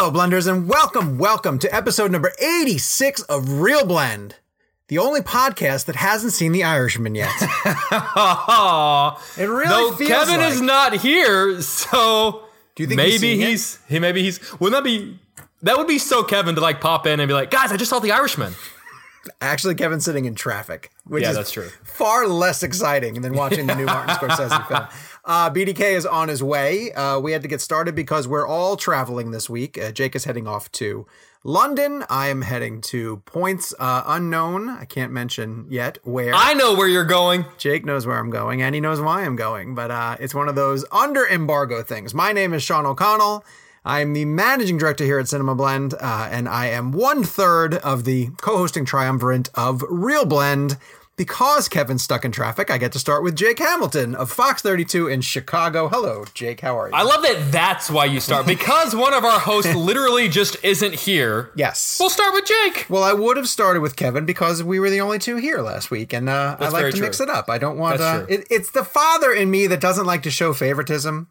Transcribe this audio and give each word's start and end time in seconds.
Hello, 0.00 0.12
blenders, 0.12 0.46
and 0.46 0.68
welcome, 0.68 1.18
welcome 1.18 1.58
to 1.58 1.74
episode 1.74 2.12
number 2.12 2.32
86 2.40 3.20
of 3.22 3.54
Real 3.60 3.84
Blend, 3.84 4.36
the 4.86 4.96
only 4.98 5.22
podcast 5.22 5.86
that 5.86 5.96
hasn't 5.96 6.32
seen 6.32 6.52
The 6.52 6.62
Irishman 6.62 7.16
yet. 7.16 7.32
It 9.36 9.44
really 9.46 9.66
Though 9.66 9.92
feels 9.96 10.08
Kevin 10.08 10.38
like- 10.38 10.52
is 10.52 10.60
not 10.60 10.92
here, 10.98 11.60
so 11.62 12.44
Do 12.76 12.84
you 12.84 12.86
think 12.86 12.96
maybe 12.96 13.32
it? 13.42 13.44
he's 13.48 13.80
he 13.88 13.98
maybe 13.98 14.22
he's 14.22 14.38
wouldn't 14.60 14.80
that 14.80 14.84
be 14.88 15.18
that 15.62 15.76
would 15.76 15.88
be 15.88 15.98
so 15.98 16.22
Kevin 16.22 16.54
to 16.54 16.60
like 16.60 16.80
pop 16.80 17.04
in 17.04 17.18
and 17.18 17.26
be 17.26 17.34
like, 17.34 17.50
guys, 17.50 17.72
I 17.72 17.76
just 17.76 17.90
saw 17.90 17.98
the 17.98 18.12
Irishman. 18.12 18.54
Actually, 19.40 19.74
Kevin's 19.74 20.04
sitting 20.04 20.26
in 20.26 20.36
traffic, 20.36 20.90
which 21.06 21.24
Yeah, 21.24 21.30
is 21.30 21.36
that's 21.36 21.50
true. 21.50 21.68
far 21.82 22.28
less 22.28 22.62
exciting 22.62 23.20
than 23.20 23.34
watching 23.34 23.66
the 23.66 23.74
new 23.74 23.84
Martin 23.86 24.14
Scorsese 24.14 24.68
film. 24.68 24.86
Uh, 25.28 25.50
BDK 25.50 25.92
is 25.92 26.06
on 26.06 26.28
his 26.28 26.42
way. 26.42 26.90
Uh, 26.92 27.20
we 27.20 27.32
had 27.32 27.42
to 27.42 27.48
get 27.48 27.60
started 27.60 27.94
because 27.94 28.26
we're 28.26 28.46
all 28.46 28.78
traveling 28.78 29.30
this 29.30 29.50
week. 29.50 29.76
Uh, 29.76 29.92
Jake 29.92 30.16
is 30.16 30.24
heading 30.24 30.48
off 30.48 30.72
to 30.72 31.06
London. 31.44 32.02
I 32.08 32.28
am 32.28 32.40
heading 32.40 32.80
to 32.82 33.18
points 33.26 33.74
uh, 33.78 34.04
unknown. 34.06 34.70
I 34.70 34.86
can't 34.86 35.12
mention 35.12 35.66
yet 35.68 35.98
where. 36.02 36.32
I 36.34 36.54
know 36.54 36.74
where 36.74 36.88
you're 36.88 37.04
going. 37.04 37.44
Jake 37.58 37.84
knows 37.84 38.06
where 38.06 38.16
I'm 38.16 38.30
going 38.30 38.62
and 38.62 38.74
he 38.74 38.80
knows 38.80 39.02
why 39.02 39.22
I'm 39.22 39.36
going, 39.36 39.74
but 39.74 39.90
uh, 39.90 40.16
it's 40.18 40.34
one 40.34 40.48
of 40.48 40.54
those 40.54 40.86
under 40.90 41.28
embargo 41.28 41.82
things. 41.82 42.14
My 42.14 42.32
name 42.32 42.54
is 42.54 42.62
Sean 42.62 42.86
O'Connell. 42.86 43.44
I'm 43.84 44.14
the 44.14 44.24
managing 44.24 44.78
director 44.78 45.04
here 45.04 45.18
at 45.18 45.28
Cinema 45.28 45.54
Blend, 45.54 45.94
uh, 45.94 46.28
and 46.30 46.48
I 46.48 46.66
am 46.66 46.90
one 46.92 47.22
third 47.22 47.74
of 47.74 48.04
the 48.04 48.30
co 48.38 48.56
hosting 48.56 48.84
triumvirate 48.86 49.50
of 49.54 49.84
Real 49.88 50.24
Blend. 50.24 50.78
Because 51.18 51.68
Kevin's 51.68 52.04
stuck 52.04 52.24
in 52.24 52.30
traffic, 52.30 52.70
I 52.70 52.78
get 52.78 52.92
to 52.92 53.00
start 53.00 53.24
with 53.24 53.34
Jake 53.34 53.58
Hamilton 53.58 54.14
of 54.14 54.30
Fox 54.30 54.62
32 54.62 55.08
in 55.08 55.20
Chicago. 55.20 55.88
Hello, 55.88 56.24
Jake. 56.32 56.60
How 56.60 56.78
are 56.78 56.88
you? 56.88 56.94
I 56.94 57.02
love 57.02 57.22
that 57.22 57.50
that's 57.50 57.90
why 57.90 58.04
you 58.04 58.20
start. 58.20 58.46
Because 58.58 58.94
one 58.94 59.12
of 59.12 59.24
our 59.24 59.40
hosts 59.40 59.74
literally 59.74 60.28
just 60.28 60.62
isn't 60.64 60.94
here. 60.94 61.50
yes. 61.56 61.96
We'll 61.98 62.08
start 62.08 62.34
with 62.34 62.44
Jake. 62.46 62.86
Well, 62.88 63.02
I 63.02 63.12
would 63.14 63.36
have 63.36 63.48
started 63.48 63.80
with 63.80 63.96
Kevin 63.96 64.26
because 64.26 64.62
we 64.62 64.78
were 64.78 64.90
the 64.90 65.00
only 65.00 65.18
two 65.18 65.36
here 65.36 65.58
last 65.60 65.90
week, 65.90 66.12
and 66.12 66.28
uh, 66.28 66.56
I 66.60 66.68
like 66.68 66.86
to 66.86 66.92
true. 66.92 67.00
mix 67.00 67.20
it 67.20 67.28
up. 67.28 67.50
I 67.50 67.58
don't 67.58 67.78
want. 67.78 68.00
Uh, 68.00 68.24
it, 68.28 68.46
it's 68.48 68.70
the 68.70 68.84
father 68.84 69.32
in 69.32 69.50
me 69.50 69.66
that 69.66 69.80
doesn't 69.80 70.06
like 70.06 70.22
to 70.22 70.30
show 70.30 70.52
favoritism. 70.54 71.26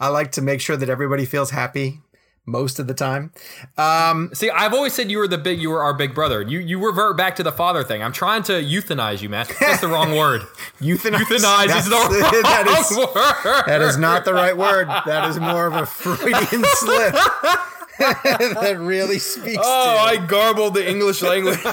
I 0.00 0.08
like 0.08 0.32
to 0.32 0.42
make 0.42 0.60
sure 0.60 0.76
that 0.76 0.88
everybody 0.88 1.24
feels 1.24 1.50
happy 1.50 2.00
most 2.48 2.78
of 2.78 2.86
the 2.86 2.94
time. 2.94 3.30
Um, 3.76 4.30
See, 4.32 4.50
I've 4.50 4.72
always 4.72 4.94
said 4.94 5.10
you 5.10 5.18
were 5.18 5.28
the 5.28 5.38
big 5.38 5.60
you 5.60 5.70
were 5.70 5.82
our 5.82 5.94
big 5.94 6.14
brother. 6.14 6.42
You 6.42 6.58
you 6.58 6.84
revert 6.84 7.16
back 7.16 7.36
to 7.36 7.42
the 7.42 7.52
father 7.52 7.84
thing. 7.84 8.02
I'm 8.02 8.12
trying 8.12 8.42
to 8.44 8.52
euthanize 8.52 9.22
you, 9.22 9.28
man. 9.28 9.46
That's 9.60 9.80
the 9.80 9.88
wrong 9.88 10.16
word. 10.16 10.42
euthanize. 10.80 11.18
Euthanize 11.18 11.78
is 11.78 11.84
the 11.88 11.90
wrong 11.96 12.42
that 12.42 12.66
is 12.80 12.96
word. 12.96 13.62
that 13.66 13.82
is 13.82 13.96
not 13.96 14.24
the 14.24 14.34
right 14.34 14.56
word. 14.56 14.88
That 15.06 15.28
is 15.28 15.38
more 15.38 15.66
of 15.66 15.74
a 15.74 15.86
Freudian 15.86 16.64
slip. 16.64 17.14
that 17.98 18.76
really 18.78 19.18
speaks 19.18 19.62
Oh. 19.62 19.96
I 19.98 20.16
garbled 20.16 20.74
the 20.74 20.88
English 20.88 21.22
language. 21.22 21.58
All 21.64 21.72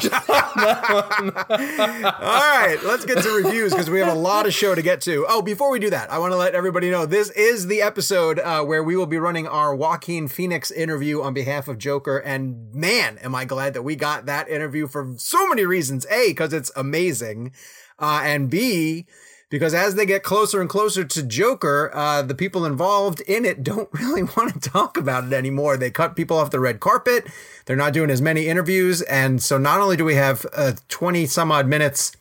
right, 1.49 2.77
let's 2.83 3.05
get 3.05 3.23
to 3.23 3.31
reviews 3.43 3.71
because 3.73 3.89
we 3.89 3.99
have 3.99 4.11
a 4.11 4.17
lot 4.17 4.45
of 4.45 4.53
show 4.53 4.75
to 4.75 4.81
get 4.81 5.01
to. 5.01 5.25
Oh, 5.29 5.41
before 5.41 5.69
we 5.69 5.79
do 5.79 5.89
that, 5.89 6.11
I 6.11 6.17
want 6.17 6.33
to 6.33 6.37
let 6.37 6.55
everybody 6.55 6.89
know 6.89 7.05
this 7.05 7.29
is 7.31 7.67
the 7.67 7.81
episode 7.81 8.39
uh, 8.39 8.63
where 8.63 8.83
we 8.83 8.95
will 8.95 9.05
be 9.05 9.17
running 9.17 9.47
our 9.47 9.75
Joaquin 9.75 10.27
Phoenix 10.27 10.71
interview 10.71 11.21
on 11.21 11.33
behalf 11.33 11.67
of 11.67 11.77
Joker. 11.77 12.17
And 12.17 12.73
man, 12.73 13.17
am 13.19 13.35
I 13.35 13.45
glad 13.45 13.73
that 13.73 13.83
we 13.83 13.95
got 13.95 14.25
that 14.25 14.49
interview 14.49 14.87
for 14.87 15.13
so 15.17 15.47
many 15.47 15.65
reasons. 15.65 16.05
A, 16.07 16.29
because 16.29 16.53
it's 16.53 16.71
amazing, 16.75 17.53
uh, 17.99 18.21
and 18.23 18.49
B, 18.49 19.05
because 19.49 19.73
as 19.73 19.95
they 19.95 20.05
get 20.05 20.23
closer 20.23 20.59
and 20.59 20.69
closer 20.69 21.03
to 21.03 21.23
Joker, 21.23 21.91
uh, 21.93 22.21
the 22.21 22.35
people 22.35 22.65
involved 22.65 23.21
in 23.21 23.45
it 23.45 23.63
don't 23.63 23.89
really 23.93 24.23
want 24.23 24.53
to 24.53 24.69
talk 24.69 24.97
about 24.97 25.25
it 25.25 25.33
anymore. 25.33 25.77
They 25.77 25.91
cut 25.91 26.15
people 26.15 26.37
off 26.37 26.51
the 26.51 26.59
red 26.59 26.79
carpet. 26.79 27.27
They're 27.65 27.75
not 27.75 27.93
doing 27.93 28.09
as 28.09 28.21
many 28.21 28.47
interviews. 28.47 29.01
And 29.03 29.41
so 29.41 29.57
not 29.57 29.79
only 29.79 29.97
do 29.97 30.05
we 30.05 30.15
have 30.15 30.45
uh, 30.53 30.73
20 30.89 31.25
some 31.25 31.51
odd 31.51 31.67
minutes, 31.67 32.11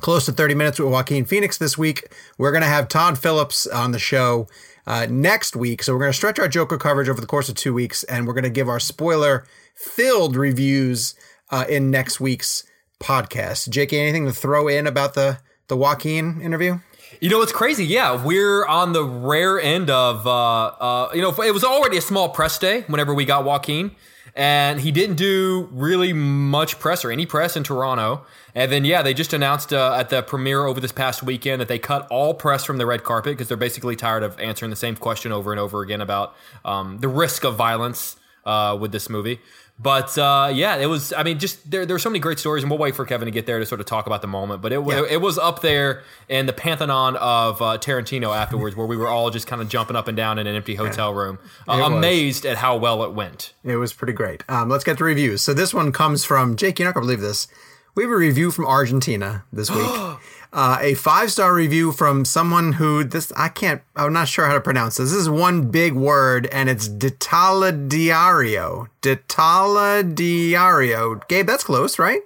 close 0.00 0.26
to 0.26 0.32
30 0.32 0.54
minutes 0.54 0.78
with 0.78 0.90
Joaquin 0.90 1.24
Phoenix 1.24 1.58
this 1.58 1.78
week, 1.78 2.08
we're 2.38 2.52
going 2.52 2.62
to 2.62 2.68
have 2.68 2.88
Todd 2.88 3.18
Phillips 3.18 3.66
on 3.66 3.92
the 3.92 3.98
show 3.98 4.48
uh, 4.86 5.06
next 5.08 5.56
week. 5.56 5.82
So 5.82 5.92
we're 5.92 6.00
going 6.00 6.12
to 6.12 6.16
stretch 6.16 6.38
our 6.38 6.48
Joker 6.48 6.78
coverage 6.78 7.08
over 7.08 7.20
the 7.20 7.26
course 7.26 7.48
of 7.48 7.54
two 7.54 7.74
weeks, 7.74 8.04
and 8.04 8.26
we're 8.26 8.34
going 8.34 8.44
to 8.44 8.50
give 8.50 8.68
our 8.68 8.80
spoiler 8.80 9.46
filled 9.74 10.36
reviews 10.36 11.14
uh, 11.50 11.64
in 11.68 11.90
next 11.90 12.20
week's 12.20 12.64
podcast. 13.00 13.68
Jake, 13.68 13.92
anything 13.92 14.26
to 14.26 14.32
throw 14.32 14.68
in 14.68 14.86
about 14.86 15.14
the 15.14 15.38
the 15.68 15.76
Joaquin 15.76 16.40
interview? 16.40 16.78
You 17.20 17.30
know 17.30 17.42
it's 17.42 17.52
crazy? 17.52 17.84
Yeah, 17.84 18.22
we're 18.22 18.66
on 18.66 18.92
the 18.92 19.04
rare 19.04 19.60
end 19.60 19.88
of, 19.90 20.26
uh, 20.26 20.66
uh, 20.66 21.10
you 21.14 21.22
know, 21.22 21.30
it 21.42 21.54
was 21.54 21.64
already 21.64 21.96
a 21.96 22.00
small 22.00 22.28
press 22.28 22.58
day 22.58 22.82
whenever 22.82 23.14
we 23.14 23.24
got 23.24 23.44
Joaquin, 23.44 23.92
and 24.34 24.80
he 24.80 24.90
didn't 24.90 25.16
do 25.16 25.68
really 25.72 26.12
much 26.12 26.78
press 26.78 27.04
or 27.04 27.10
any 27.10 27.24
press 27.24 27.56
in 27.56 27.62
Toronto. 27.62 28.26
And 28.54 28.70
then, 28.70 28.84
yeah, 28.84 29.02
they 29.02 29.14
just 29.14 29.32
announced 29.32 29.72
uh, 29.72 29.94
at 29.94 30.10
the 30.10 30.22
premiere 30.22 30.66
over 30.66 30.80
this 30.80 30.92
past 30.92 31.22
weekend 31.22 31.60
that 31.60 31.68
they 31.68 31.78
cut 31.78 32.06
all 32.10 32.34
press 32.34 32.64
from 32.64 32.78
the 32.78 32.86
red 32.86 33.04
carpet 33.04 33.32
because 33.32 33.48
they're 33.48 33.56
basically 33.56 33.96
tired 33.96 34.22
of 34.22 34.38
answering 34.40 34.70
the 34.70 34.76
same 34.76 34.96
question 34.96 35.32
over 35.32 35.52
and 35.52 35.60
over 35.60 35.82
again 35.82 36.00
about 36.00 36.34
um, 36.64 36.98
the 36.98 37.08
risk 37.08 37.44
of 37.44 37.56
violence 37.56 38.16
uh, 38.44 38.76
with 38.80 38.92
this 38.92 39.08
movie. 39.08 39.40
But 39.76 40.16
uh, 40.16 40.52
yeah, 40.54 40.76
it 40.76 40.86
was. 40.86 41.12
I 41.12 41.24
mean, 41.24 41.40
just 41.40 41.68
there. 41.68 41.84
There 41.84 41.96
were 41.96 42.00
so 42.00 42.08
many 42.08 42.20
great 42.20 42.38
stories, 42.38 42.62
and 42.62 42.70
we'll 42.70 42.78
wait 42.78 42.94
for 42.94 43.04
Kevin 43.04 43.26
to 43.26 43.32
get 43.32 43.44
there 43.46 43.58
to 43.58 43.66
sort 43.66 43.80
of 43.80 43.86
talk 43.86 44.06
about 44.06 44.22
the 44.22 44.28
moment. 44.28 44.62
But 44.62 44.72
it 44.72 44.78
it, 44.78 45.12
it 45.12 45.20
was 45.20 45.36
up 45.36 45.62
there 45.62 46.04
in 46.28 46.46
the 46.46 46.52
pantheon 46.52 47.16
of 47.16 47.60
uh, 47.60 47.78
Tarantino 47.78 48.36
afterwards, 48.36 48.76
where 48.76 48.86
we 48.86 48.96
were 48.96 49.08
all 49.08 49.30
just 49.30 49.48
kind 49.48 49.60
of 49.60 49.68
jumping 49.68 49.96
up 49.96 50.06
and 50.06 50.16
down 50.16 50.38
in 50.38 50.46
an 50.46 50.54
empty 50.54 50.76
hotel 50.76 51.12
room, 51.12 51.40
uh, 51.66 51.78
was. 51.80 51.92
amazed 51.92 52.46
at 52.46 52.58
how 52.58 52.76
well 52.76 53.02
it 53.02 53.14
went. 53.14 53.52
It 53.64 53.74
was 53.74 53.92
pretty 53.92 54.12
great. 54.12 54.44
Um, 54.48 54.68
let's 54.68 54.84
get 54.84 54.98
to 54.98 55.04
reviews. 55.04 55.42
So 55.42 55.52
this 55.52 55.74
one 55.74 55.90
comes 55.90 56.24
from 56.24 56.54
Jake. 56.54 56.78
You're 56.78 56.86
not 56.86 56.94
gonna 56.94 57.06
believe 57.06 57.20
this. 57.20 57.48
We 57.96 58.04
have 58.04 58.12
a 58.12 58.16
review 58.16 58.52
from 58.52 58.66
Argentina 58.66 59.44
this 59.52 59.70
week. 59.70 59.90
uh, 60.54 60.78
a 60.80 60.94
five 60.94 61.30
star 61.32 61.52
review 61.52 61.90
from 61.92 62.24
someone 62.24 62.74
who 62.74 63.02
this 63.04 63.32
I 63.36 63.48
can't. 63.48 63.82
I'm 63.96 64.12
not 64.12 64.28
sure 64.28 64.46
how 64.46 64.54
to 64.54 64.60
pronounce 64.60 64.96
this. 64.96 65.10
This 65.10 65.18
is 65.18 65.28
one 65.28 65.70
big 65.70 65.92
word, 65.94 66.46
and 66.52 66.70
it's 66.70 66.88
Detaladiario. 66.88 68.86
Detaladiario. 69.02 71.26
Gabe, 71.28 71.46
that's 71.46 71.64
close, 71.64 71.98
right? 71.98 72.20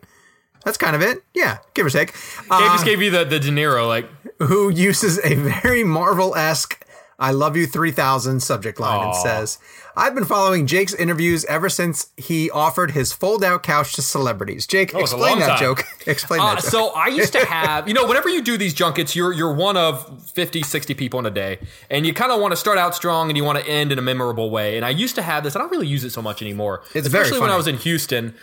That's 0.64 0.76
kind 0.76 0.94
of 0.94 1.00
it. 1.00 1.22
Yeah, 1.34 1.58
give 1.72 1.86
or 1.86 1.90
take. 1.90 2.14
Uh, 2.50 2.60
just 2.74 2.84
gave 2.84 3.00
you 3.00 3.10
the 3.10 3.24
the 3.24 3.40
De 3.40 3.48
Niro 3.48 3.88
like. 3.88 4.06
who 4.40 4.68
uses 4.68 5.18
a 5.24 5.34
very 5.34 5.82
Marvel 5.82 6.36
esque 6.36 6.84
I 7.20 7.32
love 7.32 7.56
you 7.56 7.66
3000 7.66 8.40
subject 8.40 8.78
line 8.78 9.06
and 9.08 9.16
says, 9.16 9.58
I've 9.96 10.14
been 10.14 10.24
following 10.24 10.68
Jake's 10.68 10.94
interviews 10.94 11.44
ever 11.46 11.68
since 11.68 12.12
he 12.16 12.48
offered 12.48 12.92
his 12.92 13.12
fold 13.12 13.42
out 13.42 13.64
couch 13.64 13.94
to 13.94 14.02
celebrities. 14.02 14.68
Jake, 14.68 14.94
explain 14.94 15.40
that 15.40 15.58
joke. 15.58 15.84
Explain 16.06 16.40
Uh, 16.40 16.54
that 16.54 16.62
joke. 16.62 16.70
so 16.70 16.88
I 16.90 17.08
used 17.08 17.32
to 17.32 17.44
have, 17.44 17.88
you 17.88 17.94
know, 17.94 18.06
whenever 18.06 18.28
you 18.28 18.40
do 18.40 18.56
these 18.56 18.72
junkets, 18.72 19.16
you're 19.16 19.32
you're 19.32 19.52
one 19.52 19.76
of 19.76 20.30
50, 20.30 20.62
60 20.62 20.94
people 20.94 21.18
in 21.18 21.26
a 21.26 21.30
day, 21.30 21.58
and 21.90 22.06
you 22.06 22.14
kind 22.14 22.30
of 22.30 22.40
want 22.40 22.52
to 22.52 22.56
start 22.56 22.78
out 22.78 22.94
strong 22.94 23.28
and 23.30 23.36
you 23.36 23.42
want 23.42 23.58
to 23.58 23.68
end 23.68 23.90
in 23.90 23.98
a 23.98 24.02
memorable 24.02 24.50
way. 24.50 24.76
And 24.76 24.84
I 24.86 24.90
used 24.90 25.16
to 25.16 25.22
have 25.22 25.42
this. 25.42 25.56
I 25.56 25.58
don't 25.58 25.72
really 25.72 25.88
use 25.88 26.04
it 26.04 26.10
so 26.10 26.22
much 26.22 26.40
anymore. 26.40 26.82
It's 26.94 27.08
very 27.08 27.24
especially 27.24 27.40
when. 27.40 27.50
I 27.50 27.56
was 27.56 27.66
in 27.66 27.78
Houston. 27.78 28.34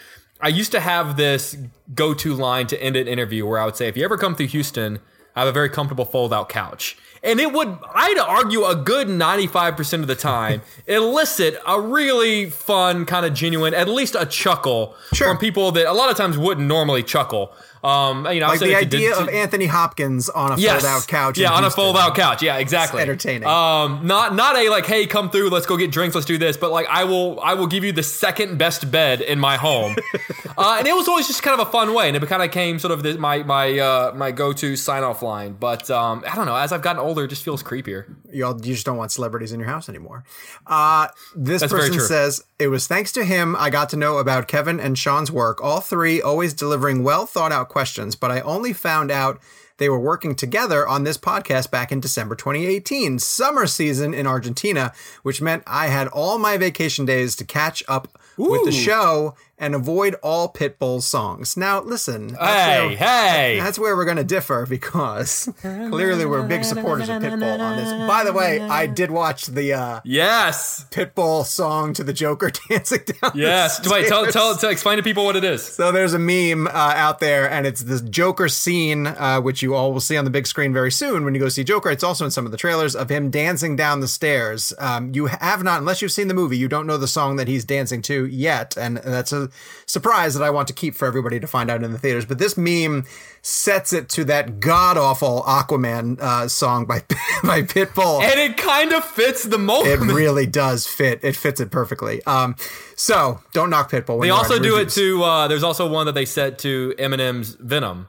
I 0.41 0.49
used 0.49 0.73
to 0.73 0.81
have 0.81 1.15
this 1.15 1.55
go-to 1.93 2.33
line 2.33 2.67
to 2.67 2.83
end 2.83 2.97
an 2.97 3.07
interview 3.07 3.45
where 3.47 3.57
I 3.57 3.63
would 3.63 3.77
say, 3.77 3.87
"If 3.87 3.95
you 3.95 4.03
ever 4.03 4.17
come 4.17 4.35
through 4.35 4.47
Houston, 4.47 4.99
I 5.33 5.39
have 5.39 5.47
a 5.47 5.53
very 5.53 5.69
comfortable 5.69 6.03
fold-out 6.03 6.49
couch." 6.49 6.97
And 7.25 7.39
it 7.39 7.51
would, 7.51 7.77
I'd 7.93 8.19
argue, 8.19 8.63
a 8.65 8.75
good 8.75 9.09
ninety-five 9.09 9.75
percent 9.75 10.01
of 10.03 10.07
the 10.07 10.15
time, 10.15 10.61
elicit 10.87 11.59
a 11.67 11.81
really 11.81 12.49
fun, 12.51 13.05
kind 13.05 13.25
of 13.25 13.33
genuine, 13.33 13.73
at 13.73 13.87
least 13.89 14.15
a 14.17 14.25
chuckle 14.27 14.95
Sure. 15.11 15.27
from 15.27 15.37
people 15.37 15.71
that 15.71 15.87
a 15.89 15.93
lot 15.93 16.11
of 16.11 16.15
times 16.17 16.37
wouldn't 16.37 16.67
normally 16.67 17.01
chuckle. 17.03 17.51
Um, 17.85 18.25
you 18.31 18.39
know, 18.39 18.47
like 18.47 18.59
the 18.59 18.67
to- 18.67 18.75
idea 18.75 19.13
to- 19.13 19.21
of 19.21 19.29
Anthony 19.29 19.67
Hopkins 19.67 20.29
on 20.29 20.53
a 20.53 20.57
Yes. 20.57 20.81
fold 20.81 20.91
out 20.91 21.07
couch. 21.07 21.37
Yeah, 21.37 21.51
on 21.51 21.59
a 21.59 21.67
Houston. 21.67 21.83
fold 21.83 21.97
out 21.97 22.15
couch. 22.15 22.41
Yeah, 22.41 22.57
exactly. 22.57 23.01
It's 23.01 23.09
entertaining. 23.09 23.47
Um, 23.47 24.01
not 24.07 24.33
not 24.35 24.55
a 24.55 24.69
like, 24.69 24.85
hey, 24.85 25.05
come 25.05 25.29
through, 25.29 25.49
let's 25.49 25.65
go 25.65 25.77
get 25.77 25.91
drinks, 25.91 26.15
let's 26.15 26.25
do 26.27 26.37
this. 26.37 26.57
But 26.57 26.71
like, 26.71 26.87
I 26.89 27.03
will 27.03 27.39
I 27.41 27.53
will 27.53 27.67
give 27.67 27.83
you 27.83 27.91
the 27.91 28.03
second 28.03 28.57
best 28.57 28.89
bed 28.91 29.21
in 29.21 29.39
my 29.39 29.57
home, 29.57 29.95
uh, 30.57 30.75
and 30.79 30.87
it 30.87 30.95
was 30.95 31.07
always 31.07 31.27
just 31.27 31.43
kind 31.43 31.59
of 31.59 31.67
a 31.67 31.71
fun 31.71 31.93
way, 31.93 32.07
and 32.07 32.17
it 32.17 32.27
kind 32.27 32.41
of 32.41 32.51
came 32.51 32.79
sort 32.79 32.91
of 32.91 33.03
the, 33.03 33.17
my 33.17 33.43
my 33.43 33.77
uh, 33.77 34.11
my 34.15 34.31
go 34.31 34.51
to 34.53 34.75
sign 34.75 35.03
off 35.03 35.21
line. 35.21 35.53
But 35.53 35.89
um, 35.91 36.23
I 36.29 36.35
don't 36.35 36.45
know, 36.47 36.55
as 36.55 36.71
I've 36.71 36.81
gotten 36.81 36.99
older, 37.01 37.25
it 37.25 37.27
just 37.29 37.43
feels 37.43 37.61
creepier. 37.61 38.15
you 38.31 38.45
all, 38.45 38.53
you 38.55 38.73
just 38.73 38.85
don't 38.85 38.97
want 38.97 39.11
celebrities 39.11 39.51
in 39.51 39.59
your 39.59 39.69
house 39.69 39.89
anymore. 39.89 40.23
Uh, 40.65 41.07
this 41.35 41.61
That's 41.61 41.71
person 41.71 41.99
says 41.99 42.43
it 42.57 42.67
was 42.69 42.87
thanks 42.87 43.11
to 43.13 43.23
him 43.25 43.55
I 43.57 43.69
got 43.69 43.89
to 43.89 43.97
know 43.97 44.17
about 44.17 44.47
Kevin 44.47 44.79
and 44.79 44.97
Sean's 44.97 45.31
work. 45.31 45.61
All 45.63 45.81
three 45.81 46.21
always 46.21 46.53
delivering 46.53 47.03
well 47.03 47.25
thought 47.25 47.51
out 47.51 47.69
questions, 47.75 48.15
but 48.15 48.31
I 48.31 48.39
only 48.39 48.71
found 48.71 49.11
out 49.11 49.41
they 49.79 49.89
were 49.89 49.99
working 49.99 50.33
together 50.33 50.87
on 50.87 51.03
this 51.03 51.17
podcast 51.17 51.69
back 51.71 51.91
in 51.91 51.99
December 51.99 52.33
2018, 52.33 53.19
summer 53.19 53.67
season 53.67 54.13
in 54.13 54.25
Argentina, 54.25 54.93
which 55.23 55.41
meant 55.41 55.61
I 55.67 55.87
had 55.87 56.07
all 56.07 56.37
my 56.37 56.55
vacation 56.55 57.03
days 57.03 57.35
to 57.35 57.43
catch 57.43 57.83
up 57.89 58.17
with 58.37 58.63
the 58.63 58.71
show 58.71 59.35
and 59.57 59.73
avoid 59.73 60.15
all 60.21 60.51
Pitbull 60.51 61.01
songs. 61.01 61.55
Now, 61.55 61.81
listen. 61.81 62.27
That's 62.27 62.43
Hey, 62.43 62.87
where, 62.87 62.97
hey. 62.97 63.59
That's 63.59 63.79
where 63.79 63.95
we're 63.95 64.05
going 64.05 64.17
to 64.17 64.23
differ 64.23 64.65
because 64.69 65.49
clearly 65.61 66.25
we're 66.25 66.45
big 66.47 66.63
supporters 66.65 67.07
of 67.09 67.21
Pitbull 67.21 67.59
on 67.59 67.77
this. 67.77 68.07
By 68.07 68.23
the 68.25 68.33
way, 68.33 68.59
I 68.59 68.85
did 68.85 69.11
watch 69.11 69.45
the 69.47 69.73
uh, 69.73 69.99
Yes. 70.03 70.85
Pitbull 70.91 71.45
song 71.45 71.93
to 71.93 72.03
the 72.03 72.11
Joker 72.13 72.51
dancing 72.69 72.99
down. 73.05 73.31
the 73.33 73.39
Yes. 73.39 73.87
Wait, 73.89 74.07
tell, 74.07 74.25
tell, 74.31 74.55
tell, 74.55 74.69
explain 74.69 74.97
to 74.97 75.03
people 75.03 75.23
what 75.25 75.35
it 75.35 75.43
is. 75.43 75.63
So 75.63 75.91
there's 75.91 76.13
a 76.13 76.19
meme 76.19 76.67
uh, 76.67 76.71
out 76.73 77.19
there, 77.19 77.49
and 77.49 77.65
it's 77.65 77.81
this 77.81 78.01
Joker 78.01 78.49
scene, 78.49 79.07
uh, 79.07 79.39
which 79.41 79.61
you 79.61 79.73
all 79.73 79.93
will 79.93 80.01
see 80.01 80.17
on 80.17 80.25
the 80.25 80.31
big 80.31 80.47
screen 80.47 80.73
very 80.73 80.91
soon 80.91 81.23
when 81.23 81.33
you 81.33 81.39
go 81.39 81.49
see 81.49 81.63
Joker. 81.63 81.89
It's 81.89 82.03
also 82.03 82.25
in 82.25 82.31
some 82.31 82.45
of 82.45 82.51
the 82.51 82.57
trailers 82.57 82.95
of 82.95 83.09
him 83.09 83.29
dancing 83.31 83.75
down 83.75 84.01
the 84.01 84.07
stairs. 84.07 84.73
Um, 84.79 85.13
you 85.13 85.27
have 85.27 85.63
not, 85.63 85.79
unless 85.79 86.01
you've 86.01 86.11
seen 86.11 86.27
the 86.27 86.33
movie, 86.33 86.57
you 86.57 86.67
don't 86.67 86.87
know 86.87 86.97
the 86.97 87.07
song 87.07 87.37
that 87.37 87.47
he's 87.47 87.63
dancing 87.63 88.01
to 88.03 88.25
yet, 88.25 88.75
and 88.77 88.97
that's 88.97 89.31
a 89.31 89.44
surprise 89.85 90.33
that 90.33 90.43
I 90.43 90.49
want 90.49 90.67
to 90.67 90.73
keep 90.73 90.95
for 90.95 91.05
everybody 91.05 91.39
to 91.39 91.47
find 91.47 91.69
out 91.69 91.83
in 91.83 91.91
the 91.91 91.99
theaters. 91.99 92.25
But 92.25 92.37
this 92.39 92.57
meme 92.57 93.05
sets 93.41 93.93
it 93.93 94.09
to 94.09 94.23
that 94.25 94.59
god 94.59 94.97
awful 94.97 95.43
Aquaman 95.43 96.19
uh, 96.19 96.47
song 96.47 96.85
by 96.85 96.99
by 97.43 97.61
Pitbull. 97.61 98.21
And 98.21 98.39
it 98.39 98.57
kind 98.57 98.93
of 98.93 99.03
fits 99.03 99.43
the 99.43 99.57
moment. 99.57 100.09
it 100.09 100.13
really 100.13 100.45
does 100.45 100.87
fit. 100.87 101.19
It 101.23 101.35
fits 101.35 101.59
it 101.59 101.71
perfectly. 101.71 102.23
Um, 102.25 102.55
so 102.95 103.41
don't 103.53 103.69
knock 103.69 103.91
Pitbull. 103.91 104.17
When 104.17 104.27
They 104.27 104.31
also 104.31 104.59
do 104.59 104.77
it 104.77 104.89
to. 104.91 105.23
Uh, 105.23 105.47
there's 105.47 105.63
also 105.63 105.89
one 105.89 106.05
that 106.05 106.15
they 106.15 106.25
set 106.25 106.59
to 106.59 106.93
Eminem's 106.97 107.55
Venom. 107.55 108.07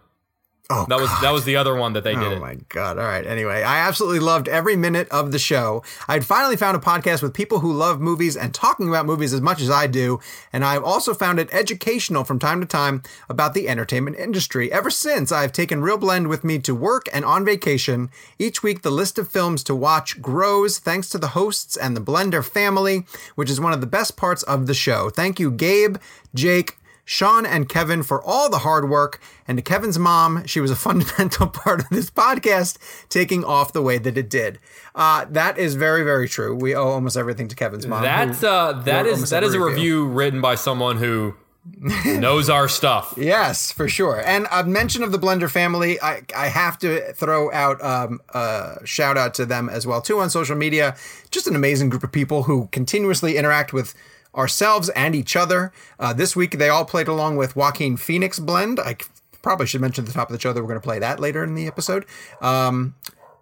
Oh, 0.69 0.85
That 0.89 0.99
was 0.99 1.09
that 1.21 1.31
was 1.31 1.45
the 1.45 1.55
other 1.55 1.77
one 1.77 1.93
that 1.93 2.03
they 2.03 2.15
did 2.15 2.33
Oh 2.33 2.41
my 2.41 2.57
god! 2.71 2.99
All 2.99 3.05
right. 3.05 3.25
Anyway, 3.25 3.63
I 3.63 3.79
absolutely 3.87 4.19
loved 4.19 4.49
every 4.49 4.75
minute 4.75 5.09
of 5.11 5.31
the 5.31 5.39
show. 5.39 5.85
I'd 6.09 6.25
finally 6.25 6.57
found 6.57 6.77
a 6.77 6.81
podcast 6.81 7.23
with 7.23 7.33
people 7.35 7.61
who 7.61 7.73
love 7.73 8.01
movies 8.01 8.37
and 8.37 8.53
talking 8.53 8.89
about 8.89 9.07
movies 9.07 9.33
as 9.33 9.41
much 9.41 9.61
as 9.63 9.71
I 9.71 9.87
do, 9.87 10.19
and 10.53 10.65
I've 10.65 10.83
also 10.83 11.15
found 11.15 11.39
it 11.39 11.49
educational 11.53 12.25
from 12.25 12.41
time 12.41 12.61
to 12.61 12.67
time 12.67 13.05
about 13.29 13.55
the 13.55 13.69
entertainment 13.69 14.17
industry. 14.17 14.73
Ever 14.73 14.91
since, 14.91 15.31
I've 15.31 15.53
taken 15.53 15.83
Real 15.83 15.99
Blend 15.99 16.27
with 16.27 16.43
me 16.43 16.59
to 16.61 16.75
work 16.75 17.07
and 17.13 17.25
on 17.25 17.45
vacation. 17.45 18.11
Each 18.37 18.65
week, 18.65 18.83
the 18.83 18.91
list 18.91 19.19
of 19.21 19.29
films 19.29 19.63
to 19.65 19.75
watch 19.75 20.21
grows 20.21 20.81
thanks 20.81 21.09
to 21.11 21.19
the 21.19 21.29
hosts 21.29 21.77
and 21.77 21.97
the 21.97 22.01
Blender 22.01 22.45
family, 22.45 23.07
which 23.37 23.51
is 23.51 23.61
one 23.61 23.73
of 23.73 23.81
the 23.81 23.87
best 23.87 24.17
parts 24.17 24.43
of 24.43 24.67
the 24.67 24.75
show. 24.75 25.11
Thank 25.11 25.39
you, 25.39 25.53
Gabe, 25.53 25.99
Jake. 26.35 26.77
Sean 27.07 27.47
and 27.47 27.69
Kevin 27.69 28.03
for 28.03 28.21
all 28.23 28.51
the 28.51 28.59
hard 28.59 28.91
work, 28.91 29.21
and 29.47 29.57
to 29.57 29.63
Kevin's 29.63 29.99
mom, 29.99 30.45
she 30.45 30.61
was 30.61 30.71
a 30.71 30.77
fundamental 30.87 31.47
part 31.47 31.81
of 31.81 31.89
this 31.89 32.11
podcast, 32.11 32.77
taking 33.09 33.45
off 33.45 33.73
the 33.73 33.81
way 33.81 33.97
that 33.97 34.19
it 34.19 34.29
did. 34.29 34.59
Uh, 34.95 35.25
that 35.31 35.57
is 35.57 35.77
very, 35.77 36.03
very 36.03 36.29
true. 36.29 36.55
We 36.55 36.75
owe 36.75 36.89
almost 36.89 37.17
everything 37.17 37.49
to 37.49 37.57
Kevin's 37.57 37.87
mom. 37.87 38.03
That's 38.03 38.43
uh, 38.43 38.73
that 38.85 39.07
is 39.07 39.31
that 39.31 39.45
is 39.45 39.55
a 39.55 39.61
review 39.61 40.07
written 40.07 40.41
by 40.41 40.57
someone 40.57 40.97
who 40.97 41.37
knows 42.05 42.51
our 42.51 42.69
stuff. 42.69 43.15
Yes, 43.17 43.71
for 43.71 43.89
sure. 43.89 44.21
And 44.25 44.47
a 44.51 44.65
mention 44.65 45.03
of 45.03 45.13
the 45.13 45.19
Blender 45.19 45.51
family, 45.51 46.01
I, 46.01 46.23
I 46.37 46.49
have 46.49 46.79
to 46.81 47.13
throw 47.13 47.53
out 47.53 47.83
um, 47.83 48.21
a 48.31 48.79
shout 48.85 49.17
out 49.17 49.35
to 49.35 49.47
them 49.47 49.69
as 49.69 49.87
well 49.87 50.01
too 50.01 50.19
on 50.19 50.31
social 50.31 50.57
media. 50.57 50.97
Just 51.31 51.47
an 51.47 51.55
amazing 51.55 51.89
group 51.89 52.03
of 52.03 52.13
people 52.13 52.45
who 52.45 52.69
continuously 52.73 53.37
interact 53.37 53.73
with 53.73 53.95
ourselves 54.37 54.89
and 54.91 55.15
each 55.15 55.37
other. 55.37 55.73
Uh, 55.99 56.13
this 56.13 56.37
week 56.37 56.59
they 56.59 56.69
all 56.69 56.85
played 56.85 57.09
along 57.09 57.37
with 57.37 57.57
Joaquin 57.57 57.97
Phoenix 57.97 58.39
Blend. 58.39 58.79
I 58.79 58.97
probably 59.43 59.67
should 59.67 59.81
mention 59.81 60.05
at 60.05 60.09
the 60.09 60.15
top 60.15 60.29
of 60.29 60.33
the 60.37 60.41
show 60.41 60.53
that 60.53 60.61
we're 60.61 60.69
going 60.69 60.81
to 60.81 60.85
play 60.85 60.99
that 60.99 61.21
later 61.21 61.43
in 61.45 61.55
the 61.55 61.67
episode. 61.67 62.05
Um, 62.41 62.95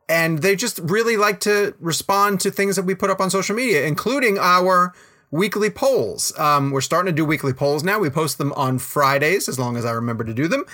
and 0.08 0.40
they 0.40 0.54
just 0.54 0.78
really 0.80 1.16
like 1.16 1.40
to 1.40 1.74
respond 1.80 2.40
to 2.40 2.50
things 2.50 2.76
that 2.76 2.84
we 2.84 2.94
put 2.94 3.10
up 3.10 3.20
on 3.20 3.30
social 3.30 3.56
media, 3.56 3.86
including 3.86 4.38
our 4.38 4.92
weekly 5.34 5.68
polls. 5.68 6.32
Um, 6.38 6.70
we're 6.70 6.80
starting 6.80 7.12
to 7.12 7.16
do 7.16 7.24
weekly 7.24 7.52
polls 7.52 7.82
now. 7.82 7.98
We 7.98 8.08
post 8.08 8.38
them 8.38 8.52
on 8.52 8.78
Fridays, 8.78 9.48
as 9.48 9.58
long 9.58 9.76
as 9.76 9.84
I 9.84 9.90
remember 9.90 10.22
to 10.22 10.32
do 10.32 10.46
them. 10.46 10.64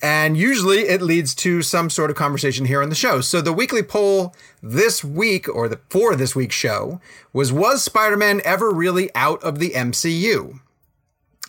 And 0.00 0.38
usually 0.38 0.80
it 0.80 1.02
leads 1.02 1.34
to 1.36 1.60
some 1.60 1.90
sort 1.90 2.10
of 2.10 2.16
conversation 2.16 2.64
here 2.64 2.82
on 2.82 2.88
the 2.88 2.94
show. 2.94 3.20
So 3.20 3.42
the 3.42 3.52
weekly 3.52 3.82
poll 3.82 4.34
this 4.62 5.04
week, 5.04 5.54
or 5.54 5.68
the 5.68 5.80
for 5.90 6.16
this 6.16 6.34
week's 6.34 6.54
show, 6.54 6.98
was 7.34 7.52
Was 7.52 7.84
Spider 7.84 8.16
Man 8.16 8.40
ever 8.42 8.70
really 8.70 9.14
out 9.14 9.42
of 9.44 9.58
the 9.58 9.70
MCU? 9.70 10.60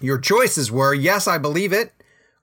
Your 0.01 0.19
choices 0.19 0.69
were 0.69 0.93
yes, 0.93 1.25
I 1.25 1.37
believe 1.37 1.71
it, 1.71 1.93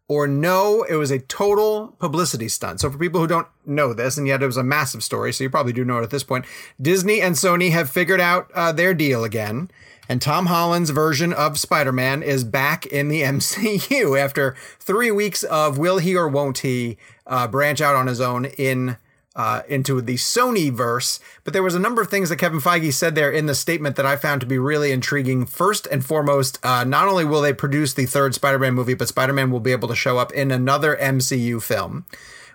or 0.08 0.26
no, 0.26 0.84
it 0.84 0.96
was 0.96 1.10
a 1.10 1.18
total 1.18 1.96
publicity 1.98 2.48
stunt. 2.48 2.80
So 2.80 2.90
for 2.90 2.98
people 2.98 3.20
who 3.20 3.26
don't 3.26 3.48
know 3.66 3.92
this, 3.92 4.16
and 4.16 4.26
yet 4.26 4.42
it 4.42 4.46
was 4.46 4.56
a 4.56 4.62
massive 4.62 5.04
story, 5.04 5.34
so 5.34 5.44
you 5.44 5.50
probably 5.50 5.74
do 5.74 5.84
know 5.84 5.98
it 5.98 6.02
at 6.02 6.10
this 6.10 6.24
point, 6.24 6.46
Disney 6.80 7.20
and 7.20 7.34
Sony 7.34 7.70
have 7.72 7.90
figured 7.90 8.20
out 8.20 8.50
uh, 8.54 8.72
their 8.72 8.94
deal 8.94 9.22
again. 9.22 9.70
And 10.08 10.20
Tom 10.20 10.46
Holland's 10.46 10.90
version 10.90 11.32
of 11.32 11.58
Spider 11.58 11.92
Man 11.92 12.22
is 12.22 12.44
back 12.44 12.86
in 12.86 13.08
the 13.08 13.22
MCU 13.22 14.18
after 14.20 14.54
three 14.78 15.10
weeks 15.10 15.42
of 15.42 15.78
will 15.78 15.98
he 15.98 16.16
or 16.16 16.28
won't 16.28 16.58
he 16.58 16.96
uh, 17.26 17.48
branch 17.48 17.80
out 17.80 17.96
on 17.96 18.06
his 18.06 18.20
own 18.20 18.44
in 18.44 18.96
uh, 19.36 19.62
into 19.68 20.00
the 20.00 20.14
Sony 20.14 20.70
verse. 20.70 21.18
But 21.42 21.52
there 21.52 21.62
was 21.62 21.74
a 21.74 21.80
number 21.80 22.00
of 22.00 22.08
things 22.08 22.28
that 22.28 22.36
Kevin 22.36 22.60
Feige 22.60 22.92
said 22.92 23.14
there 23.14 23.32
in 23.32 23.46
the 23.46 23.54
statement 23.54 23.96
that 23.96 24.06
I 24.06 24.16
found 24.16 24.40
to 24.42 24.46
be 24.46 24.58
really 24.58 24.92
intriguing. 24.92 25.46
First 25.46 25.86
and 25.88 26.04
foremost, 26.04 26.64
uh, 26.64 26.84
not 26.84 27.08
only 27.08 27.24
will 27.24 27.40
they 27.40 27.52
produce 27.52 27.94
the 27.94 28.06
third 28.06 28.34
Spider 28.34 28.58
Man 28.58 28.74
movie, 28.74 28.94
but 28.94 29.08
Spider 29.08 29.32
Man 29.32 29.50
will 29.50 29.60
be 29.60 29.72
able 29.72 29.88
to 29.88 29.96
show 29.96 30.18
up 30.18 30.32
in 30.32 30.50
another 30.50 30.96
MCU 30.96 31.62
film, 31.62 32.06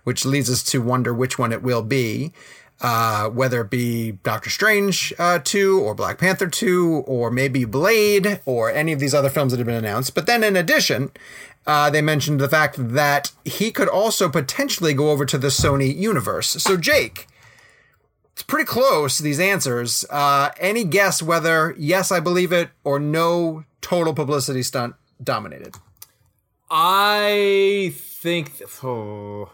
which 0.04 0.25
leads 0.25 0.50
us 0.50 0.63
to 0.63 0.81
wonder 0.81 1.13
which 1.13 1.38
one 1.38 1.52
it 1.52 1.62
will 1.62 1.84
be. 1.84 2.31
Uh, 2.81 3.30
whether 3.30 3.60
it 3.60 3.70
be 3.70 4.14
Doctor 4.24 4.50
Strange 4.50 5.14
uh, 5.20 5.40
2 5.44 5.81
or 5.81 5.94
Black 5.94 6.18
Panther 6.18 6.48
2 6.48 7.04
or 7.06 7.30
maybe 7.30 7.66
Blade 7.66 8.40
or 8.46 8.72
any 8.72 8.94
of 8.94 9.02
these 9.02 9.14
other 9.14 9.30
films 9.30 9.52
that 9.52 9.58
have 9.58 9.68
been 9.68 9.76
announced. 9.76 10.16
But 10.16 10.28
then 10.28 10.46
in 10.46 10.56
addition, 10.56 11.12
uh, 11.68 11.90
they 11.90 12.02
mentioned 12.02 12.40
the 12.40 12.48
fact 12.48 12.76
that 12.78 13.31
he 13.44 13.70
could 13.72 13.90
also 13.90 14.30
potentially 14.30 14.94
go 14.94 15.12
over 15.12 15.26
to 15.26 15.38
the 15.38 15.50
Sony 15.50 15.94
universe. 15.94 16.48
So, 16.48 16.78
Jake, 16.78 17.28
it's 18.31 18.44
pretty 18.44 18.66
close, 18.66 19.18
these 19.18 19.40
answers. 19.40 20.06
Uh, 20.10 20.52
any 20.60 20.86
guess 20.86 21.22
whether 21.22 21.76
yes, 21.78 22.12
I 22.12 22.22
believe 22.22 22.54
it, 22.54 22.70
or 22.86 22.98
no, 22.98 23.66
total 23.81 24.14
publicity 24.14 24.64
stunt 24.64 24.96
dominated? 25.22 25.76
I 26.72 27.94
think. 27.96 28.62
Oh, 28.84 29.52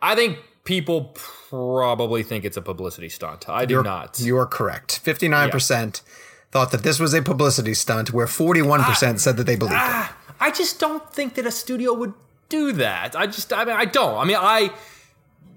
I 0.00 0.14
think 0.14 0.38
people 0.64 1.14
probably 1.54 2.22
think 2.22 2.44
it's 2.44 2.56
a 2.56 2.62
publicity 2.62 3.08
stunt. 3.08 3.48
I 3.48 3.64
do 3.64 3.82
not. 3.82 4.20
You 4.20 4.36
are 4.38 4.46
correct. 4.46 5.04
59% 5.04 6.02
thought 6.50 6.70
that 6.72 6.82
this 6.82 6.98
was 6.98 7.14
a 7.14 7.22
publicity 7.22 7.74
stunt, 7.74 8.12
where 8.12 8.26
41% 8.26 8.80
ah, 8.80 9.14
said 9.16 9.36
that 9.36 9.44
they 9.44 9.56
believed 9.56 9.74
it. 9.74 9.80
Ah, 9.80 10.16
I 10.40 10.50
just 10.50 10.78
don't 10.78 11.12
think 11.12 11.34
that 11.34 11.46
a 11.46 11.50
studio 11.50 11.92
would 11.94 12.14
do 12.48 12.72
that. 12.72 13.16
I 13.16 13.26
just, 13.26 13.52
I 13.52 13.64
mean, 13.64 13.76
I 13.76 13.84
don't. 13.84 14.16
I 14.16 14.24
mean, 14.24 14.36
I 14.38 14.72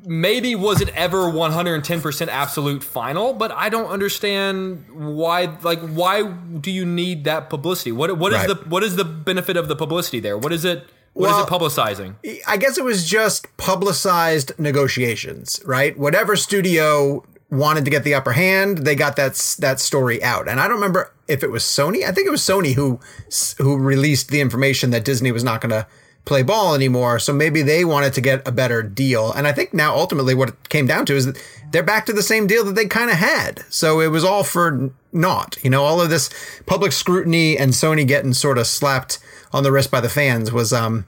maybe 0.06 0.56
was 0.56 0.82
it 0.82 0.90
ever 0.96 1.24
110% 1.26 2.28
absolute 2.28 2.84
final, 2.84 3.34
but 3.34 3.52
I 3.52 3.70
don't 3.70 3.90
understand 3.90 4.86
why. 4.92 5.56
Like, 5.62 5.82
why 5.82 6.24
do 6.24 6.72
you 6.72 6.86
need 6.86 7.26
that 7.26 7.50
publicity? 7.50 7.92
What 7.92 8.18
what 8.18 8.34
is 8.34 8.40
Right. 8.40 8.48
the 8.48 8.70
what 8.70 8.84
is 8.84 8.96
the 8.96 9.06
benefit 9.06 9.58
of 9.58 9.68
the 9.68 9.76
publicity 9.76 10.20
there? 10.20 10.38
What 10.38 10.54
is 10.54 10.66
it? 10.66 10.88
What 11.18 11.30
is 11.30 11.36
Well- 11.36 11.46
it 11.46 11.50
publicizing? 11.50 12.14
I 12.48 12.58
guess 12.58 12.78
it 12.78 12.84
was 12.84 13.04
just 13.06 13.48
publicized 13.58 14.52
negotiations, 14.58 15.60
right? 15.66 15.98
Whatever 15.98 16.36
studio 16.36 17.24
wanted 17.50 17.86
to 17.86 17.92
get 17.92 18.04
the 18.04 18.14
upper 18.14 18.34
hand, 18.34 18.80
they 18.80 18.94
got 18.96 19.16
that 19.16 19.56
that 19.60 19.80
story 19.80 20.24
out. 20.24 20.48
And 20.48 20.60
I 20.60 20.64
don't 20.68 20.76
remember 20.76 21.12
if 21.28 21.44
it 21.44 21.50
was 21.52 21.64
Sony. 21.64 22.04
I 22.08 22.12
think 22.12 22.28
it 22.28 22.32
was 22.32 22.42
Sony 22.42 22.74
who 22.76 23.00
who 23.58 23.78
released 23.78 24.30
the 24.30 24.42
information 24.42 24.92
that 24.92 25.04
Disney 25.06 25.32
was 25.32 25.44
not 25.44 25.60
going 25.62 25.72
to 25.72 25.88
play 26.26 26.44
ball 26.44 26.76
anymore. 26.76 27.20
So 27.20 27.32
maybe 27.34 27.62
they 27.62 27.86
wanted 27.86 28.14
to 28.14 28.22
get 28.22 28.46
a 28.46 28.52
better 28.52 28.84
deal. 28.84 29.32
And 29.32 29.48
I 29.48 29.54
think 29.54 29.74
now 29.74 29.96
ultimately 29.96 30.36
what 30.36 30.50
it 30.50 30.70
came 30.70 30.86
down 30.86 31.06
to 31.06 31.16
is 31.16 31.26
that 31.26 31.42
they're 31.72 31.84
back 31.84 32.06
to 32.08 32.14
the 32.14 32.22
same 32.22 32.48
deal 32.48 32.66
that 32.66 32.76
they 32.76 32.86
kind 32.86 33.10
of 33.10 33.16
had. 33.18 33.64
So 33.70 34.02
it 34.02 34.08
was 34.08 34.26
all 34.26 34.44
for 34.44 34.92
naught. 35.14 35.58
You 35.64 35.70
know, 35.70 35.84
all 35.84 36.02
of 36.02 36.10
this 36.10 36.30
public 36.66 36.92
scrutiny 36.92 37.58
and 37.58 37.72
Sony 37.72 38.06
getting 38.06 38.34
sort 38.34 38.58
of 38.58 38.68
slapped 38.68 39.20
on 39.54 39.64
the 39.64 39.72
wrist 39.72 39.92
by 39.92 40.02
the 40.02 40.10
fans 40.10 40.52
was 40.52 40.74
um 40.74 41.06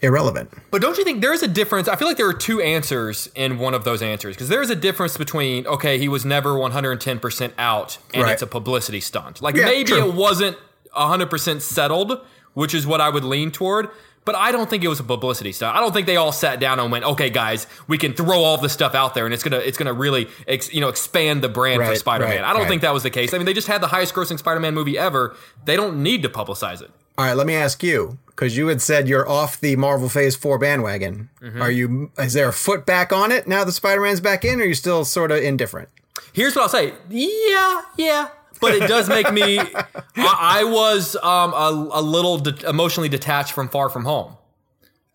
irrelevant. 0.00 0.50
But 0.70 0.82
don't 0.82 0.98
you 0.98 1.04
think 1.04 1.20
there 1.22 1.32
is 1.32 1.42
a 1.42 1.48
difference? 1.48 1.88
I 1.88 1.96
feel 1.96 2.08
like 2.08 2.16
there 2.16 2.28
are 2.28 2.32
two 2.34 2.60
answers 2.60 3.28
in 3.34 3.58
one 3.58 3.72
of 3.74 3.84
those 3.84 4.02
answers 4.02 4.34
because 4.36 4.48
there 4.48 4.60
is 4.62 4.70
a 4.70 4.76
difference 4.76 5.16
between 5.16 5.66
okay, 5.66 5.98
he 5.98 6.08
was 6.08 6.24
never 6.24 6.50
110% 6.54 7.52
out 7.58 7.98
and 8.12 8.22
Right. 8.24 8.32
it's 8.32 8.42
a 8.42 8.46
publicity 8.46 9.00
stunt. 9.00 9.40
Like 9.40 9.56
Yeah, 9.56 9.64
maybe 9.64 9.90
true. 9.90 10.08
it 10.08 10.14
wasn't 10.14 10.56
100% 10.96 11.62
settled, 11.62 12.20
which 12.54 12.74
is 12.74 12.86
what 12.86 13.00
I 13.00 13.08
would 13.08 13.24
lean 13.24 13.50
toward. 13.50 13.88
But 14.26 14.34
I 14.36 14.52
don't 14.52 14.70
think 14.70 14.82
it 14.82 14.88
was 14.88 15.00
a 15.00 15.04
publicity 15.04 15.52
stunt. 15.52 15.76
I 15.76 15.80
don't 15.80 15.92
think 15.92 16.06
they 16.06 16.16
all 16.16 16.32
sat 16.32 16.58
down 16.58 16.80
and 16.80 16.90
went, 16.90 17.04
"Okay, 17.04 17.28
guys, 17.28 17.66
we 17.88 17.98
can 17.98 18.14
throw 18.14 18.42
all 18.42 18.56
this 18.56 18.72
stuff 18.72 18.94
out 18.94 19.12
there, 19.12 19.26
and 19.26 19.34
it's 19.34 19.42
gonna 19.42 19.58
it's 19.58 19.76
gonna 19.76 19.92
really 19.92 20.28
ex, 20.48 20.72
you 20.72 20.80
know 20.80 20.88
expand 20.88 21.42
the 21.42 21.48
brand 21.50 21.84
for 21.84 21.94
Spider-Man." 21.94 22.36
right, 22.40 22.42
I 22.44 22.52
don't 22.54 22.62
right. 22.62 22.68
think 22.68 22.80
that 22.80 22.94
was 22.94 23.02
the 23.02 23.10
case. 23.10 23.34
I 23.34 23.36
mean, 23.36 23.44
they 23.44 23.52
just 23.52 23.66
had 23.68 23.82
the 23.82 23.88
highest 23.88 24.14
grossing 24.14 24.38
Spider-Man 24.38 24.72
movie 24.72 24.96
ever. 24.96 25.36
They 25.66 25.76
don't 25.76 26.02
need 26.02 26.22
to 26.22 26.30
publicize 26.30 26.80
it. 26.80 26.90
All 27.16 27.24
right, 27.24 27.36
let 27.36 27.46
me 27.46 27.54
ask 27.54 27.82
you 27.82 28.18
because 28.26 28.56
you 28.56 28.66
had 28.66 28.82
said 28.82 29.08
you're 29.08 29.28
off 29.28 29.60
the 29.60 29.76
Marvel 29.76 30.08
Phase 30.08 30.34
Four 30.34 30.58
bandwagon. 30.58 31.30
Mm-hmm. 31.40 31.62
Are 31.62 31.70
you? 31.70 32.10
Is 32.18 32.32
there 32.32 32.48
a 32.48 32.52
foot 32.52 32.84
back 32.84 33.12
on 33.12 33.30
it 33.30 33.46
now 33.46 33.64
that 33.64 33.72
Spider 33.72 34.00
Man's 34.00 34.20
back 34.20 34.44
in? 34.44 34.60
Or 34.60 34.64
are 34.64 34.66
you 34.66 34.74
still 34.74 35.04
sort 35.04 35.30
of 35.30 35.42
indifferent? 35.42 35.88
Here's 36.32 36.56
what 36.56 36.62
I'll 36.62 36.68
say. 36.68 36.92
Yeah, 37.08 37.82
yeah. 37.96 38.28
but 38.60 38.74
it 38.74 38.88
does 38.88 39.08
make 39.08 39.32
me. 39.32 39.58
I, 39.60 39.84
I 40.16 40.64
was 40.64 41.14
um, 41.16 41.52
a, 41.52 41.90
a 41.92 42.02
little 42.02 42.38
de- 42.38 42.68
emotionally 42.68 43.08
detached 43.08 43.52
from 43.52 43.68
Far 43.68 43.88
From 43.88 44.04
Home. 44.04 44.36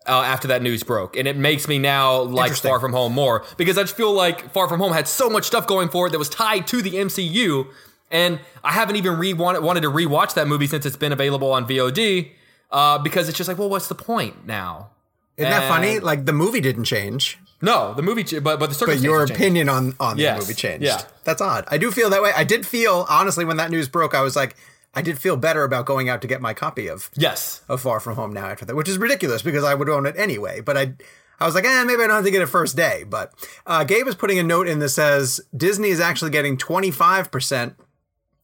Uh, 0.06 0.22
after 0.22 0.48
that 0.48 0.62
news 0.62 0.82
broke, 0.82 1.14
and 1.14 1.28
it 1.28 1.36
makes 1.36 1.68
me 1.68 1.78
now 1.78 2.22
like 2.22 2.56
Far 2.56 2.80
From 2.80 2.92
Home 2.94 3.12
more 3.12 3.44
because 3.58 3.76
I 3.76 3.82
just 3.82 3.94
feel 3.94 4.12
like 4.12 4.50
Far 4.50 4.66
From 4.66 4.80
Home 4.80 4.92
had 4.92 5.06
so 5.06 5.28
much 5.28 5.44
stuff 5.44 5.66
going 5.66 5.90
for 5.90 6.06
it 6.06 6.10
that 6.10 6.18
was 6.18 6.30
tied 6.30 6.66
to 6.68 6.80
the 6.80 6.92
MCU, 6.92 7.66
and 8.10 8.40
I 8.64 8.72
haven't 8.72 8.96
even 8.96 9.18
re- 9.18 9.32
wanted, 9.34 9.80
to 9.82 9.90
rewatch 9.90 10.34
that 10.34 10.48
movie 10.48 10.66
since 10.66 10.84
it's 10.86 10.96
been 10.96 11.12
available 11.12 11.52
on 11.52 11.66
VOD 11.66 12.30
uh, 12.70 12.98
because 12.98 13.28
it's 13.28 13.38
just 13.38 13.48
like, 13.48 13.58
well, 13.58 13.68
what's 13.70 13.88
the 13.88 13.94
point 13.94 14.46
now? 14.46 14.90
Isn't 15.36 15.50
that 15.50 15.68
funny? 15.68 16.00
Like 16.00 16.26
the 16.26 16.32
movie 16.34 16.60
didn't 16.60 16.84
change, 16.84 17.38
No, 17.62 17.94
the 17.94 18.02
movie, 18.02 18.24
ch- 18.24 18.32
but 18.42 18.42
but 18.42 18.58
the 18.58 18.66
but 18.66 18.74
circumstances 18.74 19.04
your 19.04 19.20
changed. 19.26 19.32
opinion 19.40 19.68
on 19.70 19.94
on 19.98 20.18
Yes. 20.18 20.36
the 20.36 20.42
movie 20.42 20.54
changed. 20.54 20.84
Yeah. 20.84 21.00
That's 21.24 21.40
odd. 21.40 21.64
I 21.68 21.78
do 21.78 21.90
feel 21.90 22.10
that 22.10 22.22
way. 22.22 22.32
I 22.36 22.44
did 22.44 22.66
feel 22.66 23.06
honestly 23.08 23.44
when 23.46 23.56
that 23.56 23.70
news 23.70 23.88
broke, 23.88 24.14
I 24.14 24.20
was 24.20 24.36
like, 24.36 24.56
I 24.92 25.00
did 25.02 25.18
feel 25.18 25.36
better 25.36 25.62
about 25.64 25.86
going 25.86 26.08
out 26.10 26.20
to 26.22 26.26
get 26.28 26.40
my 26.42 26.52
copy 26.52 26.88
of 26.88 27.10
Yes, 27.14 27.62
of 27.68 27.80
Far 27.80 28.00
From 28.00 28.16
Home 28.16 28.32
now 28.34 28.46
after 28.48 28.64
that, 28.66 28.74
which 28.76 28.88
is 28.88 28.98
ridiculous 28.98 29.40
because 29.40 29.64
I 29.64 29.72
would 29.74 29.88
own 29.88 30.04
it 30.04 30.16
anyway. 30.18 30.60
But 30.60 30.76
I, 30.76 30.92
I 31.38 31.46
was 31.46 31.54
like, 31.54 31.64
eh, 31.64 31.84
maybe 31.84 32.02
I 32.02 32.06
don't 32.08 32.16
have 32.16 32.24
to 32.24 32.30
get 32.30 32.42
it 32.42 32.46
first 32.46 32.76
day. 32.76 33.04
But 33.08 33.32
uh, 33.66 33.84
Gabe 33.84 34.08
is 34.08 34.14
putting 34.16 34.38
a 34.38 34.42
note 34.42 34.66
in 34.68 34.78
that 34.80 34.88
says 34.90 35.40
Disney 35.56 35.88
is 35.88 36.00
actually 36.00 36.32
getting 36.32 36.58
25% 36.58 37.74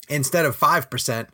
instead 0.09 0.45
of 0.47 0.59
5%. 0.59 1.29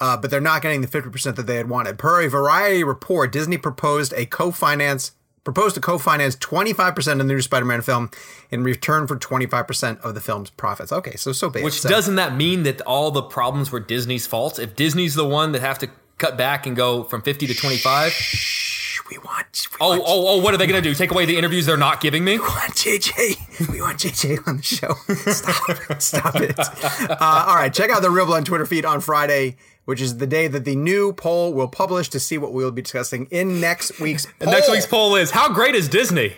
Uh, 0.00 0.16
but 0.16 0.30
they're 0.30 0.40
not 0.40 0.62
getting 0.62 0.80
the 0.80 0.86
50% 0.86 1.34
that 1.34 1.46
they 1.48 1.56
had 1.56 1.68
wanted. 1.68 1.98
Per 1.98 2.22
a 2.22 2.28
Variety 2.28 2.84
report, 2.84 3.32
Disney 3.32 3.58
proposed 3.58 4.12
a 4.16 4.26
co-finance 4.26 5.12
proposed 5.44 5.74
to 5.74 5.80
co-finance 5.80 6.36
25% 6.36 7.12
of 7.12 7.18
the 7.18 7.24
new 7.24 7.40
Spider-Man 7.40 7.80
film 7.80 8.10
in 8.50 8.62
return 8.62 9.06
for 9.06 9.16
25% 9.16 9.98
of 10.02 10.14
the 10.14 10.20
film's 10.20 10.50
profits. 10.50 10.92
Okay, 10.92 11.16
so 11.16 11.32
so 11.32 11.48
big. 11.48 11.64
which 11.64 11.80
So- 11.80 11.88
doesn't 11.88 12.16
that 12.16 12.36
mean 12.36 12.64
that 12.64 12.80
all 12.82 13.10
the 13.10 13.22
problems 13.22 13.72
were 13.72 13.80
Disney's 13.80 14.26
fault? 14.26 14.58
If 14.58 14.76
Disney's 14.76 15.14
the 15.14 15.26
one 15.26 15.52
that 15.52 15.62
have 15.62 15.78
to 15.78 15.88
cut 16.18 16.36
back 16.36 16.66
and 16.66 16.76
go 16.76 17.02
from 17.02 17.22
fifty 17.22 17.46
to 17.46 17.54
twenty 17.54 17.78
five, 17.78 18.12
Shh, 18.12 18.87
we 19.10 19.18
want 19.18 19.66
we 19.72 19.76
oh 19.80 19.88
want 19.90 20.02
oh 20.06 20.28
oh, 20.28 20.38
what 20.42 20.54
are 20.54 20.56
they 20.56 20.66
gonna 20.66 20.80
do? 20.80 20.94
Take 20.94 21.10
away 21.10 21.24
the 21.24 21.36
interviews 21.36 21.66
they're 21.66 21.76
not 21.76 22.00
giving 22.00 22.24
me? 22.24 22.38
We 22.38 22.44
want 22.44 22.74
JJ. 22.74 23.68
We 23.72 23.80
want 23.80 23.98
JJ 23.98 24.46
on 24.46 24.56
the 24.58 24.62
show. 24.62 24.94
Stop. 25.32 26.00
Stop 26.02 26.36
it. 26.36 26.58
Uh, 26.58 27.16
all 27.48 27.56
right. 27.56 27.72
Check 27.72 27.90
out 27.90 28.02
the 28.02 28.10
Real 28.10 28.26
Blend 28.26 28.46
Twitter 28.46 28.66
feed 28.66 28.84
on 28.84 29.00
Friday, 29.00 29.56
which 29.84 30.00
is 30.00 30.18
the 30.18 30.26
day 30.26 30.48
that 30.48 30.64
the 30.64 30.76
new 30.76 31.12
poll 31.12 31.52
will 31.52 31.68
publish 31.68 32.08
to 32.10 32.20
see 32.20 32.38
what 32.38 32.52
we 32.52 32.64
will 32.64 32.72
be 32.72 32.82
discussing 32.82 33.26
in 33.30 33.60
next 33.60 34.00
week's 34.00 34.26
poll. 34.38 34.52
Next 34.52 34.70
week's 34.70 34.86
poll 34.86 35.16
is 35.16 35.30
how 35.30 35.52
great 35.52 35.74
is 35.74 35.88
Disney? 35.88 36.36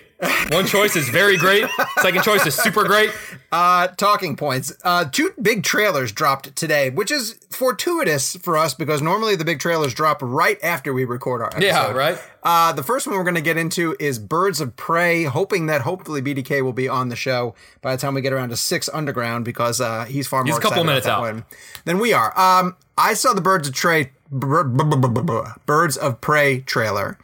One 0.50 0.67
choice 0.67 0.97
is 0.97 1.09
very 1.09 1.37
great. 1.37 1.65
Second 2.00 2.23
choice 2.23 2.47
is 2.47 2.55
super 2.55 2.85
great. 2.85 3.11
Uh, 3.50 3.89
talking 3.89 4.37
points. 4.37 4.73
Uh, 4.85 5.07
two 5.07 5.33
big 5.41 5.62
trailers 5.62 6.12
dropped 6.12 6.55
today, 6.55 6.91
which 6.91 7.11
is 7.11 7.39
fortuitous 7.50 8.37
for 8.37 8.57
us 8.57 8.75
because 8.75 9.00
normally 9.00 9.35
the 9.35 9.45
big 9.45 9.61
trailers 9.61 9.95
drop 9.95 10.19
right 10.21 10.62
after 10.62 10.93
we 10.93 11.05
record 11.05 11.41
our 11.41 11.49
episode. 11.49 11.65
Yeah, 11.65 11.93
right. 11.93 12.19
Uh, 12.43 12.73
the 12.73 12.83
first 12.83 13.07
one 13.07 13.17
we're 13.17 13.25
going 13.25 13.35
to 13.35 13.41
get 13.41 13.57
into 13.57 13.97
is 13.99 14.19
Birds 14.19 14.61
of 14.61 14.77
Prey, 14.77 15.25
hoping 15.25 15.67
that 15.67 15.83
hopefully 15.83 16.21
BDK 16.21 16.62
will 16.62 16.73
be 16.73 16.89
on 16.89 17.09
the 17.09 17.17
show 17.17 17.55
by 17.81 17.97
the 17.97 18.00
time 18.00 18.15
we 18.15 18.21
get 18.21 18.33
around 18.33 18.50
to 18.50 18.57
Six 18.57 18.89
Underground 18.93 19.45
because 19.45 19.81
uh, 19.81 20.05
he's 20.05 20.27
far 20.27 20.45
more 20.45 20.47
he's 20.55 20.59
a 20.59 20.61
couple 20.61 20.85
minutes 20.85 21.07
out. 21.07 21.21
one 21.21 21.45
than 21.87 21.99
we 21.99 22.12
are. 22.12 22.39
Um, 22.39 22.77
I 22.99 23.15
saw 23.15 23.33
the 23.33 23.41
Birds 23.41 23.69
of 23.69 23.75
Prey, 23.75 24.11
Birds 24.31 25.97
of 25.97 26.21
Prey 26.21 26.61
trailer, 26.61 27.19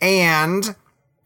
and 0.00 0.74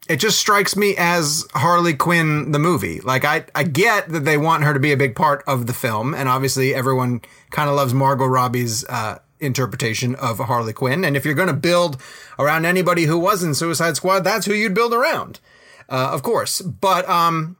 it 0.07 0.17
just 0.17 0.37
strikes 0.39 0.75
me 0.75 0.95
as 0.97 1.45
Harley 1.53 1.95
Quinn 1.95 2.51
the 2.51 2.59
movie. 2.59 3.01
Like 3.01 3.25
I 3.25 3.45
I 3.55 3.63
get 3.63 4.09
that 4.09 4.25
they 4.25 4.37
want 4.37 4.63
her 4.63 4.73
to 4.73 4.79
be 4.79 4.91
a 4.91 4.97
big 4.97 5.15
part 5.15 5.43
of 5.47 5.65
the 5.67 5.73
film, 5.73 6.13
and 6.13 6.29
obviously 6.29 6.75
everyone 6.75 7.21
kind 7.49 7.69
of 7.69 7.75
loves 7.75 7.93
Margot 7.93 8.25
Robbie's 8.27 8.85
uh, 8.85 9.19
interpretation 9.39 10.15
of 10.15 10.39
Harley 10.39 10.73
Quinn. 10.73 11.03
And 11.03 11.17
if 11.17 11.25
you're 11.25 11.33
going 11.33 11.47
to 11.47 11.53
build 11.53 12.01
around 12.37 12.65
anybody 12.65 13.05
who 13.05 13.17
was 13.17 13.43
in 13.43 13.55
Suicide 13.55 13.95
Squad, 13.95 14.19
that's 14.19 14.45
who 14.45 14.53
you'd 14.53 14.75
build 14.75 14.93
around, 14.93 15.39
uh, 15.89 16.11
of 16.13 16.23
course. 16.23 16.61
But 16.61 17.07
um. 17.09 17.57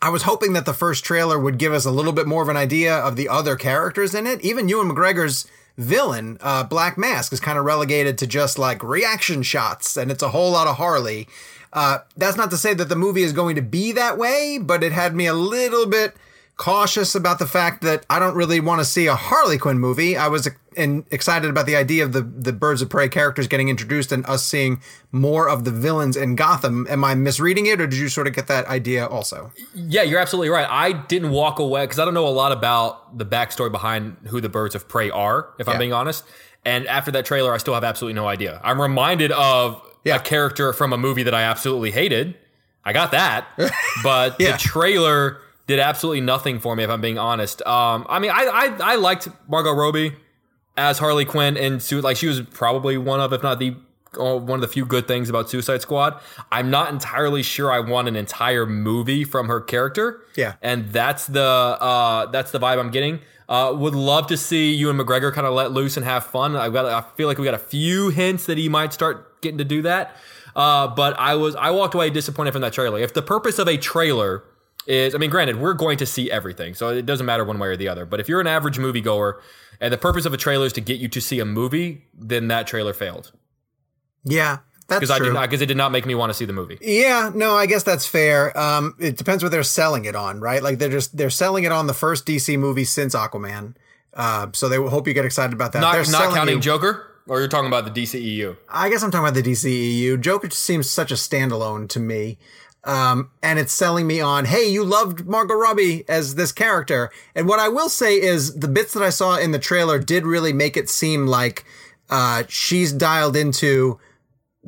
I 0.00 0.10
was 0.10 0.22
hoping 0.22 0.52
that 0.52 0.64
the 0.64 0.74
first 0.74 1.04
trailer 1.04 1.36
would 1.36 1.58
give 1.58 1.72
us 1.72 1.84
a 1.84 1.90
little 1.90 2.12
bit 2.12 2.28
more 2.28 2.40
of 2.40 2.48
an 2.48 2.56
idea 2.56 2.94
of 2.96 3.16
the 3.16 3.28
other 3.28 3.56
characters 3.56 4.14
in 4.14 4.28
it. 4.28 4.40
Even 4.42 4.68
Ewan 4.68 4.88
McGregor's 4.88 5.44
villain, 5.76 6.38
uh, 6.40 6.62
Black 6.62 6.96
Mask, 6.96 7.32
is 7.32 7.40
kind 7.40 7.58
of 7.58 7.64
relegated 7.64 8.16
to 8.18 8.26
just 8.28 8.60
like 8.60 8.84
reaction 8.84 9.42
shots, 9.42 9.96
and 9.96 10.12
it's 10.12 10.22
a 10.22 10.28
whole 10.28 10.52
lot 10.52 10.68
of 10.68 10.76
Harley. 10.76 11.26
Uh, 11.72 11.98
that's 12.16 12.36
not 12.36 12.50
to 12.50 12.56
say 12.56 12.74
that 12.74 12.88
the 12.88 12.96
movie 12.96 13.22
is 13.22 13.32
going 13.32 13.56
to 13.56 13.62
be 13.62 13.92
that 13.92 14.16
way, 14.18 14.58
but 14.60 14.82
it 14.82 14.92
had 14.92 15.14
me 15.14 15.26
a 15.26 15.34
little 15.34 15.86
bit 15.86 16.14
cautious 16.56 17.14
about 17.14 17.38
the 17.38 17.46
fact 17.46 17.82
that 17.82 18.04
I 18.10 18.18
don't 18.18 18.34
really 18.34 18.58
want 18.58 18.80
to 18.80 18.84
see 18.84 19.06
a 19.06 19.14
Harley 19.14 19.58
Quinn 19.58 19.78
movie. 19.78 20.16
I 20.16 20.26
was 20.26 20.48
in, 20.74 21.04
excited 21.12 21.48
about 21.48 21.66
the 21.66 21.76
idea 21.76 22.04
of 22.04 22.12
the 22.12 22.22
the 22.22 22.52
Birds 22.52 22.82
of 22.82 22.88
Prey 22.90 23.08
characters 23.08 23.46
getting 23.46 23.68
introduced 23.68 24.10
and 24.10 24.26
us 24.26 24.44
seeing 24.44 24.80
more 25.12 25.48
of 25.48 25.64
the 25.64 25.70
villains 25.70 26.16
in 26.16 26.34
Gotham. 26.34 26.86
Am 26.90 27.04
I 27.04 27.14
misreading 27.14 27.66
it, 27.66 27.80
or 27.80 27.86
did 27.86 27.98
you 27.98 28.08
sort 28.08 28.26
of 28.26 28.34
get 28.34 28.48
that 28.48 28.66
idea 28.66 29.06
also? 29.06 29.52
Yeah, 29.74 30.02
you're 30.02 30.18
absolutely 30.20 30.48
right. 30.50 30.66
I 30.68 30.92
didn't 30.92 31.30
walk 31.30 31.58
away 31.60 31.84
because 31.84 31.98
I 32.00 32.04
don't 32.04 32.14
know 32.14 32.26
a 32.26 32.30
lot 32.30 32.50
about 32.50 33.16
the 33.18 33.26
backstory 33.26 33.70
behind 33.70 34.16
who 34.28 34.40
the 34.40 34.48
Birds 34.48 34.74
of 34.74 34.88
Prey 34.88 35.10
are, 35.10 35.50
if 35.60 35.66
Yeah. 35.68 35.74
I'm 35.74 35.78
being 35.78 35.92
honest. 35.92 36.24
And 36.64 36.88
after 36.88 37.12
that 37.12 37.24
trailer, 37.24 37.54
I 37.54 37.58
still 37.58 37.74
have 37.74 37.84
absolutely 37.84 38.14
no 38.14 38.26
idea. 38.26 38.60
I'm 38.64 38.82
reminded 38.82 39.30
of 39.32 39.80
Yeah. 40.04 40.16
a 40.16 40.20
character 40.20 40.72
from 40.72 40.92
a 40.92 40.98
movie 40.98 41.22
that 41.24 41.34
I 41.34 41.42
absolutely 41.42 41.90
hated. 41.90 42.36
I 42.84 42.92
got 42.92 43.10
that, 43.12 43.46
but 44.02 44.36
Yeah. 44.38 44.52
the 44.52 44.58
trailer 44.58 45.38
did 45.66 45.78
absolutely 45.78 46.22
nothing 46.22 46.58
for 46.60 46.74
me, 46.74 46.84
if 46.84 46.90
I'm 46.90 47.00
being 47.02 47.18
honest. 47.18 47.60
Um, 47.66 48.06
I 48.08 48.18
mean, 48.18 48.30
I, 48.30 48.44
I 48.80 48.92
I 48.92 48.96
liked 48.96 49.28
Margot 49.48 49.72
Robbie 49.72 50.14
as 50.76 50.98
Harley 50.98 51.24
Quinn, 51.26 51.56
and 51.58 51.82
Su- 51.82 52.00
like 52.00 52.16
she 52.16 52.26
was 52.28 52.40
probably 52.40 52.96
one 52.96 53.20
of, 53.20 53.32
if 53.34 53.42
not 53.42 53.58
the 53.58 53.76
uh, 54.18 54.38
one 54.38 54.52
of 54.56 54.60
the 54.62 54.68
few 54.68 54.86
good 54.86 55.06
things 55.06 55.28
about 55.28 55.50
Suicide 55.50 55.82
Squad. 55.82 56.18
I'm 56.50 56.70
not 56.70 56.90
entirely 56.90 57.42
sure 57.42 57.70
I 57.70 57.80
want 57.80 58.08
an 58.08 58.16
entire 58.16 58.64
movie 58.64 59.24
from 59.24 59.48
her 59.48 59.60
character. 59.60 60.22
Yeah. 60.36 60.54
and 60.62 60.88
that's 60.88 61.26
the 61.26 61.42
uh, 61.42 62.26
that's 62.30 62.50
the 62.52 62.58
vibe 62.60 62.78
I'm 62.78 62.90
getting. 62.90 63.20
Uh, 63.48 63.72
would 63.74 63.94
love 63.94 64.26
to 64.26 64.36
see 64.36 64.74
Ewan 64.74 64.98
McGregor 64.98 65.32
kind 65.32 65.46
of 65.46 65.54
let 65.54 65.72
loose 65.72 65.96
and 65.96 66.04
have 66.04 66.26
fun. 66.26 66.54
I've 66.54 66.72
got 66.72 66.84
I 66.84 67.00
feel 67.16 67.28
like 67.28 67.38
we 67.38 67.44
got 67.44 67.54
a 67.54 67.58
few 67.58 68.10
hints 68.10 68.46
that 68.46 68.58
he 68.58 68.68
might 68.68 68.92
start 68.92 69.40
getting 69.40 69.58
to 69.58 69.64
do 69.64 69.82
that. 69.82 70.16
Uh, 70.54 70.88
but 70.88 71.18
I 71.18 71.34
was 71.34 71.54
I 71.56 71.70
walked 71.70 71.94
away 71.94 72.10
disappointed 72.10 72.52
from 72.52 72.60
that 72.60 72.72
trailer. 72.72 72.98
If 72.98 73.14
the 73.14 73.22
purpose 73.22 73.58
of 73.58 73.66
a 73.68 73.78
trailer 73.78 74.44
is, 74.86 75.14
I 75.14 75.18
mean, 75.18 75.30
granted, 75.30 75.60
we're 75.60 75.74
going 75.74 75.98
to 75.98 76.06
see 76.06 76.30
everything, 76.30 76.74
so 76.74 76.88
it 76.88 77.06
doesn't 77.06 77.24
matter 77.24 77.44
one 77.44 77.58
way 77.58 77.68
or 77.68 77.76
the 77.76 77.88
other. 77.88 78.04
But 78.04 78.20
if 78.20 78.28
you're 78.28 78.40
an 78.40 78.46
average 78.46 78.78
moviegoer 78.78 79.40
and 79.80 79.92
the 79.92 79.98
purpose 79.98 80.26
of 80.26 80.34
a 80.34 80.36
trailer 80.36 80.66
is 80.66 80.72
to 80.74 80.80
get 80.80 80.98
you 80.98 81.08
to 81.08 81.20
see 81.20 81.40
a 81.40 81.44
movie, 81.44 82.04
then 82.12 82.48
that 82.48 82.66
trailer 82.66 82.92
failed 82.92 83.32
Yeah, 84.24 84.58
because 84.88 85.10
I 85.10 85.18
did 85.18 85.32
not 85.32 85.48
because 85.48 85.60
it 85.62 85.66
did 85.66 85.76
not 85.76 85.92
make 85.92 86.06
me 86.06 86.14
want 86.14 86.30
to 86.30 86.34
see 86.34 86.44
the 86.44 86.52
movie. 86.52 86.78
Yeah, 86.80 87.30
no, 87.34 87.54
I 87.54 87.66
guess 87.66 87.82
that's 87.82 88.06
fair. 88.06 88.56
Um, 88.58 88.94
it 88.98 89.16
depends 89.16 89.42
what 89.42 89.52
they're 89.52 89.62
selling 89.62 90.04
it 90.06 90.16
on, 90.16 90.40
right? 90.40 90.62
Like 90.62 90.78
they're 90.78 90.88
just 90.88 91.16
they're 91.16 91.30
selling 91.30 91.64
it 91.64 91.72
on 91.72 91.86
the 91.86 91.94
first 91.94 92.26
DC 92.26 92.58
movie 92.58 92.84
since 92.84 93.14
Aquaman. 93.14 93.74
Uh, 94.14 94.48
so 94.52 94.68
they 94.68 94.78
will 94.78 94.90
hope 94.90 95.06
you 95.06 95.14
get 95.14 95.24
excited 95.24 95.52
about 95.52 95.72
that. 95.72 95.80
Not 95.80 95.92
they're 95.92 96.10
not 96.10 96.34
counting 96.34 96.56
you- 96.56 96.60
Joker, 96.60 97.06
or 97.28 97.38
you're 97.38 97.48
talking 97.48 97.68
about 97.68 97.84
the 97.92 98.02
DCEU. 98.02 98.56
I 98.68 98.88
guess 98.88 99.02
I'm 99.02 99.10
talking 99.10 99.28
about 99.28 99.34
the 99.42 99.42
DCEU. 99.52 100.20
Joker 100.20 100.48
just 100.48 100.62
seems 100.64 100.88
such 100.90 101.10
a 101.12 101.14
standalone 101.14 101.88
to 101.90 102.00
me. 102.00 102.38
Um, 102.84 103.30
and 103.42 103.58
it's 103.58 103.72
selling 103.72 104.06
me 104.06 104.20
on, 104.20 104.46
hey, 104.46 104.64
you 104.66 104.82
loved 104.84 105.26
Margot 105.26 105.54
Robbie 105.54 106.04
as 106.08 106.36
this 106.36 106.52
character. 106.52 107.10
And 107.34 107.46
what 107.46 107.58
I 107.60 107.68
will 107.68 107.88
say 107.90 108.18
is 108.18 108.54
the 108.54 108.68
bits 108.68 108.94
that 108.94 109.02
I 109.02 109.10
saw 109.10 109.36
in 109.36 109.50
the 109.50 109.58
trailer 109.58 109.98
did 109.98 110.24
really 110.24 110.52
make 110.54 110.76
it 110.76 110.88
seem 110.88 111.26
like 111.26 111.64
uh, 112.08 112.44
she's 112.48 112.92
dialed 112.92 113.36
into 113.36 113.98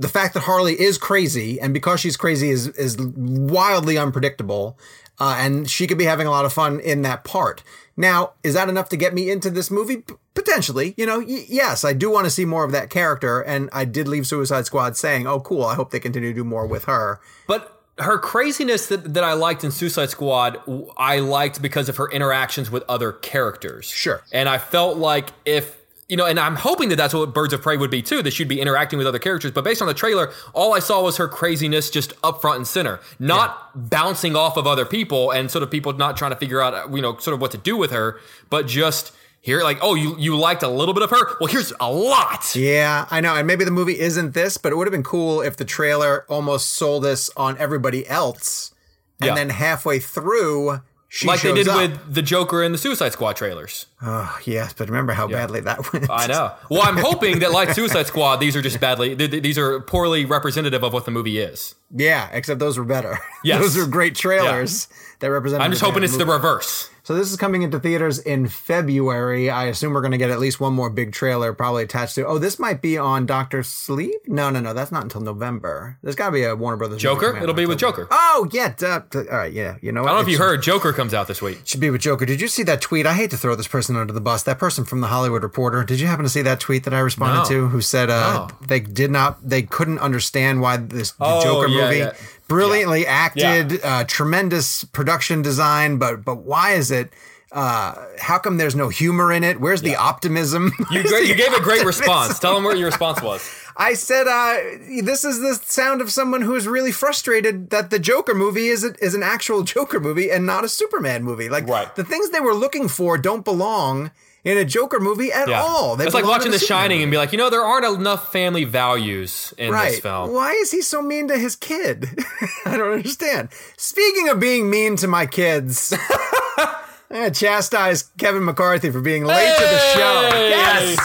the 0.01 0.09
fact 0.09 0.35
that 0.35 0.41
Harley 0.41 0.81
is 0.81 0.97
crazy, 0.99 1.61
and 1.61 1.75
because 1.75 2.01
she's 2.01 2.17
crazy 2.17 2.49
is 2.51 2.69
is 2.69 2.97
wildly 2.99 3.99
unpredictable, 3.99 4.79
uh, 5.19 5.37
and 5.39 5.71
she 5.71 5.87
could 5.87 5.99
be 5.99 6.05
having 6.05 6.27
a 6.27 6.31
lot 6.31 6.45
of 6.45 6.53
fun 6.53 6.81
in 6.81 7.03
that 7.03 7.23
part. 7.23 7.63
Now, 7.97 8.33
is 8.43 8.55
that 8.55 8.71
enough 8.71 8.89
to 8.89 8.97
get 8.97 9.13
me 9.13 9.31
into 9.31 9.51
this 9.51 9.71
movie? 9.71 9.99
P- 9.99 10.15
potentially, 10.35 10.95
you 10.97 11.05
know. 11.05 11.19
Y- 11.19 11.45
yes, 11.49 11.85
I 11.85 11.93
do 11.93 12.11
want 12.11 12.25
to 12.25 12.31
see 12.31 12.47
more 12.47 12.65
of 12.65 12.73
that 12.73 12.89
character, 12.89 13.43
and 13.43 13.69
I 13.75 13.85
did 13.85 14.09
leave 14.09 14.27
Suicide 14.27 14.65
Squad 14.65 14.97
saying, 14.97 15.27
"Oh, 15.27 15.41
cool! 15.41 15.65
I 15.65 15.75
hope 15.75 15.91
they 15.91 16.01
continue 16.01 16.31
to 16.31 16.35
do 16.35 16.45
more 16.45 16.67
with 16.67 16.85
her." 16.87 17.21
But 17.47 17.77
her 17.99 18.19
craziness 18.19 18.87
that, 18.87 19.13
that 19.15 19.25
I 19.25 19.35
liked 19.35 19.65
in 19.65 19.71
Suicide 19.71 20.09
Squad, 20.09 20.59
I 20.97 21.19
liked 21.19 21.61
because 21.61 21.91
of 21.91 21.99
her 21.99 22.11
interactions 22.11 22.71
with 22.71 22.83
other 22.89 23.13
characters. 23.13 23.87
Sure. 23.87 24.23
And 24.33 24.49
I 24.49 24.57
felt 24.57 24.97
like 24.97 25.31
if, 25.45 25.80
you 26.11 26.17
know, 26.17 26.27
and 26.27 26.39
I'm 26.41 26.57
hoping 26.57 26.89
that 26.91 26.97
that's 26.97 27.15
what 27.15 27.33
Birds 27.33 27.53
of 27.55 27.63
Prey 27.63 27.77
would 27.77 27.91
be 27.91 28.03
too, 28.03 28.21
that 28.23 28.33
she'd 28.33 28.49
be 28.49 28.61
interacting 28.61 28.99
with 28.99 29.07
other 29.07 29.19
characters. 29.21 29.53
But 29.53 29.65
based 29.65 29.81
on 29.81 29.89
the 29.89 29.95
trailer, 29.95 30.33
all 30.53 30.75
I 30.75 30.81
saw 30.81 31.01
was 31.03 31.17
her 31.19 31.29
craziness 31.29 31.89
just 31.89 32.13
up 32.25 32.41
front 32.41 32.57
and 32.59 32.67
center, 32.67 33.01
not 33.19 33.89
bouncing 33.91 34.35
off 34.37 34.57
of 34.57 34.67
other 34.67 34.85
people 34.85 35.31
and 35.31 35.51
sort 35.51 35.63
of 35.63 35.71
people 35.71 35.93
not 35.93 36.17
trying 36.17 36.33
to 36.33 36.37
figure 36.37 36.61
out, 36.61 36.93
you 36.93 37.01
know, 37.01 37.17
sort 37.19 37.35
of 37.35 37.41
what 37.41 37.53
to 37.53 37.59
do 37.59 37.77
with 37.77 37.93
her, 37.93 38.19
but 38.51 38.67
just 38.67 39.13
here, 39.41 39.63
like, 39.63 39.79
oh, 39.81 39.95
you, 39.95 40.17
you 40.19 40.37
liked 40.37 40.63
a 40.63 40.69
little 40.69 40.93
bit 40.93 41.03
of 41.03 41.11
her? 41.11 41.37
Well, 41.41 41.47
here's 41.47 41.73
a 41.81 41.91
lot. 41.91 42.55
Yeah, 42.55 43.07
I 43.11 43.21
know, 43.23 43.35
and 43.37 43.47
maybe 43.47 43.65
the 43.65 43.71
movie 43.71 43.99
isn't 43.99 44.35
this, 44.35 44.59
but 44.59 44.71
it 44.73 44.77
would 44.77 44.87
have 44.87 44.93
been 44.93 45.03
cool 45.03 45.41
if 45.41 45.57
the 45.57 45.65
trailer 45.65 46.27
almost 46.29 46.71
sold 46.71 47.07
us 47.07 47.31
on 47.37 47.57
everybody 47.57 48.07
else, 48.07 48.75
and 49.21 49.29
Yeah. 49.29 49.35
then 49.37 49.49
halfway 49.51 49.99
through 49.99 50.81
she 51.13 51.27
like 51.27 51.43
they 51.43 51.53
did 51.53 51.67
up. 51.69 51.77
with 51.77 52.15
the 52.15 52.23
Joker 52.23 52.63
and 52.63 52.73
the 52.73 52.79
Suicide 52.79 53.11
Squad 53.13 53.35
trailers. 53.35 53.87
Oh, 54.01 54.39
yes, 54.45 54.73
but 54.73 54.89
remember 54.89 55.13
how 55.13 55.27
badly 55.27 55.61
that 55.61 55.93
went. 55.93 56.09
I 56.09 56.29
know. 56.29 56.53
Well, 56.71 56.83
I'm 56.83 56.97
hoping 56.97 57.41
that 57.41 57.51
like 57.51 57.71
Suicide 57.75 58.07
Squad, 58.07 58.37
these 58.37 58.55
are 58.55 58.63
just 58.63 58.79
badly. 58.81 59.17
th- 59.17 59.31
th- 59.31 59.43
These 59.43 59.59
are 59.59 59.81
poorly 59.81 60.25
representative 60.25 60.85
of 60.85 60.93
what 60.93 61.05
the 61.07 61.11
movie 61.11 61.39
is. 61.41 61.75
Yeah, 61.95 62.29
except 62.33 62.61
those 62.61 62.79
were 62.79 62.85
better. 62.85 63.19
Yes. 63.43 63.61
those 63.63 63.77
are 63.79 63.87
great 63.87 64.15
trailers 64.15 64.87
that 65.21 65.29
represent. 65.29 65.63
I'm 65.63 65.71
just 65.71 65.83
hoping 65.83 66.05
it's 66.05 66.17
the 66.17 66.27
reverse. 66.27 66.91
So 67.11 67.17
this 67.17 67.33
is 67.33 67.37
coming 67.37 67.63
into 67.63 67.81
theaters 67.81 68.21
in 68.21 68.47
February. 68.47 69.51
I 69.51 69.65
assume 69.65 69.95
we're 69.95 70.01
going 70.01 70.13
to 70.13 70.17
get 70.17 70.31
at 70.31 70.39
least 70.39 70.61
one 70.61 70.75
more 70.75 70.89
big 70.89 71.13
trailer, 71.13 71.53
probably 71.53 71.83
attached 71.83 72.15
to. 72.15 72.25
Oh, 72.25 72.39
this 72.39 72.61
might 72.61 72.81
be 72.81 72.97
on 72.97 73.27
Doctor 73.27 73.65
Sleep. 73.65 74.29
No, 74.29 74.49
no, 74.49 74.61
no, 74.61 74.73
that's 74.73 74.93
not 74.93 75.03
until 75.03 75.21
November. 75.21 75.99
There's 76.05 76.15
got 76.15 76.27
to 76.27 76.33
be 76.33 76.45
a 76.45 76.55
Warner 76.55 76.77
Brothers 76.77 77.03
Joker. 77.03 77.37
It'll 77.37 77.53
be 77.53 77.67
with 77.67 77.81
Joker. 77.81 78.07
Oh 78.13 78.49
yeah, 78.53 78.75
duh, 78.77 79.01
duh, 79.11 79.25
all 79.29 79.39
right, 79.39 79.53
yeah. 79.53 79.77
You 79.83 79.91
know, 79.91 80.03
what? 80.03 80.11
I 80.11 80.13
don't 80.13 80.23
know 80.23 80.29
if 80.29 80.33
you 80.33 80.39
heard. 80.39 80.63
Joker 80.63 80.93
comes 80.93 81.13
out 81.13 81.27
this 81.27 81.43
week. 81.43 81.63
Should 81.65 81.81
be 81.81 81.91
with 81.91 82.01
Joker. 82.01 82.25
Did 82.25 82.41
you 82.41 82.47
see 82.47 82.63
that 82.63 82.81
tweet? 82.81 83.07
I 83.07 83.15
hate 83.15 83.31
to 83.31 83.37
throw 83.37 83.57
this 83.57 83.67
person 83.67 83.97
under 83.97 84.13
the 84.13 84.21
bus. 84.21 84.45
That 84.45 84.61
person 84.61 84.85
from 84.85 85.01
the 85.01 85.09
Hollywood 85.09 85.43
Reporter. 85.43 85.83
Did 85.83 85.99
you 85.99 86.07
happen 86.07 86.23
to 86.23 86.31
see 86.31 86.43
that 86.43 86.61
tweet 86.61 86.85
that 86.85 86.95
I 86.95 87.01
responded 87.01 87.39
No. 87.43 87.45
to? 87.49 87.69
Who 87.71 87.81
said 87.81 88.09
uh, 88.09 88.47
No. 88.47 88.57
they 88.69 88.79
did 88.79 89.11
not, 89.11 89.49
they 89.49 89.63
couldn't 89.63 89.99
understand 89.99 90.61
why 90.61 90.77
this 90.77 91.11
the 91.11 91.25
Oh, 91.25 91.43
Joker 91.43 91.67
yeah, 91.67 91.85
movie, 91.85 91.99
yeah. 91.99 92.13
Brilliantly 92.51 93.07
acted, 93.07 93.81
uh, 93.85 94.05
tremendous 94.05 94.85
production 94.85 95.41
design, 95.41 95.97
but 95.99 96.25
but 96.25 96.39
why 96.39 96.73
is 96.73 96.91
it? 96.91 97.11
Uh, 97.53 97.95
how 98.21 98.39
come 98.39 98.59
there's 98.59 98.77
no 98.77 98.89
humor 98.91 99.33
in 99.33 99.43
it? 99.43 99.61
Where's 99.61 99.83
the 99.83 99.97
optimism? 99.97 100.71
You, 100.91 101.03
great, 101.03 101.29
you 101.29 101.35
gave 101.35 101.53
a 101.53 101.61
great 101.61 101.85
response. 101.85 102.39
Tell 102.39 102.55
them 102.55 102.63
what 102.65 102.77
your 102.79 102.87
response 102.87 103.21
was. 103.23 103.43
I 103.77 103.95
said, 103.95 104.27
uh, 104.29 105.03
this 105.03 105.25
is 105.25 105.41
the 105.41 105.55
sound 105.65 106.01
of 106.01 106.11
someone 106.13 106.43
who 106.43 106.55
is 106.55 106.69
really 106.69 106.93
frustrated 106.93 107.71
that 107.71 107.91
the 107.91 107.99
Joker 107.99 108.35
movie 108.35 108.69
is 108.69 108.85
a, 108.85 108.95
is 109.05 109.15
an 109.17 109.23
actual 109.25 109.63
Joker 109.75 109.99
movie 109.99 110.31
and 110.31 110.47
not 110.47 110.63
a 110.65 110.69
Superman 110.69 111.25
movie. 111.25 111.49
Like 111.49 111.67
Right. 111.67 111.93
the 111.97 112.05
things 112.05 112.31
they 112.31 112.41
were 112.41 112.55
looking 112.55 112.87
for 112.89 113.19
don't 113.19 113.45
belong 113.45 114.11
in 114.45 114.57
a 114.59 114.65
Joker 114.65 114.99
movie 115.01 115.33
at 115.33 115.49
Yeah. 115.49 115.61
all. 115.63 115.97
They 115.97 116.05
it's 116.07 116.15
like 116.15 116.25
watching 116.25 116.47
in 116.47 116.53
The 116.53 116.59
Shining 116.59 116.97
movie. 116.99 117.03
and 117.05 117.11
be 117.11 117.17
like, 117.19 117.33
you 117.33 117.39
know, 117.39 117.51
there 117.51 117.63
aren't 117.63 117.85
enough 117.99 118.33
family 118.33 118.65
values 118.65 119.53
in 119.59 119.71
Right. 119.73 119.91
this 119.91 120.01
film. 120.01 120.33
Why 120.33 120.53
is 120.53 120.71
he 120.71 120.81
so 120.83 121.03
mean 121.03 121.29
to 121.29 121.37
his 121.39 121.57
kid? 121.57 122.09
I 122.65 122.77
don't 122.77 122.93
understand. 122.93 123.49
Speaking 123.77 124.29
of 124.29 124.41
being 124.41 124.71
mean 124.71 124.97
to 124.97 125.07
my 125.09 125.27
kids, 125.27 125.93
I'm 126.59 126.69
gonna 127.11 127.31
chastise 127.33 128.05
Kevin 128.19 128.45
McCarthy 128.45 128.91
for 128.91 129.01
being 129.01 129.25
late 129.25 129.55
to 129.57 129.63
the 129.65 129.79
show. 129.95 130.29
Hey! 130.31 130.51
Yes. 130.51 130.99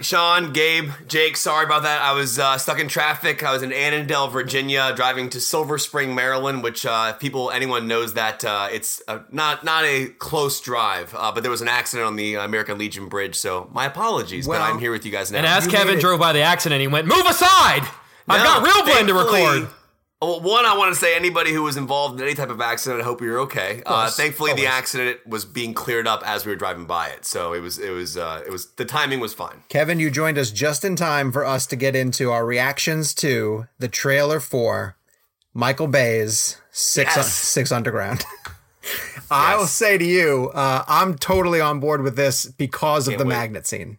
Sean, 0.00 0.52
Gabe, 0.52 0.90
Jake, 1.06 1.36
sorry 1.36 1.64
about 1.64 1.82
that. 1.82 2.00
I 2.00 2.12
was 2.12 2.38
uh, 2.38 2.56
stuck 2.58 2.78
in 2.78 2.88
traffic. 2.88 3.42
I 3.42 3.52
was 3.52 3.62
in 3.62 3.72
Annandale, 3.72 4.28
Virginia, 4.28 4.92
driving 4.94 5.28
to 5.30 5.40
Silver 5.40 5.78
Spring, 5.78 6.14
Maryland. 6.14 6.62
Which, 6.62 6.86
uh, 6.86 7.12
if 7.14 7.20
people, 7.20 7.50
anyone 7.50 7.86
knows 7.88 8.14
that 8.14 8.44
uh, 8.44 8.68
it's 8.70 9.02
uh, 9.08 9.20
not 9.30 9.64
not 9.64 9.84
a 9.84 10.06
close 10.18 10.60
drive, 10.60 11.14
uh, 11.16 11.32
but 11.32 11.42
there 11.42 11.50
was 11.50 11.60
an 11.62 11.68
accident 11.68 12.06
on 12.06 12.16
the 12.16 12.36
American 12.36 12.78
Legion 12.78 13.08
Bridge. 13.08 13.34
So 13.36 13.68
my 13.72 13.84
apologies, 13.86 14.46
Well- 14.46 14.58
but 14.60 14.64
I'm 14.64 14.78
here 14.78 14.92
with 14.92 15.04
you 15.04 15.12
guys 15.12 15.30
now. 15.30 15.38
And 15.38 15.46
as 15.46 15.66
You 15.66 15.72
Kevin 15.72 15.98
drove 15.98 16.20
by 16.20 16.32
the 16.32 16.40
accident, 16.40 16.80
he 16.80 16.86
went, 16.86 17.06
"Move 17.06 17.26
aside! 17.26 17.82
I've 18.28 18.44
got 18.44 18.62
real 18.62 18.84
blend 18.84 19.08
to 19.08 19.14
record." 19.14 19.68
Well, 20.20 20.40
one, 20.40 20.64
I 20.66 20.76
want 20.76 20.92
to 20.92 20.98
say 20.98 21.14
anybody 21.14 21.52
who 21.52 21.62
was 21.62 21.76
involved 21.76 22.18
in 22.20 22.26
any 22.26 22.34
type 22.34 22.50
of 22.50 22.60
accident, 22.60 23.00
I 23.00 23.04
hope 23.04 23.20
you're 23.20 23.38
okay. 23.42 23.82
Uh, 23.86 24.10
thankfully, 24.10 24.52
the 24.52 24.66
accident 24.66 25.24
was 25.24 25.44
being 25.44 25.74
cleared 25.74 26.08
up 26.08 26.24
as 26.26 26.44
we 26.44 26.50
were 26.50 26.56
driving 26.56 26.86
by 26.86 27.08
it, 27.10 27.24
so 27.24 27.52
it 27.52 27.60
was 27.60 27.78
it 27.78 27.90
was 27.90 28.16
uh, 28.16 28.42
it 28.44 28.50
was 28.50 28.66
the 28.72 28.84
timing 28.84 29.20
was 29.20 29.32
fine. 29.32 29.62
Kevin, 29.68 30.00
you 30.00 30.10
joined 30.10 30.36
us 30.36 30.50
just 30.50 30.84
in 30.84 30.96
time 30.96 31.30
for 31.30 31.44
us 31.44 31.66
to 31.66 31.76
get 31.76 31.94
into 31.94 32.32
our 32.32 32.44
reactions 32.44 33.14
to 33.14 33.68
the 33.78 33.86
trailer 33.86 34.40
for 34.40 34.96
Michael 35.54 35.86
Bay's 35.86 36.60
Six 36.72 37.14
Yes. 37.14 37.32
Six 37.32 37.70
Underground. 37.70 38.24
I 39.30 39.54
will 39.54 39.62
Yes. 39.62 39.70
say 39.72 39.98
to 39.98 40.04
you, 40.04 40.50
uh, 40.52 40.82
I'm 40.88 41.14
totally 41.16 41.60
on 41.60 41.78
board 41.78 42.02
with 42.02 42.16
this 42.16 42.46
because 42.46 43.06
of 43.06 43.12
Can't 43.12 43.18
the 43.20 43.24
wait. 43.26 43.36
magnet 43.36 43.66
scene. 43.68 43.98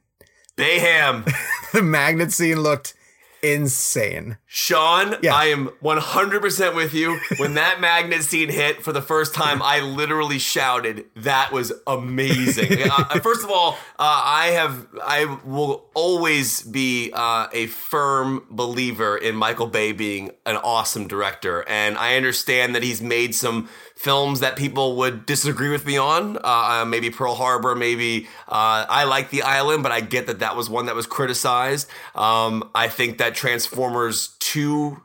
Bayhem. 0.57 1.31
The 1.71 1.83
magnet 1.83 2.31
scene 2.33 2.59
looked 2.61 2.95
insane. 3.43 4.37
Sean, 4.45 5.15
Yeah. 5.21 5.35
I 5.35 5.45
am 5.45 5.69
100% 5.83 6.75
with 6.75 6.93
you. 6.93 7.19
When 7.37 7.53
that 7.55 7.79
magnet 7.81 8.23
scene 8.23 8.49
hit 8.49 8.83
for 8.83 8.91
the 8.91 9.01
first 9.01 9.33
time, 9.33 9.61
I 9.61 9.79
literally 9.81 10.39
shouted, 10.39 11.05
"That 11.15 11.51
was 11.51 11.71
amazing!" 11.87 12.83
uh, 12.91 13.19
first 13.19 13.43
of 13.43 13.51
all, 13.51 13.73
uh, 13.97 14.21
I 14.25 14.47
have, 14.47 14.87
I 15.03 15.25
will 15.45 15.85
always 15.93 16.61
be 16.61 17.11
uh, 17.13 17.47
a 17.53 17.67
firm 17.67 18.45
believer 18.49 19.17
in 19.17 19.35
Michael 19.35 19.67
Bay 19.67 19.91
being 19.91 20.31
an 20.45 20.57
awesome 20.57 21.07
director, 21.07 21.63
and 21.67 21.97
I 21.97 22.15
understand 22.15 22.75
that 22.75 22.83
he's 22.83 23.01
made 23.01 23.35
some 23.35 23.69
films 23.99 24.39
that 24.39 24.55
people 24.55 24.95
would 24.95 25.25
disagree 25.25 25.67
with 25.67 25.85
me 25.85 25.97
on. 25.97 26.37
Uh, 26.37 26.39
uh, 26.43 26.85
maybe 26.85 27.09
Pearl 27.09 27.35
Harbor, 27.35 27.75
maybe 27.75 28.29
uh, 28.47 28.85
I 28.89 29.03
like 29.03 29.29
The 29.29 29.41
Island, 29.41 29.83
but 29.83 29.91
I 29.91 29.99
get 29.99 30.25
that 30.27 30.39
that 30.39 30.55
was 30.55 30.69
one 30.69 30.85
that 30.85 30.95
was 30.95 31.05
criticized. 31.05 31.89
Um, 32.15 32.69
I 32.73 32.87
think 32.87 33.17
that 33.17 33.35
Transformers 33.35 34.37
2 34.39 35.01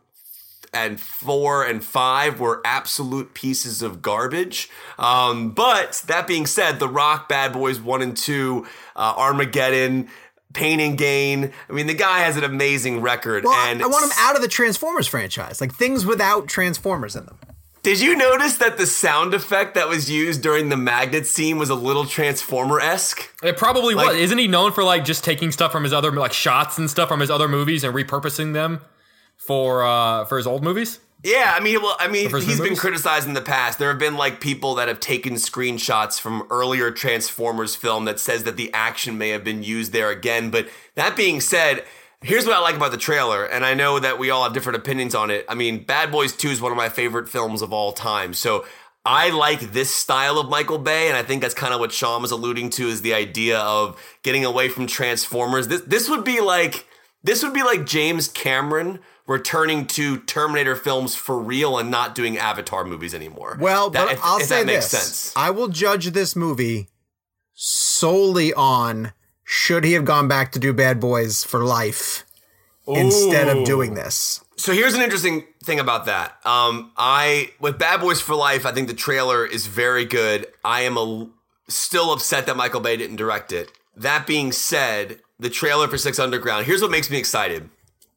and 0.73 1.01
4 1.01 1.65
and 1.65 1.83
5 1.85 2.39
were 2.39 2.61
absolute 2.65 3.35
pieces 3.35 3.83
of 3.83 4.01
garbage. 4.01 4.71
Um, 4.97 5.51
but 5.51 6.05
that 6.07 6.29
being 6.29 6.47
said, 6.47 6.79
The 6.79 6.89
Rock, 6.89 7.29
Bad 7.29 7.53
Boys 7.53 7.81
1 7.81 8.01
and 8.01 8.17
2, 8.17 8.65
uh, 8.95 9.15
Armageddon, 9.17 10.09
Pain 10.53 10.79
and 10.79 10.97
Gain. 10.97 11.53
I 11.69 11.73
mean, 11.73 11.89
the 11.89 11.95
guy 11.95 12.21
has 12.21 12.37
an 12.37 12.45
amazing 12.45 13.01
record. 13.01 13.43
Well, 13.43 13.55
I- 13.55 13.71
and 13.71 13.83
I 13.83 13.87
want 13.89 14.05
him 14.05 14.13
out 14.21 14.37
of 14.37 14.43
the 14.43 14.47
Transformers 14.49 15.09
franchise, 15.09 15.61
like 15.61 15.75
things 15.75 16.07
without 16.07 16.47
Transformers 16.47 17.17
in 17.17 17.27
them. 17.27 17.39
Did 17.85 18.01
you 18.01 18.17
notice 18.17 18.57
that 18.57 18.79
the 18.79 18.87
sound 18.87 19.35
effect 19.35 19.75
that 19.75 19.91
was 19.91 20.11
used 20.11 20.41
during 20.41 20.71
the 20.71 20.77
magnet 20.77 21.27
scene 21.27 21.59
was 21.59 21.69
a 21.69 21.75
little 21.75 22.07
Transformer 22.07 22.81
esque? 22.81 23.31
It 23.43 23.59
probably 23.59 23.95
was. 23.95 24.17
Isn't 24.17 24.39
he 24.39 24.49
known 24.49 24.73
for 24.73 24.83
like 24.83 25.05
just 25.05 25.23
taking 25.23 25.53
stuff 25.53 25.71
from 25.71 25.85
his 25.85 25.93
other 25.93 26.11
like 26.11 26.33
shots 26.33 26.79
and 26.79 26.89
stuff 26.89 27.11
from 27.11 27.21
his 27.21 27.31
other 27.31 27.47
movies 27.47 27.85
and 27.85 27.95
repurposing 27.95 28.55
them 28.55 28.81
for 29.37 29.85
uh 29.85 30.25
for 30.25 30.39
his 30.39 30.47
old 30.47 30.65
movies? 30.65 30.99
Yeah, 31.23 31.53
I 31.55 31.61
mean, 31.61 31.83
well, 31.83 31.95
I 32.01 32.09
mean, 32.09 32.31
he's 32.31 32.47
been 32.47 32.59
movies? 32.59 32.81
criticized 32.81 33.29
in 33.29 33.35
the 33.35 33.43
past. 33.43 33.79
There 33.79 33.91
have 33.91 33.99
been 33.99 34.17
like 34.17 34.41
people 34.41 34.75
that 34.77 34.89
have 34.89 35.01
taken 35.01 35.35
screenshots 35.35 36.19
from 36.19 36.47
earlier 36.51 36.91
Transformers 36.91 37.77
film 37.77 38.07
that 38.07 38.19
says 38.19 38.45
that 38.45 38.57
the 38.57 38.73
action 38.73 39.19
may 39.19 39.29
have 39.29 39.45
been 39.45 39.63
used 39.63 39.93
there 39.93 40.09
again. 40.09 40.51
But 40.51 40.69
that 40.95 41.17
being 41.17 41.43
said, 41.43 41.85
here's 42.25 42.47
what 42.47 42.55
I 42.57 42.61
like 42.61 42.75
about 42.77 42.91
the 42.91 42.97
trailer, 42.99 43.45
and 43.45 43.65
I 43.65 43.75
know 43.75 43.99
that 43.99 44.19
we 44.19 44.31
all 44.31 44.43
have 44.45 44.53
different 44.53 44.77
opinions 44.79 45.15
on 45.15 45.31
it. 45.31 45.45
I 45.49 45.55
mean, 45.55 45.85
Bad 45.85 46.11
Boys 46.11 46.33
2 46.35 46.49
is 46.49 46.61
one 46.61 46.73
of 46.73 46.77
my 46.79 46.89
favorite 46.89 47.29
films 47.29 47.63
of 47.63 47.73
all 47.73 47.93
time. 47.93 48.35
So 48.35 48.65
I 49.05 49.31
like 49.31 49.61
this 49.73 49.91
style 49.91 50.39
of 50.39 50.49
Michael 50.49 50.79
Bay, 50.79 51.09
and 51.09 51.17
I 51.17 51.23
think 51.23 51.43
that's 51.43 51.55
kind 51.55 51.75
of 51.75 51.81
what 51.81 51.93
Sean 51.93 52.23
was 52.23 52.31
alluding 52.31 52.71
to 52.71 52.89
is 52.89 53.03
the 53.03 53.15
idea 53.15 53.59
of 53.59 54.01
getting 54.23 54.45
away 54.45 54.69
from 54.69 54.87
Transformers. 54.87 55.69
This 55.69 55.83
this 55.83 56.09
would 56.09 56.25
be 56.25 56.41
like 56.41 56.87
this 57.23 57.43
would 57.43 57.53
be 57.55 57.63
like 57.63 57.87
James 57.87 58.29
Cameron 58.29 59.01
returning 59.27 59.87
to 59.87 60.19
Terminator 60.19 60.77
films 60.77 61.15
for 61.15 61.39
real 61.39 61.79
and 61.79 61.91
not 61.91 62.15
doing 62.15 62.37
Avatar 62.37 62.85
movies 62.85 63.15
anymore. 63.15 63.57
Well, 63.61 63.89
That- 63.91 64.07
but 64.07 64.13
if- 64.15 64.21
I'll 64.25 64.39
if 64.39 64.47
say 64.47 64.61
that 64.61 64.67
makes 64.67 64.91
this: 64.91 65.01
sense. 65.03 65.33
I 65.37 65.51
will 65.51 65.69
judge 65.69 66.07
this 66.13 66.35
movie 66.37 66.89
solely 67.55 68.53
on 68.55 69.13
should 69.45 69.85
he 69.85 69.93
have 69.93 70.05
gone 70.05 70.29
back 70.29 70.53
to 70.53 70.59
do 70.59 70.73
Bad 70.73 70.99
Boys 71.01 71.45
for 71.45 71.63
life 71.63 72.25
instead 72.87 73.49
of 73.49 73.65
doing 73.65 73.95
this. 73.95 74.45
So 74.57 74.73
here's 74.73 74.95
an 74.95 75.01
interesting 75.01 75.45
thing 75.63 75.81
about 75.81 76.07
that. 76.07 76.39
Um, 76.45 76.93
I 76.97 77.51
with 77.61 77.79
Bad 77.79 78.01
Boys 78.01 78.21
for 78.21 78.35
Life, 78.35 78.67
I 78.67 78.73
think 78.73 78.89
the 78.89 78.95
trailer 78.95 79.45
is 79.47 79.67
very 79.67 80.05
good. 80.05 80.47
I 80.65 80.83
am 80.83 80.97
a, 80.97 81.29
still 81.69 82.13
upset 82.13 82.47
that 82.47 82.57
Michael 82.57 82.81
Bay 82.81 82.97
didn't 82.97 83.17
direct 83.17 83.53
it. 83.53 83.73
That 83.97 84.27
being 84.27 84.53
said, 84.53 85.21
the 85.39 85.51
trailer 85.51 85.89
for 85.89 85.99
Six 85.99 86.19
Underground. 86.19 86.67
Here's 86.67 86.83
what 86.83 86.91
makes 86.91 87.11
me 87.11 87.19
excited: 87.19 87.69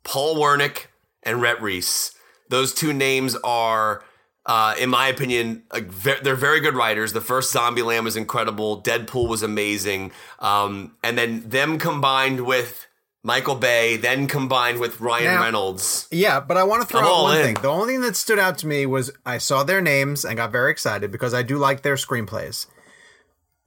Paul 0.04 0.36
Wernick 0.36 0.86
and 1.24 1.42
Rhett 1.42 1.62
Reese. 1.62 2.12
Those 2.50 2.74
two 2.74 2.94
names 2.94 3.36
are, 3.44 4.04
uh, 4.48 4.74
in 4.80 4.90
my 4.90 5.08
opinion, 5.08 5.64
ve- 5.76 6.16
they're 6.24 6.36
very 6.36 6.60
good 6.62 6.74
writers. 6.76 7.14
The 7.14 7.22
first 7.22 7.52
Zombie 7.52 7.82
Zombieland 7.82 8.04
was 8.06 8.16
incredible. 8.16 8.82
Deadpool 8.82 9.28
was 9.28 9.44
amazing. 9.44 10.12
Um, 10.40 10.96
and 11.04 11.18
then 11.18 11.48
them 11.48 11.78
combined 11.78 12.46
with 12.46 12.88
Michael 13.24 13.56
Bay, 13.56 13.98
then 13.98 14.26
combined 14.26 14.80
with 14.80 15.02
Ryan 15.02 15.26
Now- 15.26 15.42
Reynolds. 15.44 16.08
Yeah, 16.12 16.40
but 16.40 16.56
I 16.56 16.64
want 16.64 16.82
to 16.84 16.88
throw 16.88 17.02
I'm 17.02 17.06
out 17.08 17.24
one 17.24 17.38
in. 17.38 17.44
thing. 17.44 17.54
The 17.62 17.68
only 17.68 17.94
thing 17.96 18.02
that 18.02 18.16
stood 18.16 18.40
out 18.40 18.58
to 18.60 18.68
me 18.68 18.86
was 18.86 19.12
I 19.26 19.38
saw 19.38 19.64
their 19.64 19.82
names 19.82 20.24
and 20.24 20.38
got 20.38 20.52
very 20.52 20.72
excited 20.72 21.12
because 21.12 21.34
I 21.34 21.44
do 21.44 21.58
like 21.58 21.82
their 21.82 21.96
screenplays. 21.96 22.68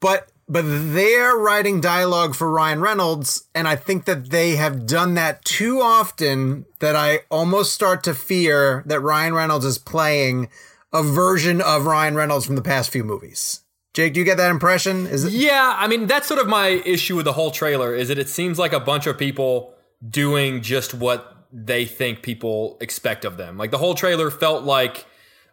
But 0.00 0.28
but 0.48 0.64
they're 0.66 1.36
writing 1.36 1.80
dialogue 1.80 2.34
for 2.34 2.50
Ryan 2.50 2.80
Reynolds, 2.80 3.44
and 3.54 3.68
I 3.68 3.76
think 3.76 4.04
that 4.06 4.30
they 4.30 4.56
have 4.56 4.84
done 4.84 5.14
that 5.14 5.44
too 5.44 5.80
often 5.80 6.64
that 6.80 6.96
I 6.96 7.20
almost 7.30 7.72
start 7.72 8.02
to 8.04 8.14
fear 8.14 8.82
that 8.86 8.98
Ryan 9.00 9.34
Reynolds 9.34 9.64
is 9.64 9.78
playing 9.78 10.48
a 10.92 11.02
version 11.02 11.60
of 11.60 11.86
Ryan 11.86 12.14
Reynolds 12.14 12.46
from 12.46 12.56
the 12.56 12.62
past 12.62 12.90
few 12.90 13.04
movies. 13.04 13.60
Jake, 13.92 14.14
do 14.14 14.20
you 14.20 14.24
get 14.24 14.36
that 14.36 14.50
impression? 14.50 15.06
Is 15.06 15.24
it 15.24 15.32
Yeah, 15.32 15.74
I 15.76 15.88
mean 15.88 16.06
that's 16.06 16.28
sort 16.28 16.40
of 16.40 16.46
my 16.46 16.68
issue 16.68 17.16
with 17.16 17.24
the 17.24 17.32
whole 17.32 17.50
trailer 17.50 17.94
is 17.94 18.08
that 18.08 18.18
it 18.18 18.28
seems 18.28 18.58
like 18.58 18.72
a 18.72 18.80
bunch 18.80 19.06
of 19.06 19.18
people 19.18 19.74
doing 20.08 20.62
just 20.62 20.94
what 20.94 21.36
they 21.52 21.84
think 21.84 22.22
people 22.22 22.78
expect 22.80 23.24
of 23.24 23.36
them. 23.36 23.56
Like 23.56 23.72
the 23.72 23.78
whole 23.78 23.94
trailer 23.94 24.30
felt 24.30 24.64
like 24.64 25.06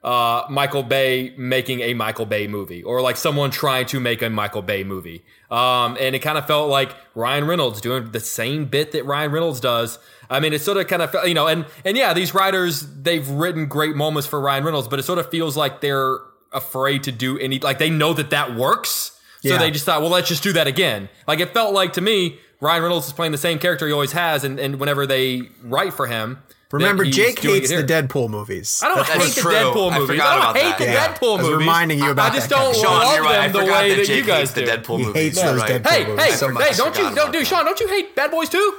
uh, 0.04 0.46
Michael 0.50 0.84
Bay 0.84 1.34
making 1.38 1.82
a 1.82 1.94
Michael 1.96 2.26
Bay 2.26 2.48
movie 2.48 2.84
or 2.84 3.02
like 3.02 3.18
someone 3.18 3.50
trying 3.50 3.88
to 3.88 4.00
make 4.00 4.22
a 4.22 4.30
Michael 4.30 4.62
Bay 4.62 4.84
movie. 4.84 5.24
Um, 5.50 5.98
and 6.00 6.16
it 6.16 6.20
kind 6.20 6.38
of 6.38 6.46
felt 6.46 6.70
like 6.70 6.96
Ryan 7.16 7.48
Reynolds 7.48 7.82
doing 7.82 8.12
the 8.12 8.20
same 8.20 8.66
bit 8.66 8.92
that 8.92 9.06
Ryan 9.06 9.32
Reynolds 9.32 9.60
does. 9.60 9.98
I 10.30 10.40
mean, 10.40 10.54
it 10.54 10.62
sort 10.62 10.78
of 10.78 10.88
kind 10.88 11.02
of 11.02 11.16
you 11.26 11.34
know, 11.34 11.48
and 11.48 11.66
and 11.86 11.96
yeah, 11.98 12.14
these 12.14 12.34
writers 12.34 12.82
they've 13.02 13.28
written 13.30 13.66
great 13.68 13.96
moments 13.96 14.28
for 14.28 14.40
Ryan 14.42 14.64
Reynolds, 14.64 14.88
but 14.88 15.00
it 15.00 15.04
sort 15.04 15.20
of 15.20 15.30
feels 15.30 15.56
like 15.58 15.82
they're 15.82 16.18
afraid 16.54 17.04
to 17.04 17.12
do 17.12 17.38
any 17.40 17.60
like 17.60 17.78
they 17.78 17.90
know 17.90 18.14
that 18.14 18.30
that 18.32 18.56
works. 18.56 19.12
So 19.44 19.50
Yeah. 19.50 19.58
they 19.60 19.70
just 19.72 19.86
thought, 19.86 20.02
well, 20.02 20.10
let's 20.10 20.28
just 20.28 20.42
do 20.44 20.54
that 20.54 20.66
again. 20.68 21.10
Like 21.28 21.40
it 21.40 21.54
felt 21.54 21.74
like 21.74 21.94
to 21.94 22.02
me, 22.02 22.40
Ryan 22.60 22.84
Reynolds 22.84 23.06
is 23.08 23.14
playing 23.14 23.32
the 23.34 23.38
same 23.38 23.60
character 23.60 23.86
he 23.86 23.94
always 23.94 24.14
has, 24.14 24.44
and, 24.44 24.60
and 24.60 24.80
whenever 24.80 25.06
they 25.06 25.44
write 25.64 25.94
for 25.94 26.08
him, 26.08 26.40
Remember, 26.72 27.06
Jake 27.06 27.40
hates 27.40 27.70
the. 27.70 27.82
Deadpool 27.82 28.30
movies. 28.30 28.82
I 28.84 28.90
don't 28.90 28.98
That's 29.08 29.12
hate 29.12 29.36
the 29.36 29.42
true. 29.42 29.52
Deadpool 29.54 29.90
I 29.92 30.00
movies. 30.00 30.10
forgot 30.10 30.28
I 30.28 30.32
don't 30.36 30.42
about 30.52 30.58
hate 30.58 30.70
that. 30.70 30.78
the 30.80 30.86
Yeah. 30.86 31.08
Deadpool 31.14 31.34
I 31.40 31.42
was 31.42 31.42
movies. 31.52 31.58
reminding 31.60 32.00
you 32.00 32.12
about 32.12 32.32
I 32.32 32.36
just 32.36 32.50
that, 32.50 32.56
don't 32.56 32.74
Kevin. 32.74 32.84
Sean, 32.90 33.00
love 33.04 33.16
you're 33.16 33.24
right. 33.24 33.54
Them 33.54 33.66
the 33.66 33.72
way 33.72 33.90
that 33.96 34.08
that 34.08 34.16
you 34.18 34.24
guys 34.24 34.40
hates 34.40 34.52
the 34.52 34.62
do. 34.62 34.68
Deadpool 34.68 34.98
He 34.98 35.06
movies. 35.06 35.22
hates 35.22 35.38
You're 35.42 35.52
those 35.54 35.62
right. 35.62 35.82
Deadpool 35.84 35.90
Hey, 35.90 36.06
movies 36.08 36.26
hey, 36.26 36.32
so 36.32 36.48
hey! 36.50 36.54
Don't 36.76 36.98
you, 36.98 37.04
Forgot 37.08 37.16
don't 37.16 37.32
do. 37.32 37.46
Sean? 37.46 37.64
Don't 37.66 37.80
you 37.80 37.88
hate 37.88 38.16
Bad 38.18 38.32
Boys 38.32 38.50
too? 38.50 38.74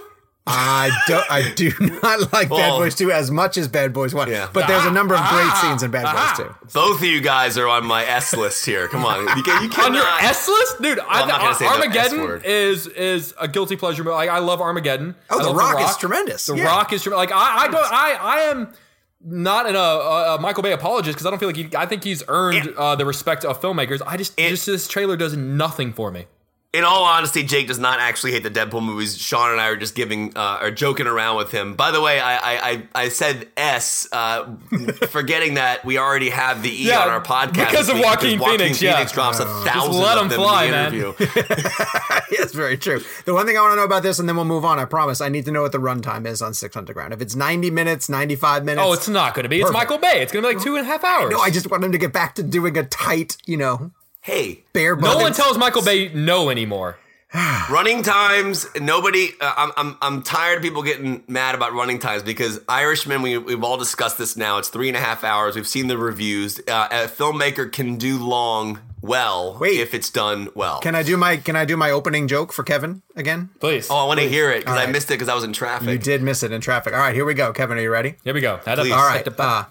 I 0.51 0.91
don't. 1.07 1.31
I 1.31 1.53
do 1.55 1.71
not 2.03 2.33
like 2.33 2.49
Bad 2.49 2.71
Boys 2.79 2.95
Two 2.95 3.13
as 3.13 3.31
much 3.31 3.57
as 3.57 3.69
Bad 3.69 3.93
Boys 3.93 4.15
One. 4.15 4.31
Yeah. 4.31 4.49
But 4.53 4.67
there's 4.67 4.85
a 4.87 4.91
number 4.91 5.15
of 5.15 5.21
great 5.21 5.47
Ah, 5.47 5.61
scenes 5.63 5.83
in 5.83 5.91
Bad 5.91 6.05
ah. 6.07 6.35
Boys 6.37 6.47
Two. 6.47 6.55
Both 6.73 6.99
of 6.99 7.05
you 7.05 7.21
guys 7.21 7.59
are 7.59 7.69
on 7.69 7.85
my 7.87 8.05
S 8.05 8.35
list 8.35 8.65
here. 8.65 8.89
Come 8.89 9.05
on, 9.05 9.21
you, 9.37 9.43
can, 9.43 9.63
you 9.63 9.71
On 9.83 9.93
your. 9.95 10.05
S 10.21 10.49
list, 10.49 10.81
dude. 10.83 10.99
I, 11.01 11.23
I'm 11.23 11.29
not 11.29 11.41
gonna 11.41 11.55
say 11.55 11.67
Armageddon 11.67 12.21
word. 12.23 12.45
is 12.47 12.87
is 12.87 13.35
a 13.41 13.47
guilty 13.49 13.77
pleasure. 13.77 14.03
movie. 14.05 14.15
Like 14.15 14.31
I 14.31 14.39
love 14.39 14.61
Armageddon. 14.61 15.15
Oh, 15.31 15.41
I 15.41 15.43
The 15.45 15.55
Rock 15.55 15.81
is 15.91 15.97
tremendous. 15.97 16.47
The 16.47 16.57
Yeah. 16.57 16.65
Rock 16.65 16.93
is 16.93 17.03
tremendous. 17.03 17.31
Like 17.31 17.39
I, 17.39 17.65
I 17.65 17.69
don't. 17.69 17.93
I, 17.93 18.13
I 18.21 18.37
am 18.51 18.73
not 19.21 19.69
in 19.69 19.75
a, 19.75 19.79
a, 19.79 20.35
a 20.37 20.41
Michael 20.41 20.63
Bay 20.63 20.73
apologist 20.73 21.17
because 21.17 21.27
I 21.27 21.31
don't 21.31 21.39
feel 21.39 21.49
like 21.49 21.57
he. 21.57 21.69
I 21.77 21.87
think 21.87 22.05
he's 22.05 22.23
earned 22.29 22.73
uh, 22.77 22.95
the 22.97 23.05
respect 23.05 23.45
of 23.45 23.61
filmmakers. 23.61 24.01
I 24.07 24.17
just, 24.17 24.33
It- 24.39 24.51
just 24.51 24.67
this 24.67 24.89
trailer 24.89 25.17
does 25.17 25.37
nothing 25.37 25.93
for 25.93 26.11
me. 26.11 26.27
In 26.75 26.85
all 26.85 27.05
honesty, 27.05 27.45
Jake 27.45 27.67
does 27.67 27.79
not 27.79 27.99
actually 27.99 28.33
hate 28.33 28.43
the 28.43 28.51
Deadpool 28.51 28.85
movies. 28.85 29.17
Sean 29.17 29.53
and 29.53 29.59
I 29.59 29.69
are 29.69 29.77
just 29.77 29.95
giving, 29.95 30.37
uh, 30.37 30.59
are 30.61 30.71
joking 30.71 31.07
around 31.07 31.39
with 31.39 31.51
him. 31.51 31.75
By 31.75 31.91
the 31.93 32.03
way, 32.03 32.21
I 32.21 32.37
I, 32.37 32.71
I, 32.71 32.89
I 32.95 33.09
said 33.09 33.49
S, 33.57 34.07
uh, 34.13 34.55
forgetting 35.09 35.55
that 35.55 35.83
we 35.87 35.97
already 35.97 36.29
have 36.29 36.63
the 36.63 36.69
E 36.69 36.89
Yeah, 36.89 37.01
on 37.01 37.09
our 37.09 37.23
podcast 37.23 37.53
because 37.55 37.87
this 37.87 37.89
of 37.89 37.95
week 37.95 38.05
Joaquin 38.05 38.39
Phoenix, 38.39 38.79
Phoenix 38.81 38.83
yeah. 38.83 39.05
drops 39.07 39.41
a 39.41 39.47
thousand 39.47 40.03
let 40.03 40.19
of 40.19 40.25
him 40.25 40.29
them 40.29 40.41
fly, 40.41 40.65
in 40.67 40.71
the 40.73 40.79
interview. 40.79 41.15
Yes, 42.31 42.53
very 42.53 42.77
true. 42.77 43.03
The 43.25 43.33
one 43.33 43.47
thing 43.47 43.57
I 43.57 43.63
want 43.63 43.73
to 43.73 43.77
know 43.77 43.85
about 43.85 44.03
this, 44.03 44.19
and 44.19 44.29
then 44.29 44.37
we'll 44.37 44.45
move 44.45 44.65
on. 44.67 44.79
I 44.79 44.85
promise. 44.85 45.23
I 45.23 45.31
need 45.31 45.47
to 45.47 45.51
know 45.51 45.63
what 45.63 45.73
the 45.73 45.79
runtime 45.79 46.27
is 46.27 46.43
on 46.43 46.53
Six 46.53 46.77
Underground. 46.77 47.15
If 47.15 47.23
it's 47.23 47.35
90 47.35 47.71
minutes, 47.71 48.11
95 48.11 48.67
minutes. 48.67 48.87
Oh, 48.87 48.93
it's 48.93 49.09
not 49.09 49.35
going 49.35 49.45
to 49.45 49.49
be. 49.49 49.63
It's 49.63 49.73
Michael 49.73 49.97
Bay. 49.97 50.21
It's 50.21 50.31
going 50.31 50.43
to 50.43 50.51
be 50.51 50.55
like 50.55 50.63
two 50.63 50.77
and 50.77 50.85
a 50.85 50.87
half 50.87 51.03
hours. 51.03 51.31
no. 51.31 51.41
I 51.41 51.49
just 51.51 51.71
want 51.71 51.83
him 51.83 51.93
to 51.93 51.99
get 51.99 52.13
back 52.13 52.35
to 52.35 52.43
doing 52.43 52.77
a 52.77 52.85
tight, 52.85 53.39
you 53.47 53.57
know, 53.57 53.91
Hey, 54.29 54.63
bare 54.75 54.95
no 54.95 55.17
one 55.17 55.33
tells 55.33 55.57
Michael 55.57 55.81
Bay 55.81 56.11
no 56.13 56.51
anymore. 56.51 56.99
running 57.71 58.03
times. 58.03 58.67
Nobody. 58.79 59.31
Uh, 59.41 59.55
I'm, 59.57 59.73
I'm 59.75 59.97
I'm 60.03 60.23
tired 60.23 60.59
of 60.59 60.63
people 60.63 60.83
getting 60.83 61.25
mad 61.29 61.55
about 61.55 61.73
running 61.73 61.99
times 61.99 62.23
because 62.23 62.61
Irishman. 62.69 63.23
We 63.23 63.39
we've 63.39 63.65
all 63.65 63.79
discussed 63.79 64.19
this 64.19 64.37
now. 64.37 64.59
It's 64.59 64.69
three 64.69 64.89
and 64.89 64.99
a 64.99 65.01
half 65.01 65.25
hours. 65.25 65.57
We've 65.57 65.67
seen 65.67 65.87
the 65.87 65.97
reviews. 65.97 66.59
Uh, 66.59 66.89
a 66.91 66.95
filmmaker 67.07 67.73
can 67.73 67.97
do 67.97 68.19
long 68.19 68.81
well 69.01 69.57
Wait. 69.59 69.81
if 69.81 69.95
it's 69.95 70.11
done 70.11 70.51
well. 70.55 70.81
Can 70.81 70.95
I 70.95 71.03
do 71.03 71.17
my 71.17 71.39
Can 71.39 71.57
I 71.57 71.65
do 71.65 71.79
my 71.79 71.91
opening 71.91 72.29
joke 72.29 72.53
for 72.53 72.65
Kevin 72.65 73.01
again? 73.17 73.49
Please. 73.61 73.89
oh, 73.91 73.97
I 73.97 74.05
want 74.05 74.21
to 74.21 74.29
hear 74.29 74.51
it 74.51 74.59
because 74.59 74.79
All 74.79 74.87
I 74.87 74.93
missed 74.93 75.11
it 75.11 75.15
because 75.15 75.31
I 75.31 75.35
was 75.35 75.45
in 75.45 75.55
traffic. 75.55 75.89
You 75.89 75.97
did 75.97 76.23
miss 76.23 76.43
it 76.43 76.53
in 76.53 76.61
traffic. 76.61 76.93
All 76.93 77.01
right, 77.01 77.15
here 77.15 77.25
we 77.25 77.33
go. 77.33 77.55
Kevin, 77.55 77.79
are 77.79 77.81
you 77.81 77.91
ready? 77.91 78.17
Here 78.25 78.35
we 78.35 78.43
go. 78.43 78.59
Please. 78.59 78.93
All 78.93 79.09
right. 79.09 79.27
Uh, 79.27 79.65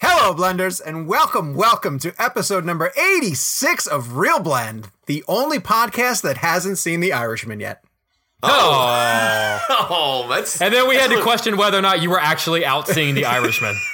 hello, 0.00 0.34
blenders, 0.34 0.80
and 0.84 1.06
welcome, 1.06 1.54
welcome 1.54 1.98
to 2.00 2.14
episode 2.18 2.64
number 2.64 2.92
86 2.96 3.86
of 3.86 4.16
Real 4.16 4.40
Blend, 4.40 4.90
the 5.06 5.24
only 5.28 5.58
podcast 5.58 6.22
that 6.22 6.38
hasn't 6.38 6.78
seen 6.78 7.00
The 7.00 7.12
Irishman 7.12 7.60
yet. 7.60 7.82
Oh. 8.42 9.58
Oh, 9.68 10.26
that's 10.30 10.60
And 10.60 10.72
then 10.72 10.88
we 10.88 10.96
had 10.96 11.08
to 11.10 11.16
what- 11.16 11.24
question 11.24 11.56
whether 11.56 11.78
or 11.78 11.82
not 11.82 12.02
you 12.02 12.10
were 12.10 12.20
actually 12.20 12.64
out 12.64 12.88
seeing 12.88 13.14
The 13.14 13.24
Irishman. 13.26 13.76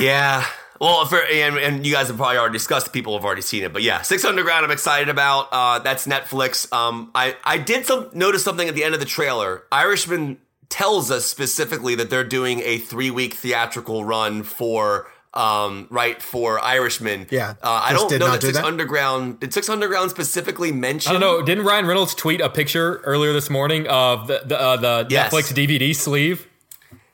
Yeah. 0.00 0.44
Well, 0.80 1.04
for, 1.06 1.20
and, 1.22 1.56
and 1.58 1.86
you 1.86 1.92
guys 1.92 2.08
have 2.08 2.16
probably 2.16 2.38
already 2.38 2.54
discussed. 2.54 2.92
People 2.92 3.16
have 3.16 3.24
already 3.24 3.40
seen 3.40 3.62
it, 3.62 3.72
but 3.72 3.82
yeah, 3.82 4.02
Six 4.02 4.24
Underground. 4.24 4.64
I'm 4.64 4.72
excited 4.72 5.08
about. 5.08 5.46
Uh, 5.52 5.78
that's 5.78 6.08
Netflix. 6.08 6.70
Um, 6.72 7.12
I 7.14 7.36
I 7.44 7.58
did 7.58 7.86
some 7.86 8.10
notice 8.12 8.42
something 8.42 8.66
at 8.68 8.74
the 8.74 8.82
end 8.82 8.94
of 8.94 9.00
the 9.00 9.06
trailer. 9.06 9.62
Irishman 9.70 10.38
tells 10.68 11.10
us 11.10 11.26
specifically 11.26 11.94
that 11.94 12.10
they're 12.10 12.24
doing 12.24 12.60
a 12.60 12.78
three 12.78 13.10
week 13.10 13.34
theatrical 13.34 14.04
run 14.04 14.42
for. 14.42 15.08
Um, 15.34 15.86
right 15.90 16.22
for 16.22 16.58
Irishman. 16.58 17.26
Yeah, 17.30 17.56
uh, 17.62 17.80
I 17.84 17.92
don't 17.92 18.10
know 18.10 18.30
that 18.30 18.40
do 18.40 18.46
Six 18.46 18.56
that? 18.58 18.64
Underground 18.64 19.38
did 19.40 19.52
Six 19.52 19.68
Underground 19.68 20.10
specifically 20.10 20.72
mention. 20.72 21.10
I 21.10 21.12
don't 21.12 21.20
know. 21.20 21.42
Didn't 21.44 21.66
Ryan 21.66 21.84
Reynolds 21.84 22.14
tweet 22.14 22.40
a 22.40 22.48
picture 22.48 23.02
earlier 23.04 23.34
this 23.34 23.50
morning 23.50 23.86
of 23.86 24.28
the 24.28 24.40
the, 24.46 24.58
uh, 24.58 24.76
the 24.78 25.06
Yes. 25.10 25.30
Netflix 25.34 25.52
DVD 25.52 25.94
sleeve? 25.94 26.46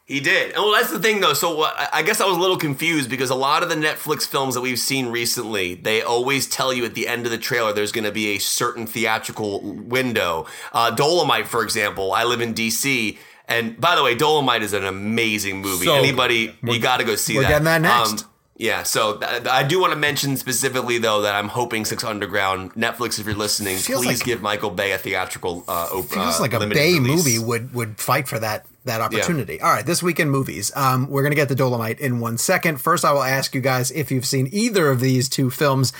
He 0.05 0.21
did. 0.21 0.53
And 0.53 0.63
well, 0.63 0.73
that's 0.73 0.93
the 0.93 1.01
thing, 1.01 1.19
though. 1.21 1.33
So 1.33 1.57
what, 1.57 1.75
I- 1.77 1.89
I 1.95 2.03
guess 2.03 2.21
I 2.21 2.27
was 2.27 2.37
a 2.37 2.41
little 2.41 2.57
confused 2.59 3.11
because 3.11 3.31
a 3.31 3.35
lot 3.35 3.65
of 3.65 3.69
the 3.69 3.75
Netflix 3.75 4.25
films 4.25 4.55
that 4.55 4.61
we've 4.61 4.79
seen 4.79 5.07
recently, 5.09 5.75
they 5.75 6.03
always 6.03 6.47
tell 6.47 6.73
you 6.73 6.85
at 6.85 6.95
the 6.95 7.09
end 7.09 7.25
of 7.25 7.33
the 7.33 7.39
trailer 7.39 7.73
there's 7.73 7.91
going 7.93 8.05
to 8.05 8.13
be 8.13 8.37
a 8.37 8.39
certain 8.39 8.87
theatrical 8.87 9.61
window. 9.63 10.47
Uh, 10.73 10.91
Dolomite, 10.93 11.49
for 11.49 11.63
example. 11.65 12.13
I 12.13 12.23
live 12.23 12.41
in 12.41 12.53
DC. 12.55 13.19
And 13.59 13.81
by 13.81 13.97
the 13.97 14.03
way, 14.03 14.15
Dolomite 14.15 14.63
is 14.63 14.73
an 14.73 14.85
amazing 14.85 15.61
movie. 15.63 15.87
So 15.87 15.95
Anybody, 15.95 16.57
you 16.63 16.79
got 16.81 16.99
to 16.99 17.05
go 17.05 17.15
see 17.17 17.37
we're 17.37 17.43
that. 17.43 17.49
getting 17.49 17.65
that 17.65 17.81
next. 17.83 18.27
yeah, 18.57 18.83
so 18.85 19.19
th- 19.19 19.47
I 19.47 19.63
do 19.63 19.81
want 19.81 19.93
to 19.93 19.99
mention 19.99 20.37
specifically 20.37 20.99
though 20.99 21.23
that 21.23 21.35
I'm 21.35 21.49
hoping 21.49 21.85
Six 21.85 22.05
Underground 22.05 22.73
Netflix, 22.75 23.19
if 23.19 23.27
you're 23.27 23.35
listening, 23.35 23.77
Feels 23.79 24.05
please 24.05 24.21
like- 24.21 24.27
give 24.27 24.41
Michael 24.43 24.71
Bay 24.71 24.93
a 24.93 24.99
theatrical. 24.99 25.65
Uh, 25.69 25.89
op- 25.93 26.05
Feels 26.07 26.39
uh, 26.39 26.43
like 26.43 26.53
a 26.53 26.61
Bay 26.67 26.95
release. 26.95 27.01
movie 27.17 27.39
would 27.39 27.75
would 27.75 27.99
fight 27.99 28.29
for 28.29 28.39
that 28.39 28.67
that 28.85 29.01
opportunity. 29.01 29.61
All 29.61 29.71
right, 29.73 29.87
this 29.87 30.03
weekend 30.03 30.31
movies, 30.31 30.71
um, 30.77 31.09
we're 31.09 31.23
gonna 31.23 31.35
get 31.35 31.49
the 31.49 31.55
Dolomite 31.55 32.01
in 32.01 32.19
one 32.21 32.37
second. 32.39 32.81
First, 32.81 33.05
I 33.05 33.13
will 33.13 33.23
ask 33.23 33.55
you 33.55 33.61
guys 33.61 33.91
if 33.91 34.11
you've 34.11 34.27
seen 34.27 34.49
either 34.53 34.91
of 34.91 35.01
these 35.01 35.29
two 35.29 35.51
films, 35.51 35.93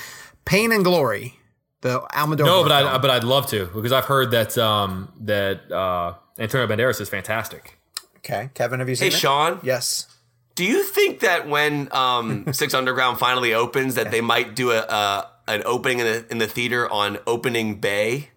Pain 0.45 0.71
and 0.71 0.83
Glory, 0.83 1.39
the 1.83 1.99
Almodovar. 1.99 2.45
No, 2.45 2.63
but 2.63 2.71
I 2.71 2.97
but 2.97 3.11
I'd 3.11 3.23
love 3.23 3.47
to 3.47 3.67
because 3.67 3.91
I've 3.91 4.05
heard 4.05 4.31
that 4.31 4.57
um, 4.57 5.11
that 5.21 5.71
uh, 5.71 6.15
Antonio 6.39 6.65
Banderas 6.65 6.99
is 6.99 7.09
fantastic. 7.09 7.77
okay, 8.17 8.49
Kevin, 8.55 8.79
have 8.79 8.89
you 8.89 8.95
seen 8.95 9.07
it? 9.07 9.11
Hey, 9.11 9.17
it? 9.17 9.19
Sean. 9.19 9.59
Yes. 9.61 10.07
Do 10.55 10.65
you 10.65 10.83
think 10.83 11.19
that 11.19 11.47
when 11.47 11.89
um, 11.91 12.45
Six 12.53 12.73
Underground 12.73 13.19
finally 13.19 13.53
opens, 13.53 13.95
that 13.95 14.11
they 14.11 14.21
might 14.21 14.55
do 14.55 14.71
a, 14.71 14.79
a 14.79 15.29
an 15.47 15.61
opening 15.65 15.99
in 15.99 16.05
the 16.05 16.25
in 16.31 16.37
the 16.39 16.47
theater 16.47 16.89
on 16.89 17.19
opening 17.27 17.75
bay? 17.75 18.29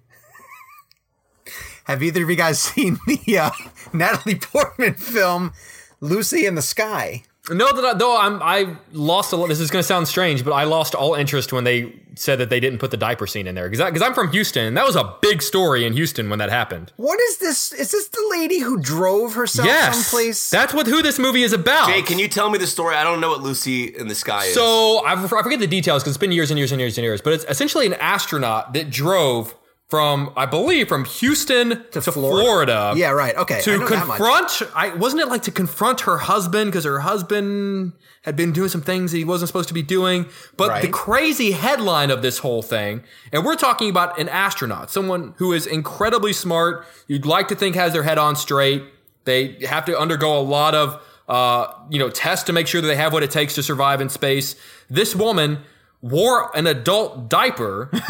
Have 1.84 2.02
either 2.02 2.24
of 2.24 2.30
you 2.30 2.36
guys 2.36 2.58
seen 2.74 2.98
the 3.06 3.38
uh, 3.38 3.50
Natalie 3.92 4.34
Portman 4.34 4.94
film 4.94 5.52
Lucy 6.00 6.46
in 6.46 6.56
the 6.56 6.62
Sky? 6.62 7.22
No, 7.50 7.72
that 7.72 7.84
I, 7.84 7.94
though 7.94 8.18
I'm 8.18 8.42
I 8.42 8.76
lost 8.92 9.32
a 9.32 9.36
lot. 9.36 9.48
This 9.48 9.60
is 9.60 9.70
going 9.70 9.80
to 9.82 9.86
sound 9.86 10.08
strange, 10.08 10.44
but 10.44 10.52
I 10.52 10.64
lost 10.64 10.94
all 10.94 11.14
interest 11.14 11.52
when 11.52 11.64
they 11.64 11.92
said 12.16 12.38
that 12.38 12.50
they 12.50 12.58
didn't 12.60 12.78
put 12.78 12.90
the 12.90 12.96
diaper 12.96 13.26
scene 13.26 13.46
in 13.46 13.54
there 13.54 13.68
because 13.70 13.84
because 13.84 14.02
I'm 14.02 14.14
from 14.14 14.32
Houston. 14.32 14.66
and 14.66 14.76
That 14.76 14.84
was 14.86 14.96
a 14.96 15.14
big 15.22 15.42
story 15.42 15.84
in 15.84 15.92
Houston 15.92 16.28
when 16.28 16.38
that 16.40 16.50
happened. 16.50 16.92
What 16.96 17.20
is 17.20 17.38
this? 17.38 17.72
Is 17.72 17.92
this 17.92 18.08
the 18.08 18.26
lady 18.38 18.58
who 18.58 18.78
drove 18.80 19.34
herself 19.34 19.66
Yes, 19.68 20.06
someplace? 20.06 20.50
that's 20.50 20.74
what 20.74 20.86
who 20.86 21.02
this 21.02 21.18
movie 21.18 21.42
is 21.42 21.52
about. 21.52 21.88
Hey, 21.90 22.02
can 22.02 22.18
you 22.18 22.26
tell 22.28 22.50
me 22.50 22.58
the 22.58 22.66
story? 22.66 22.96
I 22.96 23.04
don't 23.04 23.20
know 23.20 23.28
what 23.28 23.42
Lucy 23.42 23.84
in 23.84 24.08
the 24.08 24.14
Sky 24.14 24.46
is. 24.46 24.54
So 24.54 25.04
I, 25.04 25.12
I 25.12 25.26
forget 25.28 25.60
the 25.60 25.66
details 25.66 26.02
because 26.02 26.16
it's 26.16 26.20
been 26.20 26.32
years 26.32 26.50
and 26.50 26.58
years 26.58 26.72
and 26.72 26.80
years 26.80 26.98
and 26.98 27.04
years. 27.04 27.20
But 27.20 27.32
it's 27.34 27.44
essentially 27.48 27.86
an 27.86 27.94
astronaut 27.94 28.72
that 28.72 28.90
drove 28.90 29.54
from, 29.88 30.32
I 30.36 30.46
believe, 30.46 30.88
from 30.88 31.04
Houston 31.04 31.84
to, 31.92 32.00
Florida? 32.02 32.42
Florida. 32.42 32.92
yeah, 32.96 33.10
right. 33.10 33.36
Okay. 33.36 33.58
I 33.58 33.60
To 33.60 33.78
much. 33.78 33.88
confront, 33.88 34.62
I 34.74 34.92
wasn't 34.94 35.22
it 35.22 35.28
like 35.28 35.42
to 35.42 35.52
confront 35.52 36.00
her 36.02 36.18
husband 36.18 36.72
because 36.72 36.84
her 36.84 36.98
husband 37.00 37.92
had 38.22 38.34
been 38.34 38.50
doing 38.50 38.68
some 38.68 38.80
things 38.82 39.12
that 39.12 39.18
he 39.18 39.24
wasn't 39.24 39.46
supposed 39.48 39.68
to 39.68 39.74
be 39.74 39.82
doing. 39.82 40.26
But 40.56 40.82
the 40.82 40.88
crazy 40.88 41.52
headline 41.52 42.10
of 42.10 42.20
this 42.20 42.38
whole 42.38 42.62
thing, 42.62 43.04
and 43.32 43.44
we're 43.44 43.54
talking 43.54 43.88
about 43.88 44.18
an 44.18 44.28
astronaut, 44.28 44.90
someone 44.90 45.34
who 45.36 45.52
is 45.52 45.66
incredibly 45.66 46.32
smart. 46.32 46.84
You'd 47.06 47.24
like 47.26 47.46
to 47.48 47.54
think 47.54 47.76
has 47.76 47.92
their 47.92 48.02
head 48.02 48.18
on 48.18 48.34
straight. 48.34 48.82
They 49.24 49.64
have 49.66 49.84
to 49.84 49.96
undergo 49.96 50.36
a 50.36 50.42
lot 50.42 50.74
of 50.74 51.00
uh, 51.28 51.72
you 51.90 52.00
know 52.00 52.10
tests 52.10 52.44
to 52.46 52.52
make 52.52 52.66
sure 52.66 52.80
that 52.80 52.88
they 52.88 52.96
have 52.96 53.12
what 53.12 53.22
it 53.22 53.30
takes 53.30 53.54
to 53.54 53.62
survive 53.62 54.00
in 54.00 54.08
space. 54.08 54.56
This 54.90 55.14
woman 55.14 55.58
wore 56.02 56.50
an 56.56 56.66
adult 56.66 57.28
diaper. 57.30 57.90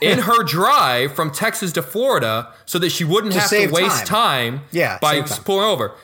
in 0.00 0.18
her 0.18 0.42
drive 0.42 1.14
from 1.14 1.30
Texas 1.30 1.72
to 1.72 1.82
Florida, 1.82 2.52
so 2.66 2.78
that 2.78 2.90
she 2.90 3.04
wouldn't 3.04 3.32
have 3.34 3.48
to 3.50 3.68
waste 3.68 4.06
time. 4.06 4.58
time, 4.58 4.60
Yeah, 4.72 4.98
by 5.00 5.20
time. 5.20 5.44
pulling 5.44 5.66
over. 5.66 5.94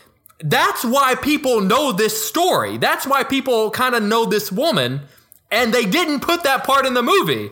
That's 0.42 0.85
why 0.85 1.16
people 1.16 1.61
know 1.61 1.92
this 1.92 2.22
story. 2.26 2.79
That's 2.79 3.07
why 3.07 3.24
people 3.24 3.70
kind 3.70 3.94
of 3.94 4.03
know 4.03 4.24
this 4.24 4.50
woman, 4.50 5.03
and 5.50 5.74
they 5.74 5.85
didn't 5.85 6.20
put 6.20 6.44
that 6.44 6.64
part 6.64 6.87
in 6.87 6.94
the 6.94 7.03
movie. 7.03 7.50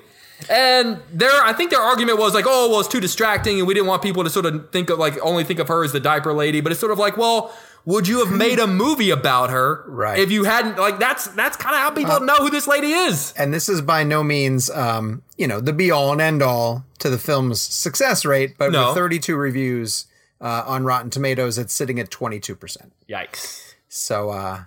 And 0.49 1.01
their, 1.13 1.43
I 1.45 1.53
think 1.53 1.71
their 1.71 1.81
argument 1.81 2.19
was 2.19 2.33
like, 2.33 2.45
oh, 2.49 2.71
well, 2.71 2.79
it's 2.81 2.89
too 2.89 3.01
distracting, 3.01 3.59
and 3.59 3.67
we 3.67 3.75
didn't 3.75 3.89
want 3.89 4.03
people 4.03 4.23
to 4.25 4.31
sort 4.31 4.47
of 4.47 4.71
think 4.71 4.89
of 4.89 4.99
like 4.99 5.19
only 5.21 5.45
think 5.45 5.59
of 5.59 5.69
her 5.69 5.85
as 5.85 5.93
the 5.93 6.01
diaper 6.01 6.33
lady. 6.33 6.61
But 6.61 6.71
it's 6.73 6.81
sort 6.81 6.93
of 6.93 6.99
like, 6.99 7.17
well, 7.17 7.53
would 7.85 8.07
you 8.09 8.25
have 8.25 8.37
made 8.37 8.59
a 8.59 8.67
movie 8.67 9.11
about 9.11 9.51
her? 9.51 9.85
Right. 9.87 10.19
If 10.19 10.31
you 10.31 10.45
hadn't, 10.45 10.79
like, 10.79 10.99
that's 10.99 11.27
that's 11.29 11.57
kind 11.57 11.75
of 11.75 11.81
how 11.81 11.91
people 11.91 12.21
know 12.21 12.37
who 12.37 12.51
this 12.51 12.67
lady 12.67 12.93
is. 12.93 13.33
And 13.37 13.53
this 13.55 13.69
is 13.69 13.81
by 13.81 14.05
no 14.05 14.23
means, 14.23 14.69
um, 14.71 15.23
you 15.37 15.47
know, 15.47 15.61
the 15.61 15.73
be 15.73 15.91
all 15.91 16.13
and 16.13 16.21
end 16.21 16.43
all 16.43 16.85
to 16.99 17.09
the 17.11 17.19
film's 17.19 17.61
success 17.61 18.25
rate, 18.25 18.57
but 18.59 18.73
No. 18.73 18.89
with 18.89 18.97
32 18.97 19.37
reviews 19.37 20.07
uh, 20.41 20.65
on 20.67 20.85
Rotten 20.85 21.11
Tomatoes, 21.11 21.59
it's 21.59 21.73
sitting 21.73 21.99
at 21.99 22.11
22%. 22.11 22.91
Yikes. 23.09 23.75
So 23.89 24.31
uh, 24.31 24.65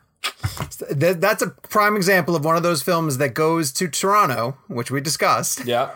th- 0.99 1.17
that's 1.17 1.41
a 1.41 1.47
prime 1.49 1.95
example 1.95 2.35
of 2.35 2.43
one 2.43 2.55
of 2.57 2.63
those 2.63 2.81
films 2.81 3.17
that 3.19 3.33
goes 3.33 3.71
to 3.73 3.87
Toronto, 3.87 4.57
which 4.67 4.89
we 4.91 4.99
discussed, 5.01 5.65
Yeah. 5.65 5.91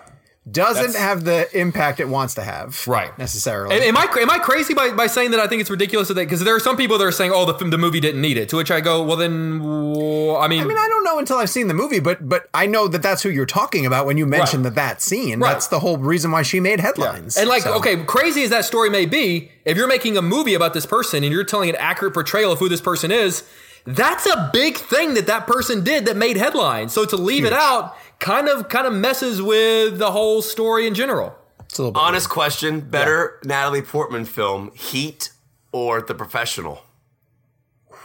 Doesn't 0.50 0.76
That's- 0.94 0.96
have 1.02 1.24
the 1.24 1.48
impact 1.60 2.00
it 2.00 2.08
wants 2.08 2.36
to 2.36 2.44
have, 2.44 2.88
Right. 2.88 3.18
Necessarily. 3.18 3.76
Am, 3.76 3.82
am 3.82 3.98
I 3.98 4.08
am 4.22 4.30
I 4.30 4.38
crazy 4.38 4.76
by, 4.76 4.92
by 4.92 5.08
saying 5.08 5.32
that 5.32 5.40
I 5.40 5.48
think 5.48 5.60
it's 5.62 5.72
ridiculous 5.72 6.08
that 6.10 6.14
because 6.16 6.42
there 6.42 6.56
are 6.56 6.60
some 6.60 6.78
people 6.78 7.00
that 7.00 7.04
are 7.04 7.12
saying, 7.12 7.32
oh, 7.34 7.46
the 7.52 7.54
the 7.66 7.78
movie 7.80 8.00
didn't 8.00 8.22
need 8.22 8.38
it. 8.38 8.50
To 8.50 8.58
which 8.58 8.70
I 8.70 8.80
go, 8.80 9.02
well, 9.02 9.18
then, 9.18 9.34
I 9.62 10.48
mean, 10.48 10.62
I 10.62 10.66
mean, 10.66 10.78
I 10.78 10.88
don't 10.88 11.04
know 11.04 11.18
until 11.18 11.38
I've 11.38 11.50
seen 11.50 11.68
the 11.68 11.74
movie, 11.74 12.00
but 12.00 12.30
but 12.30 12.48
I 12.54 12.68
know 12.68 12.88
that 12.88 13.02
that's 13.02 13.24
who 13.24 13.30
you're 13.30 13.48
talking 13.48 13.86
about 13.88 14.06
when 14.06 14.18
you 14.18 14.26
mention 14.28 14.60
Right. 14.62 14.76
that 14.76 14.76
that 14.76 15.02
scene. 15.02 15.40
Right. 15.40 15.54
That's 15.54 15.68
the 15.68 15.80
whole 15.80 15.98
reason 15.98 16.30
why 16.32 16.44
she 16.44 16.60
made 16.60 16.80
headlines. 16.80 17.38
And 17.38 17.50
like, 17.50 17.64
So- 17.64 17.74
okay, 17.76 18.04
crazy 18.04 18.44
as 18.44 18.52
that 18.52 18.66
story 18.66 18.90
may 18.92 19.06
be, 19.08 19.52
if 19.66 19.76
you're 19.78 19.88
making 19.88 20.16
a 20.16 20.22
movie 20.22 20.54
about 20.54 20.74
this 20.76 20.86
person 20.86 21.24
and 21.24 21.34
you're 21.34 21.44
telling 21.44 21.70
an 21.70 21.76
accurate 21.78 22.14
portrayal 22.14 22.52
of 22.52 22.60
who 22.60 22.70
this 22.70 22.82
person 22.82 23.12
is, 23.12 23.44
that's 23.86 24.26
a 24.26 24.50
big 24.52 24.78
thing 24.78 25.14
that 25.14 25.28
that 25.28 25.48
person 25.48 25.84
did 25.84 26.06
that 26.06 26.18
made 26.18 26.38
headlines. 26.38 26.94
So 26.94 27.06
to 27.06 27.16
leave 27.16 27.46
it 27.46 27.54
out 27.54 27.96
kind 28.20 28.48
of 28.48 28.70
kind 28.70 28.88
of 28.88 28.94
messes 28.94 29.42
with 29.42 29.98
the 30.00 30.12
whole 30.12 30.42
story 30.42 30.88
in 30.88 30.96
general. 30.96 31.36
it's 31.62 31.78
a 31.78 31.84
little 31.84 31.92
bit 31.94 32.00
Honest 32.00 32.30
question: 32.30 32.82
Better 32.82 33.40
Natalie 33.44 33.82
Portman 33.82 34.26
film, 34.26 34.72
Heat 34.76 35.32
or 35.72 36.02
The 36.02 36.16
Professional? 36.16 36.84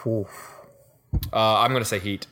Ooh. 0.07 0.27
Uh, 1.33 1.61
I'm 1.61 1.71
going 1.71 1.83
to 1.83 1.89
say 1.89 1.99
Heat. 1.99 2.27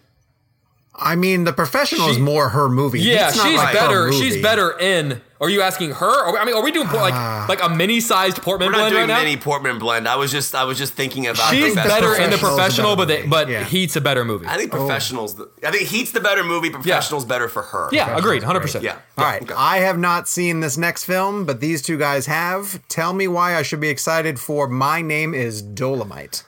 I 0.94 1.14
mean, 1.14 1.44
the 1.44 1.52
professional 1.52 2.08
is 2.08 2.18
more 2.18 2.48
her 2.48 2.68
movie. 2.68 3.00
Yeah, 3.00 3.30
not 3.34 3.46
she's 3.46 3.56
like 3.56 3.72
better. 3.72 4.06
movie. 4.06 4.18
She's 4.18 4.42
better 4.42 4.76
in. 4.78 5.20
Are 5.40 5.48
you 5.48 5.62
asking 5.62 5.92
her? 5.92 6.24
Are 6.26 6.32
we, 6.32 6.38
I 6.38 6.44
mean, 6.44 6.56
are 6.56 6.62
we 6.62 6.72
doing 6.72 6.88
like 6.88 7.14
ah. 7.14 7.46
like 7.48 7.62
a 7.62 7.68
mini-sized 7.68 8.42
Portman 8.42 8.68
We're 8.68 8.72
not 8.72 8.78
blend 8.78 8.92
doing 8.92 9.08
right 9.08 9.14
now? 9.18 9.22
mini 9.22 9.36
Portman 9.36 9.78
blend. 9.78 10.08
I 10.08 10.16
was 10.16 10.32
just 10.32 10.54
I 10.54 10.64
was 10.64 10.78
just 10.78 10.94
thinking 10.94 11.28
about. 11.28 11.50
She's 11.50 11.74
the 11.74 11.82
better 11.82 12.20
in 12.20 12.30
the 12.30 12.38
professional, 12.38 12.96
but 12.96 13.06
better 13.06 13.22
they, 13.22 13.28
but. 13.28 13.48
Yeah. 13.48 13.62
Heat's 13.64 13.94
a 13.94 14.00
better 14.00 14.24
movie. 14.24 14.46
I 14.46 14.56
think 14.56 14.72
professionals. 14.72 15.36
The, 15.36 15.48
I 15.64 15.70
think 15.70 15.88
Heat's 15.88 16.10
the 16.10 16.20
better 16.20 16.42
movie. 16.42 16.70
Professionals 16.70 17.24
better 17.24 17.48
for 17.48 17.62
her. 17.62 17.88
yeah, 17.92 18.16
agreed, 18.16 18.42
hundred 18.42 18.60
percent. 18.60 18.82
Yeah. 18.82 18.98
All 19.16 19.24
right, 19.24 19.42
Okay. 19.42 19.54
I 19.56 19.78
have 19.78 19.98
not 19.98 20.26
seen 20.28 20.60
this 20.60 20.76
next 20.76 21.04
film, 21.04 21.44
but 21.44 21.60
these 21.60 21.82
two 21.82 21.98
guys 21.98 22.26
have. 22.26 22.86
Tell 22.88 23.12
me 23.12 23.28
why 23.28 23.54
I 23.54 23.62
should 23.62 23.80
be 23.80 23.88
excited 23.90 24.40
for 24.40 24.66
My 24.66 25.02
Name 25.02 25.34
is 25.34 25.62
Dolomite. 25.62 26.44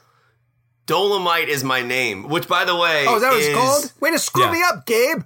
Dolomite 0.87 1.49
is 1.49 1.63
my 1.63 1.83
name. 1.83 2.29
Which, 2.29 2.49
by 2.49 2.65
the 2.65 2.75
way, 2.75 3.05
Oh, 3.07 3.15
is 3.15 3.23
that 3.23 3.31
what 3.31 3.41
it's 3.41 3.55
called? 3.55 3.93
Way 4.01 4.11
to 4.11 4.19
screw 4.19 4.47
Yeah. 4.47 4.51
me 4.53 4.63
up, 4.63 4.87
Gabe. 4.87 5.23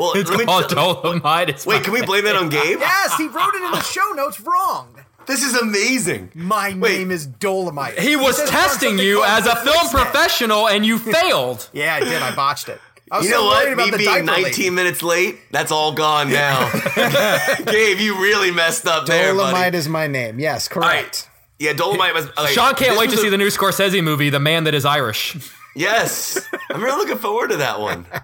Well, 0.00 0.12
It's 0.14 0.30
let 0.30 0.38
me- 0.38 0.46
Dolomite. 0.46 1.50
It's 1.50 1.66
wait, 1.66 1.84
can 1.84 1.92
we 1.92 2.00
blame 2.02 2.24
that 2.24 2.34
on 2.36 2.48
Gabe? 2.48 2.78
Yes, 2.80 3.16
he 3.18 3.26
wrote 3.28 3.54
it 3.54 3.62
in 3.62 3.70
the 3.70 3.82
show 3.82 4.10
notes 4.14 4.40
wrong. 4.40 4.96
This 5.26 5.44
is 5.44 5.54
amazing. 5.54 6.30
My 6.34 6.74
Wait. 6.74 6.98
name 6.98 7.10
is 7.10 7.26
Dolomite. 7.26 7.98
He 7.98 8.16
was 8.16 8.36
says 8.36 8.48
it's 8.48 8.56
on 8.56 8.62
testing 8.62 8.98
you 8.98 9.22
as 9.22 9.46
a 9.46 9.54
film 9.56 9.76
Listener. 9.82 10.00
professional, 10.00 10.68
and 10.68 10.84
you 10.86 10.98
failed. 11.16 11.68
Yeah, 11.74 11.94
I 11.96 12.00
did. 12.00 12.22
I 12.22 12.34
botched 12.34 12.68
it. 12.70 12.80
I 13.12 13.18
You 13.20 13.24
so 13.28 13.30
know 13.42 13.46
worried 13.48 13.76
what? 13.76 13.88
about 13.88 13.98
Me 14.00 14.06
being 14.06 14.24
19 14.24 14.42
lady. 14.44 14.70
minutes 14.70 15.02
late, 15.02 15.38
that's 15.50 15.70
all 15.70 15.92
gone 15.92 16.30
now. 16.32 16.70
Gabe, 17.66 17.98
you 17.98 18.20
really 18.22 18.50
messed 18.52 18.86
up 18.86 19.04
there, 19.06 19.34
Dolomite 19.34 19.74
is 19.74 19.88
my 19.88 20.06
name. 20.06 20.38
Yes, 20.38 20.66
correct. 20.68 20.86
right. 20.94 21.28
Yeah, 21.58 21.74
Dolomite 21.74 22.14
was. 22.14 22.26
Okay, 22.38 22.52
Sean 22.54 22.74
can't 22.74 22.92
this 22.92 22.98
wait 22.98 23.06
to 23.10 23.16
was 23.16 23.20
see 23.20 23.28
the 23.28 23.36
new 23.36 23.48
Scorsese 23.48 24.02
movie, 24.02 24.30
The 24.30 24.40
Man 24.40 24.64
That 24.64 24.74
Is 24.74 24.84
Irish. 24.86 25.36
Yes, 25.76 26.38
I'm 26.70 26.82
really 26.82 26.96
looking 26.96 27.18
forward 27.18 27.50
to 27.50 27.58
that 27.58 27.78
one. 27.80 28.06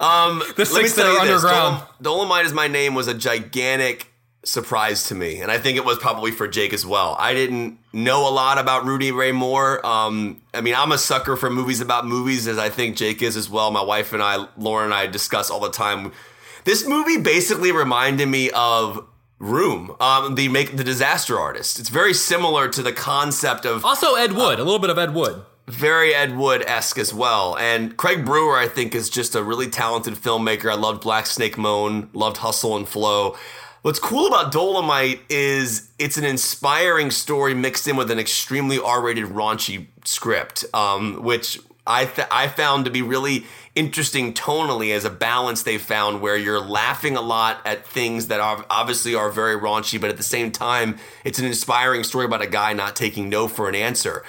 Um, 0.00 0.38
The 0.40 0.44
let 0.46 0.58
me 0.58 0.64
six 0.64 0.94
that 0.94 1.02
tell 1.02 1.16
are 1.16 1.26
you 1.26 1.32
this. 1.32 1.44
underground. 1.44 1.82
Dolom- 1.82 2.02
Dolomite 2.02 2.46
is 2.46 2.52
my 2.52 2.68
name 2.68 2.94
was 2.94 3.08
a 3.08 3.14
gigantic 3.14 4.06
surprise 4.44 5.04
to 5.08 5.14
me, 5.14 5.40
and 5.40 5.50
I 5.50 5.58
think 5.58 5.76
it 5.76 5.84
was 5.84 5.98
probably 5.98 6.30
for 6.30 6.46
Jake 6.46 6.72
as 6.72 6.86
well. 6.86 7.16
I 7.18 7.34
didn't 7.34 7.78
know 7.92 8.28
a 8.28 8.30
lot 8.30 8.56
about 8.58 8.84
Rudy 8.86 9.10
Ray 9.10 9.32
Moore. 9.32 9.84
Um, 9.84 10.40
I 10.54 10.60
mean, 10.60 10.74
I'm 10.74 10.92
a 10.92 10.98
sucker 10.98 11.36
for 11.36 11.50
movies 11.50 11.80
about 11.80 12.06
movies, 12.06 12.46
as 12.46 12.56
I 12.58 12.68
think 12.70 12.96
Jake 12.96 13.20
is 13.22 13.36
as 13.36 13.50
well. 13.50 13.70
My 13.72 13.82
wife 13.82 14.12
and 14.12 14.22
I, 14.22 14.46
Lauren 14.56 14.86
and 14.86 14.94
I, 14.94 15.06
discuss 15.08 15.50
all 15.50 15.60
the 15.60 15.70
time. 15.70 16.12
This 16.64 16.86
movie 16.86 17.18
basically 17.18 17.72
reminded 17.72 18.28
me 18.28 18.50
of 18.50 19.04
Room, 19.40 19.94
um, 20.00 20.34
the 20.34 20.48
make 20.48 20.76
the 20.76 20.82
Disaster 20.84 21.38
Artist. 21.38 21.78
It's 21.78 21.88
very 21.90 22.12
similar 22.14 22.68
to 22.68 22.82
the 22.82 22.92
concept 22.92 23.64
of 23.64 23.84
Also, 23.84 24.14
Ed 24.14 24.32
Wood, 24.32 24.58
a 24.58 24.64
little 24.64 24.80
bit 24.80 24.90
of 24.90 24.98
Ed 24.98 25.14
Wood. 25.14 25.42
Very 25.68 26.14
Ed 26.14 26.36
Wood 26.36 26.62
esque 26.66 26.98
as 26.98 27.12
well. 27.12 27.56
And 27.58 27.96
Craig 27.96 28.24
Brewer, 28.24 28.56
I 28.56 28.68
think, 28.68 28.94
is 28.94 29.10
just 29.10 29.34
a 29.34 29.42
really 29.42 29.68
talented 29.68 30.14
filmmaker. 30.14 30.70
I 30.70 30.74
loved 30.74 31.02
Black 31.02 31.26
Snake 31.26 31.58
Moan, 31.58 32.08
loved 32.12 32.38
Hustle 32.38 32.76
and 32.76 32.88
Flow. 32.88 33.36
What's 33.82 33.98
cool 33.98 34.26
about 34.26 34.50
Dolomite 34.50 35.20
is 35.28 35.88
it's 35.98 36.16
an 36.16 36.24
inspiring 36.24 37.10
story 37.10 37.54
mixed 37.54 37.86
in 37.86 37.96
with 37.96 38.10
an 38.10 38.18
extremely 38.18 38.78
R-rated, 38.78 39.26
raunchy 39.26 39.86
script, 40.04 40.64
um, 40.74 41.22
which 41.22 41.60
I 41.86 42.06
th- 42.06 42.28
I 42.30 42.48
found 42.48 42.84
to 42.86 42.90
be 42.90 43.02
really 43.02 43.46
interesting 43.74 44.34
tonally 44.34 44.94
as 44.94 45.04
a 45.04 45.10
balance 45.10 45.62
they 45.62 45.78
found 45.78 46.20
where 46.20 46.36
you're 46.36 46.60
laughing 46.60 47.16
a 47.16 47.20
lot 47.20 47.60
at 47.64 47.86
things 47.86 48.26
that 48.26 48.40
are 48.40 48.64
obviously 48.68 49.14
are 49.14 49.30
very 49.30 49.54
raunchy, 49.54 50.00
but 50.00 50.10
at 50.10 50.16
the 50.16 50.22
same 50.22 50.50
time, 50.50 50.98
it's 51.24 51.38
an 51.38 51.44
inspiring 51.44 52.02
story 52.02 52.24
about 52.24 52.42
a 52.42 52.46
guy 52.46 52.72
not 52.72 52.96
taking 52.96 53.28
no 53.28 53.48
for 53.48 53.68
an 53.68 53.74
answer. 53.74 54.24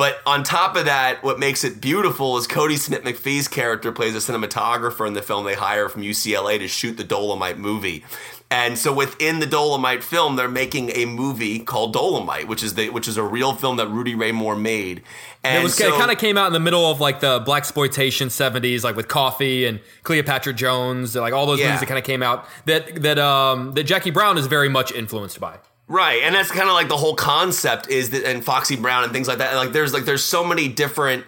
But 0.00 0.18
on 0.24 0.44
top 0.44 0.76
of 0.76 0.86
that, 0.86 1.22
what 1.22 1.38
makes 1.38 1.62
it 1.62 1.78
beautiful 1.78 2.38
is 2.38 2.46
Kodi 2.48 2.78
Smit-McPhee's 2.78 3.48
character 3.48 3.92
plays 3.92 4.14
a 4.14 4.32
cinematographer 4.32 5.06
in 5.06 5.12
the 5.12 5.20
film 5.20 5.44
they 5.44 5.52
hire 5.52 5.90
from 5.90 6.00
UCLA 6.00 6.58
to 6.58 6.68
shoot 6.68 6.96
the 6.96 7.04
Dolomite 7.04 7.58
movie. 7.58 8.02
And 8.50 8.78
so 8.78 8.94
within 8.94 9.40
the 9.40 9.46
Dolomite 9.46 10.02
film, 10.02 10.36
they're 10.36 10.48
making 10.48 10.88
a 10.94 11.04
movie 11.04 11.58
called 11.58 11.92
Dolomite, 11.92 12.48
which 12.48 12.62
is 12.62 12.76
the 12.76 12.88
which 12.88 13.08
is 13.08 13.18
a 13.18 13.22
real 13.22 13.52
film 13.52 13.76
that 13.76 13.88
Rudy 13.88 14.14
Ray 14.14 14.32
Moore 14.32 14.56
made. 14.56 15.02
And 15.44 15.60
It 15.60 15.62
was 15.64 15.74
so, 15.74 15.94
it 15.94 15.98
kind 15.98 16.10
of 16.10 16.16
came 16.16 16.38
out 16.38 16.46
in 16.46 16.54
the 16.54 16.60
middle 16.60 16.90
of 16.90 16.98
like 16.98 17.20
the 17.20 17.40
blaxploitation 17.40 18.28
'70s, 18.28 18.82
like 18.82 18.96
with 18.96 19.06
Coffy 19.06 19.66
and 19.66 19.80
Cleopatra 20.02 20.54
Jones, 20.54 21.14
like 21.14 21.34
all 21.34 21.44
those 21.44 21.60
Yeah. 21.60 21.66
movies 21.66 21.80
that 21.80 21.86
kind 21.86 21.98
of 21.98 22.04
came 22.04 22.22
out 22.22 22.48
that 22.64 23.02
that 23.02 23.18
um 23.18 23.74
that 23.74 23.84
Jackie 23.84 24.10
Brown 24.10 24.38
is 24.38 24.46
very 24.46 24.70
much 24.70 24.92
influenced 24.92 25.38
by. 25.38 25.58
Right, 25.90 26.22
and 26.22 26.36
that's 26.36 26.52
kind 26.52 26.68
of 26.68 26.74
like 26.74 26.86
the 26.86 26.96
whole 26.96 27.16
concept 27.16 27.88
is 27.88 28.10
that, 28.10 28.22
and 28.22 28.44
Foxy 28.44 28.76
Brown 28.76 29.02
and 29.02 29.12
things 29.12 29.26
like 29.26 29.38
that. 29.38 29.56
Like, 29.56 29.72
there's 29.72 29.92
like 29.92 30.04
there's 30.04 30.22
so 30.22 30.44
many 30.44 30.68
different 30.68 31.24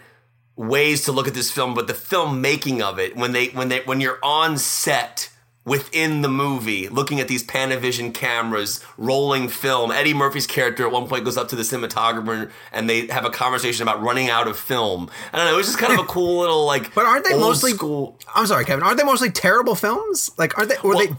ways 0.55 1.07
to 1.07 1.13
look 1.13 1.27
at 1.27 1.35
this 1.35 1.51
film, 1.51 1.75
but 1.75 1.89
the 1.89 1.95
filmmaking 1.95 2.81
of 2.81 3.01
it 3.01 3.17
when 3.17 3.33
they 3.33 3.49
when 3.49 3.71
they 3.71 3.81
when 3.81 4.01
you're 4.01 4.21
on 4.23 4.57
set 4.59 5.31
within 5.65 6.23
the 6.23 6.29
movie, 6.29 6.89
looking 6.89 7.19
at 7.19 7.27
these 7.27 7.45
Panavision 7.45 8.15
cameras, 8.15 8.85
rolling 8.97 9.49
film. 9.49 9.91
Eddie 9.91 10.15
Murphy's 10.15 10.47
character 10.47 10.87
at 10.87 10.93
one 10.93 11.09
point 11.09 11.25
goes 11.25 11.37
up 11.37 11.49
to 11.49 11.57
the 11.57 11.63
cinematographer 11.63 12.51
and 12.73 12.89
they 12.89 13.07
have 13.09 13.25
a 13.25 13.31
conversation 13.31 13.83
about 13.83 14.01
running 14.01 14.31
out 14.31 14.47
of 14.47 14.57
film. 14.57 15.11
I 15.33 15.39
don't 15.39 15.47
know. 15.47 15.55
It 15.55 15.57
was 15.57 15.67
just 15.67 15.79
kind 15.79 15.93
of 15.93 16.01
a 16.01 16.09
cool 16.09 16.41
little 16.41 16.67
like. 16.67 16.95
But 16.95 17.07
aren't 17.07 17.25
they 17.25 17.35
old 17.35 17.43
mostly? 17.43 17.73
school? 17.73 18.17
I'm 18.33 18.47
sorry, 18.47 18.65
Kevin. 18.65 18.85
Aren't 18.85 18.99
they 18.99 19.05
mostly 19.05 19.31
terrible 19.31 19.75
films? 19.75 20.31
Like, 20.39 20.57
aren't 20.57 20.71
they? 20.71 20.77
Or 20.85 20.95
they? 20.95 21.15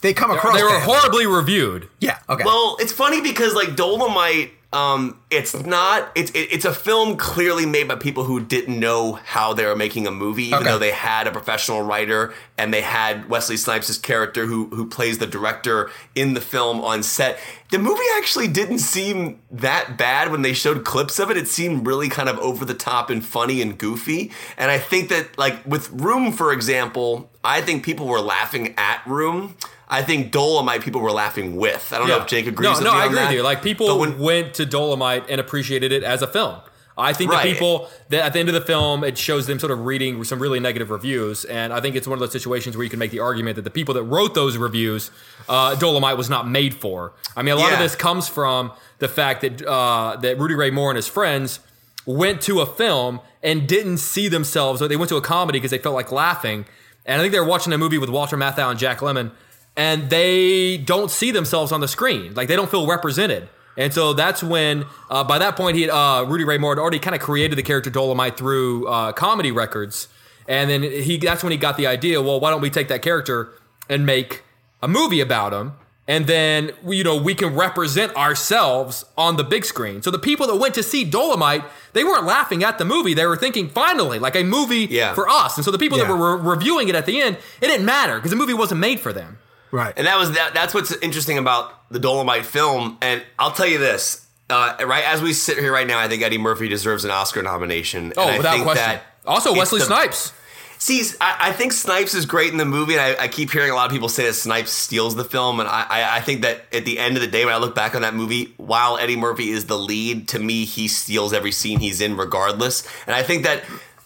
They 0.00 0.12
come 0.14 0.30
across. 0.30 0.56
They 0.56 0.62
were 0.62 0.68
bad. 0.70 0.82
horribly 0.84 1.26
reviewed. 1.26 1.88
Yeah. 2.00 2.18
Okay. 2.28 2.44
Well, 2.44 2.76
it's 2.80 2.92
funny 2.92 3.20
because 3.20 3.54
like 3.54 3.76
Dolomite, 3.76 4.52
um, 4.72 5.20
it's 5.30 5.54
not. 5.64 6.10
It's 6.14 6.30
it, 6.32 6.48
it's 6.52 6.64
a 6.64 6.74
film 6.74 7.16
clearly 7.16 7.64
made 7.66 7.88
by 7.88 7.94
people 7.96 8.24
who 8.24 8.40
didn't 8.40 8.78
know 8.78 9.12
how 9.24 9.54
they 9.54 9.64
were 9.64 9.76
making 9.76 10.06
a 10.06 10.10
movie, 10.10 10.44
even 10.44 10.58
Okay. 10.60 10.64
though 10.70 10.78
they 10.78 10.90
had 10.92 11.26
a 11.26 11.30
professional 11.30 11.82
writer 11.82 12.34
and 12.58 12.74
they 12.74 12.82
had 12.82 13.28
Wesley 13.28 13.56
Snipes' 13.56 13.96
character 13.98 14.44
who 14.46 14.66
who 14.66 14.86
plays 14.86 15.18
the 15.18 15.26
director 15.26 15.90
in 16.14 16.34
the 16.34 16.40
film 16.40 16.80
on 16.82 17.02
set. 17.02 17.38
The 17.70 17.78
movie 17.78 18.04
actually 18.16 18.48
didn't 18.48 18.78
seem 18.80 19.40
that 19.50 19.96
bad 19.96 20.30
when 20.30 20.42
they 20.42 20.52
showed 20.52 20.84
clips 20.84 21.18
of 21.18 21.30
it. 21.30 21.36
It 21.36 21.48
seemed 21.48 21.86
really 21.86 22.08
kind 22.08 22.28
of 22.28 22.38
over 22.38 22.64
the 22.64 22.74
top 22.74 23.08
and 23.10 23.24
funny 23.24 23.62
and 23.62 23.76
goofy. 23.78 24.30
And 24.58 24.70
I 24.70 24.78
think 24.78 25.08
that 25.08 25.36
like 25.38 25.64
with 25.66 25.90
Room, 25.90 26.32
for 26.32 26.52
example, 26.52 27.30
I 27.42 27.60
think 27.62 27.84
people 27.84 28.06
were 28.06 28.20
laughing 28.20 28.74
at 28.76 29.00
Room. 29.06 29.56
I 29.88 30.02
think 30.02 30.32
Dolomite 30.32 30.82
people 30.82 31.00
were 31.00 31.12
laughing 31.12 31.56
with. 31.56 31.92
I 31.92 31.98
don't 31.98 32.08
know 32.08 32.18
if 32.18 32.26
Jake 32.26 32.46
agrees 32.46 32.64
No, 32.64 32.72
with 32.74 32.82
no, 32.84 32.92
me 32.92 32.98
I 33.00 33.04
agree 33.06 33.14
that. 33.16 33.28
with 33.28 33.36
you. 33.36 33.42
Like 33.42 33.62
people 33.62 33.98
when- 33.98 34.18
went 34.18 34.54
to 34.54 34.66
Dolomite 34.66 35.24
and 35.30 35.40
appreciated 35.40 35.92
it 35.92 36.02
as 36.02 36.22
a 36.22 36.26
film. 36.26 36.56
I 36.98 37.12
think 37.12 37.30
Right. 37.30 37.42
the 37.46 37.52
people 37.52 37.90
that 38.08 38.24
at 38.24 38.32
the 38.32 38.38
end 38.40 38.48
of 38.48 38.54
the 38.54 38.60
film 38.62 39.04
it 39.04 39.18
shows 39.18 39.46
them 39.46 39.58
sort 39.60 39.70
of 39.70 39.84
reading 39.84 40.24
some 40.24 40.38
really 40.40 40.60
negative 40.60 40.90
reviews, 40.90 41.44
and 41.44 41.70
I 41.72 41.80
think 41.82 41.94
it's 41.94 42.08
one 42.08 42.14
of 42.14 42.20
those 42.20 42.32
situations 42.32 42.74
where 42.74 42.84
you 42.84 42.90
can 42.90 42.98
make 42.98 43.10
the 43.10 43.20
argument 43.20 43.56
that 43.56 43.62
the 43.62 43.70
people 43.70 43.92
that 43.94 44.02
wrote 44.04 44.34
those 44.34 44.56
reviews, 44.56 45.10
uh, 45.46 45.74
Dolomite 45.74 46.16
was 46.16 46.30
not 46.30 46.48
made 46.48 46.72
for. 46.74 47.12
I 47.36 47.42
mean, 47.42 47.52
a 47.52 47.58
lot 47.58 47.72
of 47.74 47.78
this 47.80 47.94
comes 47.94 48.28
from 48.28 48.72
the 48.98 49.08
fact 49.08 49.42
that 49.42 49.62
uh, 49.66 50.16
that 50.22 50.38
Rudy 50.38 50.54
Ray 50.54 50.70
Moore 50.70 50.90
and 50.90 50.96
his 50.96 51.06
friends 51.06 51.60
went 52.06 52.40
to 52.42 52.60
a 52.60 52.66
film 52.66 53.20
and 53.42 53.68
didn't 53.68 53.98
see 53.98 54.26
themselves, 54.26 54.80
or 54.80 54.88
they 54.88 54.96
went 54.96 55.10
to 55.10 55.16
a 55.16 55.20
comedy 55.20 55.58
because 55.58 55.70
they 55.72 55.78
felt 55.78 55.94
like 55.94 56.10
laughing, 56.10 56.64
and 57.04 57.20
I 57.20 57.22
think 57.22 57.32
they 57.34 57.40
were 57.40 57.46
watching 57.46 57.74
a 57.74 57.78
movie 57.78 57.98
with 57.98 58.08
Walter 58.08 58.38
Matthau 58.38 58.70
and 58.70 58.78
Jack 58.78 59.00
Lemmon, 59.00 59.32
and 59.76 60.08
they 60.10 60.78
don't 60.78 61.10
see 61.10 61.30
themselves 61.30 61.72
on 61.72 61.80
the 61.80 61.88
screen, 61.88 62.34
like 62.34 62.48
they 62.48 62.56
don't 62.56 62.70
feel 62.70 62.86
represented. 62.86 63.48
And 63.78 63.92
so 63.92 64.14
that's 64.14 64.42
when, 64.42 64.86
uh, 65.10 65.22
by 65.24 65.38
that 65.38 65.54
point, 65.54 65.76
he 65.76 65.90
uh, 65.90 66.22
Rudy 66.24 66.44
Ray 66.44 66.56
Moore 66.56 66.74
had 66.74 66.80
already 66.80 66.98
kind 66.98 67.14
of 67.14 67.20
created 67.20 67.56
the 67.58 67.62
character 67.62 67.90
Dolomite 67.90 68.36
through 68.38 68.86
uh, 68.88 69.12
comedy 69.12 69.52
records, 69.52 70.08
and 70.48 70.70
then 70.70 70.82
he 70.82 71.18
that's 71.18 71.42
when 71.42 71.52
he 71.52 71.58
got 71.58 71.76
the 71.76 71.86
idea. 71.86 72.22
Well, 72.22 72.40
why 72.40 72.50
don't 72.50 72.62
we 72.62 72.70
take 72.70 72.88
that 72.88 73.02
character 73.02 73.50
and 73.88 74.06
make 74.06 74.42
a 74.82 74.88
movie 74.88 75.20
about 75.20 75.52
him? 75.52 75.72
And 76.08 76.26
then 76.28 76.70
you 76.88 77.04
know 77.04 77.20
we 77.20 77.34
can 77.34 77.54
represent 77.54 78.16
ourselves 78.16 79.04
on 79.18 79.36
the 79.36 79.44
big 79.44 79.64
screen. 79.66 80.00
So 80.02 80.10
the 80.10 80.18
people 80.20 80.46
that 80.46 80.56
went 80.56 80.74
to 80.76 80.82
see 80.82 81.04
Dolomite, 81.04 81.64
they 81.92 82.04
weren't 82.04 82.24
laughing 82.24 82.64
at 82.64 82.78
the 82.78 82.84
movie. 82.86 83.12
They 83.12 83.26
were 83.26 83.36
thinking, 83.36 83.68
finally, 83.68 84.18
like 84.18 84.36
a 84.36 84.44
movie 84.44 84.86
Yeah. 84.88 85.12
for 85.14 85.28
us. 85.28 85.56
And 85.58 85.64
so 85.64 85.70
the 85.70 85.78
people 85.78 85.98
that 85.98 86.08
were 86.08 86.36
re- 86.38 86.50
reviewing 86.54 86.88
it 86.88 86.94
at 86.94 87.04
the 87.06 87.20
end, 87.20 87.36
it 87.60 87.66
didn't 87.66 87.84
matter 87.84 88.14
because 88.16 88.30
the 88.30 88.36
movie 88.36 88.54
wasn't 88.54 88.80
made 88.80 89.00
for 89.00 89.12
them. 89.12 89.38
Right. 89.70 89.92
And 89.96 90.06
that 90.06 90.18
was 90.18 90.32
that. 90.32 90.54
That's 90.54 90.72
what's 90.74 90.92
interesting 90.96 91.38
about 91.38 91.90
the 91.90 91.98
Dolomite 91.98 92.46
film. 92.46 92.98
And 93.02 93.22
I'll 93.38 93.52
tell 93.52 93.66
you 93.66 93.78
this: 93.78 94.26
uh, 94.50 94.76
right 94.86 95.04
as 95.04 95.20
we 95.22 95.32
sit 95.32 95.58
here 95.58 95.72
right 95.72 95.86
now, 95.86 95.98
I 95.98 96.08
think 96.08 96.22
Eddie 96.22 96.38
Murphy 96.38 96.68
deserves 96.68 97.04
an 97.04 97.10
Oscar 97.10 97.42
nomination. 97.42 98.12
Oh, 98.16 98.22
And 98.22 98.30
I 98.30 98.36
without 98.38 98.52
think 98.52 98.64
question. 98.64 98.84
that 98.86 99.02
Also, 99.26 99.52
Wesley 99.54 99.80
the- 99.80 99.86
Snipes. 99.86 100.32
See, 100.78 101.02
I, 101.22 101.36
I 101.48 101.52
think 101.52 101.72
Snipes 101.72 102.12
is 102.14 102.26
great 102.26 102.52
in 102.52 102.58
the 102.58 102.66
movie, 102.66 102.92
and 102.92 103.00
I, 103.00 103.24
I 103.24 103.28
keep 103.28 103.50
hearing 103.50 103.70
a 103.70 103.74
lot 103.74 103.86
of 103.86 103.92
people 103.92 104.10
say 104.10 104.26
that 104.26 104.34
Snipes 104.34 104.70
steals 104.70 105.16
the 105.16 105.24
film, 105.24 105.58
and 105.58 105.66
I, 105.66 105.86
I, 105.88 106.16
I 106.18 106.20
think 106.20 106.42
that 106.42 106.66
at 106.70 106.84
the 106.84 106.98
end 106.98 107.16
of 107.16 107.22
the 107.22 107.28
day, 107.28 107.46
when 107.46 107.54
I 107.54 107.56
look 107.56 107.74
back 107.74 107.94
on 107.94 108.02
that 108.02 108.14
movie, 108.14 108.52
while 108.58 108.98
Eddie 108.98 109.16
Murphy 109.16 109.48
is 109.48 109.64
the 109.64 109.78
lead, 109.78 110.28
to 110.28 110.38
me, 110.38 110.66
he 110.66 110.86
steals 110.86 111.32
every 111.32 111.50
scene 111.50 111.80
he's 111.80 112.02
in, 112.02 112.14
regardless. 112.18 112.86
And 113.06 113.16
I 113.16 113.22
think 113.22 113.44
that 113.44 113.64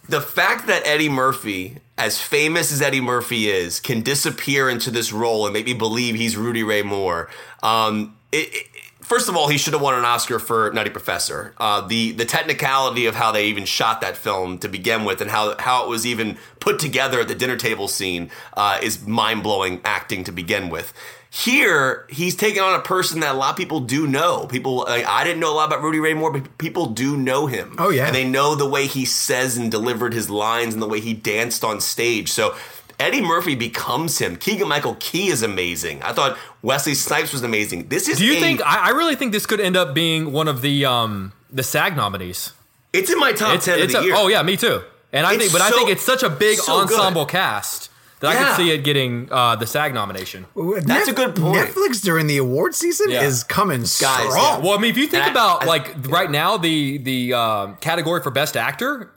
the 0.08 0.20
fact 0.20 0.68
that 0.68 0.86
Eddie 0.86 1.08
Murphy, 1.08 1.78
as 2.00 2.18
famous 2.18 2.72
as 2.72 2.80
Eddie 2.80 3.02
Murphy 3.02 3.50
is, 3.50 3.78
can 3.78 4.00
disappear 4.00 4.70
into 4.70 4.90
this 4.90 5.12
role 5.12 5.44
and 5.44 5.52
make 5.52 5.66
me 5.66 5.74
believe 5.74 6.14
he's 6.14 6.34
Rudy 6.34 6.62
Ray 6.62 6.82
Moore. 6.82 7.28
Um, 7.62 8.16
it, 8.32 8.68
first 9.10 9.28
of 9.28 9.36
all, 9.36 9.48
he 9.48 9.58
should 9.58 9.72
have 9.72 9.82
won 9.82 9.94
an 9.94 10.04
Oscar 10.04 10.38
for 10.38 10.70
Nutty 10.72 10.90
Professor. 10.90 11.52
Uh, 11.58 11.80
the 11.86 12.12
the 12.12 12.24
technicality 12.24 13.06
of 13.06 13.16
how 13.16 13.32
they 13.32 13.46
even 13.46 13.64
shot 13.64 14.00
that 14.00 14.16
film 14.16 14.56
to 14.58 14.68
begin 14.68 15.04
with, 15.04 15.20
and 15.20 15.30
how 15.30 15.56
how 15.58 15.84
it 15.84 15.88
was 15.88 16.06
even 16.06 16.38
put 16.60 16.78
together 16.78 17.20
at 17.20 17.28
the 17.28 17.34
dinner 17.34 17.56
table 17.56 17.88
scene, 17.88 18.30
uh, 18.56 18.78
is 18.80 19.04
mind 19.06 19.42
blowing 19.42 19.80
acting 19.84 20.22
to 20.24 20.32
begin 20.32 20.70
with. 20.70 20.94
Here, 21.32 22.06
he's 22.08 22.34
taking 22.34 22.60
on 22.60 22.74
a 22.74 22.82
person 22.82 23.20
that 23.20 23.34
a 23.36 23.38
lot 23.38 23.50
of 23.50 23.56
people 23.56 23.78
do 23.78 24.08
know. 24.08 24.46
People, 24.46 24.78
like, 24.78 25.06
I 25.06 25.22
didn't 25.22 25.38
know 25.38 25.52
a 25.52 25.54
lot 25.54 25.68
about 25.68 25.80
Rudy 25.80 26.00
Ray 26.00 26.12
Moore, 26.12 26.32
but 26.32 26.58
people 26.58 26.86
do 26.86 27.16
know 27.16 27.46
him. 27.46 27.76
Oh, 27.78 27.90
yeah. 27.90 28.06
and 28.06 28.14
they 28.16 28.24
know 28.24 28.56
the 28.56 28.68
way 28.68 28.88
he 28.88 29.04
says 29.04 29.56
and 29.56 29.70
delivered 29.70 30.12
his 30.12 30.28
lines 30.28 30.74
and 30.74 30.82
the 30.82 30.88
way 30.88 30.98
he 30.98 31.14
danced 31.14 31.62
on 31.62 31.80
stage. 31.80 32.32
So 32.32 32.56
Eddie 33.00 33.22
Murphy 33.22 33.54
becomes 33.54 34.18
him. 34.18 34.36
Keegan 34.36 34.68
Michael 34.68 34.96
Key 35.00 35.28
is 35.28 35.42
amazing. 35.42 36.02
I 36.02 36.12
thought 36.12 36.36
Wesley 36.62 36.94
Snipes 36.94 37.32
was 37.32 37.42
amazing. 37.42 37.88
This 37.88 38.08
is 38.08 38.18
Do 38.18 38.24
you 38.26 38.36
a- 38.36 38.40
think? 38.40 38.60
I, 38.64 38.88
I 38.88 38.90
really 38.90 39.16
think 39.16 39.32
this 39.32 39.46
could 39.46 39.60
end 39.60 39.76
up 39.76 39.94
being 39.94 40.32
one 40.32 40.46
of 40.48 40.60
the 40.62 40.84
um, 40.84 41.32
the 41.50 41.62
SAG 41.62 41.96
nominees. 41.96 42.52
it's 42.92 43.10
in 43.10 43.18
my 43.18 43.32
top 43.32 43.54
It's, 43.56 43.64
ten 43.64 43.78
it's 43.80 43.94
of 43.94 44.00
a- 44.00 44.02
the 44.02 44.06
year? 44.08 44.14
oh 44.18 44.28
yeah, 44.28 44.42
me 44.42 44.56
too. 44.56 44.82
And 45.12 45.26
I 45.26 45.32
It's 45.34 45.42
think, 45.44 45.52
but 45.52 45.62
I 45.62 45.70
think 45.70 45.88
it's 45.90 46.04
such 46.04 46.22
a 46.22 46.30
big 46.30 46.58
so 46.58 46.84
good. 46.86 46.96
ensemble 46.98 47.26
cast 47.26 47.88
that 48.20 48.28
I 48.30 48.34
Yeah. 48.34 48.46
could 48.48 48.56
see 48.56 48.70
it 48.70 48.84
getting 48.84 49.28
uh, 49.32 49.56
the 49.56 49.66
SAG 49.66 49.92
nomination. 49.94 50.46
That's 50.84 51.08
a 51.08 51.12
good 51.12 51.34
point. 51.34 51.56
Netflix 51.58 52.00
during 52.02 52.26
the 52.28 52.36
award 52.36 52.74
season 52.76 53.10
Yeah. 53.10 53.22
is 53.22 53.42
coming 53.42 53.86
strong. 53.86 54.26
yeah. 54.36 54.58
Well, 54.58 54.72
I 54.72 54.78
mean, 54.78 54.90
if 54.90 54.96
you 54.98 55.06
think 55.08 55.24
I- 55.24 55.30
about 55.30 55.62
I- 55.64 55.66
like 55.66 55.94
right 56.08 56.30
now, 56.30 56.58
the 56.58 56.98
the 56.98 57.32
um, 57.34 57.76
category 57.80 58.22
for 58.22 58.30
best 58.30 58.56
actor, 58.56 59.10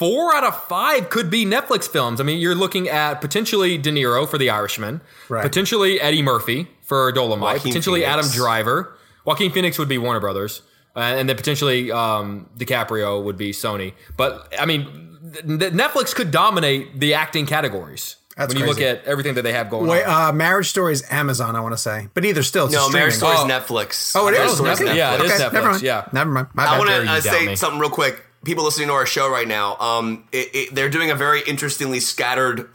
four 0.00 0.34
out 0.34 0.44
of 0.44 0.64
five 0.64 1.10
could 1.10 1.30
be 1.30 1.44
Netflix 1.44 1.86
films. 1.86 2.20
I 2.20 2.24
mean, 2.24 2.40
you're 2.40 2.54
looking 2.54 2.88
at 2.88 3.20
potentially 3.20 3.76
De 3.76 3.90
Niro 3.92 4.26
for 4.26 4.38
The 4.38 4.48
Irishman, 4.48 5.02
Right. 5.28 5.42
potentially 5.42 6.00
Eddie 6.00 6.22
Murphy 6.22 6.68
for 6.82 7.12
Dolomite, 7.12 7.56
Joaquin 7.58 7.70
potentially 7.72 8.00
Phoenix. 8.00 8.18
Adam 8.26 8.30
Driver. 8.32 8.96
Joaquin 9.26 9.52
Phoenix 9.52 9.78
would 9.78 9.88
be 9.88 9.98
Warner 9.98 10.20
Brothers, 10.20 10.62
uh, 10.96 11.00
and 11.00 11.28
then 11.28 11.36
potentially 11.36 11.92
um, 11.92 12.48
DiCaprio 12.56 13.22
would 13.22 13.36
be 13.36 13.52
Sony. 13.52 13.92
But 14.16 14.52
I 14.58 14.64
mean, 14.64 15.18
th- 15.34 15.72
Netflix 15.74 16.14
could 16.14 16.30
dominate 16.30 16.98
the 16.98 17.12
acting 17.14 17.44
categories. 17.44 18.16
That's 18.36 18.54
when 18.54 18.60
you 18.64 18.72
crazy. 18.72 18.86
look 18.86 18.98
at 19.00 19.04
everything 19.04 19.34
that 19.34 19.42
they 19.42 19.52
have 19.52 19.68
going 19.68 19.86
Wait, 19.86 20.02
on. 20.06 20.30
uh, 20.30 20.32
Marriage 20.32 20.70
Story 20.70 20.94
is 20.94 21.04
Amazon, 21.10 21.54
I 21.56 21.60
want 21.60 21.74
to 21.74 21.78
say, 21.78 22.08
but 22.14 22.24
either 22.24 22.42
still, 22.42 22.64
it's 22.66 22.74
no, 22.74 22.86
a 22.86 22.92
Marriage 22.92 23.14
streaming. 23.16 23.36
Story's 23.36 23.52
Oh. 23.52 23.74
Netflix. 23.74 24.12
Oh, 24.16 24.28
it 24.28 24.32
Marriage 24.32 24.48
is? 24.48 24.54
Story's 24.56 24.78
Netflix. 24.78 24.94
Yeah, 24.96 25.14
it 25.14 25.20
is 25.20 25.32
Okay, 25.32 25.42
Netflix, 25.44 25.52
Never 25.52 25.70
mind. 25.72 25.82
yeah. 25.82 26.08
never 26.12 26.30
mind. 26.30 26.46
My 26.54 26.64
I 26.64 26.78
want 26.78 26.88
to 26.90 27.10
uh, 27.12 27.20
say 27.20 27.46
me. 27.48 27.56
something 27.56 27.78
real 27.78 27.90
quick. 27.90 28.22
People 28.44 28.64
listening 28.64 28.88
to 28.88 28.94
our 28.94 29.06
show 29.06 29.30
right 29.30 29.46
now, 29.46 29.76
um, 29.78 30.24
it, 30.32 30.48
it, 30.54 30.74
they're 30.74 30.88
doing 30.88 31.10
a 31.10 31.14
very 31.14 31.42
interestingly 31.46 32.00
scattered 32.00 32.70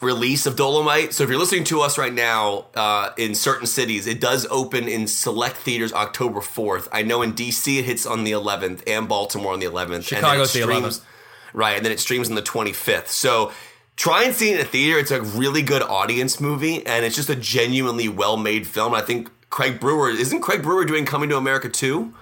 release 0.00 0.46
of 0.46 0.56
Dolomite. 0.56 1.12
So 1.12 1.24
if 1.24 1.30
you're 1.30 1.38
listening 1.38 1.64
to 1.64 1.80
us 1.80 1.98
right 1.98 2.12
now 2.12 2.66
uh, 2.74 3.10
in 3.16 3.34
certain 3.34 3.66
cities, 3.66 4.06
it 4.06 4.20
does 4.20 4.46
open 4.50 4.88
in 4.88 5.06
select 5.06 5.56
theaters 5.56 5.92
October 5.92 6.40
4th. 6.40 6.88
I 6.92 7.02
know 7.02 7.22
in 7.22 7.32
DC 7.32 7.78
it 7.78 7.84
hits 7.84 8.06
on 8.06 8.24
the 8.24 8.32
11th 8.32 8.82
and 8.86 9.08
Baltimore 9.08 9.52
on 9.52 9.60
the 9.60 9.66
11th. 9.66 10.12
and 10.12 10.24
then 10.24 10.36
it 10.36 10.38
the 10.38 10.46
streams- 10.46 10.98
11th. 10.98 11.04
Right, 11.52 11.76
and 11.76 11.84
then 11.84 11.92
it 11.92 12.00
streams 12.00 12.28
on 12.28 12.34
the 12.34 12.42
25th. 12.42 13.06
So 13.08 13.52
try 13.96 14.24
and 14.24 14.34
see 14.34 14.50
it 14.50 14.58
in 14.58 14.66
a 14.66 14.68
theater. 14.68 14.98
It's 14.98 15.12
a 15.12 15.22
really 15.22 15.62
good 15.62 15.82
audience 15.82 16.40
movie, 16.40 16.84
and 16.84 17.04
it's 17.04 17.14
just 17.14 17.30
a 17.30 17.36
genuinely 17.36 18.08
well-made 18.08 18.66
film. 18.66 18.92
I 18.92 19.02
think 19.02 19.30
Craig 19.50 19.78
Brewer 19.78 20.10
isn't 20.10 20.40
Craig 20.40 20.62
Brewer 20.62 20.84
doing 20.84 21.04
Coming 21.06 21.28
to 21.28 21.36
America 21.36 21.68
too? 21.68 22.12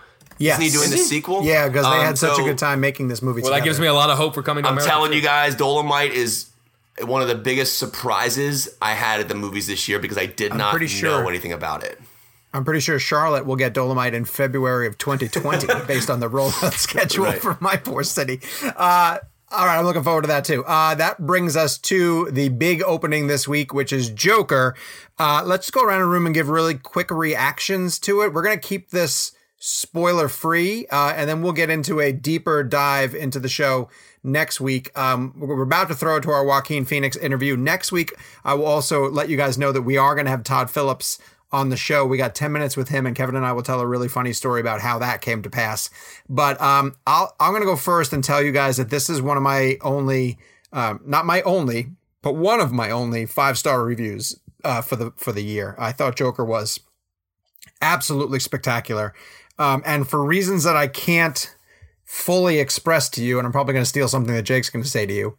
Yes. 0.43 0.59
Isn't 0.61 0.65
he 0.65 0.71
doing 0.79 0.91
the 0.91 0.97
sequel? 0.99 1.45
Yeah, 1.45 1.69
because 1.69 1.85
they 1.85 1.99
Um, 1.99 2.05
had 2.05 2.19
such 2.19 2.39
a 2.39 2.43
good 2.43 2.59
time 2.59 2.81
making 2.81 3.09
this 3.09 3.23
movie. 3.23 3.43
Well, 3.43 3.53
that 3.53 3.65
gives 3.65 3.79
me 3.81 3.87
a 3.87 3.95
lot 3.95 4.11
of 4.11 4.17
hope 4.19 4.35
for 4.35 4.43
coming 4.43 4.65
to 4.65 4.69
I'm 4.69 4.75
America. 4.75 4.91
telling 4.91 5.11
too. 5.13 5.17
you 5.19 5.23
guys, 5.23 5.55
Dolomite 5.55 6.13
is 6.13 6.47
one 7.01 7.23
of 7.23 7.29
the 7.29 7.35
biggest 7.35 7.79
surprises 7.79 8.69
I 8.83 8.93
had 8.95 9.21
at 9.21 9.29
the 9.29 9.35
movies 9.35 9.67
this 9.67 9.89
year 9.89 9.99
because 9.99 10.19
I 10.19 10.27
did 10.27 10.55
not 10.55 10.71
pretty 10.73 10.89
sure- 10.89 11.23
know 11.23 11.29
anything 11.29 11.53
about 11.53 11.85
it. 11.85 11.99
I'm 12.55 12.65
pretty 12.67 12.81
sure 12.81 12.99
Charlotte 12.99 13.47
will 13.47 13.57
get 13.57 13.73
Dolomite 13.73 14.13
in 14.13 14.27
February 14.27 14.87
of 14.87 14.99
2020 14.99 15.67
based 15.87 16.11
on 16.11 16.21
the 16.21 16.29
rollout 16.29 16.75
schedule 16.75 17.25
Right. 17.25 17.41
for 17.41 17.57
my 17.61 17.77
poor 17.77 18.03
city. 18.05 18.41
Uh, 18.63 19.19
all 19.51 19.65
right, 19.67 19.79
I'm 19.79 19.85
looking 19.87 20.03
forward 20.03 20.23
to 20.23 20.29
that 20.29 20.45
too. 20.45 20.63
Uh, 20.67 20.95
that 20.97 21.25
brings 21.27 21.57
us 21.57 21.79
to 21.79 22.31
the 22.31 22.51
big 22.51 22.83
opening 22.83 23.27
this 23.27 23.49
week, 23.49 23.73
which 23.73 23.91
is 23.93 24.11
Joker. 24.11 24.75
Uh, 25.19 25.43
let's 25.47 25.71
go 25.71 25.83
around 25.83 26.01
the 26.01 26.07
room 26.07 26.27
and 26.27 26.35
give 26.35 26.49
really 26.51 26.75
quick 26.75 27.11
reactions 27.11 27.99
to 28.01 28.21
it. 28.23 28.35
We're 28.35 28.43
going 28.43 28.59
to 28.59 28.67
keep 28.69 28.91
this 28.91 29.33
spoiler 29.65 30.29
free, 30.29 30.87
uh, 30.89 31.13
and 31.15 31.31
then 31.31 31.41
we'll 31.41 31.53
get 31.53 31.71
into 31.71 32.01
a 32.01 32.11
deeper 32.11 32.65
dive 32.65 33.15
into 33.15 33.39
the 33.39 33.49
show 33.49 33.89
next 34.25 34.61
week. 34.61 34.91
Um, 34.99 35.35
we're 35.37 35.63
about 35.63 35.87
to 35.87 35.95
throw 35.95 36.17
it 36.17 36.23
to 36.23 36.33
our 36.33 36.45
Joaquin 36.45 36.85
Phoenix 36.85 37.17
interview 37.17 37.57
next 37.57 37.93
week. 37.93 38.13
I 38.45 38.55
will 38.55 38.67
also 38.67 39.09
let 39.09 39.29
you 39.29 39.37
guys 39.37 39.57
know 39.57 39.71
that 39.71 39.83
we 39.83 39.97
are 39.97 40.17
going 40.17 40.25
to 40.25 40.33
have 40.33 40.43
Todd 40.43 40.69
Phillips 40.69 41.21
on 41.53 41.69
the 41.69 41.77
show. 41.77 42.05
We 42.05 42.17
got 42.17 42.35
10 42.35 42.51
minutes 42.51 42.77
with 42.77 42.89
him, 42.89 43.07
and 43.07 43.15
Kevin 43.15 43.37
and 43.37 43.47
I 43.47 43.53
will 43.53 43.63
tell 43.63 43.79
a 43.79 43.87
really 43.87 44.09
funny 44.09 44.33
story 44.33 44.61
about 44.61 44.81
how 44.81 44.99
that 44.99 45.21
came 45.21 45.43
to 45.45 45.51
pass. 45.51 45.91
But 46.29 46.61
um, 46.61 46.97
I'll, 47.07 47.33
I'm 47.39 47.53
going 47.53 47.63
to 47.63 47.67
go 47.67 47.77
first 47.77 48.13
and 48.13 48.25
tell 48.25 48.43
you 48.43 48.51
guys 48.51 48.79
that 48.79 48.91
this 48.91 49.09
is 49.09 49.23
one 49.23 49.37
of 49.37 49.45
my 49.45 49.77
only, 49.81 50.39
um, 50.73 51.01
not 51.07 51.25
my 51.25 51.41
only, 51.43 51.93
but 52.21 52.35
one 52.35 52.59
of 52.59 52.73
my 52.73 52.91
only 52.91 53.27
five 53.27 53.57
star 53.59 53.85
reviews 53.85 54.41
uh, 54.65 54.83
for 54.83 54.97
the 54.97 55.13
for 55.17 55.31
the 55.31 55.45
year. 55.45 55.77
I 55.79 55.93
thought 55.93 56.17
Joker 56.17 56.45
was 56.45 56.81
absolutely 57.81 58.41
spectacular, 58.41 59.13
um, 59.59 59.83
and 59.85 60.09
for 60.09 60.25
reasons 60.25 60.65
that 60.65 60.77
I 60.77 60.87
can't 60.87 61.55
fully 62.05 62.59
express 62.59 63.09
to 63.11 63.25
you, 63.25 63.39
and 63.39 63.47
I'm 63.47 63.53
probably 63.53 63.73
going 63.75 63.85
to 63.85 63.89
steal 63.89 64.09
something 64.09 64.35
that 64.35 64.43
Jake's 64.43 64.71
going 64.71 64.83
to 64.83 64.89
say 64.89 65.07
to 65.07 65.13
you. 65.13 65.37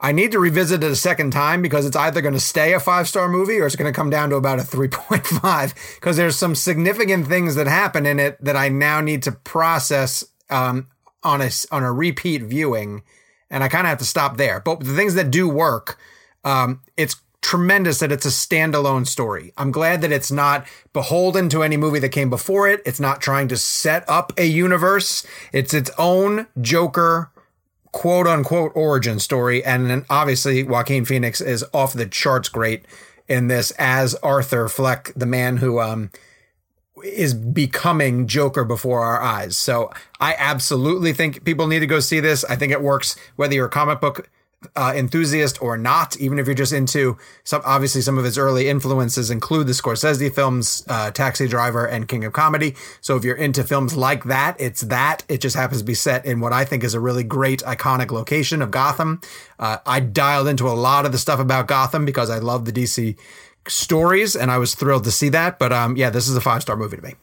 I 0.00 0.12
need 0.12 0.32
to 0.32 0.38
revisit 0.38 0.82
it 0.82 0.90
a 0.90 0.96
second 0.96 1.30
time 1.30 1.62
because 1.62 1.86
it's 1.86 1.96
either 1.96 2.20
going 2.20 2.34
to 2.34 2.40
stay 2.40 2.74
a 2.74 2.80
five 2.80 3.08
star 3.08 3.28
movie 3.28 3.58
or 3.58 3.66
it's 3.66 3.76
going 3.76 3.90
to 3.90 3.96
come 3.96 4.10
down 4.10 4.30
to 4.30 4.36
about 4.36 4.58
a 4.58 4.62
3.5 4.62 5.94
because 5.94 6.16
there's 6.18 6.36
some 6.36 6.54
significant 6.54 7.26
things 7.26 7.54
that 7.54 7.66
happen 7.66 8.04
in 8.04 8.18
it 8.18 8.36
that 8.44 8.56
I 8.56 8.68
now 8.68 9.00
need 9.00 9.22
to 9.22 9.32
process 9.32 10.24
um, 10.50 10.88
on 11.22 11.40
a 11.40 11.50
on 11.70 11.82
a 11.82 11.92
repeat 11.92 12.42
viewing, 12.42 13.02
and 13.48 13.64
I 13.64 13.68
kind 13.68 13.86
of 13.86 13.90
have 13.90 13.98
to 13.98 14.04
stop 14.04 14.36
there. 14.36 14.60
But 14.60 14.80
the 14.80 14.94
things 14.94 15.14
that 15.14 15.30
do 15.30 15.48
work, 15.48 15.98
um, 16.44 16.82
it's 16.96 17.16
tremendous 17.44 17.98
that 17.98 18.10
it's 18.10 18.24
a 18.24 18.30
standalone 18.30 19.06
story. 19.06 19.52
I'm 19.58 19.70
glad 19.70 20.00
that 20.00 20.10
it's 20.10 20.32
not 20.32 20.66
beholden 20.94 21.50
to 21.50 21.62
any 21.62 21.76
movie 21.76 21.98
that 21.98 22.08
came 22.08 22.30
before 22.30 22.68
it. 22.68 22.80
It's 22.86 22.98
not 22.98 23.20
trying 23.20 23.48
to 23.48 23.58
set 23.58 24.02
up 24.08 24.32
a 24.38 24.46
universe. 24.46 25.26
It's 25.52 25.74
its 25.74 25.90
own 25.98 26.46
Joker 26.58 27.30
quote 27.92 28.26
unquote 28.26 28.72
origin 28.74 29.18
story. 29.20 29.62
And 29.62 29.90
then 29.90 30.06
obviously 30.08 30.62
Joaquin 30.62 31.04
Phoenix 31.04 31.42
is 31.42 31.62
off 31.74 31.92
the 31.92 32.06
charts 32.06 32.48
great 32.48 32.86
in 33.28 33.48
this 33.48 33.72
as 33.72 34.14
Arthur 34.16 34.66
Fleck, 34.66 35.12
the 35.14 35.26
man 35.26 35.58
who 35.58 35.80
um 35.80 36.10
is 37.04 37.34
becoming 37.34 38.26
Joker 38.26 38.64
before 38.64 39.02
our 39.02 39.20
eyes. 39.20 39.58
So 39.58 39.92
I 40.18 40.34
absolutely 40.38 41.12
think 41.12 41.44
people 41.44 41.66
need 41.66 41.80
to 41.80 41.86
go 41.86 42.00
see 42.00 42.20
this. 42.20 42.42
I 42.44 42.56
think 42.56 42.72
it 42.72 42.80
works 42.80 43.16
whether 43.36 43.52
you're 43.52 43.66
a 43.66 43.70
comic 43.70 44.00
book 44.00 44.30
uh, 44.76 44.92
enthusiast 44.94 45.60
or 45.62 45.76
not, 45.76 46.16
even 46.16 46.38
if 46.38 46.46
you're 46.46 46.54
just 46.54 46.72
into 46.72 47.16
some, 47.44 47.62
obviously 47.64 48.00
some 48.00 48.18
of 48.18 48.24
his 48.24 48.38
early 48.38 48.68
influences 48.68 49.30
include 49.30 49.66
the 49.66 49.72
Scorsese 49.72 50.34
films, 50.34 50.84
uh, 50.88 51.10
Taxi 51.10 51.46
Driver 51.48 51.86
and 51.86 52.08
King 52.08 52.24
of 52.24 52.32
Comedy. 52.32 52.74
So 53.00 53.16
if 53.16 53.24
you're 53.24 53.36
into 53.36 53.64
films 53.64 53.96
like 53.96 54.24
that, 54.24 54.56
it's 54.60 54.82
that. 54.82 55.24
It 55.28 55.40
just 55.40 55.56
happens 55.56 55.80
to 55.80 55.84
be 55.84 55.94
set 55.94 56.24
in 56.24 56.40
what 56.40 56.52
I 56.52 56.64
think 56.64 56.84
is 56.84 56.94
a 56.94 57.00
really 57.00 57.24
great 57.24 57.62
iconic 57.62 58.10
location 58.10 58.62
of 58.62 58.70
Gotham. 58.70 59.20
Uh, 59.58 59.78
I 59.86 60.00
dialed 60.00 60.48
into 60.48 60.68
a 60.68 60.74
lot 60.74 61.06
of 61.06 61.12
the 61.12 61.18
stuff 61.18 61.40
about 61.40 61.68
Gotham 61.68 62.04
because 62.04 62.30
I 62.30 62.38
love 62.38 62.64
the 62.64 62.72
DC 62.72 63.16
stories 63.66 64.36
and 64.36 64.50
I 64.50 64.58
was 64.58 64.74
thrilled 64.74 65.04
to 65.04 65.10
see 65.10 65.28
that. 65.30 65.58
But 65.58 65.72
um, 65.72 65.96
yeah, 65.96 66.10
this 66.10 66.28
is 66.28 66.36
a 66.36 66.40
five 66.40 66.62
star 66.62 66.76
movie 66.76 66.96
to 66.96 67.02
me. 67.02 67.14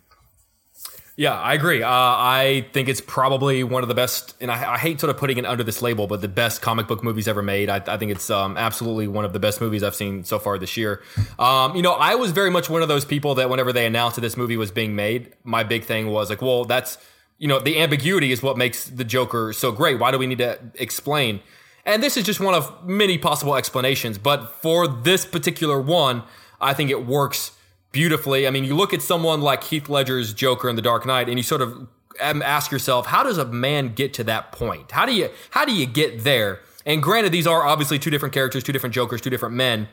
Yeah, 1.18 1.34
I 1.34 1.54
agree. 1.54 1.84
Uh, 1.84 1.90
I 1.90 2.68
think 2.72 2.88
it's 2.88 3.02
probably 3.02 3.64
one 3.64 3.84
of 3.84 3.90
the 3.90 3.96
best, 3.96 4.36
and 4.40 4.50
I, 4.50 4.74
I, 4.74 4.78
hate 4.78 5.00
sort 5.00 5.10
of 5.10 5.18
putting 5.18 5.38
it 5.38 5.46
under 5.46 5.64
this 5.64 5.82
label, 5.82 6.08
but 6.08 6.22
the 6.22 6.30
best 6.30 6.62
comic 6.62 6.88
book 6.88 7.04
movies 7.04 7.28
ever 7.28 7.42
made. 7.42 7.70
I, 7.70 7.82
I 7.86 7.98
think 7.98 8.12
it's 8.12 8.30
um, 8.30 8.56
absolutely 8.58 9.08
one 9.08 9.26
of 9.26 9.34
the 9.34 9.40
best 9.40 9.60
movies 9.60 9.84
I've 9.84 9.94
seen 9.94 10.24
so 10.24 10.40
far 10.40 10.58
this 10.58 10.78
year. 10.78 11.04
Um, 11.38 11.76
you 11.76 11.82
know, 11.82 11.94
I 11.94 12.16
was 12.16 12.32
very 12.32 12.50
much 12.50 12.70
one 12.70 12.82
of 12.82 12.88
those 12.88 13.04
people 13.04 13.36
that 13.36 13.50
whenever 13.50 13.74
they 13.74 13.86
announced 13.86 14.16
that 14.16 14.22
this 14.22 14.38
movie 14.38 14.56
was 14.56 14.72
being 14.72 14.96
made, 14.96 15.34
my 15.44 15.64
big 15.64 15.84
thing 15.84 16.08
was 16.08 16.30
like, 16.30 16.42
well, 16.42 16.64
that's, 16.64 16.98
you 17.38 17.48
know, 17.48 17.60
the 17.60 17.80
ambiguity 17.80 18.32
is 18.32 18.42
what 18.42 18.58
makes 18.58 18.86
the 18.86 19.04
Joker 19.04 19.52
so 19.52 19.72
great. 19.74 20.00
Why 20.00 20.12
do 20.12 20.18
we 20.18 20.28
need 20.28 20.38
to 20.38 20.60
explain? 20.76 21.42
And 21.86 22.02
this 22.02 22.16
is 22.16 22.24
just 22.24 22.40
one 22.40 22.54
of 22.54 22.88
many 22.88 23.18
possible 23.18 23.56
explanations, 23.56 24.18
but 24.18 24.56
for 24.62 24.88
this 24.88 25.26
particular 25.26 25.82
one, 25.82 26.24
I 26.62 26.74
think 26.74 26.90
it 26.90 27.06
works 27.06 27.52
beautifully. 27.92 28.48
I 28.48 28.52
mean, 28.52 28.64
you 28.64 28.76
look 28.76 28.94
at 28.94 29.02
someone 29.02 29.42
like 29.42 29.64
Heath 29.66 29.90
Ledger's 29.90 30.34
Joker 30.34 30.70
in 30.70 30.76
The 30.76 30.82
Dark 30.82 31.06
Knight, 31.06 31.28
and 31.28 31.38
you 31.38 31.44
sort 31.44 31.62
of 31.62 31.88
ask 32.20 32.72
yourself, 32.72 33.08
how 33.08 33.24
does 33.24 33.38
a 33.38 33.46
man 33.46 33.94
get 33.94 34.14
to 34.16 34.24
that 34.26 34.52
point? 34.52 34.92
How 34.92 35.06
do 35.06 35.14
you 35.14 35.30
how 35.52 35.66
do 35.66 35.74
you 35.74 35.86
get 35.86 36.24
there? 36.24 36.60
And 36.86 37.02
granted, 37.02 37.32
these 37.32 37.48
are 37.48 37.64
obviously 37.64 38.00
two 38.00 38.10
different 38.10 38.34
characters, 38.34 38.64
two 38.64 38.72
different 38.72 38.96
Jokers, 38.96 39.22
two 39.22 39.30
different 39.30 39.56
men. 39.56 39.88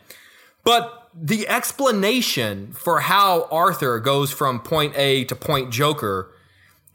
But 0.65 1.11
the 1.15 1.49
explanation 1.49 2.73
for 2.73 3.01
how 3.01 3.49
Arthur 3.51 3.99
goes 4.01 4.31
from 4.31 4.61
point 4.61 4.95
A 4.97 5.25
to 5.25 5.37
point 5.37 5.71
Joker, 5.71 6.33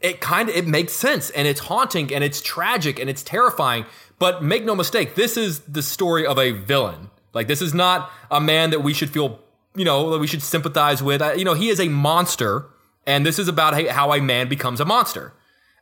it 0.00 0.20
kind 0.20 0.48
of 0.48 0.54
it 0.54 0.66
makes 0.66 0.92
sense 0.92 1.30
and 1.30 1.48
it's 1.48 1.60
haunting 1.60 2.12
and 2.12 2.22
it's 2.22 2.40
tragic 2.40 2.98
and 2.98 3.08
it's 3.08 3.22
terrifying. 3.22 3.86
But 4.18 4.42
make 4.42 4.64
no 4.64 4.74
mistake, 4.74 5.14
this 5.14 5.36
is 5.36 5.60
the 5.60 5.82
story 5.82 6.26
of 6.26 6.38
a 6.38 6.52
villain. 6.52 7.10
Like 7.32 7.48
this 7.48 7.60
is 7.60 7.74
not 7.74 8.10
a 8.30 8.40
man 8.40 8.70
that 8.70 8.82
we 8.82 8.92
should 8.94 9.10
feel 9.10 9.40
you 9.74 9.84
know, 9.84 10.10
that 10.10 10.18
we 10.18 10.26
should 10.26 10.42
sympathize 10.42 11.02
with. 11.02 11.22
You 11.36 11.44
know, 11.44 11.54
he 11.54 11.68
is 11.68 11.80
a 11.80 11.88
monster, 11.88 12.66
and 13.06 13.24
this 13.26 13.38
is 13.38 13.48
about 13.48 13.88
how 13.88 14.12
a 14.12 14.20
man 14.20 14.48
becomes 14.48 14.80
a 14.80 14.84
monster. 14.84 15.32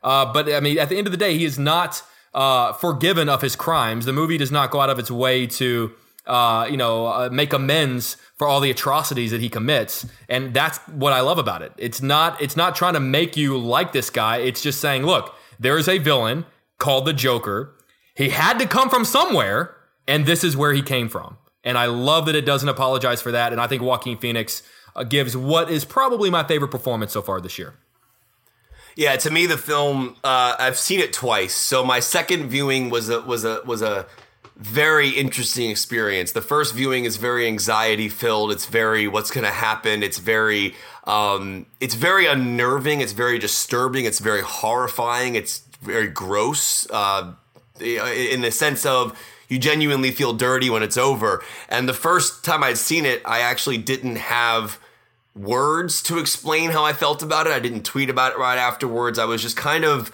Uh, 0.03 0.31
but 0.31 0.51
I 0.51 0.59
mean, 0.59 0.77
at 0.77 0.89
the 0.89 0.97
end 0.97 1.07
of 1.07 1.11
the 1.11 1.17
day, 1.17 1.37
he 1.37 1.45
is 1.45 1.57
not 1.57 2.03
uh, 2.33 2.73
forgiven 2.73 3.29
of 3.29 3.41
his 3.41 3.55
crimes. 3.55 4.05
The 4.05 4.13
movie 4.13 4.37
does 4.37 4.51
not 4.51 4.71
go 4.71 4.81
out 4.81 4.89
of 4.89 4.99
its 4.99 5.11
way 5.11 5.47
to, 5.47 5.91
uh, 6.25 6.67
you 6.69 6.77
know, 6.77 7.07
uh, 7.07 7.29
make 7.31 7.53
amends 7.53 8.17
for 8.37 8.47
all 8.47 8.59
the 8.59 8.71
atrocities 8.71 9.31
that 9.31 9.41
he 9.41 9.49
commits, 9.49 10.05
and 10.27 10.53
that's 10.53 10.79
what 10.87 11.13
I 11.13 11.21
love 11.21 11.37
about 11.37 11.61
it. 11.61 11.71
It's 11.77 12.01
not, 12.01 12.41
it's 12.41 12.57
not 12.57 12.75
trying 12.75 12.95
to 12.95 12.99
make 12.99 13.37
you 13.37 13.57
like 13.57 13.93
this 13.93 14.09
guy. 14.09 14.37
It's 14.37 14.61
just 14.61 14.81
saying, 14.81 15.03
look, 15.03 15.35
there 15.59 15.77
is 15.77 15.87
a 15.87 15.99
villain 15.99 16.45
called 16.79 17.05
the 17.05 17.13
Joker. 17.13 17.75
He 18.15 18.29
had 18.29 18.59
to 18.59 18.67
come 18.67 18.89
from 18.89 19.05
somewhere, 19.05 19.75
and 20.07 20.25
this 20.25 20.43
is 20.43 20.57
where 20.57 20.73
he 20.73 20.81
came 20.81 21.07
from. 21.07 21.37
And 21.63 21.77
I 21.77 21.85
love 21.85 22.25
that 22.25 22.35
it 22.35 22.45
doesn't 22.45 22.67
apologize 22.67 23.21
for 23.21 23.31
that. 23.31 23.51
And 23.51 23.61
I 23.61 23.67
think 23.67 23.81
Joaquin 23.81 24.17
Phoenix 24.17 24.63
uh, 24.95 25.03
gives 25.03 25.35
what 25.35 25.69
is 25.69 25.85
probably 25.85 26.29
my 26.29 26.43
favorite 26.43 26.71
performance 26.71 27.13
so 27.13 27.21
far 27.21 27.39
this 27.39 27.57
year. 27.57 27.75
Yeah, 28.95 29.15
to 29.15 29.31
me, 29.31 29.45
the 29.45 29.57
film 29.57 30.17
uh, 30.23 30.55
I've 30.59 30.77
seen 30.77 30.99
it 30.99 31.13
twice. 31.13 31.53
So 31.55 31.83
my 31.83 31.99
second 31.99 32.49
viewing 32.49 32.89
was 32.89 33.09
a 33.09 33.21
was 33.21 33.43
a 33.43 33.61
was 33.65 33.81
a 33.81 34.05
very 34.55 35.09
interesting 35.09 35.71
experience. 35.71 36.31
The 36.31 36.41
first 36.41 36.75
viewing 36.75 37.05
is 37.05 37.17
very 37.17 37.47
anxiety 37.47 38.07
filled. 38.07 38.51
It's 38.51 38.67
very 38.67 39.07
what's 39.07 39.31
going 39.31 39.45
to 39.45 39.51
happen. 39.51 40.03
It's 40.03 40.19
very 40.19 40.75
um, 41.05 41.65
it's 41.79 41.95
very 41.95 42.27
unnerving. 42.27 43.01
It's 43.01 43.13
very 43.13 43.39
disturbing. 43.39 44.05
It's 44.05 44.19
very 44.19 44.41
horrifying. 44.41 45.35
It's 45.35 45.63
very 45.81 46.07
gross 46.07 46.87
uh, 46.91 47.33
in 47.79 48.41
the 48.41 48.51
sense 48.51 48.85
of 48.85 49.17
you 49.53 49.59
genuinely 49.59 50.09
feel 50.09 50.33
dirty 50.33 50.67
when 50.71 50.81
it's 50.81 50.97
over. 50.97 51.43
And 51.69 51.87
the 51.87 51.93
first 51.93 52.43
time 52.43 52.63
I'd 52.63 52.79
seen 52.79 53.05
it, 53.05 53.21
I 53.23 53.41
actually 53.41 53.77
didn't 53.77 54.15
have 54.15 54.79
words 55.35 56.01
to 56.03 56.17
explain 56.17 56.71
how 56.71 56.83
I 56.83 56.93
felt 56.93 57.21
about 57.21 57.45
it. 57.45 57.53
I 57.53 57.59
didn't 57.59 57.83
tweet 57.83 58.09
about 58.09 58.33
it 58.33 58.39
right 58.39 58.57
afterwards. 58.57 59.19
I 59.19 59.25
was 59.25 59.43
just 59.43 59.55
kind 59.55 59.85
of 59.85 60.11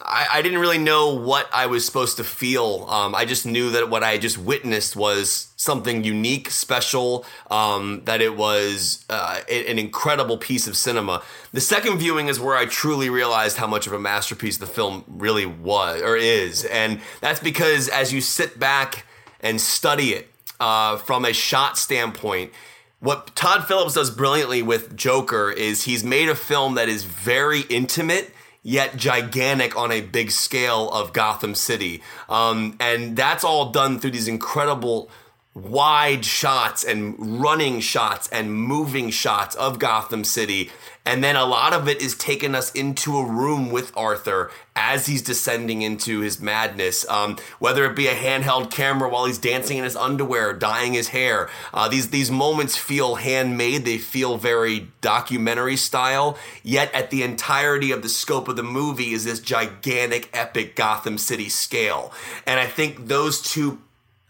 I, 0.00 0.26
I, 0.34 0.42
didn't 0.42 0.60
really 0.60 0.78
know 0.78 1.14
what 1.14 1.48
I 1.52 1.66
was 1.66 1.84
supposed 1.84 2.18
to 2.18 2.24
feel. 2.24 2.86
Um, 2.88 3.14
I 3.14 3.24
just 3.24 3.44
knew 3.44 3.70
that 3.70 3.90
what 3.90 4.04
I 4.04 4.18
just 4.18 4.38
witnessed 4.38 4.94
was 4.94 5.48
something 5.56 6.04
unique, 6.04 6.50
special, 6.50 7.24
um, 7.50 8.02
that 8.04 8.20
it 8.20 8.36
was 8.36 9.04
uh, 9.10 9.40
an 9.50 9.78
incredible 9.78 10.38
piece 10.38 10.68
of 10.68 10.76
cinema. 10.76 11.22
The 11.52 11.60
second 11.60 11.98
viewing 11.98 12.28
is 12.28 12.38
where 12.38 12.56
I 12.56 12.66
truly 12.66 13.10
realized 13.10 13.56
how 13.56 13.66
much 13.66 13.86
of 13.86 13.92
a 13.92 13.98
masterpiece 13.98 14.58
the 14.58 14.66
film 14.66 15.04
really 15.08 15.46
was 15.46 16.00
or 16.02 16.16
is. 16.16 16.64
And 16.64 17.00
that's 17.20 17.40
because 17.40 17.88
as 17.88 18.12
you 18.12 18.20
sit 18.20 18.58
back 18.58 19.04
and 19.40 19.60
study 19.60 20.10
it 20.10 20.30
uh, 20.60 20.98
from 20.98 21.24
a 21.24 21.32
shot 21.32 21.76
standpoint, 21.76 22.52
what 23.00 23.34
Todd 23.36 23.66
Phillips 23.66 23.94
does 23.94 24.10
brilliantly 24.10 24.62
with 24.62 24.96
Joker 24.96 25.50
is 25.50 25.84
he's 25.84 26.02
made 26.02 26.28
a 26.28 26.34
film 26.34 26.74
that 26.74 26.88
is 26.88 27.04
very 27.04 27.60
intimate 27.62 28.32
yet 28.68 28.96
gigantic 28.96 29.74
on 29.78 29.90
a 29.90 30.02
big 30.02 30.30
scale 30.30 30.90
of 30.90 31.14
Gotham 31.14 31.54
City. 31.54 32.02
Um, 32.28 32.76
and 32.78 33.16
that's 33.16 33.42
all 33.42 33.70
done 33.70 33.98
through 33.98 34.10
these 34.10 34.28
incredible 34.28 35.10
wide 35.54 36.22
shots 36.22 36.84
and 36.84 37.40
running 37.40 37.80
shots 37.80 38.28
and 38.28 38.52
moving 38.52 39.08
shots 39.08 39.56
of 39.56 39.78
Gotham 39.78 40.22
City. 40.22 40.70
And 41.08 41.24
then 41.24 41.36
a 41.36 41.46
lot 41.46 41.72
of 41.72 41.88
it 41.88 42.02
is 42.02 42.14
taking 42.14 42.54
us 42.54 42.70
into 42.72 43.16
a 43.16 43.24
room 43.24 43.70
with 43.70 43.96
Arthur 43.96 44.50
as 44.76 45.06
he's 45.06 45.22
descending 45.22 45.80
into 45.80 46.20
his 46.20 46.38
madness. 46.38 47.08
Um, 47.08 47.38
whether 47.58 47.86
it 47.86 47.96
be 47.96 48.08
a 48.08 48.14
handheld 48.14 48.70
camera 48.70 49.08
while 49.08 49.24
he's 49.24 49.38
dancing 49.38 49.78
in 49.78 49.84
his 49.84 49.96
underwear, 49.96 50.52
dyeing 50.52 50.92
his 50.92 51.08
hair. 51.08 51.48
Uh, 51.72 51.88
these 51.88 52.10
these 52.10 52.30
moments 52.30 52.76
feel 52.76 53.14
handmade. 53.14 53.86
They 53.86 53.96
feel 53.96 54.36
very 54.36 54.88
documentary 55.00 55.78
style. 55.78 56.36
Yet 56.62 56.94
at 56.94 57.08
the 57.08 57.22
entirety 57.22 57.90
of 57.90 58.02
the 58.02 58.10
scope 58.10 58.46
of 58.46 58.56
the 58.56 58.62
movie 58.62 59.14
is 59.14 59.24
this 59.24 59.40
gigantic, 59.40 60.28
epic 60.34 60.76
Gotham 60.76 61.16
City 61.16 61.48
scale. 61.48 62.12
And 62.46 62.60
I 62.60 62.66
think 62.66 63.06
those 63.06 63.40
two 63.40 63.80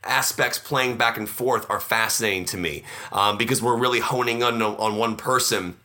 aspects 0.05 0.61
playing 0.61 0.97
back 0.97 1.16
and 1.16 1.29
forth 1.29 1.68
are 1.68 1.81
fascinating 1.81 2.45
to 2.45 2.57
me 2.57 2.85
um, 3.11 3.37
because 3.37 3.61
we're 3.61 3.76
really 3.76 3.99
honing 3.99 4.45
on 4.45 4.62
on 4.62 4.95
one 4.95 5.16
person 5.16 5.76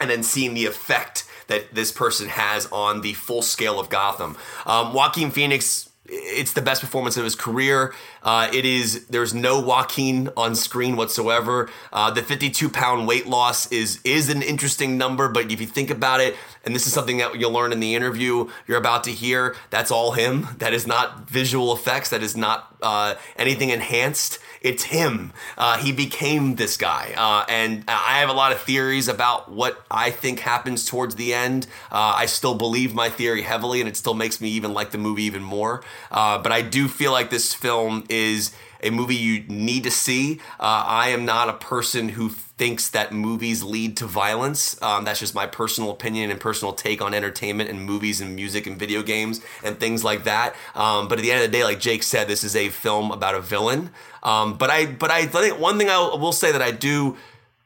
and 0.00 0.10
then 0.10 0.22
seeing 0.22 0.54
the 0.54 0.66
effect 0.66 1.24
that 1.48 1.74
this 1.74 1.92
person 1.92 2.28
has 2.28 2.66
on 2.70 3.00
the 3.00 3.14
full 3.14 3.42
scale 3.42 3.80
of 3.80 3.88
Gotham. 3.88 4.36
Um, 4.66 4.92
Joaquin 4.92 5.30
Phoenix 5.30 5.88
it's 6.08 6.54
the 6.54 6.62
best 6.62 6.80
performance 6.80 7.16
of 7.16 7.24
his 7.24 7.34
career. 7.34 7.92
Uh, 8.22 8.48
it 8.52 8.64
is 8.64 9.06
there's 9.06 9.34
no 9.34 9.60
Joaquin 9.60 10.30
on 10.36 10.54
screen 10.54 10.96
whatsoever. 10.96 11.68
Uh, 11.92 12.10
the 12.10 12.22
52 12.22 12.68
pound 12.70 13.06
weight 13.06 13.26
loss 13.26 13.70
is 13.70 14.00
is 14.04 14.30
an 14.30 14.42
interesting 14.42 14.96
number, 14.96 15.28
but 15.28 15.50
if 15.52 15.60
you 15.60 15.66
think 15.66 15.90
about 15.90 16.20
it, 16.20 16.34
and 16.64 16.74
this 16.74 16.86
is 16.86 16.92
something 16.92 17.18
that 17.18 17.38
you'll 17.38 17.52
learn 17.52 17.72
in 17.72 17.80
the 17.80 17.94
interview 17.94 18.48
you're 18.66 18.78
about 18.78 19.04
to 19.04 19.12
hear, 19.12 19.54
that's 19.70 19.90
all 19.90 20.12
him. 20.12 20.48
That 20.58 20.72
is 20.72 20.86
not 20.86 21.28
visual 21.28 21.74
effects. 21.74 22.10
That 22.10 22.22
is 22.22 22.36
not 22.36 22.74
uh, 22.82 23.14
anything 23.36 23.70
enhanced 23.70 24.38
it's 24.60 24.84
him. 24.84 25.32
Uh, 25.56 25.78
he 25.78 25.92
became 25.92 26.56
this 26.56 26.76
guy. 26.76 27.14
Uh, 27.16 27.44
and 27.48 27.84
I 27.88 28.20
have 28.20 28.28
a 28.28 28.32
lot 28.32 28.52
of 28.52 28.60
theories 28.60 29.08
about 29.08 29.50
what 29.50 29.82
I 29.90 30.10
think 30.10 30.40
happens 30.40 30.84
towards 30.84 31.16
the 31.16 31.34
end. 31.34 31.66
Uh, 31.90 32.14
I 32.16 32.26
still 32.26 32.54
believe 32.54 32.94
my 32.94 33.08
theory 33.08 33.42
heavily, 33.42 33.80
and 33.80 33.88
it 33.88 33.96
still 33.96 34.14
makes 34.14 34.40
me 34.40 34.48
even 34.50 34.72
like 34.74 34.90
the 34.90 34.98
movie 34.98 35.24
even 35.24 35.42
more. 35.42 35.82
Uh, 36.10 36.38
but 36.38 36.52
I 36.52 36.62
do 36.62 36.88
feel 36.88 37.12
like 37.12 37.30
this 37.30 37.54
film 37.54 38.04
is 38.08 38.52
a 38.82 38.90
movie 38.90 39.16
you 39.16 39.44
need 39.48 39.84
to 39.84 39.90
see. 39.90 40.40
Uh, 40.60 40.84
I 40.86 41.08
am 41.08 41.24
not 41.24 41.48
a 41.48 41.54
person 41.54 42.10
who 42.10 42.30
thinks 42.30 42.90
that 42.90 43.12
movies 43.12 43.62
lead 43.62 43.96
to 43.98 44.06
violence. 44.06 44.80
Um, 44.82 45.04
that's 45.04 45.20
just 45.20 45.34
my 45.34 45.46
personal 45.46 45.90
opinion 45.90 46.30
and 46.30 46.40
personal 46.40 46.72
take 46.72 47.00
on 47.00 47.14
entertainment 47.14 47.70
and 47.70 47.80
movies 47.80 48.20
and 48.20 48.34
music 48.34 48.66
and 48.66 48.78
video 48.78 49.02
games 49.02 49.40
and 49.62 49.78
things 49.78 50.02
like 50.02 50.24
that. 50.24 50.54
Um, 50.74 51.08
but 51.08 51.18
at 51.18 51.22
the 51.22 51.30
end 51.30 51.44
of 51.44 51.50
the 51.50 51.56
day, 51.56 51.64
like 51.64 51.80
Jake 51.80 52.02
said, 52.02 52.28
this 52.28 52.44
is 52.44 52.56
a 52.56 52.68
film 52.68 53.10
about 53.10 53.34
a 53.34 53.40
villain. 53.40 53.90
Um, 54.22 54.58
but 54.58 54.70
I, 54.70 54.86
but 54.86 55.10
I 55.10 55.26
think 55.26 55.58
one 55.58 55.78
thing 55.78 55.88
I 55.88 55.98
will 55.98 56.32
say 56.32 56.50
that 56.52 56.62
I 56.62 56.72
do 56.72 57.16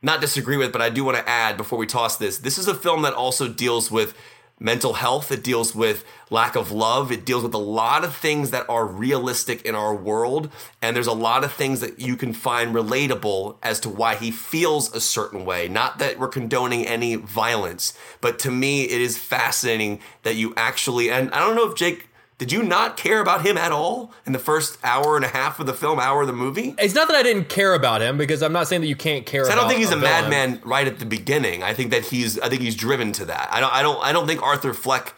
not 0.03 0.21
disagree 0.21 0.57
with, 0.57 0.73
but 0.73 0.83
I 0.83 0.91
do 0.91 1.05
want 1.05 1.17
to 1.17 1.29
add 1.29 1.57
before 1.57 1.79
we 1.79 1.87
toss 1.87 2.17
this. 2.17 2.39
This 2.39 2.59
is 2.59 2.67
a 2.67 2.75
film 2.75 3.03
that 3.03 3.15
also 3.15 3.49
deals 3.49 3.91
with 3.91 4.15
mental 4.63 4.95
health. 4.95 5.33
It 5.33 5.43
deals 5.43 5.75
with 5.75 6.05
lack 6.31 6.55
of 6.57 6.71
love. 6.71 7.11
It 7.11 7.25
deals 7.25 7.43
with 7.43 7.55
a 7.55 7.59
lot 7.59 8.05
of 8.05 8.15
things 8.15 8.51
that 8.51 8.69
are 8.69 8.87
realistic 8.87 9.63
in 9.63 9.75
our 9.75 9.95
world. 9.95 10.51
And 10.81 10.95
there's 10.95 11.07
a 11.07 11.13
lot 11.13 11.45
of 11.45 11.53
things 11.53 11.81
that 11.81 12.01
you 12.01 12.17
can 12.17 12.33
find 12.33 12.75
relatable 12.75 13.57
as 13.63 13.81
to 13.81 13.89
why 13.89 14.15
he 14.15 14.31
feels 14.31 14.95
a 14.95 15.01
certain 15.01 15.45
way. 15.45 15.69
Not 15.69 15.99
that 15.99 16.19
we're 16.19 16.29
condoning 16.29 16.87
any 16.87 17.17
violence, 17.17 17.97
but 18.21 18.39
to 18.41 18.51
me, 18.51 18.85
it 18.85 19.01
is 19.01 19.19
fascinating 19.19 20.01
that 20.23 20.37
you 20.37 20.55
actually, 20.57 21.11
and 21.11 21.31
I 21.33 21.41
don't 21.41 21.57
know 21.57 21.69
if 21.71 21.77
Jake 21.77 22.09
did 22.43 22.51
you 22.51 22.65
not 22.65 22.97
care 22.97 23.21
about 23.21 23.47
him 23.47 23.57
at 23.57 23.71
all 23.71 24.13
in 24.27 24.33
the 24.33 24.39
first 24.41 24.77
hour 24.83 25.15
and 25.15 25.25
a 25.25 25.29
half 25.29 25.61
of 25.61 25.67
the 25.67 25.73
film, 25.73 26.01
hour 26.01 26.23
of 26.23 26.27
the 26.27 26.33
movie? 26.33 26.75
It's 26.77 26.93
not 26.93 27.07
that 27.07 27.17
I 27.17 27.23
didn't 27.23 27.49
care 27.49 27.73
about 27.73 28.03
him 28.03 28.19
because 28.19 28.43
I'm 28.43 28.53
not 28.53 28.67
saying 28.67 28.81
that 28.81 28.89
you 28.89 28.97
can't 28.97 29.25
care. 29.25 29.49
I 29.49 29.55
don't 29.55 29.69
think 29.69 29.79
he's 29.79 29.93
a, 29.93 29.97
a 29.97 30.01
madman 30.01 30.61
right 30.65 30.89
at 30.89 30.99
the 30.99 31.07
beginning. 31.07 31.63
I 31.63 31.73
think 31.73 31.93
that 31.93 32.07
he's. 32.07 32.41
I 32.41 32.49
think 32.49 32.63
he's 32.63 32.75
driven 32.75 33.13
to 33.13 33.27
that. 33.27 33.49
I 33.53 33.61
don't. 33.61 33.73
I 33.73 33.83
don't. 33.83 34.05
I 34.05 34.11
don't 34.11 34.27
think 34.27 34.43
Arthur 34.43 34.75
Fleck 34.75 35.15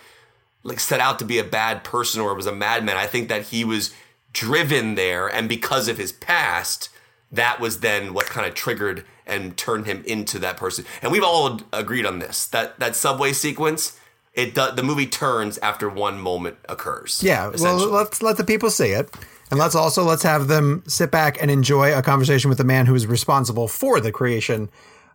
like 0.64 0.80
set 0.80 1.00
out 1.00 1.18
to 1.20 1.24
be 1.24 1.38
a 1.38 1.44
bad 1.44 1.82
person 1.82 2.20
or 2.20 2.34
was 2.34 2.44
a 2.44 2.52
madman. 2.52 2.98
I 2.98 3.06
think 3.06 3.30
that 3.30 3.44
he 3.44 3.64
was 3.64 3.94
driven 4.34 4.96
there, 4.96 5.26
and 5.26 5.48
because 5.48 5.88
of 5.88 5.96
his 5.96 6.12
past, 6.12 6.90
that 7.32 7.58
was 7.58 7.80
then 7.80 8.12
what 8.12 8.26
kind 8.26 8.46
of 8.46 8.52
triggered 8.52 9.06
and 9.26 9.56
turned 9.56 9.86
him 9.86 10.04
into 10.06 10.38
that 10.40 10.58
person. 10.58 10.84
And 11.00 11.10
we've 11.10 11.24
all 11.24 11.62
agreed 11.72 12.04
on 12.04 12.18
this. 12.18 12.44
That 12.48 12.78
that 12.80 12.96
subway 12.96 13.32
sequence 13.32 13.98
it 14.34 14.54
do, 14.54 14.70
the 14.74 14.82
movie 14.82 15.06
turns 15.06 15.58
after 15.58 15.88
one 15.88 16.18
moment 16.18 16.56
occurs. 16.68 17.22
Yeah, 17.22 17.52
well, 17.58 17.76
let's 17.88 18.22
let 18.22 18.36
the 18.36 18.44
people 18.44 18.70
see 18.70 18.88
it. 18.88 19.10
And 19.50 19.60
let's 19.60 19.74
also 19.74 20.02
let's 20.02 20.22
have 20.22 20.48
them 20.48 20.82
sit 20.86 21.10
back 21.10 21.40
and 21.40 21.50
enjoy 21.50 21.96
a 21.96 22.02
conversation 22.02 22.48
with 22.48 22.58
the 22.58 22.64
man 22.64 22.86
who 22.86 22.94
is 22.94 23.06
responsible 23.06 23.68
for 23.68 24.00
the 24.00 24.10
creation 24.10 24.70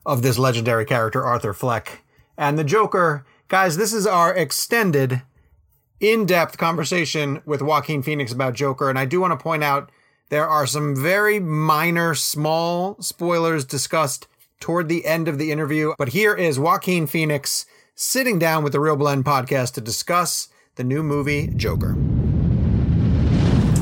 of 0.06 0.22
this 0.22 0.38
legendary 0.38 0.86
character, 0.86 1.24
Arthur 1.24 1.54
Fleck. 1.54 2.04
And 2.38 2.58
the 2.58 2.64
Joker, 2.64 3.26
guys, 3.48 3.76
this 3.76 3.92
is 3.92 4.08
our 4.08 4.34
extended, 4.34 5.24
in-depth 6.00 6.58
conversation 6.58 7.42
with 7.46 7.62
Joaquin 7.62 8.02
Phoenix 8.02 8.32
about 8.32 8.54
Joker. 8.54 8.90
And 8.90 8.98
I 8.98 9.06
do 9.06 9.20
want 9.20 9.38
to 9.38 9.44
point 9.44 9.64
out 9.64 9.92
there 10.30 10.48
are 10.48 10.66
some 10.66 10.96
very 10.96 11.40
minor, 11.40 12.16
small 12.16 12.96
spoilers 13.02 13.66
discussed 13.66 14.28
toward 14.62 14.88
the 14.88 15.06
end 15.06 15.28
of 15.28 15.38
the 15.38 15.52
interview. 15.52 15.94
But 15.98 16.10
here 16.10 16.36
is 16.36 16.58
Joaquin 16.60 17.08
Phoenix 17.08 17.66
sitting 18.04 18.40
down 18.40 18.64
with 18.64 18.72
the 18.72 18.80
Reel 18.80 18.96
Blend 18.96 19.26
podcast 19.26 19.74
to 19.74 19.82
discuss 19.82 20.48
the 20.76 20.86
new 20.86 21.04
movie 21.04 21.48
Joker. 21.48 21.98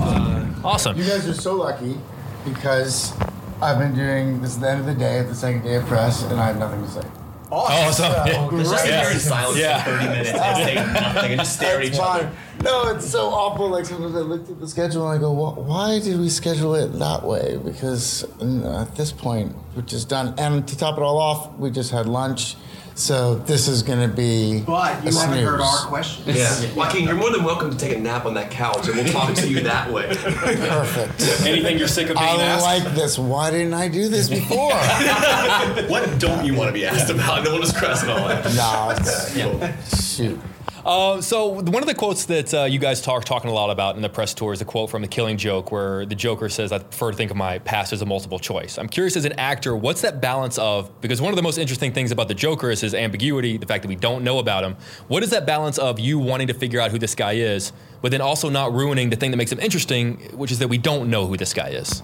Uh, 0.01 0.43
awesome. 0.63 0.97
You 0.97 1.03
guys 1.05 1.27
are 1.29 1.35
so 1.35 1.53
lucky 1.53 1.95
because 2.43 3.13
I've 3.61 3.77
been 3.77 3.93
doing 3.93 4.41
this 4.41 4.51
is 4.55 4.59
the 4.59 4.71
end 4.71 4.79
of 4.79 4.87
the 4.87 4.95
day, 4.95 5.21
the 5.21 5.35
second 5.35 5.61
day 5.61 5.75
of 5.75 5.85
press, 5.85 6.23
and 6.23 6.39
I 6.39 6.47
have 6.47 6.57
nothing 6.57 6.81
to 6.83 6.89
say. 6.89 7.07
Awesome. 7.51 8.05
Oh, 8.11 8.25
yeah. 8.25 8.41
Let's 8.51 8.69
just 8.71 8.83
sit 8.85 8.93
here 8.99 9.11
in 9.11 9.19
silence 9.19 9.57
Yeah. 9.59 9.83
for 9.83 9.91
30 9.91 10.05
minutes 10.09 10.29
and 10.31 10.57
say 10.65 10.75
nothing 10.75 11.31
and 11.33 11.39
just 11.41 11.55
stare 11.55 11.77
at 11.77 11.85
It's 11.85 11.95
each 11.95 12.01
other. 12.03 12.31
No, 12.63 12.87
it's 12.89 13.07
so 13.07 13.27
awful. 13.27 13.69
Like 13.69 13.85
sometimes 13.85 14.15
I 14.15 14.19
looked 14.21 14.49
at 14.49 14.59
the 14.59 14.67
schedule 14.67 15.07
and 15.07 15.15
I 15.17 15.21
go, 15.21 15.31
"Wh- 15.31 15.59
"Why 15.59 15.99
did 15.99 16.19
we 16.19 16.27
schedule 16.29 16.73
it 16.73 16.87
that 16.97 17.23
way?" 17.23 17.59
Because 17.63 18.23
at 18.41 18.95
this 18.95 19.11
point, 19.11 19.55
we're 19.75 19.83
just 19.83 20.09
done. 20.09 20.33
And 20.39 20.67
to 20.67 20.75
top 20.75 20.97
it 20.97 21.03
all 21.03 21.19
off, 21.19 21.53
we 21.59 21.69
just 21.69 21.91
had 21.91 22.07
lunch, 22.07 22.57
so 22.97 23.35
this 23.35 23.67
is 23.67 23.83
going 23.83 24.09
to 24.09 24.13
be. 24.13 24.61
But 24.61 25.03
you 25.03 25.17
a 25.17 25.21
haven't 25.21 25.43
heard 25.43 25.61
our 25.61 25.85
questions. 25.85 26.35
Yeah. 26.35 26.73
Joaquin, 26.73 27.05
you're 27.05 27.15
more 27.15 27.29
than 27.29 27.43
welcome 27.43 27.69
to 27.69 27.77
take 27.77 27.95
a 27.95 27.99
nap 27.99 28.25
on 28.25 28.33
that 28.33 28.49
couch 28.49 28.87
and 28.87 28.97
we'll 28.97 29.13
talk 29.13 29.35
to 29.35 29.47
you 29.47 29.61
that 29.61 29.91
way. 29.91 30.07
Perfect. 30.07 31.21
Anything 31.45 31.77
you're 31.77 31.87
sick 31.87 32.09
of 32.09 32.17
being 32.17 32.27
I 32.27 32.43
asked? 32.43 32.63
like 32.63 32.95
this. 32.95 33.19
Why 33.19 33.51
didn't 33.51 33.75
I 33.75 33.87
do 33.87 34.09
this 34.09 34.27
before? 34.29 34.71
what 35.89 36.19
don't 36.19 36.43
you 36.43 36.55
want 36.55 36.69
to 36.69 36.73
be 36.73 36.85
asked 36.85 37.11
about? 37.11 37.37
And 37.37 37.45
then 37.45 37.53
we'll 37.53 37.61
just 37.61 37.77
cross 37.77 38.03
it 38.03 38.09
all 38.09 38.27
out. 38.27 38.43
no, 38.55 38.95
it's, 38.97 40.15
shoot. 40.15 40.39
Uh, 40.87 41.19
so 41.19 41.47
one 41.47 41.83
of 41.83 41.85
the 41.85 41.93
quotes 41.93 42.27
that 42.27 42.53
uh, 42.53 42.63
you 42.63 42.79
guys 42.79 43.01
talk 43.01 43.25
talking 43.25 43.49
a 43.49 43.53
lot 43.53 43.69
about 43.69 43.97
in 43.97 44.01
the 44.01 44.07
press 44.07 44.33
tour 44.33 44.53
is 44.53 44.61
a 44.61 44.65
quote 44.65 44.89
from 44.89 45.01
The 45.01 45.09
Killing 45.09 45.35
Joke, 45.35 45.69
where 45.69 46.05
the 46.05 46.15
Joker 46.15 46.47
says, 46.47 46.71
"I 46.71 46.79
prefer 46.79 47.11
to 47.11 47.17
think 47.17 47.29
of 47.29 47.35
my 47.35 47.59
past 47.59 47.91
as 47.91 48.01
a 48.01 48.05
multiple 48.05 48.39
choice." 48.39 48.77
I'm 48.77 48.87
curious, 48.87 49.17
as 49.17 49.25
an 49.25 49.33
actor, 49.33 49.75
what's 49.75 49.99
that 49.99 50.21
balance 50.21 50.57
of? 50.57 50.89
Because 51.01 51.21
one 51.21 51.33
of 51.33 51.35
the 51.35 51.43
most 51.43 51.57
interesting 51.57 51.91
things 51.91 52.11
about 52.11 52.29
the 52.29 52.33
Joker 52.33 52.71
is 52.71 52.79
his 52.79 52.93
ambiguity, 52.93 53.57
the 53.57 53.65
fact 53.65 53.81
that 53.81 53.89
we 53.89 53.97
don't 53.97 54.23
know 54.23 54.39
about 54.39 54.63
him. 54.63 54.77
What 55.09 55.23
is 55.23 55.31
that 55.31 55.45
balance 55.45 55.77
of 55.77 55.99
you 55.99 56.19
wanting 56.19 56.47
to 56.47 56.53
figure 56.53 56.79
out 56.79 56.91
who 56.91 56.99
this 56.99 57.15
guy 57.15 57.33
is, 57.33 57.73
but 58.01 58.11
then 58.11 58.21
also 58.21 58.49
not 58.49 58.71
ruining 58.71 59.09
the 59.09 59.17
thing 59.17 59.31
that 59.31 59.37
makes 59.37 59.51
him 59.51 59.59
interesting, 59.59 60.19
which 60.37 60.53
is 60.53 60.59
that 60.59 60.69
we 60.69 60.77
don't 60.77 61.09
know 61.09 61.27
who 61.27 61.35
this 61.35 61.53
guy 61.53 61.67
is? 61.67 62.01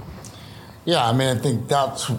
Yeah, 0.83 1.07
I 1.07 1.13
mean, 1.13 1.37
I 1.37 1.39
think 1.39 1.69
that's 1.69 2.11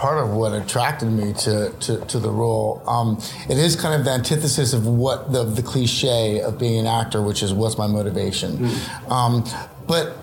part 0.00 0.16
of 0.16 0.30
what 0.30 0.54
attracted 0.54 1.10
me 1.10 1.34
to, 1.34 1.70
to, 1.78 1.98
to 2.06 2.18
the 2.18 2.30
role. 2.30 2.82
Um, 2.86 3.18
it 3.50 3.58
is 3.58 3.76
kind 3.76 3.94
of 3.94 4.06
the 4.06 4.10
antithesis 4.10 4.72
of 4.72 4.86
what 4.86 5.30
the, 5.30 5.44
the 5.44 5.62
cliche 5.62 6.40
of 6.40 6.58
being 6.58 6.80
an 6.80 6.86
actor, 6.86 7.20
which 7.20 7.42
is 7.42 7.52
what's 7.52 7.76
my 7.76 7.86
motivation. 7.86 8.70
Um, 9.08 9.44
but 9.86 10.16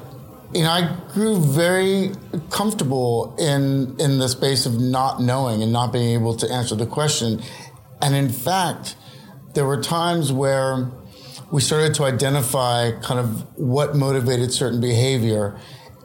you 0.52 0.64
know, 0.64 0.72
I 0.72 0.98
grew 1.14 1.40
very 1.40 2.12
comfortable 2.50 3.36
in 3.38 3.96
in 4.00 4.18
the 4.18 4.28
space 4.30 4.66
of 4.66 4.80
not 4.80 5.22
knowing 5.22 5.62
and 5.62 5.72
not 5.72 5.94
being 5.94 6.20
able 6.20 6.36
to 6.38 6.52
answer 6.52 6.76
the 6.76 6.88
question. 6.88 7.42
And 8.02 8.16
in 8.16 8.30
fact, 8.30 8.96
there 9.54 9.66
were 9.66 9.80
times 9.80 10.32
where 10.32 10.90
we 11.52 11.62
started 11.62 11.94
to 11.96 12.04
identify 12.06 12.92
kind 13.02 13.20
of 13.20 13.46
what 13.60 13.96
motivated 13.96 14.52
certain 14.52 14.82
behavior 14.82 15.60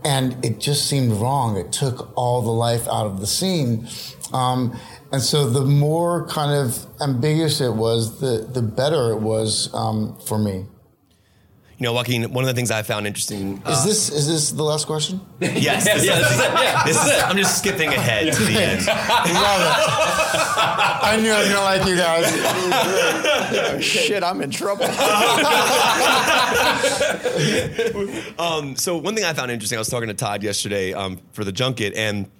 and 0.04 0.44
it 0.44 0.58
just 0.58 0.88
seemed 0.88 1.12
wrong. 1.12 1.56
It 1.56 1.72
took 1.72 2.12
all 2.16 2.42
the 2.42 2.50
life 2.50 2.86
out 2.88 3.06
of 3.06 3.20
the 3.20 3.26
scene. 3.26 3.88
Um, 4.32 4.78
and 5.12 5.20
so 5.20 5.48
the 5.48 5.64
more 5.64 6.26
kind 6.26 6.52
of 6.52 6.86
ambiguous 7.00 7.60
it 7.60 7.74
was, 7.74 8.20
the, 8.20 8.48
the 8.50 8.62
better 8.62 9.10
it 9.10 9.20
was 9.20 9.72
um, 9.74 10.16
for 10.26 10.38
me. 10.38 10.66
You 11.78 11.84
know, 11.86 11.92
Joaquin, 11.94 12.32
one 12.32 12.44
of 12.44 12.48
the 12.48 12.54
things 12.54 12.70
I 12.70 12.82
found 12.82 13.06
interesting. 13.06 13.60
Is 13.66 13.84
this 13.84 14.08
is 14.10 14.28
this 14.28 14.52
the 14.52 14.62
last 14.62 14.86
question? 14.86 15.20
yes, 15.40 15.84
this, 15.84 16.04
yeah, 16.04 16.18
this 16.18 16.30
is. 16.30 16.38
Yeah, 16.62 16.84
this 16.84 16.96
is, 17.04 17.22
I'm 17.22 17.36
just 17.36 17.58
skipping 17.58 17.88
ahead 17.88 18.32
to 18.32 18.44
the 18.44 18.52
end. 18.52 18.86
Love 18.86 18.96
it. 19.26 19.78
I 21.04 21.18
knew 21.20 21.32
I 21.32 21.40
was 21.40 21.48
gonna 21.48 21.64
like 21.64 21.84
you 21.86 21.96
guys. 21.96 23.84
Shit, 23.84 24.22
I'm 24.22 24.40
in 24.42 24.50
trouble. 24.50 24.84
Um, 28.38 28.76
so 28.76 28.96
one 28.96 29.14
thing 29.14 29.24
I 29.24 29.32
found 29.32 29.50
interesting, 29.50 29.76
I 29.76 29.80
was 29.80 29.88
talking 29.88 30.08
to 30.08 30.14
Todd 30.14 30.42
yesterday 30.42 30.92
um, 30.92 31.18
for 31.32 31.44
the 31.44 31.52
junket, 31.52 31.94
and 31.96 32.30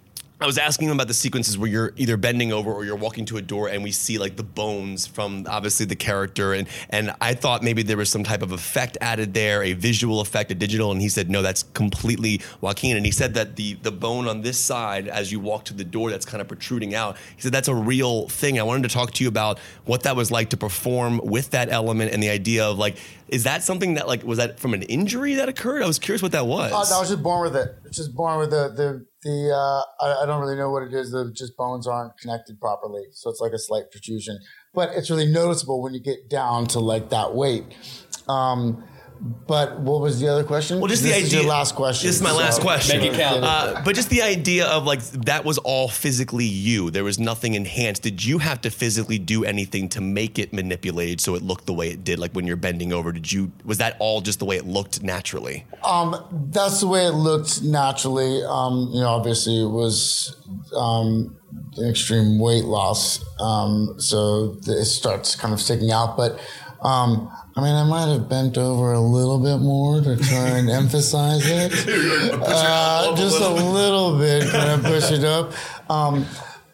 I 0.43 0.47
was 0.47 0.59
asking 0.59 0.89
him 0.89 0.95
about 0.95 1.07
the 1.07 1.15
sequences 1.15 1.57
where 1.57 1.71
you're 1.71 1.93
either 1.97 2.17
bending 2.17 2.53
over 2.53 2.73
or 2.73 2.85
you're 2.85 2.97
walking 2.97 3.25
to 3.27 3.37
a 3.37 3.43
door, 3.43 3.69
and 3.69 3.85
we 3.85 3.93
see 3.93 4.19
like 4.19 4.35
the 4.35 4.43
bones 4.43 5.07
from 5.07 5.47
obviously 5.49 5.87
the 5.87 5.95
character, 5.95 6.53
and 6.53 6.67
and 6.91 7.15
I 7.21 7.35
thought 7.35 7.63
maybe 7.63 7.85
there 7.85 7.97
was 7.97 8.11
some 8.11 8.25
type 8.25 8.43
of 8.43 8.51
effect 8.51 8.99
added 9.01 9.35
there, 9.35 9.63
a 9.63 9.75
visual 9.75 10.21
effect, 10.21 10.51
a 10.51 10.57
digital, 10.57 10.91
and 10.91 11.01
he 11.01 11.09
said 11.09 11.31
no, 11.31 11.43
that's 11.43 11.63
completely 11.63 12.41
Joaquin, 12.61 12.97
and 12.97 13.07
he 13.07 13.13
said 13.13 13.35
that 13.35 13.55
the 13.55 13.75
the 13.75 13.93
bone 13.93 14.27
on 14.27 14.41
this 14.41 14.59
side 14.59 15.07
as 15.07 15.31
you 15.31 15.39
walk 15.39 15.65
to 15.67 15.75
the 15.75 15.85
door 15.85 16.11
that's 16.11 16.27
kind 16.27 16.41
of 16.41 16.49
protruding 16.49 16.93
out, 16.93 17.17
he 17.37 17.43
said 17.43 17.53
that's 17.53 17.69
a 17.69 17.75
real 17.75 18.29
thing. 18.29 18.59
I 18.59 18.65
wanted 18.65 18.89
to 18.89 18.95
talk 18.95 19.13
to 19.13 19.23
you 19.23 19.29
about 19.29 19.61
what 19.85 20.03
that 20.03 20.17
was 20.17 20.33
like 20.33 20.51
to 20.51 20.57
perform 20.57 21.21
with 21.23 21.51
that 21.51 21.71
element 21.71 22.13
and 22.13 22.21
the 22.21 22.31
idea 22.31 22.65
of 22.65 22.79
like, 22.79 22.97
is 23.29 23.45
that 23.45 23.63
something 23.63 23.95
that 23.95 24.09
like 24.09 24.25
was 24.25 24.39
that 24.39 24.59
from 24.59 24.75
an 24.75 24.83
injury 24.83 25.35
that 25.35 25.49
occurred? 25.49 25.85
I 25.85 25.87
was 25.87 26.01
curious 26.01 26.21
what 26.21 26.33
that 26.33 26.47
was. 26.47 26.73
Uh, 26.73 26.75
oh, 26.75 26.97
I 26.97 27.01
was 27.01 27.11
just 27.11 27.23
born 27.23 27.43
with 27.43 27.55
it. 27.55 27.77
Just 27.93 28.13
born 28.13 28.41
with 28.41 28.51
the 28.51 28.69
the 28.69 29.07
the. 29.23 29.51
Uh, 29.55 30.05
I, 30.05 30.23
I 30.23 30.27
don't 30.27 30.41
really 30.41 30.57
know 30.57 30.71
what 30.71 30.83
it 30.83 30.93
is. 30.93 31.11
The 31.11 31.31
just 31.33 31.57
bones 31.57 31.87
aren't 31.87 32.17
connected 32.19 32.61
properly, 32.61 33.05
so 33.13 33.31
it's 33.31 33.41
like 33.41 33.53
a 33.53 33.59
slight 33.59 33.91
protrusion. 33.91 34.39
But 34.75 34.91
it's 34.95 35.11
really 35.11 35.27
noticeable 35.27 35.83
when 35.83 35.95
you 35.95 36.01
get 36.01 36.29
down 36.29 36.67
to 36.69 36.81
like 36.81 37.11
that 37.11 37.35
weight. 37.35 37.65
Um, 38.29 38.85
but 39.23 39.79
what 39.79 40.01
was 40.01 40.19
the 40.21 40.27
other 40.27 40.43
question? 40.43 40.81
Well, 40.81 40.89
just 40.89 41.05
this 41.05 41.13
the 41.13 41.19
is 41.19 41.27
idea. 41.27 41.41
your 41.43 41.49
last 41.49 41.77
question. 41.77 42.09
This 42.09 42.17
is 42.17 42.23
my 42.23 42.33
last 42.33 42.61
question. 42.61 42.99
Make 43.01 43.13
it 43.13 43.17
count. 43.17 43.45
Uh, 43.45 43.81
but 43.85 43.95
just 43.95 44.11
the 44.11 44.21
idea 44.21 44.67
of 44.67 44.85
like 44.85 45.01
that 45.11 45.45
was 45.45 45.59
all 45.59 45.87
physically 45.87 46.45
you. 46.45 46.91
There 46.91 47.05
was 47.05 47.21
nothing 47.21 47.55
enhanced. 47.55 48.03
Did 48.03 48.25
you 48.25 48.39
have 48.39 48.61
to 48.63 48.71
physically 48.71 49.21
do 49.21 49.45
anything 49.45 49.89
to 49.91 50.01
make 50.01 50.41
it 50.41 50.53
manipulated 50.53 51.21
so 51.21 51.37
it 51.37 51.43
looked 51.43 51.67
the 51.67 51.73
way 51.73 51.91
it 51.91 52.03
did? 52.03 52.19
Like 52.19 52.33
when 52.33 52.49
you're 52.49 52.57
bending 52.57 52.93
over, 52.93 53.13
did 53.13 53.31
you? 53.31 53.53
Was 53.65 53.79
that 53.79 53.97
all 54.01 54.23
just 54.23 54.41
the 54.41 54.45
way 54.45 54.57
it 54.57 54.67
looked 54.67 55.05
naturally? 55.05 55.67
Um, 55.85 56.17
that's 56.51 56.81
the 56.81 56.89
way 56.89 57.07
it 57.07 57.13
looked 57.13 57.63
naturally. 57.63 58.43
Um, 58.43 58.91
you 58.93 59.03
know, 59.03 59.11
obviously 59.11 59.63
it 59.63 59.69
was 59.69 60.37
um, 60.77 61.37
extreme 61.81 62.41
weight 62.41 62.65
loss, 62.65 63.25
um, 63.41 63.95
so 63.99 64.59
it 64.67 64.85
starts 64.87 65.37
kind 65.37 65.55
of 65.55 65.61
sticking 65.61 65.93
out. 65.93 66.17
But 66.17 66.41
um, 66.83 67.31
I 67.55 67.61
mean, 67.61 67.75
I 67.75 67.85
might 67.85 68.13
have 68.13 68.29
bent 68.29 68.59
over 68.59 68.93
a 68.93 69.01
little 69.01 69.39
bit 69.39 69.59
more 69.59 70.01
to 70.01 70.17
try 70.17 70.59
and 70.59 70.69
emphasize 70.83 71.43
it, 71.45 71.73
uh, 72.43 73.15
just 73.17 73.41
a 73.41 73.49
little 73.49 74.19
bit, 74.19 74.51
kind 74.51 74.71
of 74.71 74.83
push 74.83 75.11
it 75.11 75.25
up. 75.25 75.53
Um, 75.91 76.25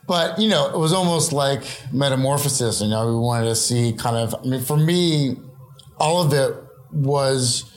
but 0.06 0.38
you 0.38 0.48
know, 0.48 0.68
it 0.68 0.78
was 0.78 0.92
almost 0.92 1.32
like 1.32 1.64
metamorphosis. 1.92 2.80
You 2.80 2.88
know, 2.88 3.06
we 3.08 3.18
wanted 3.18 3.46
to 3.46 3.56
see 3.56 3.94
kind 3.94 4.16
of. 4.16 4.34
I 4.34 4.46
mean, 4.46 4.60
for 4.60 4.76
me, 4.76 5.36
all 5.98 6.22
of 6.22 6.32
it 6.32 6.54
was 6.92 7.68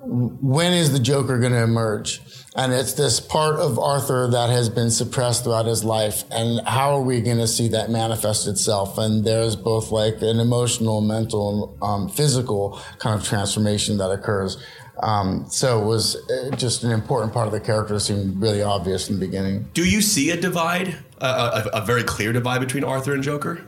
when 0.00 0.72
is 0.72 0.92
the 0.92 0.98
Joker 0.98 1.38
going 1.38 1.52
to 1.52 1.62
emerge? 1.62 2.20
And 2.54 2.72
it's 2.72 2.92
this 2.92 3.18
part 3.18 3.56
of 3.56 3.78
Arthur 3.78 4.28
that 4.30 4.50
has 4.50 4.68
been 4.68 4.90
suppressed 4.90 5.44
throughout 5.44 5.64
his 5.64 5.84
life. 5.84 6.24
And 6.30 6.66
how 6.66 6.94
are 6.94 7.00
we 7.00 7.22
going 7.22 7.38
to 7.38 7.46
see 7.46 7.68
that 7.68 7.90
manifest 7.90 8.46
itself? 8.46 8.98
And 8.98 9.24
there's 9.24 9.56
both 9.56 9.90
like 9.90 10.20
an 10.20 10.38
emotional, 10.38 11.00
mental, 11.00 11.78
um, 11.80 12.10
physical 12.10 12.80
kind 12.98 13.18
of 13.18 13.26
transformation 13.26 13.96
that 13.98 14.10
occurs. 14.10 14.62
Um, 15.02 15.46
so 15.48 15.82
it 15.82 15.86
was 15.86 16.16
uh, 16.30 16.54
just 16.56 16.84
an 16.84 16.90
important 16.90 17.32
part 17.32 17.46
of 17.46 17.52
the 17.52 17.60
character 17.60 17.98
seemed 17.98 18.40
really 18.40 18.62
obvious 18.62 19.08
in 19.08 19.18
the 19.18 19.26
beginning. 19.26 19.70
Do 19.72 19.88
you 19.88 20.02
see 20.02 20.28
a 20.30 20.36
divide, 20.36 20.96
a, 21.22 21.26
a, 21.26 21.70
a 21.74 21.80
very 21.80 22.02
clear 22.02 22.34
divide 22.34 22.60
between 22.60 22.84
Arthur 22.84 23.14
and 23.14 23.22
Joker? 23.22 23.66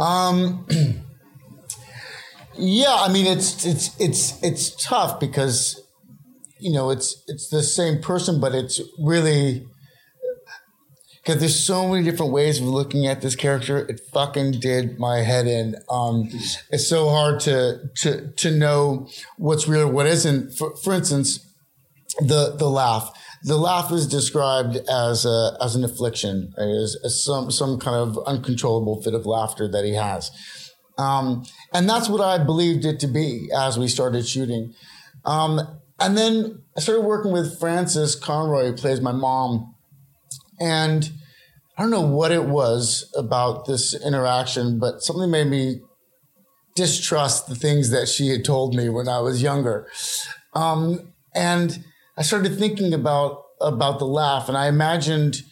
Um, 0.00 0.66
Yeah, 2.58 2.96
I 3.00 3.12
mean 3.12 3.26
it's 3.26 3.66
it's 3.66 4.00
it's 4.00 4.42
it's 4.42 4.70
tough 4.82 5.20
because 5.20 5.82
you 6.58 6.72
know 6.72 6.90
it's 6.90 7.22
it's 7.26 7.48
the 7.48 7.62
same 7.62 8.00
person, 8.00 8.40
but 8.40 8.54
it's 8.54 8.80
really 8.98 9.66
because 11.22 11.40
there's 11.40 11.58
so 11.58 11.88
many 11.88 12.04
different 12.04 12.32
ways 12.32 12.60
of 12.60 12.66
looking 12.66 13.06
at 13.06 13.20
this 13.20 13.34
character. 13.34 13.78
It 13.78 14.00
fucking 14.12 14.52
did 14.60 14.98
my 14.98 15.18
head 15.22 15.46
in. 15.46 15.74
Um, 15.90 16.28
it's 16.70 16.88
so 16.88 17.08
hard 17.10 17.40
to 17.40 17.90
to 18.02 18.30
to 18.32 18.50
know 18.50 19.08
what's 19.36 19.66
real, 19.66 19.90
what 19.90 20.06
isn't. 20.06 20.52
For, 20.54 20.76
for 20.76 20.92
instance, 20.94 21.40
the 22.20 22.54
the 22.56 22.70
laugh. 22.70 23.12
The 23.42 23.56
laugh 23.56 23.92
is 23.92 24.08
described 24.08 24.76
as 24.88 25.24
a, 25.24 25.56
as 25.60 25.76
an 25.76 25.84
affliction, 25.84 26.52
as, 26.56 26.96
as 27.04 27.22
some 27.22 27.50
some 27.50 27.78
kind 27.78 27.96
of 27.96 28.18
uncontrollable 28.26 29.02
fit 29.02 29.14
of 29.14 29.24
laughter 29.26 29.68
that 29.68 29.84
he 29.84 29.94
has 29.94 30.32
Um, 30.98 31.44
and 31.72 31.88
that's 31.88 32.08
what 32.08 32.20
I 32.20 32.42
believed 32.42 32.84
it 32.84 32.98
to 33.00 33.06
be 33.06 33.50
as 33.56 33.78
we 33.78 33.88
started 33.88 34.26
shooting. 34.26 34.74
Um, 35.24 35.60
and 35.98 36.16
then 36.16 36.62
I 36.76 36.80
started 36.80 37.02
working 37.02 37.32
with 37.32 37.58
Frances 37.58 38.14
Conroy, 38.14 38.66
who 38.66 38.72
plays 38.74 39.00
my 39.00 39.12
mom. 39.12 39.74
And 40.60 41.10
I 41.76 41.82
don't 41.82 41.90
know 41.90 42.06
what 42.06 42.32
it 42.32 42.44
was 42.44 43.10
about 43.16 43.66
this 43.66 43.94
interaction, 44.04 44.78
but 44.78 45.02
something 45.02 45.30
made 45.30 45.48
me 45.48 45.80
distrust 46.74 47.48
the 47.48 47.54
things 47.54 47.90
that 47.90 48.08
she 48.08 48.28
had 48.28 48.44
told 48.44 48.74
me 48.74 48.88
when 48.88 49.08
I 49.08 49.20
was 49.20 49.42
younger. 49.42 49.88
Um, 50.54 51.12
and 51.34 51.84
I 52.16 52.22
started 52.22 52.58
thinking 52.58 52.92
about 52.92 53.42
about 53.58 53.98
the 53.98 54.06
laugh, 54.06 54.48
and 54.48 54.56
I 54.56 54.68
imagined 54.68 55.42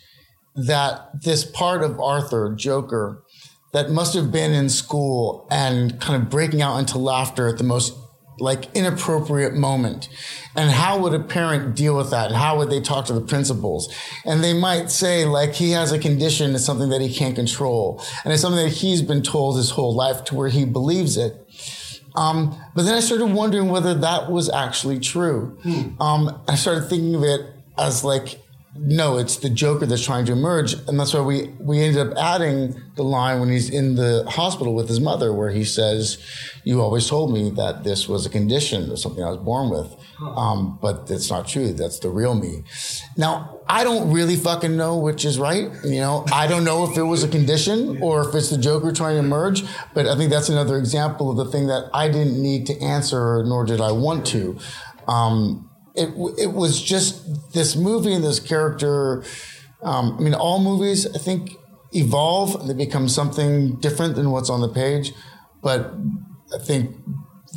that 0.55 1.23
this 1.23 1.43
part 1.43 1.83
of 1.83 1.99
Arthur, 1.99 2.55
Joker, 2.55 3.23
that 3.73 3.91
must 3.91 4.15
have 4.15 4.31
been 4.31 4.53
in 4.53 4.69
school 4.69 5.49
and 5.51 5.99
kind 6.01 6.23
of 6.23 6.29
breaking 6.29 6.61
out 6.61 6.79
into 6.79 6.99
laughter 6.99 7.49
at 7.49 7.57
the 7.57 7.65
most 7.65 7.95
like 8.39 8.75
inappropriate 8.75 9.55
moment. 9.55 10.09
And 10.57 10.71
how 10.71 10.99
would 10.99 11.15
a 11.15 11.21
parent 11.21 11.77
deal 11.77 11.97
with 11.97 12.11
that? 12.11 12.29
And 12.29 12.37
how 12.37 12.59
would 12.59 12.71
they 12.71 12.81
talk 12.81 13.07
to 13.07 13.13
the 13.13 13.21
principals? 13.21 13.95
And 14.25 14.43
they 14.43 14.53
might 14.53 14.91
say 14.91 15.25
like 15.25 15.55
he 15.55 15.71
has 15.73 15.93
a 15.93 15.99
condition 15.99 16.55
it's 16.55 16.65
something 16.65 16.91
that 16.91 17.01
he 17.01 17.13
can't 17.13 17.35
control. 17.35 18.03
And 18.25 18.33
it's 18.33 18.43
something 18.43 18.65
that 18.65 18.75
he's 18.75 19.03
been 19.03 19.23
told 19.23 19.57
his 19.57 19.71
whole 19.71 19.95
life 19.95 20.25
to 20.25 20.35
where 20.35 20.49
he 20.49 20.65
believes 20.65 21.17
it. 21.17 21.41
Um, 22.17 22.57
but 22.77 22.85
then 22.85 22.95
i 22.95 23.01
started 23.01 23.27
wondering 23.27 23.69
whether 23.69 23.93
that 23.93 24.31
was 24.31 24.49
actually 24.49 25.01
true. 25.01 25.59
Hmm. 25.63 26.01
um, 26.01 26.41
i 26.47 26.55
started 26.55 26.89
thinking 26.89 27.17
of 27.17 27.25
it 27.25 27.41
as 27.77 28.05
like 28.05 28.41
no, 28.77 29.19
it's 29.19 29.37
the 29.37 29.51
Joker 29.51 29.87
that's 29.87 30.05
trying 30.05 30.27
to 30.27 30.33
emerge, 30.33 30.73
and 30.89 30.99
that's 30.99 31.15
why 31.15 31.21
we 31.21 31.47
we 31.61 31.81
ended 31.81 32.09
up 32.09 32.17
adding 32.19 32.81
the 32.97 33.05
line 33.05 33.39
when 33.39 33.49
he's 33.49 33.71
in 33.71 33.95
the 33.95 34.25
hospital 34.29 34.75
with 34.75 34.89
his 34.89 34.99
mother, 35.01 35.33
where 35.33 35.51
he 35.51 35.65
says, 35.65 36.19
"You 36.65 36.83
always 36.83 37.07
told 37.07 37.33
me 37.33 37.51
that 37.51 37.85
this 37.85 38.09
was 38.09 38.27
a 38.27 38.29
condition 38.29 38.91
or 38.91 38.97
something 38.97 39.23
I 39.23 39.31
was 39.31 39.39
born 39.39 39.71
with, 39.71 39.95
um, 40.21 40.79
but 40.83 41.09
it's 41.09 41.31
not 41.31 41.47
true. 41.47 41.73
That's 41.73 42.01
the 42.01 42.11
real 42.11 42.35
me." 42.35 42.65
Now, 43.17 43.61
I 43.69 43.85
don't 43.85 44.11
really 44.11 44.37
fucking 44.37 44.77
know 44.77 44.99
which 44.99 45.25
is 45.25 45.39
right. 45.39 45.71
You 45.85 46.01
know, 46.01 46.25
I 46.33 46.49
don't 46.49 46.65
know 46.65 46.83
if 46.91 46.99
it 46.99 47.05
was 47.05 47.23
a 47.23 47.29
condition 47.29 48.03
or 48.03 48.29
if 48.29 48.35
it's 48.35 48.51
the 48.51 48.59
Joker 48.59 48.91
trying 48.91 49.15
to 49.15 49.21
emerge, 49.21 49.63
but 49.95 50.09
I 50.09 50.17
think 50.17 50.31
that's 50.31 50.49
another 50.49 50.79
example 50.79 51.31
of 51.31 51.37
the 51.37 51.47
thing 51.47 51.69
that 51.69 51.91
I 51.95 52.09
didn't 52.09 52.43
need 52.43 52.67
to 52.67 52.81
answer, 52.81 53.45
nor 53.45 53.65
did 53.65 53.81
I 53.81 53.93
want 53.93 54.27
to. 54.27 54.59
Um, 55.07 55.71
it 55.95 56.09
it 56.39 56.53
was 56.53 56.83
just 56.83 57.53
this 57.53 57.77
movie 57.77 58.13
and 58.13 58.25
this 58.25 58.41
character. 58.41 59.25
Um, 59.83 60.17
I 60.19 60.23
mean, 60.23 60.35
all 60.35 60.61
movies 60.61 61.07
I 61.15 61.19
think 61.19 61.57
evolve 61.93 62.61
and 62.61 62.69
they 62.69 62.75
become 62.75 63.09
something 63.09 63.77
different 63.77 64.17
than 64.17 64.31
what's 64.31 64.51
on 64.51 64.61
the 64.61 64.69
page, 64.69 65.13
but 65.63 65.95
I 66.55 66.59
think 66.59 66.97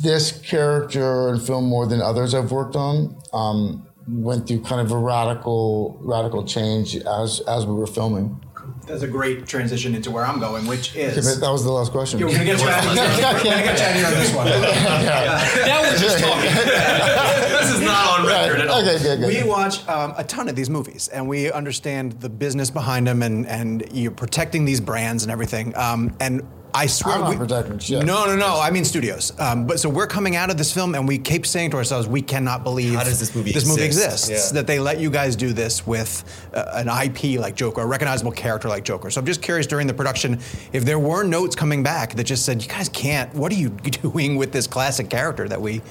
this 0.02 0.32
character 0.32 1.28
and 1.28 1.42
film 1.42 1.64
more 1.64 1.86
than 1.86 2.00
others 2.00 2.34
I've 2.34 2.52
worked 2.52 2.76
on 2.76 3.18
um, 3.32 3.86
went 4.06 4.46
through 4.46 4.62
kind 4.62 4.80
of 4.80 4.92
a 4.92 4.98
radical 4.98 5.98
radical 6.00 6.44
change 6.44 6.96
as 6.96 7.40
as 7.40 7.66
we 7.66 7.74
were 7.74 7.86
filming 7.86 8.40
that's 8.88 9.02
a 9.02 9.06
great 9.08 9.46
transition 9.46 9.94
into 9.94 10.10
where 10.10 10.24
I'm 10.24 10.40
going, 10.40 10.66
which 10.66 10.96
is. 10.96 11.38
that 11.40 11.50
was 11.50 11.64
the 11.64 11.70
last 11.72 11.92
question. 11.92 12.18
Yeah, 12.18 12.26
we're 12.26 12.32
gonna 12.32 12.44
get 12.46 12.60
you 12.60 12.68
out. 12.68 12.84
We're 12.84 12.94
gonna 12.96 13.62
get 13.62 13.78
you 13.78 13.84
out 13.84 13.94
here 13.94 14.06
on 14.06 14.12
this 14.14 14.34
one. 14.34 14.46
That 14.46 15.92
was 15.92 16.00
just 16.00 16.18
talking. 16.18 16.50
this 17.60 17.74
is 17.74 17.80
not 17.80 18.20
on 18.20 18.26
record 18.26 18.60
at 18.60 18.68
all. 18.68 18.80
Okay, 18.80 18.98
good, 19.02 19.20
good. 19.20 19.28
We 19.28 19.48
watch 19.48 19.86
um, 19.88 20.14
a 20.16 20.24
ton 20.24 20.48
of 20.48 20.56
these 20.56 20.70
movies, 20.70 21.08
and 21.08 21.28
we 21.28 21.52
understand 21.52 22.12
the 22.20 22.28
business 22.28 22.70
behind 22.70 23.06
them, 23.06 23.22
and 23.22 23.46
and 23.46 23.84
you're 23.92 24.10
protecting 24.10 24.64
these 24.64 24.80
brands 24.80 25.22
and 25.22 25.30
everything. 25.30 25.76
Um, 25.76 26.16
and 26.20 26.42
I 26.74 26.86
swear, 26.86 27.14
I'm 27.14 27.20
not 27.22 27.30
we, 27.30 27.36
protecting 27.36 27.78
shit. 27.78 28.04
No, 28.04 28.26
no, 28.26 28.36
no. 28.36 28.60
I 28.60 28.70
mean 28.70 28.84
studios. 28.84 29.32
Um, 29.38 29.66
but 29.66 29.80
so 29.80 29.88
we're 29.88 30.06
coming 30.06 30.36
out 30.36 30.50
of 30.50 30.58
this 30.58 30.72
film, 30.72 30.94
and 30.94 31.08
we 31.08 31.18
keep 31.18 31.46
saying 31.46 31.70
to 31.72 31.76
ourselves, 31.76 32.06
we 32.06 32.22
cannot 32.22 32.64
believe 32.64 32.94
how 32.94 33.04
does 33.04 33.20
this 33.20 33.34
movie 33.34 33.52
this 33.52 33.62
exist? 33.62 33.76
movie 33.76 33.86
exists. 33.86 34.30
Yeah. 34.30 34.52
That 34.52 34.66
they 34.66 34.78
let 34.78 35.00
you 35.00 35.10
guys 35.10 35.36
do 35.36 35.52
this 35.52 35.86
with 35.86 36.24
uh, 36.54 36.64
an 36.74 36.88
IP 36.88 37.40
like 37.40 37.56
Joker, 37.56 37.80
a 37.80 37.86
recognizable 37.86 38.32
character 38.32 38.68
like 38.68 38.84
Joker. 38.84 39.10
So 39.10 39.20
I'm 39.20 39.26
just 39.26 39.42
curious 39.42 39.66
during 39.66 39.86
the 39.86 39.94
production 39.94 40.40
if 40.72 40.84
there 40.84 40.98
were 40.98 41.22
notes 41.22 41.56
coming 41.56 41.82
back 41.82 42.14
that 42.14 42.24
just 42.24 42.44
said, 42.44 42.62
you 42.62 42.68
guys 42.68 42.88
can't. 42.88 43.32
What 43.34 43.52
are 43.52 43.56
you 43.56 43.70
doing 44.02 44.36
with 44.36 44.52
this 44.52 44.66
classic 44.66 45.10
character 45.10 45.48
that 45.48 45.60
we? 45.60 45.82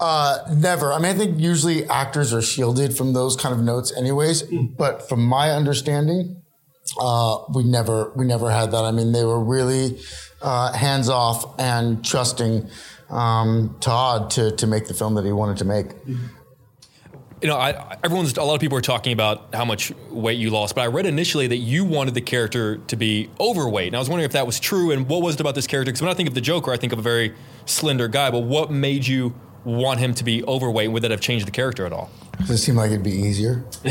Uh, 0.00 0.38
never. 0.50 0.92
I 0.92 0.98
mean, 0.98 1.14
I 1.14 1.18
think 1.18 1.38
usually 1.38 1.84
actors 1.88 2.32
are 2.32 2.40
shielded 2.40 2.96
from 2.96 3.12
those 3.12 3.36
kind 3.36 3.54
of 3.54 3.60
notes, 3.60 3.94
anyways. 3.94 4.44
Mm. 4.44 4.76
But 4.76 5.06
from 5.06 5.22
my 5.22 5.50
understanding, 5.50 6.39
uh, 6.98 7.38
we 7.54 7.64
never 7.64 8.12
we 8.16 8.24
never 8.24 8.50
had 8.50 8.70
that. 8.72 8.84
I 8.84 8.90
mean, 8.90 9.12
they 9.12 9.24
were 9.24 9.42
really 9.42 9.98
uh, 10.42 10.72
hands 10.72 11.08
off 11.08 11.58
and 11.58 12.04
trusting 12.04 12.68
um, 13.10 13.76
Todd 13.80 14.30
to 14.32 14.56
to 14.56 14.66
make 14.66 14.86
the 14.86 14.94
film 14.94 15.14
that 15.14 15.24
he 15.24 15.32
wanted 15.32 15.58
to 15.58 15.64
make. 15.64 15.88
You 17.42 17.48
know, 17.48 17.56
I, 17.56 17.96
everyone's 18.04 18.36
a 18.36 18.42
lot 18.42 18.54
of 18.54 18.60
people 18.60 18.76
are 18.76 18.82
talking 18.82 19.14
about 19.14 19.54
how 19.54 19.64
much 19.64 19.92
weight 20.10 20.38
you 20.38 20.50
lost, 20.50 20.74
but 20.74 20.82
I 20.82 20.88
read 20.88 21.06
initially 21.06 21.46
that 21.46 21.56
you 21.56 21.86
wanted 21.86 22.14
the 22.14 22.20
character 22.20 22.76
to 22.76 22.96
be 22.96 23.30
overweight, 23.40 23.86
and 23.86 23.96
I 23.96 23.98
was 23.98 24.10
wondering 24.10 24.26
if 24.26 24.32
that 24.32 24.46
was 24.46 24.60
true 24.60 24.90
and 24.90 25.08
what 25.08 25.22
was 25.22 25.36
it 25.36 25.40
about 25.40 25.54
this 25.54 25.66
character? 25.66 25.90
Because 25.90 26.02
when 26.02 26.10
I 26.10 26.14
think 26.14 26.28
of 26.28 26.34
the 26.34 26.42
Joker, 26.42 26.70
I 26.70 26.76
think 26.76 26.92
of 26.92 26.98
a 26.98 27.02
very 27.02 27.34
slender 27.64 28.08
guy, 28.08 28.30
but 28.30 28.40
what 28.40 28.70
made 28.70 29.06
you 29.06 29.34
want 29.64 30.00
him 30.00 30.12
to 30.14 30.24
be 30.24 30.44
overweight? 30.44 30.92
Would 30.92 31.02
that 31.02 31.10
have 31.10 31.20
changed 31.20 31.46
the 31.46 31.50
character 31.50 31.86
at 31.86 31.92
all? 31.92 32.10
Does 32.40 32.50
it 32.50 32.58
seem 32.58 32.76
like 32.76 32.90
it'd 32.90 33.02
be 33.02 33.10
easier 33.10 33.64
to, 33.82 33.90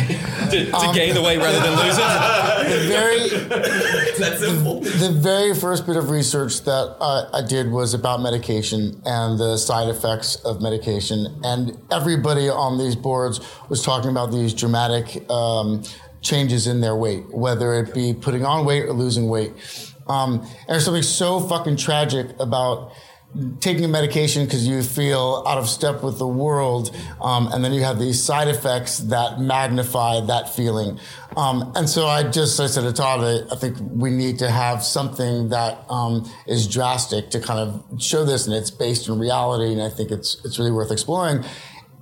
to 0.50 0.72
um, 0.72 0.94
gain 0.94 1.14
the 1.14 1.22
weight 1.22 1.38
rather 1.38 1.60
than 1.60 1.72
lose 1.78 1.98
it? 1.98 2.70
The 2.70 2.88
very. 2.88 3.30
The, 4.20 4.98
the, 5.00 5.12
very 5.14 5.56
first 5.56 5.86
bit 5.86 5.96
of 5.96 6.10
research 6.10 6.64
that 6.64 6.98
uh, 7.00 7.30
I 7.34 7.42
did 7.42 7.72
was 7.72 7.94
about 7.94 8.22
medication 8.22 9.02
and 9.06 9.40
the 9.40 9.56
side 9.56 9.88
effects 9.88 10.36
of 10.44 10.62
medication, 10.62 11.40
and 11.42 11.78
everybody 11.90 12.50
on 12.50 12.78
these 12.78 12.98
boards 12.98 13.40
was 13.70 13.82
talking 13.82 14.12
about 14.12 14.34
these 14.34 14.54
dramatic 14.54 15.30
um, 15.32 15.84
changes 16.22 16.68
in 16.68 16.82
their 16.82 16.98
weight, 16.98 17.34
whether 17.34 17.74
it 17.76 17.94
be 17.94 18.14
putting 18.14 18.46
on 18.46 18.66
weight 18.66 18.84
or 18.84 18.94
losing 18.94 19.30
weight. 19.30 19.54
Um, 20.08 20.42
and 20.42 20.50
there's 20.68 20.86
something 20.86 21.04
so 21.04 21.40
fucking 21.40 21.78
tragic 21.78 22.28
about 22.40 22.92
taking 23.60 23.86
a 23.86 23.88
medication 23.88 24.46
because 24.46 24.68
you 24.68 24.82
feel 24.82 25.44
out 25.48 25.58
of 25.58 25.70
step 25.70 26.04
with 26.04 26.18
the 26.18 26.28
world, 26.28 26.96
um, 27.22 27.48
and 27.52 27.64
then 27.64 27.74
you 27.74 27.84
have 27.84 28.00
these 28.00 28.22
side 28.22 28.48
effects 28.48 28.98
that 29.00 29.40
magnify 29.40 30.20
that 30.22 30.54
feeling. 30.54 31.00
Um, 31.38 31.72
and 31.76 31.88
so 31.88 32.08
I 32.08 32.24
just 32.24 32.60
I 32.60 32.66
said 32.68 32.82
to 32.82 32.94
Todd, 32.94 33.22
I, 33.22 33.54
I 33.54 33.58
think 33.58 33.78
we 33.80 34.10
need 34.10 34.40
to 34.40 34.50
have 34.50 34.84
something 34.84 35.50
that 35.50 35.86
um, 35.90 36.30
is 36.48 36.68
drastic 36.68 37.30
to 37.32 37.40
kind 37.40 37.60
of 37.60 38.02
show 38.02 38.26
this, 38.26 38.48
and 38.48 38.56
it's 38.56 38.72
based 38.72 39.08
in 39.08 39.20
reality, 39.20 39.72
and 39.72 39.82
I 39.82 39.90
think 39.90 40.12
it's 40.12 40.44
it's 40.44 40.58
really 40.58 40.72
worth 40.72 40.92
exploring. 40.92 41.44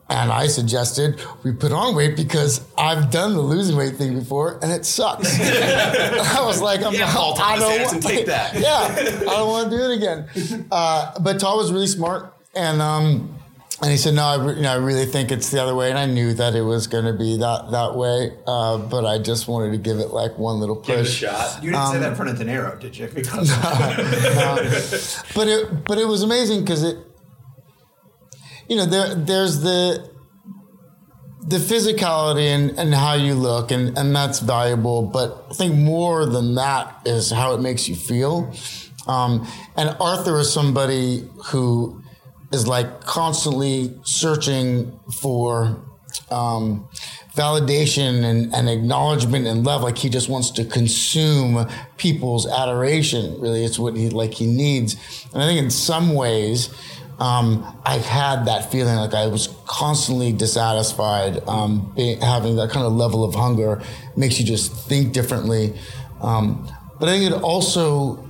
And 0.09 0.31
I 0.31 0.47
suggested 0.47 1.19
we 1.43 1.51
put 1.51 1.73
on 1.73 1.93
weight 1.93 2.15
because 2.15 2.65
I've 2.77 3.11
done 3.11 3.33
the 3.33 3.41
losing 3.41 3.75
weight 3.75 3.95
thing 3.95 4.17
before 4.17 4.57
and 4.61 4.71
it 4.71 4.85
sucks. 4.85 5.37
I 5.41 6.45
was 6.45 6.61
like, 6.61 6.81
I'm 6.81 6.93
yeah, 6.93 7.13
not, 7.13 7.39
I 7.39 7.59
don't 7.59 7.81
want 7.81 8.01
to 8.01 8.07
take 8.07 8.25
that. 8.27 8.53
yeah, 8.59 9.21
I 9.29 9.35
don't 9.35 9.49
want 9.49 9.69
to 9.69 9.77
do 9.77 9.83
it 9.83 9.97
again. 9.97 10.67
Uh, 10.71 11.19
but 11.19 11.39
Todd 11.39 11.57
was 11.57 11.73
really 11.73 11.87
smart 11.87 12.33
and 12.55 12.81
um, 12.81 13.37
and 13.79 13.91
he 13.91 13.97
said, 13.97 14.15
no, 14.15 14.23
I, 14.23 14.43
re- 14.43 14.55
you 14.55 14.63
know, 14.63 14.71
I 14.71 14.77
really 14.77 15.05
think 15.05 15.31
it's 15.31 15.51
the 15.51 15.61
other 15.61 15.75
way. 15.75 15.89
And 15.89 15.99
I 15.99 16.07
knew 16.07 16.33
that 16.33 16.55
it 16.55 16.63
was 16.63 16.87
going 16.87 17.05
to 17.05 17.13
be 17.13 17.37
that, 17.37 17.69
that 17.69 17.95
way. 17.95 18.35
Uh, 18.47 18.79
but 18.79 19.05
I 19.05 19.19
just 19.19 19.47
wanted 19.47 19.71
to 19.71 19.77
give 19.77 19.99
it 19.99 20.07
like 20.07 20.35
one 20.39 20.59
little 20.59 20.75
push. 20.75 20.87
Give 20.87 20.97
it 20.97 21.01
a 21.01 21.11
shot. 21.11 21.63
You 21.63 21.69
didn't 21.69 21.83
um, 21.83 21.93
say 21.93 21.99
that 21.99 22.09
in 22.09 22.15
front 22.15 22.31
of 22.31 22.39
De 22.39 22.45
Niro, 22.45 22.79
did 22.79 22.97
you? 22.97 23.07
Because 23.07 23.49
no, 23.61 23.65
no. 24.33 24.99
But 25.35 25.47
it, 25.47 25.83
but 25.83 25.99
it 25.99 26.07
was 26.07 26.23
amazing 26.23 26.61
because 26.61 26.83
it, 26.83 26.97
you 28.69 28.75
know, 28.75 28.85
there 28.85 29.15
there's 29.15 29.61
the 29.61 30.09
the 31.47 31.57
physicality 31.57 32.47
and, 32.47 32.77
and 32.77 32.93
how 32.93 33.13
you 33.13 33.33
look 33.33 33.71
and, 33.71 33.97
and 33.97 34.13
that's 34.13 34.39
valuable, 34.39 35.01
but 35.01 35.45
I 35.49 35.53
think 35.53 35.75
more 35.75 36.25
than 36.25 36.55
that 36.55 37.01
is 37.05 37.31
how 37.31 37.53
it 37.53 37.61
makes 37.61 37.87
you 37.87 37.95
feel. 37.95 38.53
Um, 39.07 39.47
and 39.77 39.95
Arthur 40.01 40.39
is 40.39 40.51
somebody 40.51 41.29
who 41.45 42.03
is 42.51 42.67
like 42.67 42.99
constantly 43.01 43.97
searching 44.03 44.99
for 45.21 45.81
um, 46.29 46.89
validation 47.33 48.23
and, 48.23 48.53
and, 48.53 48.69
acknowledgement 48.69 49.47
and 49.47 49.65
love. 49.65 49.83
Like 49.83 49.97
he 49.97 50.09
just 50.09 50.27
wants 50.27 50.51
to 50.51 50.65
consume 50.65 51.67
people's 51.97 52.47
adoration. 52.47 53.39
Really, 53.39 53.63
it's 53.63 53.79
what 53.79 53.95
he 53.95 54.09
like 54.09 54.33
he 54.33 54.47
needs. 54.47 54.95
And 55.33 55.41
I 55.41 55.45
think 55.45 55.59
in 55.59 55.69
some 55.69 56.13
ways, 56.13 56.73
um, 57.19 57.65
I 57.85 57.97
had 57.97 58.45
that 58.45 58.71
feeling 58.71 58.95
like 58.95 59.13
I 59.13 59.27
was 59.27 59.49
constantly 59.65 60.31
dissatisfied. 60.33 61.47
Um, 61.47 61.91
being, 61.95 62.21
having 62.21 62.55
that 62.57 62.69
kind 62.69 62.85
of 62.85 62.93
level 62.93 63.23
of 63.23 63.33
hunger 63.33 63.81
makes 64.15 64.39
you 64.39 64.45
just 64.45 64.73
think 64.87 65.13
differently. 65.13 65.75
Um, 66.21 66.69
but 66.99 67.09
I 67.09 67.13
think 67.13 67.31
it 67.31 67.41
also 67.41 68.26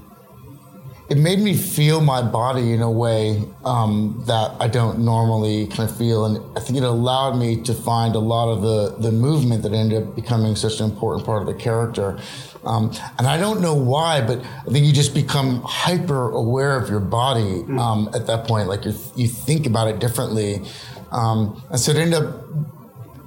it 1.10 1.18
made 1.18 1.40
me 1.40 1.56
feel 1.56 2.02
my 2.02 2.22
body 2.22 2.74
in 2.74 2.82
a 2.82 2.92
way 2.92 3.44
um, 3.64 4.22
that 4.28 4.52
I 4.60 4.68
don't 4.68 5.00
normally 5.00 5.68
kind 5.68 5.90
of 5.90 5.98
feel, 5.98 6.26
and 6.26 6.58
I 6.58 6.60
think 6.60 6.78
it 6.78 6.84
allowed 6.84 7.38
me 7.38 7.62
to 7.64 7.74
find 7.74 8.16
a 8.16 8.20
lot 8.20 8.52
of 8.52 8.62
the 8.62 8.98
the 9.00 9.12
movement 9.12 9.64
that 9.64 9.72
ended 9.74 10.04
up 10.04 10.16
becoming 10.16 10.56
such 10.56 10.80
an 10.82 10.90
important 10.90 11.26
part 11.26 11.42
of 11.42 11.48
the 11.48 11.54
character. 11.54 12.20
Um, 12.66 12.92
and 13.18 13.26
I 13.26 13.38
don't 13.38 13.62
know 13.62 13.74
why, 13.74 14.20
but 14.20 14.44
I 14.44 14.70
think 14.70 14.86
you 14.86 14.92
just 14.92 15.14
become 15.14 15.62
hyper 15.62 16.30
aware 16.32 16.78
of 16.78 16.90
your 16.90 17.00
body 17.00 17.64
um, 17.78 18.10
at 18.14 18.28
that 18.28 18.46
point. 18.46 18.68
Like 18.68 18.84
you 18.84 18.94
you 19.16 19.30
think 19.30 19.66
about 19.66 19.88
it 19.88 20.00
differently, 20.00 20.64
um, 21.12 21.64
and 21.70 21.80
so 21.80 21.92
it 21.92 21.98
ended 21.98 22.22
up 22.22 22.77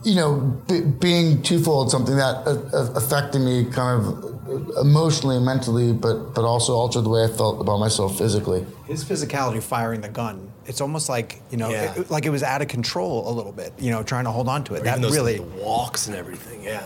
you 0.05 0.15
know, 0.15 0.37
b- 0.69 0.81
being 0.81 1.43
twofold, 1.43 1.91
something 1.91 2.17
that 2.17 2.47
uh, 2.47 2.51
uh, 2.73 2.93
affected 2.95 3.41
me 3.41 3.65
kind 3.67 4.01
of 4.05 4.77
emotionally, 4.81 5.37
and 5.37 5.45
mentally, 5.45 5.93
but 5.93 6.35
but 6.35 6.45
also 6.45 6.75
altered 6.75 7.03
the 7.05 7.09
way 7.09 7.25
I 7.25 7.29
felt 7.29 7.61
about 7.61 7.79
myself 7.79 8.17
physically. 8.19 8.65
His 8.87 9.05
physicality 9.05 9.63
firing 9.63 10.01
the 10.01 10.09
gun, 10.09 10.51
it's 10.67 10.81
almost 10.81 11.09
like, 11.09 11.41
you 11.51 11.57
know, 11.57 11.69
Yeah. 11.71 11.95
it- 11.95 12.11
like 12.11 12.25
it 12.27 12.31
was 12.31 12.43
out 12.43 12.63
of 12.63 12.69
control 12.69 13.29
a 13.31 13.33
little 13.33 13.53
bit, 13.53 13.73
you 13.79 13.91
know, 13.91 14.03
trying 14.03 14.25
to 14.25 14.31
hold 14.31 14.49
on 14.49 14.65
to 14.65 14.75
it. 14.75 14.85
That 14.85 14.93
Even 14.99 15.03
those 15.03 15.15
really, 15.17 15.41
walks 15.41 16.07
and 16.07 16.17
everything. 16.17 16.63
Yeah. 16.65 16.83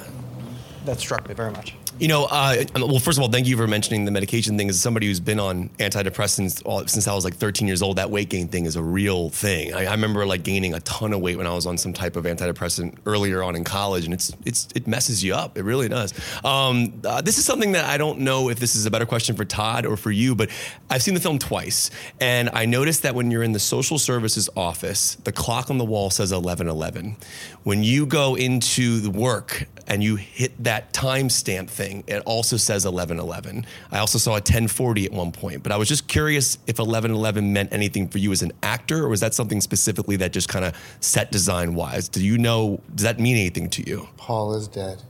that 0.85 0.99
struck 1.01 1.27
me 1.29 1.35
very 1.35 1.51
much. 1.51 1.75
You 2.01 2.09
know, 2.09 2.25
uh, 2.29 2.65
well, 2.75 2.99
first 2.99 3.19
of 3.19 3.23
all, 3.23 3.31
thank 3.31 3.47
you 3.47 3.57
for 3.57 3.69
mentioning 3.69 4.05
the 4.05 4.11
medication 4.11 4.59
thing. 4.59 4.69
As 4.69 4.81
somebody 4.81 5.07
who's 5.07 5.21
been 5.21 5.39
on 5.39 5.69
antidepressants 5.79 6.61
all, 6.65 6.85
since 6.89 7.07
I 7.07 7.15
was 7.15 7.25
like 7.25 7.37
13 7.37 7.69
years 7.69 7.83
old, 7.83 7.99
that 7.99 8.11
weight 8.11 8.31
gain 8.31 8.49
thing 8.49 8.67
is 8.67 8.75
a 8.75 8.83
real 8.83 9.31
thing. 9.31 9.73
I, 9.73 9.87
I 9.87 9.93
remember 9.93 10.27
like 10.27 10.43
gaining 10.43 10.75
a 10.75 10.81
ton 10.81 11.13
of 11.13 11.21
weight 11.21 11.37
when 11.37 11.47
I 11.47 11.55
was 11.55 11.67
on 11.67 11.79
some 11.79 11.93
type 11.93 12.17
of 12.17 12.25
antidepressant 12.25 12.99
earlier 13.07 13.45
on 13.45 13.55
in 13.55 13.63
college, 13.63 14.07
and 14.07 14.13
it's 14.13 14.33
it's 14.45 14.67
it 14.75 14.89
messes 14.89 15.23
you 15.23 15.35
up. 15.35 15.57
It 15.57 15.63
really 15.63 15.89
does. 15.89 16.13
Um, 16.45 17.01
uh, 17.05 17.21
this 17.21 17.39
is 17.39 17.45
something 17.45 17.73
that 17.73 17.85
I 17.85 17.97
don't 17.97 18.21
know 18.21 18.49
if 18.49 18.59
this 18.59 18.75
is 18.75 18.87
a 18.87 18.91
better 18.91 19.07
question 19.07 19.37
for 19.37 19.45
Todd 19.45 19.87
or 19.87 19.97
for 19.97 20.11
you, 20.11 20.35
but 20.35 20.51
I've 20.91 21.03
seen 21.03 21.15
the 21.15 21.21
film 21.21 21.39
twice, 21.39 21.93
and 22.21 22.51
I 22.53 22.67
noticed 22.67 23.03
that 23.05 23.15
when 23.15 23.31
you're 23.31 23.45
in 23.45 23.53
the 23.53 23.61
social 23.61 24.01
services 24.01 24.51
office, 24.57 25.15
the 25.23 25.33
clock 25.33 25.71
on 25.71 25.79
the 25.79 25.85
wall 25.85 26.11
says 26.11 26.33
11:11. 26.33 27.15
When 27.63 27.85
you 27.85 28.05
go 28.05 28.35
into 28.35 28.99
the 28.99 29.11
work 29.11 29.69
and 29.87 30.03
you 30.03 30.17
hit 30.17 30.53
that 30.65 30.93
timestamp 30.93 31.69
thing, 31.69 31.84
it 32.07 32.23
also 32.27 32.57
says 32.57 32.85
1111. 32.85 33.67
I 33.91 33.99
also 33.99 34.19
saw 34.19 34.33
a 34.33 34.35
1040 34.35 35.07
at 35.07 35.13
one 35.13 35.33
point, 35.33 35.63
but 35.63 35.73
I 35.73 35.77
was 35.77 35.89
just 35.89 36.09
curious 36.09 36.57
if 36.67 36.79
1111 36.79 37.53
meant 37.53 37.73
anything 37.73 38.09
for 38.09 38.19
you 38.19 38.33
as 38.33 38.43
an 38.43 38.53
actor, 38.63 39.05
or 39.05 39.09
was 39.09 39.21
that 39.21 39.35
something 39.35 39.61
specifically 39.61 40.17
that 40.17 40.33
just 40.33 40.49
kind 40.49 40.65
of 40.65 40.75
set 41.01 41.31
design 41.31 41.75
wise? 41.75 42.09
Do 42.09 42.25
you 42.25 42.39
know, 42.39 42.81
does 42.95 43.05
that 43.05 43.21
mean 43.21 43.37
anything 43.37 43.71
to 43.71 43.89
you? 43.89 44.09
Paul 44.17 44.55
is 44.55 44.69
dead. 44.69 45.03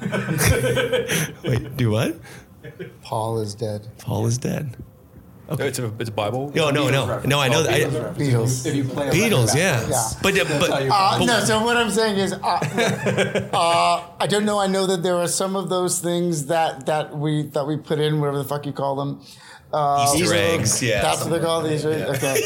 Wait, 1.44 1.76
do 1.76 1.90
what? 1.90 2.16
Paul 3.02 3.38
is 3.40 3.54
dead. 3.54 3.86
Paul 3.98 4.26
is 4.26 4.38
dead. 4.38 4.76
It's 5.46 5.78
a 5.78 5.92
it's 5.98 6.08
a 6.08 6.12
Bible. 6.12 6.52
No, 6.54 6.70
no, 6.70 6.88
no. 6.88 7.20
No, 7.20 7.38
I 7.38 7.48
know 7.48 7.62
that. 7.62 7.72
I, 7.72 7.80
Beatles. 8.18 8.64
If 8.64 8.74
you 8.74 8.84
play 8.84 9.10
Beatles, 9.10 9.54
yeah. 9.54 9.86
Yeah. 9.88 10.08
But, 10.22 10.34
but, 10.60 10.70
Uh, 10.70 11.24
no, 11.24 11.40
so 11.40 11.62
what 11.62 11.76
I'm 11.76 11.90
saying 11.90 12.16
is, 12.16 12.32
uh, 12.32 12.38
uh, 13.52 14.08
I 14.18 14.26
don't 14.26 14.46
know. 14.46 14.58
I 14.58 14.66
know 14.68 14.86
that 14.86 15.02
there 15.02 15.16
are 15.16 15.28
some 15.28 15.54
of 15.54 15.68
those 15.68 16.00
things 16.00 16.46
that 16.46 16.86
that 16.86 17.16
we 17.16 17.42
that 17.48 17.66
we 17.66 17.76
put 17.76 17.98
in, 18.00 18.20
whatever 18.20 18.38
the 18.38 18.44
fuck 18.44 18.64
you 18.64 18.72
call 18.72 18.96
them. 18.96 19.20
Uh, 19.72 20.14
Easter 20.16 20.34
eggs, 20.34 20.82
yeah. 20.82 21.02
That's 21.02 21.20
what 21.22 21.30
they 21.30 21.40
call 21.40 21.62
these. 21.62 21.84
Right? 21.84 22.02
Okay. 22.02 22.40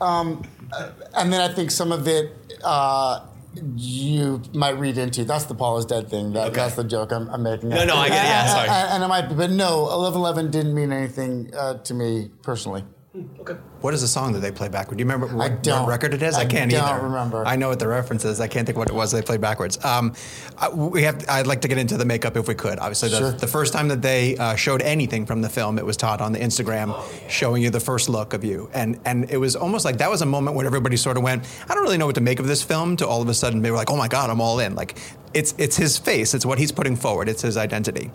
Um, 0.00 0.42
uh, 0.72 0.90
and 1.14 1.32
then 1.32 1.40
I 1.40 1.52
think 1.52 1.70
some 1.70 1.92
of 1.92 2.06
it 2.08 2.32
uh, 2.64 3.26
you 3.76 4.42
might 4.52 4.78
read 4.78 4.98
into. 4.98 5.24
That's 5.24 5.44
the 5.44 5.54
Paul 5.54 5.78
is 5.78 5.84
dead 5.84 6.08
thing. 6.08 6.32
That, 6.32 6.52
That's 6.52 6.74
the 6.74 6.84
joke 6.84 7.12
I'm, 7.12 7.28
I'm 7.30 7.42
making. 7.42 7.70
No, 7.70 7.84
no, 7.84 7.96
I 7.96 8.08
get 8.08 8.24
it. 8.24 8.28
Yeah, 8.28 8.46
sorry. 8.54 8.68
And, 8.68 8.90
and 8.94 9.04
it 9.04 9.08
might 9.08 9.28
be, 9.28 9.34
but 9.34 9.50
no, 9.50 9.82
1111 9.82 10.50
didn't 10.50 10.74
mean 10.74 10.92
anything 10.92 11.50
uh, 11.54 11.74
to 11.78 11.94
me 11.94 12.30
personally. 12.42 12.84
What 13.80 13.94
is 13.94 14.00
the 14.00 14.08
song 14.08 14.32
that 14.32 14.40
they 14.40 14.50
play 14.50 14.68
backward? 14.68 14.96
Do 14.98 15.02
you 15.02 15.08
remember 15.08 15.26
what, 15.34 15.46
I 15.46 15.54
what 15.54 15.62
don't. 15.62 15.88
record 15.88 16.14
it 16.14 16.22
is? 16.22 16.34
I, 16.34 16.40
I 16.40 16.44
can't 16.46 16.70
don't 16.70 16.82
either. 16.82 17.02
remember. 17.04 17.44
I 17.46 17.56
know 17.56 17.68
what 17.68 17.78
the 17.78 17.86
reference 17.88 18.24
is. 18.24 18.40
I 18.40 18.48
can't 18.48 18.66
think 18.66 18.76
what 18.76 18.88
it 18.88 18.94
was 18.94 19.12
they 19.12 19.22
played 19.22 19.40
backwards. 19.40 19.82
Um, 19.84 20.14
I, 20.56 20.68
we 20.68 21.02
have. 21.04 21.24
I'd 21.28 21.46
like 21.46 21.60
to 21.62 21.68
get 21.68 21.78
into 21.78 21.96
the 21.96 22.04
makeup 22.04 22.36
if 22.36 22.48
we 22.48 22.54
could. 22.54 22.78
Obviously, 22.78 23.08
the, 23.10 23.18
Sure. 23.18 23.32
the 23.32 23.46
first 23.46 23.72
time 23.72 23.88
that 23.88 24.02
they 24.02 24.36
uh, 24.36 24.54
showed 24.56 24.82
anything 24.82 25.26
from 25.26 25.42
the 25.42 25.48
film, 25.48 25.78
it 25.78 25.86
was 25.86 25.96
Todd 25.96 26.20
on 26.20 26.32
the 26.32 26.38
Instagram 26.38 26.94
showing 27.28 27.62
you 27.62 27.70
the 27.70 27.80
first 27.80 28.08
look 28.08 28.34
of 28.34 28.44
you, 28.44 28.68
and 28.74 28.98
and 29.04 29.30
it 29.30 29.36
was 29.36 29.54
almost 29.56 29.84
like 29.84 29.98
that 29.98 30.10
was 30.10 30.22
a 30.22 30.26
moment 30.26 30.56
when 30.56 30.66
everybody 30.66 30.96
sort 30.96 31.16
of 31.16 31.22
went, 31.22 31.44
I 31.68 31.74
don't 31.74 31.82
really 31.82 31.98
know 31.98 32.06
what 32.06 32.16
to 32.16 32.20
make 32.20 32.40
of 32.40 32.46
this 32.46 32.62
film. 32.62 32.96
To 32.96 33.06
all 33.06 33.22
of 33.22 33.28
a 33.28 33.34
sudden, 33.34 33.62
they 33.62 33.70
were 33.70 33.76
like, 33.76 33.90
Oh 33.90 33.96
my 33.96 34.08
God, 34.08 34.30
I'm 34.30 34.40
all 34.40 34.58
in. 34.60 34.74
Like 34.74 34.98
it's 35.34 35.54
it's 35.58 35.76
his 35.76 35.98
face. 35.98 36.34
It's 36.34 36.44
what 36.46 36.58
he's 36.58 36.72
putting 36.72 36.96
forward. 36.96 37.28
It's 37.28 37.42
his 37.42 37.56
identity. 37.56 38.10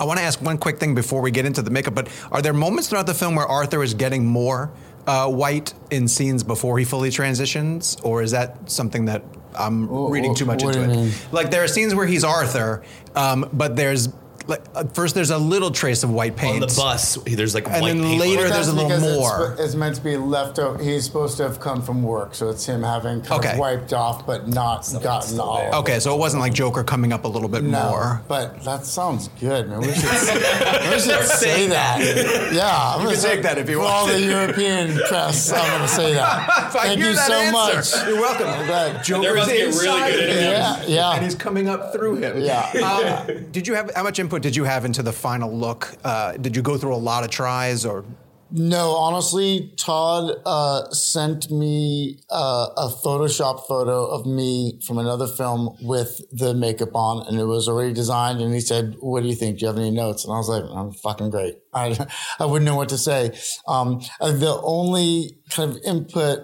I 0.00 0.04
want 0.04 0.18
to 0.18 0.24
ask 0.24 0.40
one 0.40 0.56
quick 0.56 0.78
thing 0.78 0.94
before 0.94 1.20
we 1.20 1.30
get 1.30 1.44
into 1.44 1.60
the 1.60 1.70
makeup, 1.70 1.94
but 1.94 2.08
are 2.32 2.40
there 2.40 2.54
moments 2.54 2.88
throughout 2.88 3.06
the 3.06 3.12
film 3.12 3.34
where 3.36 3.46
Arthur 3.46 3.82
is 3.82 3.92
getting 3.92 4.24
more 4.24 4.70
uh, 5.06 5.28
white 5.28 5.74
in 5.90 6.08
scenes 6.08 6.42
before 6.42 6.78
he 6.78 6.86
fully 6.86 7.10
transitions, 7.10 7.98
or 8.02 8.22
is 8.22 8.30
that 8.30 8.70
something 8.70 9.04
that 9.04 9.22
I'm 9.54 9.88
Wh- 9.88 10.10
reading 10.10 10.34
too 10.34 10.46
much 10.46 10.62
into 10.62 10.82
it? 10.82 10.86
mean? 10.88 11.12
Like 11.32 11.50
there 11.50 11.62
are 11.62 11.68
scenes 11.68 11.94
where 11.94 12.06
he's 12.06 12.24
Arthur, 12.24 12.82
um, 13.14 13.46
but 13.52 13.76
there's 13.76 14.08
like 14.50 14.62
at 14.76 14.94
first 14.94 15.14
there's 15.14 15.30
a 15.30 15.38
little 15.38 15.70
trace 15.70 16.02
of 16.02 16.10
white 16.10 16.36
paint 16.36 16.54
on 16.54 16.60
the 16.60 16.66
bus, 16.76 17.16
there's 17.24 17.54
like 17.54 17.66
And 17.68 17.80
white 17.82 17.94
then 17.94 18.02
paint. 18.02 18.20
later 18.20 18.44
on 18.44 18.50
there's 18.50 18.68
a 18.68 18.72
little 18.72 18.88
because 18.88 19.16
more. 19.18 19.52
It's, 19.52 19.60
it's 19.62 19.74
meant 19.74 19.96
to 19.96 20.02
be 20.02 20.16
left 20.16 20.58
out. 20.58 20.80
He's 20.80 21.04
supposed 21.04 21.36
to 21.38 21.44
have 21.44 21.60
come 21.60 21.80
from 21.82 22.02
work, 22.02 22.34
so 22.34 22.50
it's 22.50 22.66
him 22.66 22.82
having 22.82 23.22
kind 23.22 23.40
Okay. 23.44 23.52
of 23.54 23.58
wiped 23.58 23.92
off, 23.92 24.26
but 24.26 24.48
not 24.48 24.86
gotten 25.02 25.40
all. 25.40 25.58
of. 25.68 25.74
Okay, 25.82 25.98
so 26.00 26.14
it 26.14 26.18
wasn't 26.18 26.40
like 26.42 26.52
Joker 26.52 26.84
coming 26.84 27.12
up 27.12 27.24
a 27.24 27.28
little 27.28 27.48
bit 27.48 27.62
No, 27.64 27.88
more. 27.90 28.22
but 28.28 28.62
that 28.64 28.84
sounds 28.84 29.28
good, 29.40 29.68
man. 29.68 29.80
We 29.80 29.92
should, 29.94 30.02
we 30.90 30.98
should 31.00 31.24
say 31.26 31.66
that. 31.68 32.50
Yeah, 32.52 32.68
I'm 32.68 32.98
gonna 32.98 33.10
can 33.10 33.16
say 33.20 33.34
take 33.36 33.42
that 33.44 33.58
if 33.58 33.68
you 33.70 33.76
for 33.76 33.84
want. 33.84 33.94
all 33.94 34.06
the 34.08 34.20
European 34.20 34.98
press. 35.08 35.52
I'm 35.52 35.68
going 35.70 35.82
to 35.82 35.88
say 35.88 36.14
that. 36.14 36.48
If 36.70 36.76
I 36.76 36.84
Thank 36.86 37.00
hear 37.00 37.08
you 37.10 37.14
that 37.16 37.26
so 37.26 37.34
answer, 37.34 37.96
much. 38.02 38.06
You're 38.08 38.20
welcome. 38.20 38.46
I'm 38.48 38.66
glad. 38.66 39.02
Joker's 39.04 39.32
about 39.32 39.46
to 39.48 39.52
get 39.52 39.58
really 39.58 39.66
inside 39.66 40.10
good 40.12 40.28
at 40.30 40.36
him, 40.36 40.52
Yeah, 40.52 40.84
yeah. 40.86 41.12
and 41.14 41.24
he's 41.24 41.34
coming 41.34 41.68
up 41.68 41.92
through 41.92 42.16
him. 42.16 42.38
Yeah. 42.40 42.70
Uh, 42.82 43.24
did 43.50 43.66
you 43.66 43.74
have 43.74 43.90
how 43.94 44.02
much 44.02 44.18
input 44.18 44.39
did 44.40 44.56
you 44.56 44.64
have 44.64 44.84
into 44.84 45.02
the 45.02 45.12
final 45.12 45.52
look? 45.52 45.94
Uh, 46.04 46.36
did 46.36 46.56
you 46.56 46.62
go 46.62 46.76
through 46.76 46.94
a 46.94 46.96
lot 46.96 47.24
of 47.24 47.30
tries, 47.30 47.84
or 47.84 48.04
No, 48.50 48.96
honestly, 48.96 49.72
Todd 49.76 50.34
uh, 50.44 50.90
sent 50.90 51.50
me 51.50 52.20
uh, 52.30 52.66
a 52.76 52.88
Photoshop 53.04 53.66
photo 53.68 54.06
of 54.06 54.26
me 54.26 54.80
from 54.86 54.98
another 54.98 55.28
film 55.28 55.76
with 55.82 56.20
the 56.32 56.54
makeup 56.54 56.94
on, 56.94 57.26
and 57.28 57.38
it 57.38 57.44
was 57.44 57.68
already 57.68 57.92
designed. 57.92 58.40
And 58.40 58.52
he 58.52 58.60
said, 58.60 58.96
"What 58.98 59.22
do 59.22 59.28
you 59.28 59.36
think? 59.36 59.58
Do 59.58 59.62
you 59.62 59.66
have 59.68 59.78
any 59.78 59.90
notes?" 59.90 60.24
And 60.24 60.32
I 60.32 60.38
was 60.38 60.48
like, 60.48 60.64
"I'm 60.64 60.92
fucking 60.92 61.30
great. 61.30 61.58
I 61.74 61.96
I 62.38 62.46
wouldn't 62.46 62.66
know 62.66 62.76
what 62.76 62.88
to 62.88 62.98
say." 62.98 63.38
Um, 63.68 64.00
the 64.20 64.60
only 64.62 65.38
kind 65.50 65.70
of 65.70 65.78
input 65.84 66.40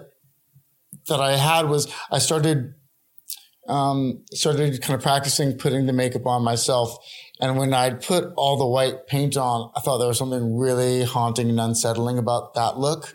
that 1.07 1.19
I 1.19 1.35
had 1.37 1.67
was 1.69 1.93
I 2.11 2.19
started 2.19 2.73
um, 3.67 4.23
started 4.31 4.81
kind 4.81 4.95
of 4.95 5.01
practicing 5.01 5.57
putting 5.57 5.85
the 5.85 5.93
makeup 5.93 6.25
on 6.25 6.43
myself. 6.43 6.97
And 7.39 7.57
when 7.57 7.73
I'd 7.73 8.01
put 8.01 8.33
all 8.35 8.57
the 8.57 8.65
white 8.65 9.07
paint 9.07 9.37
on, 9.37 9.71
I 9.75 9.79
thought 9.81 9.99
there 9.99 10.07
was 10.07 10.17
something 10.17 10.57
really 10.57 11.03
haunting 11.03 11.49
and 11.49 11.59
unsettling 11.59 12.17
about 12.17 12.55
that 12.55 12.77
look. 12.77 13.13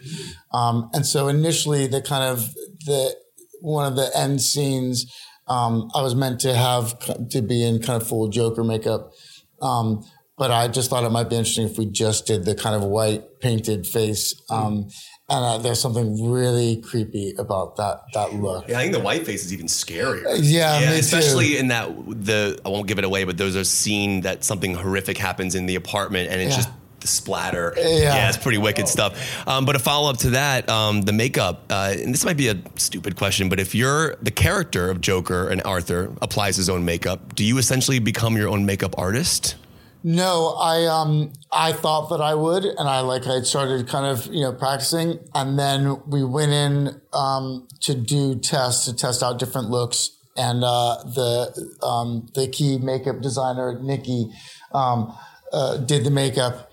Um, 0.53 0.91
and 0.93 1.05
so 1.05 1.29
initially, 1.29 1.87
the 1.87 2.01
kind 2.01 2.25
of 2.25 2.55
the 2.87 3.17
one 3.61 3.87
of 3.87 3.97
the 3.97 4.11
end 4.17 4.41
scenes, 4.41 5.13
um, 5.49 5.91
I 5.95 6.03
was 6.03 6.15
meant 6.15 6.41
to 6.41 6.55
have 6.55 7.29
to 7.31 7.43
be 7.43 7.65
in 7.65 7.81
kind 7.81 8.01
of 8.01 8.09
full 8.09 8.29
Joker 8.29 8.65
makeup. 8.65 9.13
Um, 9.61 10.05
but 10.39 10.51
I 10.51 10.67
just 10.69 10.91
thought 10.91 11.05
it 11.05 11.11
might 11.11 11.29
be 11.29 11.37
interesting 11.37 11.69
if 11.69 11.79
we 11.79 11.87
just 11.87 12.27
did 12.27 12.45
the 12.45 12.55
kind 12.55 12.75
of 12.75 12.83
white 12.83 13.41
painted 13.41 13.87
face. 13.87 14.35
Um, 14.51 14.89
and 15.33 15.45
uh, 15.45 15.59
there's 15.59 15.81
something 15.81 16.31
really 16.31 16.77
creepy 16.83 17.35
about 17.39 17.77
that 17.77 18.03
that 18.15 18.35
look. 18.35 18.69
Yeah, 18.69 18.79
I 18.79 18.83
think 18.83 18.93
the 18.95 19.01
white 19.01 19.25
face 19.27 19.45
is 19.45 19.53
even 19.53 19.67
scarier. 19.67 20.39
Yeah, 20.41 20.81
me 20.81 20.87
too. 20.87 20.93
especially 21.01 21.57
in 21.59 21.69
that 21.69 21.89
the 22.07 22.61
I 22.65 22.69
won't 22.69 22.87
give 22.87 22.99
it 22.99 23.05
away, 23.05 23.25
but 23.25 23.37
there's 23.39 23.57
a 23.57 23.65
scene 23.65 24.21
that 24.23 24.45
something 24.45 24.75
horrific 24.75 25.17
happens 25.19 25.55
in 25.55 25.67
the 25.67 25.77
apartment, 25.77 26.31
and 26.31 26.41
it's 26.41 26.51
Yeah. 26.53 26.57
just 26.59 26.71
the 27.01 27.09
splatter. 27.09 27.75
Yeah. 27.77 28.29
it's 28.29 28.37
pretty 28.39 28.59
wicked 28.59 28.87
stuff. 28.87 29.19
Um, 29.49 29.65
but 29.65 29.75
a 29.75 29.81
follow 29.81 30.09
up 30.09 30.19
to 30.19 30.31
that, 30.31 30.69
um, 30.69 31.03
the 31.03 31.13
makeup, 31.13 31.65
uh, 31.69 31.95
and 31.99 32.15
this 32.15 32.25
might 32.25 32.37
be 32.37 32.47
a 32.47 32.57
stupid 32.77 33.17
question, 33.17 33.49
but 33.49 33.59
if 33.59 33.75
you're 33.75 34.15
the 34.23 34.31
character 34.31 34.89
of 34.89 35.01
Joker 35.01 35.49
and 35.49 35.61
Arthur 35.65 36.13
applies 36.23 36.55
his 36.55 36.69
own 36.69 36.85
makeup, 36.85 37.35
do 37.35 37.45
you 37.45 37.59
essentially 37.59 37.99
become 37.99 38.37
your 38.37 38.49
own 38.49 38.65
makeup 38.67 38.95
artist? 38.99 39.57
No, 40.05 40.57
I 40.59 40.87
um 40.87 41.33
I 41.53 41.73
thought 41.73 42.09
that 42.11 42.21
I 42.21 42.35
would, 42.35 42.65
and 42.65 42.89
I 42.89 43.01
like 43.01 43.27
I 43.27 43.43
started 43.43 43.87
kind 43.87 44.07
of 44.07 44.27
you 44.27 44.43
know 44.43 44.53
practicing, 44.53 45.21
and 45.35 45.59
then 45.59 46.01
we 46.07 46.25
went 46.25 46.53
in 46.53 47.01
um 47.13 47.69
to 47.83 47.95
do 47.95 48.35
tests 48.35 48.87
to 48.87 48.97
test 48.97 49.23
out 49.23 49.39
different 49.39 49.71
looks, 49.71 50.11
and 50.37 50.65
uh, 50.65 50.97
the 51.05 51.87
um 51.87 52.27
the 52.35 52.49
key 52.49 52.79
makeup 52.79 53.21
designer 53.21 53.79
Nikki 53.81 54.27
um 54.75 55.17
uh, 55.53 55.77
did 55.77 56.03
the 56.05 56.11
makeup. 56.11 56.72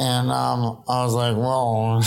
And 0.00 0.30
um, 0.30 0.82
I 0.88 1.04
was 1.04 1.12
like, 1.12 1.36
well, 1.36 2.00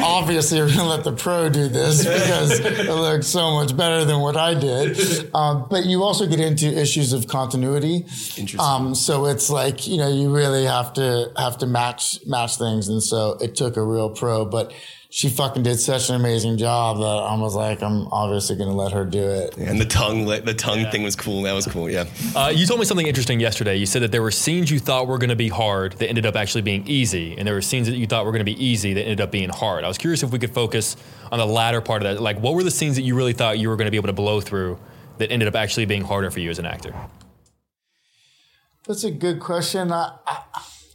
obviously 0.04 0.60
we're 0.60 0.68
gonna 0.68 0.88
let 0.88 1.02
the 1.02 1.12
pro 1.12 1.48
do 1.48 1.66
this 1.68 2.04
because 2.04 2.60
it 2.60 2.86
looks 2.88 3.26
so 3.26 3.50
much 3.54 3.76
better 3.76 4.04
than 4.04 4.20
what 4.20 4.36
I 4.36 4.54
did. 4.54 5.34
Um, 5.34 5.66
but 5.68 5.86
you 5.86 6.04
also 6.04 6.26
get 6.26 6.38
into 6.38 6.66
issues 6.66 7.12
of 7.12 7.26
continuity. 7.26 8.06
Interesting. 8.36 8.60
Um, 8.60 8.94
so 8.94 9.26
it's 9.26 9.50
like 9.50 9.88
you 9.88 9.96
know 9.96 10.08
you 10.08 10.32
really 10.32 10.64
have 10.64 10.92
to 10.94 11.32
have 11.36 11.58
to 11.58 11.66
match 11.66 12.24
match 12.26 12.58
things, 12.58 12.88
and 12.88 13.02
so 13.02 13.36
it 13.40 13.56
took 13.56 13.76
a 13.76 13.82
real 13.82 14.10
pro, 14.10 14.44
but. 14.44 14.72
She 15.14 15.28
fucking 15.28 15.62
did 15.62 15.78
such 15.78 16.08
an 16.08 16.16
amazing 16.16 16.58
job 16.58 16.96
that 16.96 17.04
I 17.04 17.36
was 17.36 17.54
like, 17.54 17.84
I'm 17.84 18.08
obviously 18.08 18.56
gonna 18.56 18.74
let 18.74 18.90
her 18.90 19.04
do 19.04 19.22
it. 19.22 19.56
And 19.56 19.80
the 19.80 19.84
tongue, 19.84 20.24
the 20.24 20.54
tongue 20.54 20.90
thing 20.90 21.04
was 21.04 21.14
cool. 21.14 21.42
That 21.42 21.52
was 21.52 21.68
cool. 21.68 21.88
Yeah. 21.88 22.06
Uh, 22.34 22.52
you 22.52 22.66
told 22.66 22.80
me 22.80 22.84
something 22.84 23.06
interesting 23.06 23.38
yesterday. 23.38 23.76
You 23.76 23.86
said 23.86 24.02
that 24.02 24.10
there 24.10 24.22
were 24.22 24.32
scenes 24.32 24.72
you 24.72 24.80
thought 24.80 25.06
were 25.06 25.18
going 25.18 25.30
to 25.30 25.36
be 25.36 25.48
hard 25.48 25.92
that 26.00 26.08
ended 26.08 26.26
up 26.26 26.34
actually 26.34 26.62
being 26.62 26.84
easy, 26.88 27.38
and 27.38 27.46
there 27.46 27.54
were 27.54 27.62
scenes 27.62 27.86
that 27.86 27.96
you 27.96 28.08
thought 28.08 28.24
were 28.24 28.32
going 28.32 28.40
to 28.40 28.44
be 28.44 28.60
easy 28.60 28.92
that 28.92 29.02
ended 29.02 29.20
up 29.20 29.30
being 29.30 29.50
hard. 29.50 29.84
I 29.84 29.88
was 29.88 29.98
curious 29.98 30.24
if 30.24 30.32
we 30.32 30.40
could 30.40 30.52
focus 30.52 30.96
on 31.30 31.38
the 31.38 31.46
latter 31.46 31.80
part 31.80 32.02
of 32.02 32.12
that. 32.12 32.20
Like, 32.20 32.40
what 32.40 32.54
were 32.54 32.64
the 32.64 32.72
scenes 32.72 32.96
that 32.96 33.02
you 33.02 33.14
really 33.14 33.34
thought 33.34 33.60
you 33.60 33.68
were 33.68 33.76
going 33.76 33.86
to 33.86 33.92
be 33.92 33.98
able 33.98 34.08
to 34.08 34.14
blow 34.14 34.40
through 34.40 34.80
that 35.18 35.30
ended 35.30 35.46
up 35.46 35.54
actually 35.54 35.86
being 35.86 36.02
harder 36.02 36.32
for 36.32 36.40
you 36.40 36.50
as 36.50 36.58
an 36.58 36.66
actor? 36.66 36.92
That's 38.88 39.04
a 39.04 39.12
good 39.12 39.38
question. 39.38 39.92
I, 39.92 40.16
I, 40.26 40.42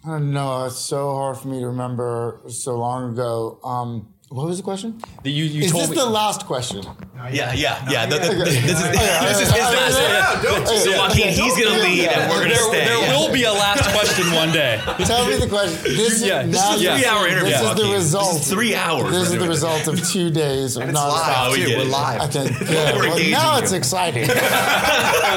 Know. 0.06 0.66
It's 0.66 0.78
so 0.78 1.12
hard 1.14 1.38
for 1.38 1.50
me 1.50 1.60
to 1.60 1.68
remember 1.68 2.42
so 2.48 2.78
long 2.78 3.12
ago. 3.12 3.60
Um, 3.64 4.14
what 4.30 4.46
was 4.48 4.58
the 4.58 4.64
question? 4.64 5.02
That 5.24 5.32
you, 5.32 5.44
you 5.46 5.64
Is 5.64 5.72
told 5.72 5.84
this 5.86 5.90
me. 5.92 5.96
the 5.98 6.06
last 6.06 6.46
question? 6.46 6.84
Yeah, 7.32 7.52
yeah, 7.54 7.86
yeah. 7.92 8.06
The- 8.06 8.18
the- 8.20 8.30
Okay. 8.30 8.38
this 8.62 8.80
is, 8.80 8.92
this 8.92 9.42
is 9.42 9.52
his 9.52 9.60
last. 9.60 10.84
So 10.84 10.92
Joaquin, 10.98 11.28
he's 11.34 11.58
gonna 11.58 11.80
lead, 11.84 12.08
and 12.08 12.30
we're 12.32 12.38
gonna 12.44 12.50
there 12.50 12.58
stay. 12.70 12.86
there 12.86 13.02
Yeah. 13.02 13.18
will 13.20 13.34
be 13.34 13.44
a 13.44 13.52
last 13.52 13.84
question 13.94 14.32
one 14.34 14.52
day. 14.54 14.80
Tell 15.00 15.26
me 15.28 15.36
the 15.36 15.48
question. 15.48 15.78
This, 15.84 16.24
Yeah, 16.24 16.44
is, 16.44 16.52
this 16.52 16.62
now 16.62 16.76
is 16.76 16.86
a 16.86 16.96
three-hour 16.96 17.28
interview, 17.28 17.50
This 17.50 17.62
is 17.62 17.76
the 17.76 17.92
result. 17.92 18.34
This 18.34 18.42
is 18.44 18.50
three 18.54 18.76
hours 18.76 19.12
This 19.12 19.32
is 19.32 19.38
the 19.40 19.48
result 19.48 19.88
of 19.88 20.08
two 20.08 20.30
days 20.30 20.78
of 20.78 20.84
It's 20.90 20.98
nonstop. 20.98 21.10
live 21.12 21.36
oh, 21.38 21.52
we 21.52 21.76
we're 21.76 21.84
live. 21.84 22.22
I 22.22 22.28
think, 22.28 22.52
yeah. 22.70 22.96
We're 22.96 23.10
well, 23.10 23.30
now 23.30 23.58
you. 23.58 23.64
it's 23.64 23.72
exciting. 23.74 24.30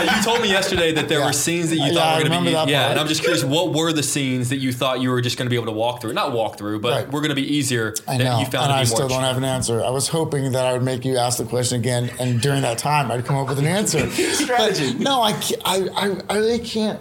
You 0.02 0.22
told 0.24 0.40
me 0.40 0.48
yesterday 0.48 0.92
that 0.92 1.08
there 1.08 1.20
were 1.24 1.32
scenes 1.32 1.70
that 1.70 1.76
you 1.76 1.92
thought 1.92 2.22
were 2.22 2.28
going 2.28 2.44
to 2.44 2.50
be 2.66 2.70
yeah, 2.70 2.90
and 2.90 2.98
I'm 2.98 3.06
just 3.08 3.20
curious, 3.22 3.44
what 3.44 3.72
were 3.74 3.92
the 3.92 4.02
scenes 4.02 4.48
that 4.48 4.56
you 4.56 4.72
thought 4.72 5.00
you 5.00 5.10
were 5.10 5.20
just 5.20 5.36
going 5.36 5.46
to 5.46 5.50
be 5.50 5.56
able 5.56 5.66
to 5.66 5.72
walk 5.72 6.00
through? 6.00 6.12
Not 6.14 6.32
walk 6.32 6.56
through, 6.58 6.80
but 6.80 6.92
Right. 6.92 7.12
were 7.12 7.20
going 7.20 7.28
to 7.30 7.34
be 7.36 7.54
easier 7.56 7.94
I 8.08 8.16
that 8.16 8.24
know, 8.24 8.38
you 8.40 8.46
found 8.46 8.70
and 8.72 8.74
to 8.74 8.78
be 8.78 8.81
I 8.82 8.84
still 8.84 9.08
don't 9.08 9.22
have 9.22 9.36
an 9.36 9.44
answer. 9.44 9.82
I 9.82 9.90
was 9.90 10.08
hoping 10.08 10.52
that 10.52 10.66
I 10.66 10.72
would 10.72 10.82
make 10.82 11.04
you 11.04 11.16
ask 11.16 11.38
the 11.38 11.44
question 11.44 11.80
again, 11.80 12.10
and 12.18 12.40
during 12.40 12.62
that 12.62 12.78
time, 12.78 13.10
I'd 13.10 13.24
come 13.24 13.36
up 13.36 13.48
with 13.48 13.58
an 13.58 13.66
answer. 13.66 14.10
Strategy. 14.10 14.94
no, 14.94 15.22
I, 15.22 15.30
I, 15.64 15.88
I, 15.96 16.16
I 16.28 16.36
really 16.36 16.58
can't. 16.58 17.00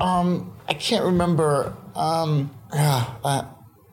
Um, 0.00 0.52
I 0.68 0.74
can't 0.74 1.04
remember. 1.04 1.76
Um, 1.94 2.50
yeah, 2.72 3.14
I, 3.24 3.44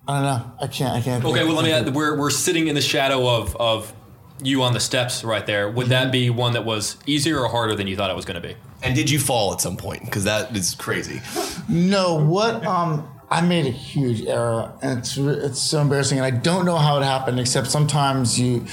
I 0.07 0.13
don't 0.13 0.23
know. 0.23 0.51
I 0.61 0.67
can't. 0.67 0.93
I 0.95 1.01
can't. 1.01 1.23
Okay, 1.23 1.43
well, 1.43 1.55
let 1.55 1.65
me. 1.65 1.71
Add, 1.71 1.93
we're 1.93 2.17
we're 2.17 2.29
sitting 2.29 2.67
in 2.67 2.75
the 2.75 2.81
shadow 2.81 3.27
of 3.27 3.55
of 3.57 3.93
you 4.41 4.61
on 4.63 4.73
the 4.73 4.79
steps 4.79 5.23
right 5.23 5.45
there. 5.45 5.69
Would 5.69 5.87
that 5.87 6.11
be 6.11 6.29
one 6.29 6.53
that 6.53 6.65
was 6.65 6.97
easier 7.05 7.39
or 7.39 7.49
harder 7.49 7.75
than 7.75 7.87
you 7.87 7.95
thought 7.95 8.09
it 8.09 8.15
was 8.15 8.25
going 8.25 8.41
to 8.41 8.47
be? 8.47 8.55
And 8.83 8.95
did 8.95 9.09
you 9.09 9.19
fall 9.19 9.53
at 9.53 9.61
some 9.61 9.77
point? 9.77 10.05
Because 10.05 10.23
that 10.25 10.55
is 10.55 10.75
crazy. 10.75 11.21
No, 11.67 12.23
what 12.23 12.65
um 12.65 13.07
I 13.29 13.41
made 13.41 13.65
a 13.65 13.71
huge 13.71 14.25
error 14.25 14.73
and 14.81 14.99
it's 14.99 15.17
it's 15.17 15.61
so 15.61 15.81
embarrassing 15.81 16.17
and 16.17 16.25
I 16.25 16.31
don't 16.31 16.65
know 16.65 16.77
how 16.77 16.97
it 16.97 17.03
happened 17.03 17.41
except 17.41 17.67
sometimes 17.67 18.39
you 18.39 18.65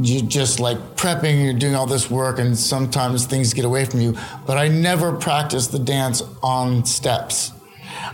you 0.00 0.20
just 0.22 0.58
like 0.58 0.78
prepping 0.96 1.44
you're 1.44 1.54
doing 1.54 1.76
all 1.76 1.86
this 1.86 2.10
work 2.10 2.40
and 2.40 2.58
sometimes 2.58 3.24
things 3.26 3.54
get 3.54 3.64
away 3.64 3.84
from 3.84 4.00
you 4.00 4.16
but 4.46 4.58
I 4.58 4.66
never 4.66 5.12
practiced 5.12 5.70
the 5.70 5.78
dance 5.78 6.22
on 6.42 6.84
steps. 6.84 7.52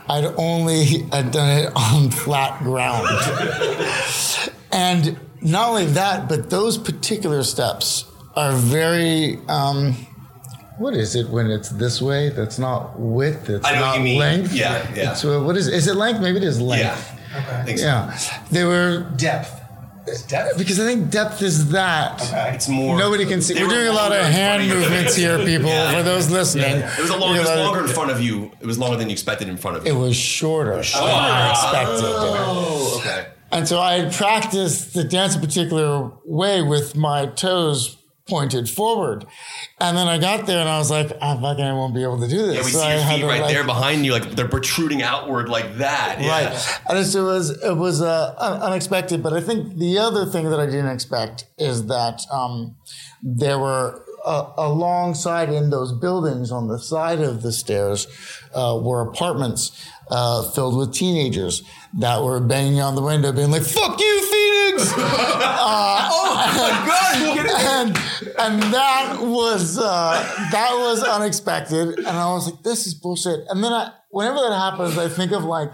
I'd 0.08 0.26
only 0.36 1.06
I'd 1.12 1.30
done 1.30 1.60
it 1.60 1.72
on 1.74 2.10
flat 2.24 2.62
ground. 2.62 3.08
and 4.72 5.18
not 5.40 5.70
only 5.70 5.86
that 5.86 6.28
but 6.28 6.50
those 6.50 6.76
particular 6.76 7.42
steps 7.42 8.04
are 8.34 8.52
very 8.52 9.38
um 9.48 9.96
what 10.78 10.94
is 10.94 11.14
it 11.16 11.28
when 11.28 11.50
it's 11.50 11.70
this 11.70 12.00
way? 12.02 12.28
That's 12.30 12.58
not 12.58 12.98
width. 12.98 13.48
It's 13.48 13.66
I 13.66 13.72
know 13.74 13.80
what 13.80 13.86
not 13.86 13.98
you 13.98 14.04
mean. 14.04 14.18
length. 14.18 14.52
Yeah, 14.52 14.86
yeah. 14.94 15.12
It's, 15.12 15.24
uh, 15.24 15.40
what 15.40 15.56
is 15.56 15.68
is 15.68 15.86
it 15.86 15.96
length? 15.96 16.20
Maybe 16.20 16.38
it 16.38 16.44
is 16.44 16.58
Yeah. 16.58 16.64
length. 16.66 17.12
I 17.34 17.62
think 17.64 17.78
so. 17.78 17.84
Yeah. 17.86 18.18
They 18.50 18.64
were 18.64 19.06
Depth. 19.16 19.62
Depth. 20.28 20.56
because 20.56 20.78
I 20.78 20.84
think 20.84 21.10
depth 21.10 21.42
is 21.42 21.70
that. 21.70 22.22
Okay. 22.22 22.52
It's 22.54 22.68
more. 22.68 22.96
Nobody 22.96 23.26
can 23.26 23.42
see. 23.42 23.54
We're 23.54 23.64
were 23.66 23.74
doing 23.74 23.88
a 23.88 23.92
lot 23.92 24.12
of 24.12 24.18
longer 24.18 24.26
in 24.28 24.32
front 24.32 24.34
hand 24.60 24.62
of 24.62 24.78
movements 24.78 25.16
here, 25.16 25.36
people. 25.44 25.68
Yeah. 25.68 25.96
For 25.96 26.02
those 26.04 26.30
listening, 26.30 26.76
It 26.76 26.98
was 27.00 27.10
a 27.10 27.16
long, 27.16 27.34
it 27.34 27.40
was 27.40 27.48
longer 27.48 27.80
in 27.80 27.88
front 27.88 28.10
of 28.12 28.20
you. 28.20 28.52
It 28.60 28.66
was 28.66 28.78
longer 28.78 28.96
than 28.96 29.08
you 29.08 29.12
expected 29.14 29.48
in 29.48 29.56
front 29.56 29.78
of 29.78 29.84
you. 29.84 29.90
It 29.90 29.94
you. 29.96 30.00
was 30.00 30.14
shorter 30.16 30.70
than 30.76 30.84
I 30.94 31.50
expected. 31.50 32.04
Oh, 32.04 32.98
okay. 33.00 33.26
And 33.50 33.66
so 33.66 33.80
I 33.80 33.94
had 34.00 34.12
practiced 34.12 34.94
the 34.94 35.02
dance 35.02 35.34
a 35.34 35.40
particular 35.40 36.10
way 36.24 36.62
with 36.62 36.94
my 36.96 37.26
toes 37.26 37.95
pointed 38.28 38.68
forward. 38.68 39.24
And 39.80 39.96
then 39.96 40.08
I 40.08 40.18
got 40.18 40.46
there 40.46 40.58
and 40.58 40.68
I 40.68 40.78
was 40.78 40.90
like, 40.90 41.12
I 41.22 41.40
fucking 41.40 41.64
I 41.64 41.72
won't 41.72 41.94
be 41.94 42.02
able 42.02 42.20
to 42.20 42.28
do 42.28 42.46
this. 42.46 42.56
Yeah, 42.56 42.64
we 42.64 42.70
So 42.70 42.80
see 42.80 42.90
your 42.90 43.04
feet 43.04 43.24
right 43.24 43.42
like, 43.42 43.52
there 43.52 43.64
behind 43.64 44.04
you, 44.04 44.12
like 44.12 44.30
they're 44.32 44.48
protruding 44.48 45.02
outward 45.02 45.48
like 45.48 45.76
that. 45.78 46.20
Yeah. 46.20 46.28
Right. 46.28 46.80
And 46.88 46.98
it 46.98 47.20
was 47.20 47.50
it 47.62 47.76
was 47.76 48.02
uh, 48.02 48.34
unexpected, 48.62 49.22
but 49.22 49.32
I 49.32 49.40
think 49.40 49.76
the 49.76 49.98
other 49.98 50.26
thing 50.26 50.50
that 50.50 50.60
I 50.60 50.66
didn't 50.66 50.90
expect 50.90 51.46
is 51.58 51.86
that 51.86 52.22
um, 52.32 52.76
there 53.22 53.58
were 53.58 54.04
uh, 54.26 54.52
alongside 54.58 55.50
in 55.50 55.70
those 55.70 55.92
buildings 55.92 56.50
on 56.50 56.66
the 56.66 56.78
side 56.78 57.20
of 57.20 57.42
the 57.42 57.52
stairs 57.52 58.08
uh, 58.54 58.78
were 58.82 59.00
apartments 59.00 59.88
uh, 60.10 60.42
filled 60.50 60.76
with 60.76 60.92
teenagers 60.92 61.62
that 61.94 62.22
were 62.22 62.40
banging 62.40 62.80
on 62.80 62.94
the 62.94 63.02
window, 63.02 63.32
being 63.32 63.50
like 63.50 63.62
"Fuck 63.62 63.98
you, 64.00 64.20
Phoenix!" 64.22 64.92
uh, 64.92 64.98
oh 64.98 66.34
my 66.56 66.86
god, 66.86 67.46
and 67.60 67.96
and 68.38 68.74
that 68.74 69.18
was 69.20 69.78
uh, 69.78 70.48
that 70.52 70.72
was 70.72 71.02
unexpected, 71.02 71.98
and 71.98 72.08
I 72.08 72.32
was 72.32 72.50
like, 72.50 72.62
"This 72.62 72.86
is 72.86 72.94
bullshit." 72.94 73.40
And 73.48 73.62
then 73.62 73.72
I, 73.72 73.92
whenever 74.10 74.38
that 74.38 74.54
happens, 74.54 74.98
I 74.98 75.08
think 75.08 75.32
of 75.32 75.44
like. 75.44 75.72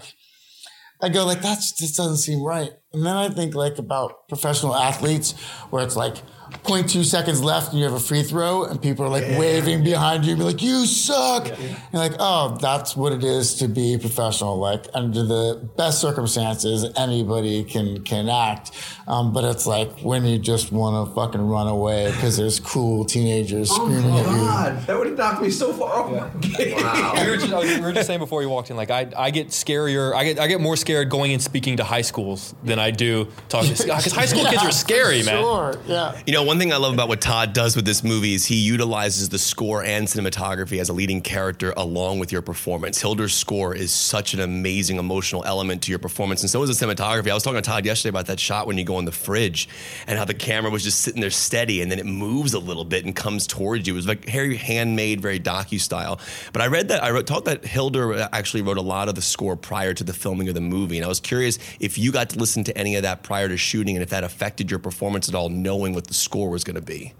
I 1.01 1.09
go 1.09 1.25
like 1.25 1.41
that's 1.41 1.73
just 1.73 1.97
doesn't 1.97 2.19
seem 2.19 2.41
right. 2.41 2.71
And 2.93 3.05
then 3.05 3.17
I 3.17 3.27
think 3.27 3.55
like 3.55 3.77
about 3.77 4.29
professional 4.29 4.73
athletes 4.73 5.33
where 5.69 5.83
it's 5.83 5.97
like 5.97 6.15
0.2 6.63 7.03
seconds 7.03 7.41
left 7.43 7.69
and 7.69 7.79
you 7.79 7.85
have 7.85 7.93
a 7.93 7.99
free 7.99 8.23
throw 8.23 8.63
and 8.65 8.81
people 8.81 9.05
are 9.05 9.09
like 9.09 9.23
waving 9.37 9.83
behind 9.83 10.25
you 10.25 10.31
and 10.31 10.39
be 10.39 10.45
like, 10.45 10.61
you 10.61 10.85
suck. 10.85 11.47
You're 11.47 11.77
like, 11.93 12.13
oh, 12.19 12.57
that's 12.61 12.95
what 12.95 13.13
it 13.13 13.23
is 13.23 13.55
to 13.55 13.67
be 13.67 13.97
professional. 13.97 14.57
Like 14.57 14.85
under 14.93 15.23
the 15.23 15.69
best 15.77 15.99
circumstances, 15.99 16.85
anybody 16.95 17.63
can 17.63 18.03
can 18.03 18.29
act. 18.29 18.71
Um, 19.07 19.33
but 19.33 19.43
it's 19.43 19.67
like 19.67 19.91
when 19.99 20.25
you 20.25 20.39
just 20.39 20.71
want 20.71 21.09
to 21.09 21.15
fucking 21.15 21.41
run 21.41 21.67
away 21.67 22.11
because 22.11 22.37
there's 22.37 22.59
cool 22.59 23.03
teenagers 23.03 23.69
screaming 23.69 24.15
at 24.15 24.25
you. 24.25 24.37
God, 24.37 24.87
that 24.87 24.97
would 24.97 25.07
have 25.07 25.17
knocked 25.17 25.41
me 25.41 25.49
so 25.49 25.73
far 25.73 26.03
off 26.03 26.11
my 26.33 26.39
game. 26.39 26.75
we, 27.25 27.29
were 27.29 27.37
just, 27.37 27.51
we 27.51 27.81
were 27.81 27.91
just 27.91 28.07
saying 28.07 28.19
before 28.19 28.41
you 28.41 28.49
walked 28.49 28.69
in, 28.69 28.77
like 28.77 28.91
I, 28.91 29.09
I 29.17 29.31
get 29.31 29.49
scarier. 29.49 30.13
I 30.13 30.23
get, 30.23 30.39
I 30.39 30.47
get 30.47 30.61
more 30.61 30.77
scared 30.77 31.09
going 31.09 31.33
and 31.33 31.41
speaking 31.41 31.77
to 31.77 31.83
high 31.83 32.01
schools 32.01 32.55
than 32.63 32.79
I 32.79 32.91
do 32.91 33.27
talking 33.49 33.73
to 33.73 33.83
because 33.83 34.13
high 34.13 34.25
school 34.25 34.45
kids 34.45 34.63
are 34.63 34.71
scary, 34.71 35.23
man. 35.23 35.41
Sure, 35.41 35.77
yeah. 35.87 36.19
You 36.25 36.33
know, 36.33 36.42
one 36.43 36.59
thing 36.59 36.73
I 36.73 36.77
love 36.77 36.93
about 36.93 37.07
what 37.07 37.21
Todd 37.21 37.53
does 37.53 37.75
with 37.75 37.85
this 37.85 38.03
movie 38.03 38.33
is 38.33 38.45
he 38.45 38.55
utilizes 38.55 39.29
the 39.29 39.37
score 39.37 39.83
and 39.83 40.07
cinematography 40.07 40.79
as 40.79 40.89
a 40.89 40.93
leading 40.93 41.21
character 41.21 41.73
along 41.77 42.19
with 42.19 42.31
your 42.31 42.41
performance. 42.41 42.99
Hildur's 42.99 43.33
score 43.33 43.73
is 43.73 43.93
such 43.93 44.33
an 44.33 44.41
amazing 44.41 44.97
emotional 44.97 45.45
element 45.45 45.83
to 45.83 45.91
your 45.91 45.99
performance, 45.99 46.41
and 46.41 46.49
so 46.49 46.61
is 46.61 46.77
the 46.77 46.85
cinematography. 46.85 47.29
I 47.29 47.33
was 47.33 47.43
talking 47.43 47.61
to 47.61 47.69
Todd 47.69 47.85
yesterday 47.85 48.09
about 48.09 48.25
that 48.25 48.39
shot 48.39 48.67
when 48.67 48.77
you 48.77 48.83
go 48.83 48.99
in 48.99 49.05
the 49.05 49.11
fridge 49.11 49.69
and 50.05 50.19
how 50.19 50.25
the 50.25 50.33
camera 50.33 50.69
was 50.69 50.83
just 50.83 50.99
sitting 51.01 51.21
there 51.21 51.29
steady 51.29 51.81
and 51.81 51.89
then 51.89 51.99
it 51.99 52.05
moves 52.05 52.53
a 52.53 52.59
little 52.59 52.83
bit 52.83 53.05
and 53.05 53.15
comes 53.15 53.47
towards 53.47 53.87
you. 53.87 53.93
It 53.93 53.95
was 53.95 54.07
like 54.07 54.25
very 54.25 54.57
handmade, 54.57 55.21
very 55.21 55.39
docu 55.39 55.79
style. 55.79 56.19
But 56.51 56.61
I 56.61 56.67
read 56.67 56.89
that 56.89 57.03
I 57.03 57.11
wrote, 57.11 57.25
thought 57.25 57.45
that 57.45 57.63
Hilder 57.63 58.27
actually 58.33 58.63
wrote 58.63 58.77
a 58.77 58.81
lot 58.81 59.07
of 59.07 59.15
the 59.15 59.21
score 59.21 59.55
prior 59.55 59.93
to 59.93 60.03
the 60.03 60.13
filming 60.13 60.49
of 60.49 60.55
the 60.55 60.61
movie, 60.61 60.97
and 60.97 61.05
I 61.05 61.09
was 61.09 61.19
curious 61.19 61.57
if 61.79 61.97
you 61.97 62.11
got 62.11 62.31
to 62.31 62.39
listen 62.39 62.63
to 62.65 62.77
any 62.77 62.95
of 62.95 63.03
that 63.03 63.23
prior 63.23 63.47
to 63.47 63.55
shooting 63.55 63.95
and 63.95 64.03
if 64.03 64.09
that 64.09 64.23
affected 64.23 64.69
your 64.69 64.79
performance 64.79 65.29
at 65.29 65.35
all, 65.35 65.47
knowing 65.49 65.93
what 65.93 66.07
the 66.07 66.13
score 66.13 66.32
was 66.41 66.63
going 66.63 66.75
to 66.75 66.81
be. 66.81 67.13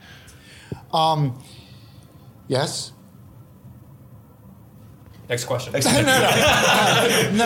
Yes. 2.47 2.91
Next 5.29 5.45
question. 5.45 5.73
no, 5.73 5.79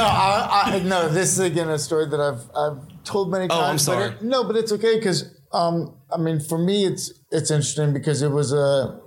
I, 0.04 0.64
I, 0.66 0.80
no. 0.84 1.08
This 1.10 1.34
is 1.34 1.40
again 1.40 1.70
a 1.70 1.78
story 1.78 2.08
that 2.08 2.20
I've 2.20 2.50
I've 2.56 3.04
told 3.04 3.32
many 3.32 3.48
times. 3.48 3.62
Oh, 3.62 3.64
I'm 3.66 3.76
but 3.76 3.82
sorry. 3.82 4.06
it- 4.16 4.22
no, 4.24 4.44
but 4.44 4.56
it's 4.56 4.72
okay 4.72 4.96
because 4.98 5.36
um, 5.54 5.96
I 6.12 6.18
mean, 6.18 6.40
for 6.40 6.58
me, 6.58 6.86
it's 6.86 7.14
it's 7.32 7.52
interesting 7.52 7.94
because 7.94 8.22
it 8.24 8.32
was 8.32 8.52
a 8.52 9.00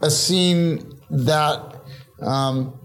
a 0.00 0.10
scene 0.10 0.90
that 1.10 1.80
um, 2.20 2.78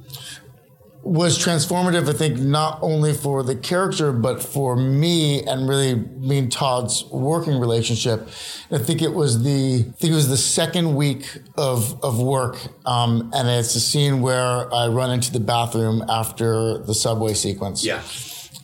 was 1.08 1.39
transformative. 1.39 2.10
I 2.10 2.14
think 2.14 2.38
not 2.38 2.80
only 2.82 3.14
for 3.14 3.41
the 3.41 3.55
character 3.55 4.12
but 4.12 4.43
for 4.43 4.76
me 4.76 5.41
and 5.43 5.68
really 5.68 5.95
me 5.95 6.39
and 6.39 6.51
Todd's 6.51 7.05
working 7.12 7.60
relationship. 7.60 8.28
I 8.72 8.78
think 8.78 9.01
it 9.01 9.14
was 9.14 9.43
the 9.43 9.86
I 9.88 9.91
think 9.93 10.12
it 10.12 10.16
was 10.16 10.30
the 10.30 10.38
second 10.38 10.95
week 10.95 11.26
of 11.58 12.03
of 12.03 12.20
work, 12.20 12.58
um, 12.86 13.32
and 13.34 13.47
it's 13.47 13.76
a 13.76 13.80
scene 13.80 14.22
where 14.22 14.74
I 14.74 14.88
run 14.88 15.12
into 15.12 15.32
the 15.32 15.39
bathroom 15.39 16.03
after 16.10 16.78
the 16.80 16.93
subway 16.93 17.34
sequence. 17.34 17.86
Yeah. 17.86 18.01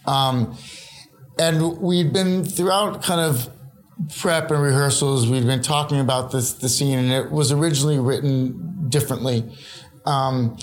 Um, 0.06 0.58
and 1.40 1.80
we'd 1.80 2.12
been 2.12 2.44
throughout 2.44 3.02
kind 3.02 3.22
of 3.22 3.50
prep 4.20 4.52
and 4.52 4.62
rehearsals. 4.62 5.30
We'd 5.30 5.46
been 5.46 5.62
talking 5.62 6.00
about 6.00 6.32
this 6.32 6.54
the 6.54 6.70
scene, 6.70 7.00
and 7.00 7.12
it 7.12 7.32
was 7.32 7.52
originally 7.52 8.00
written 8.00 8.90
differently, 8.90 9.50
um, 10.06 10.58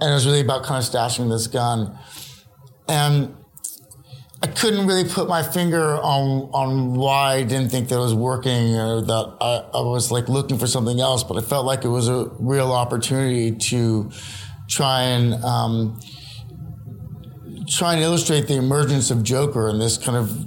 and 0.00 0.10
it 0.10 0.14
was 0.14 0.26
really 0.26 0.40
about 0.40 0.64
kind 0.64 0.82
of 0.82 0.90
stashing 0.90 1.28
this 1.30 1.46
gun, 1.46 1.98
and 2.88 3.34
I 4.42 4.48
couldn't 4.48 4.86
really 4.86 5.08
put 5.08 5.28
my 5.28 5.42
finger 5.42 5.96
on 5.96 6.50
on 6.52 6.94
why 6.94 7.36
I 7.36 7.42
didn't 7.42 7.70
think 7.70 7.88
that 7.88 7.96
it 7.96 8.00
was 8.00 8.14
working 8.14 8.76
or 8.76 9.00
that 9.00 9.36
I, 9.40 9.78
I 9.78 9.80
was 9.80 10.12
like 10.12 10.28
looking 10.28 10.58
for 10.58 10.66
something 10.66 11.00
else, 11.00 11.24
but 11.24 11.38
I 11.38 11.40
felt 11.40 11.64
like 11.64 11.84
it 11.84 11.88
was 11.88 12.08
a 12.08 12.30
real 12.38 12.72
opportunity 12.72 13.52
to 13.70 14.10
try 14.68 15.02
and 15.02 15.42
um, 15.42 15.98
try 17.66 17.94
and 17.94 18.02
illustrate 18.02 18.46
the 18.46 18.56
emergence 18.56 19.10
of 19.10 19.22
Joker 19.22 19.68
in 19.70 19.78
this 19.78 19.96
kind 19.96 20.18
of 20.18 20.46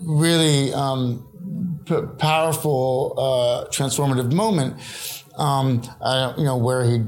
really 0.00 0.72
um, 0.74 1.82
p- 1.86 2.02
powerful 2.18 3.14
uh, 3.16 3.70
transformative 3.70 4.32
moment. 4.32 4.80
Um, 5.36 5.82
I 6.04 6.34
you 6.36 6.44
know, 6.44 6.58
where 6.58 6.84
he 6.84 7.04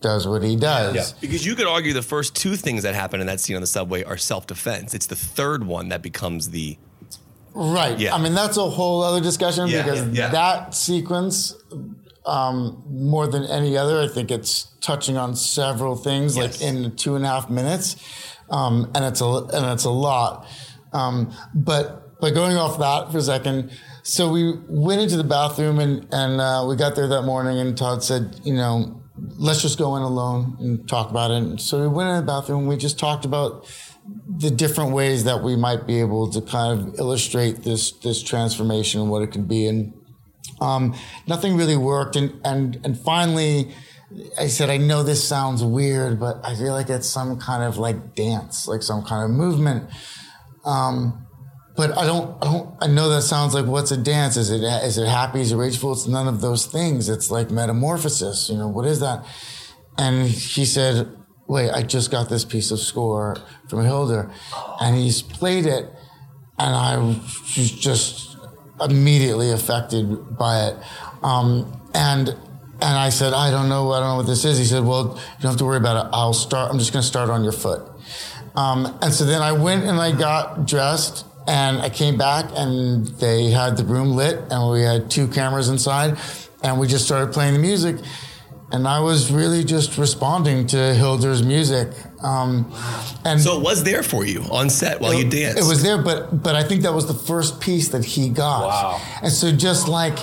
does 0.00 0.26
what 0.26 0.42
he 0.42 0.56
does. 0.56 1.12
Because 1.14 1.44
you 1.44 1.54
could 1.54 1.66
argue 1.66 1.92
the 1.92 2.02
first 2.02 2.34
two 2.34 2.56
things 2.56 2.82
that 2.84 2.94
happen 2.94 3.20
in 3.20 3.26
that 3.26 3.40
scene 3.40 3.56
on 3.56 3.60
the 3.62 3.66
subway 3.66 4.02
are 4.04 4.16
self 4.16 4.46
defense. 4.46 4.94
It's 4.94 5.06
the 5.06 5.16
third 5.16 5.64
one 5.66 5.88
that 5.90 6.02
becomes 6.02 6.50
the 6.50 6.78
Right. 7.52 7.98
Yeah. 7.98 8.14
I 8.14 8.18
mean, 8.18 8.34
that's 8.34 8.56
a 8.56 8.68
whole 8.70 9.02
other 9.02 9.20
discussion 9.20 9.66
Yeah, 9.68 9.82
because 9.82 10.06
yeah, 10.08 10.26
yeah. 10.26 10.28
that 10.30 10.74
sequence, 10.74 11.54
um, 12.24 12.82
more 12.88 13.26
than 13.26 13.44
any 13.44 13.76
other, 13.76 14.00
I 14.00 14.06
think 14.08 14.30
it's 14.30 14.68
touching 14.80 15.16
on 15.16 15.34
several 15.34 15.96
things 15.96 16.36
Yes. 16.36 16.60
like 16.60 16.68
in 16.68 16.94
two 16.96 17.16
and 17.16 17.24
a 17.24 17.28
half 17.28 17.50
minutes, 17.50 17.96
um, 18.50 18.90
and 18.94 19.04
it's 19.04 19.20
a 19.20 19.24
and 19.26 19.66
it's 19.66 19.84
a 19.84 19.90
lot. 19.90 20.46
Um, 20.92 21.32
but 21.54 22.20
but 22.20 22.34
going 22.34 22.56
off 22.56 22.78
that 22.78 23.10
for 23.10 23.18
a 23.18 23.22
second, 23.22 23.70
so 24.04 24.30
we 24.30 24.54
went 24.68 25.00
into 25.00 25.16
the 25.16 25.24
bathroom 25.24 25.80
and 25.80 26.06
and 26.12 26.40
uh, 26.40 26.64
we 26.68 26.76
got 26.76 26.94
there 26.94 27.08
that 27.08 27.22
morning, 27.22 27.58
and 27.58 27.76
Todd 27.76 28.04
said, 28.04 28.38
you 28.44 28.54
know, 28.54 28.99
let's 29.38 29.62
just 29.62 29.78
go 29.78 29.96
in 29.96 30.02
alone 30.02 30.56
and 30.60 30.88
talk 30.88 31.10
about 31.10 31.30
it. 31.30 31.38
And 31.38 31.60
so 31.60 31.80
we 31.80 31.88
went 31.88 32.10
in 32.10 32.16
the 32.16 32.22
bathroom. 32.22 32.60
and 32.60 32.68
We 32.68 32.76
just 32.76 32.98
talked 32.98 33.24
about 33.24 33.66
the 34.26 34.50
different 34.50 34.92
ways 34.92 35.24
that 35.24 35.42
we 35.42 35.56
might 35.56 35.86
be 35.86 36.00
able 36.00 36.30
to 36.30 36.40
kind 36.40 36.78
of 36.78 36.98
illustrate 36.98 37.62
this 37.62 37.92
this 37.92 38.22
transformation 38.22 39.00
and 39.00 39.10
what 39.10 39.22
it 39.22 39.28
could 39.28 39.46
be 39.48 39.66
and 39.66 39.94
um, 40.60 40.94
nothing 41.26 41.56
really 41.56 41.76
worked 41.76 42.16
and 42.16 42.40
and 42.44 42.80
and 42.84 42.98
finally 42.98 43.72
I 44.38 44.48
said 44.48 44.70
I 44.70 44.78
know 44.78 45.02
this 45.02 45.26
sounds 45.26 45.62
weird 45.62 46.18
but 46.18 46.40
I 46.44 46.54
feel 46.54 46.72
like 46.72 46.88
it's 46.88 47.08
some 47.08 47.38
kind 47.38 47.62
of 47.62 47.78
like 47.78 48.14
dance 48.14 48.66
like 48.66 48.82
some 48.82 49.04
kind 49.04 49.24
of 49.24 49.30
movement 49.30 49.90
um, 50.64 51.26
but 51.76 51.96
I 51.96 52.04
don't, 52.04 52.36
I 52.42 52.46
don't, 52.46 52.74
I 52.80 52.86
know 52.88 53.08
that 53.10 53.22
sounds 53.22 53.54
like 53.54 53.66
what's 53.66 53.90
a 53.90 53.96
dance? 53.96 54.36
Is 54.36 54.50
it, 54.50 54.62
is 54.62 54.98
it 54.98 55.06
happy? 55.06 55.40
Is 55.40 55.52
it 55.52 55.56
rageful? 55.56 55.92
It's 55.92 56.06
none 56.06 56.28
of 56.28 56.40
those 56.40 56.66
things. 56.66 57.08
It's 57.08 57.30
like 57.30 57.50
metamorphosis. 57.50 58.50
You 58.50 58.58
know, 58.58 58.68
what 58.68 58.86
is 58.86 59.00
that? 59.00 59.24
And 59.96 60.26
he 60.26 60.64
said, 60.64 61.16
wait, 61.46 61.70
I 61.70 61.82
just 61.82 62.10
got 62.10 62.28
this 62.28 62.44
piece 62.44 62.70
of 62.70 62.80
score 62.80 63.36
from 63.68 63.84
Hildur 63.84 64.30
and 64.80 64.96
he's 64.96 65.22
played 65.22 65.66
it. 65.66 65.90
And 66.58 66.74
I 66.74 66.96
was 66.98 67.70
just 67.70 68.36
immediately 68.80 69.50
affected 69.50 70.36
by 70.36 70.68
it. 70.68 70.76
Um, 71.22 71.80
and, 71.94 72.28
and 72.28 72.38
I 72.82 73.10
said, 73.10 73.32
I 73.32 73.50
don't 73.50 73.68
know, 73.68 73.92
I 73.92 74.00
don't 74.00 74.08
know 74.08 74.16
what 74.16 74.26
this 74.26 74.44
is. 74.44 74.58
He 74.58 74.64
said, 74.64 74.84
well, 74.84 75.16
you 75.16 75.42
don't 75.42 75.52
have 75.52 75.58
to 75.58 75.64
worry 75.64 75.78
about 75.78 76.06
it. 76.06 76.10
I'll 76.12 76.32
start, 76.32 76.70
I'm 76.70 76.78
just 76.78 76.92
going 76.92 77.02
to 77.02 77.08
start 77.08 77.30
on 77.30 77.42
your 77.42 77.52
foot. 77.52 77.82
Um, 78.54 78.98
and 79.00 79.12
so 79.12 79.24
then 79.24 79.42
I 79.42 79.52
went 79.52 79.84
and 79.84 79.98
I 79.98 80.12
got 80.12 80.66
dressed 80.66 81.24
and 81.46 81.78
I 81.78 81.88
came 81.90 82.16
back 82.16 82.46
and 82.54 83.06
they 83.18 83.50
had 83.50 83.76
the 83.76 83.84
room 83.84 84.12
lit 84.12 84.38
and 84.50 84.70
we 84.70 84.82
had 84.82 85.10
two 85.10 85.26
cameras 85.28 85.68
inside 85.68 86.18
and 86.62 86.78
we 86.78 86.86
just 86.86 87.04
started 87.06 87.32
playing 87.32 87.54
the 87.54 87.60
music. 87.60 87.96
And 88.72 88.86
I 88.86 89.00
was 89.00 89.32
really 89.32 89.64
just 89.64 89.98
responding 89.98 90.68
to 90.68 90.76
Hildur's 90.76 91.42
music. 91.42 91.88
Um, 92.22 92.72
and 93.24 93.40
So 93.40 93.58
it 93.58 93.64
was 93.64 93.82
there 93.82 94.04
for 94.04 94.24
you 94.24 94.42
on 94.50 94.70
set 94.70 95.00
while 95.00 95.12
you 95.12 95.28
danced. 95.28 95.58
it 95.58 95.64
was 95.64 95.82
there, 95.82 95.98
but 96.00 96.40
but 96.42 96.54
I 96.54 96.62
think 96.62 96.82
that 96.82 96.94
was 96.94 97.06
the 97.08 97.14
first 97.26 97.60
piece 97.60 97.88
that 97.88 98.04
he 98.04 98.28
got. 98.28 98.66
Wow. 98.68 99.00
And 99.22 99.32
so 99.32 99.50
just 99.50 99.88
like 99.88 100.16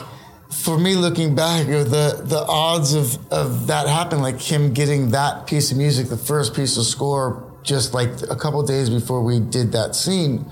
for 0.49 0.79
me 0.79 0.95
looking 0.95 1.35
back, 1.35 1.67
or 1.67 1.83
the 1.83 2.21
the 2.23 2.45
odds 2.47 2.93
of 2.93 3.17
of 3.33 3.67
that 3.67 3.87
happening, 3.89 4.21
like 4.23 4.39
him 4.39 4.71
getting 4.73 5.11
that 5.11 5.45
piece 5.45 5.71
of 5.71 5.77
music, 5.77 6.07
the 6.07 6.15
first 6.15 6.53
piece 6.55 6.77
of 6.77 6.85
score, 6.85 7.43
just 7.63 7.93
like 7.93 8.11
a 8.29 8.35
couple 8.37 8.63
days 8.63 8.89
before 8.89 9.21
we 9.23 9.41
did 9.41 9.73
that 9.73 9.93
scene, 9.93 10.45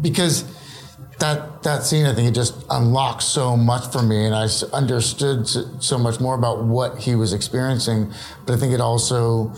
because 0.00 0.44
that 1.18 1.62
that 1.64 1.82
scene, 1.82 2.06
I 2.06 2.14
think 2.14 2.28
it 2.28 2.34
just 2.34 2.64
unlocked 2.70 3.22
so 3.22 3.56
much 3.56 3.90
for 3.92 4.02
me, 4.02 4.24
and 4.24 4.34
I 4.34 4.48
understood 4.72 5.46
so, 5.46 5.98
much 5.98 6.20
more 6.20 6.34
about 6.34 6.64
what 6.64 6.98
he 6.98 7.14
was 7.14 7.32
experiencing. 7.32 8.12
But 8.46 8.54
I 8.54 8.56
think 8.56 8.72
it 8.72 8.80
also, 8.80 9.52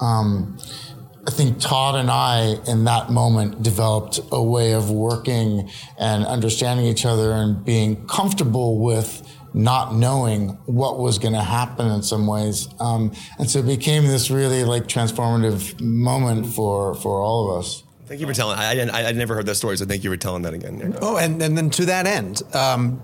um, 0.00 0.58
I 1.26 1.30
think 1.30 1.58
Todd 1.58 1.94
and 1.94 2.10
I 2.10 2.56
in 2.66 2.84
that 2.84 3.10
moment 3.10 3.62
developed 3.62 4.20
a 4.30 4.42
way 4.42 4.72
of 4.72 4.90
working 4.90 5.70
and 5.98 6.24
understanding 6.26 6.86
each 6.86 7.06
other 7.06 7.32
and 7.32 7.64
being 7.64 8.06
comfortable 8.06 8.78
with 8.78 9.22
not 9.54 9.94
knowing 9.94 10.50
what 10.66 10.98
was 10.98 11.18
going 11.18 11.32
to 11.32 11.42
happen 11.42 11.90
in 11.90 12.02
some 12.02 12.26
ways, 12.26 12.68
um, 12.78 13.10
and 13.38 13.48
so 13.48 13.60
it 13.60 13.66
became 13.66 14.04
this 14.04 14.30
really 14.30 14.64
like 14.64 14.86
transformative 14.86 15.80
moment 15.80 16.46
for 16.46 16.94
for 16.94 17.22
all 17.22 17.50
of 17.50 17.58
us. 17.58 17.85
Thank 18.06 18.20
you 18.20 18.26
for 18.26 18.32
telling. 18.32 18.58
I, 18.58 18.88
I 18.88 19.08
I 19.08 19.12
never 19.12 19.34
heard 19.34 19.46
that 19.46 19.56
story, 19.56 19.76
so 19.76 19.84
thank 19.84 20.04
you 20.04 20.10
for 20.10 20.16
telling 20.16 20.42
that 20.42 20.54
again. 20.54 20.96
Oh, 21.00 21.16
and, 21.16 21.42
and 21.42 21.58
then 21.58 21.70
to 21.70 21.86
that 21.86 22.06
end, 22.06 22.42
um, 22.54 23.00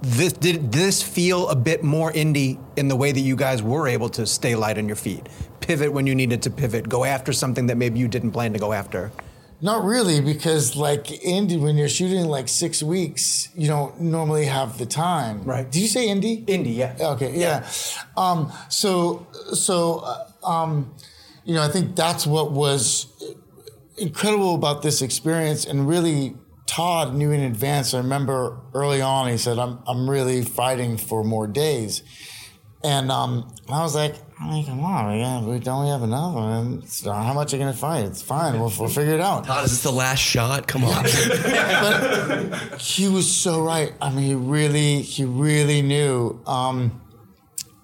this 0.00 0.32
did 0.32 0.72
this 0.72 1.02
feel 1.02 1.48
a 1.48 1.56
bit 1.56 1.82
more 1.82 2.10
indie 2.12 2.58
in 2.76 2.88
the 2.88 2.96
way 2.96 3.12
that 3.12 3.20
you 3.20 3.36
guys 3.36 3.62
were 3.62 3.86
able 3.86 4.08
to 4.10 4.26
stay 4.26 4.54
light 4.54 4.78
on 4.78 4.86
your 4.86 4.96
feet, 4.96 5.28
pivot 5.60 5.92
when 5.92 6.06
you 6.06 6.14
needed 6.14 6.42
to 6.42 6.50
pivot, 6.50 6.88
go 6.88 7.04
after 7.04 7.32
something 7.32 7.66
that 7.66 7.76
maybe 7.76 7.98
you 7.98 8.08
didn't 8.08 8.32
plan 8.32 8.52
to 8.54 8.58
go 8.58 8.72
after. 8.72 9.12
Not 9.60 9.84
really, 9.84 10.20
because 10.20 10.76
like 10.76 11.04
indie, 11.04 11.60
when 11.60 11.76
you're 11.76 11.88
shooting 11.88 12.26
like 12.26 12.48
six 12.48 12.82
weeks, 12.82 13.48
you 13.54 13.66
don't 13.68 14.00
normally 14.00 14.46
have 14.46 14.78
the 14.78 14.86
time. 14.86 15.42
Right. 15.44 15.70
Did 15.70 15.80
you 15.80 15.88
say 15.88 16.08
indie? 16.08 16.44
Indie, 16.46 16.76
yeah. 16.76 16.96
Okay, 16.98 17.38
yeah. 17.38 17.66
Um, 18.16 18.52
so, 18.68 19.26
so, 19.52 20.00
uh, 20.00 20.46
um, 20.46 20.94
you 21.44 21.54
know, 21.54 21.62
I 21.62 21.68
think 21.68 21.94
that's 21.94 22.26
what 22.26 22.52
was 22.52 23.06
incredible 23.96 24.54
about 24.54 24.82
this 24.82 25.02
experience, 25.02 25.64
and 25.64 25.88
really, 25.88 26.36
Todd 26.66 27.14
knew 27.14 27.30
in 27.30 27.40
advance. 27.40 27.94
I 27.94 27.98
remember 27.98 28.60
early 28.72 29.00
on, 29.00 29.28
he 29.28 29.36
said, 29.36 29.58
"I'm, 29.58 29.78
I'm 29.86 30.08
really 30.08 30.42
fighting 30.42 30.96
for 30.96 31.22
more 31.24 31.46
days," 31.46 32.02
and 32.82 33.10
um, 33.10 33.52
I 33.68 33.82
was 33.82 33.94
like. 33.94 34.16
I 34.36 34.50
mean, 34.50 34.66
come 34.66 34.84
on, 34.84 35.16
yeah, 35.16 35.42
we 35.44 35.60
don't 35.60 35.84
we 35.84 35.90
have 35.90 36.02
enough. 36.02 36.34
How 37.04 37.32
much 37.32 37.52
are 37.52 37.56
you 37.56 37.62
gonna 37.62 37.72
fight? 37.72 38.04
It's 38.04 38.20
fine. 38.20 38.54
We'll, 38.54 38.72
we'll 38.78 38.88
figure 38.88 39.14
it 39.14 39.20
out. 39.20 39.44
Todd, 39.44 39.64
is 39.64 39.70
this 39.70 39.84
the 39.84 39.92
last 39.92 40.18
shot? 40.18 40.66
Come 40.66 40.82
on. 40.84 41.04
but 41.04 42.80
he 42.80 43.08
was 43.08 43.30
so 43.30 43.62
right. 43.62 43.94
I 44.02 44.10
mean, 44.10 44.24
he 44.24 44.34
really, 44.34 45.02
he 45.02 45.24
really 45.24 45.82
knew 45.82 46.42
um, 46.48 47.00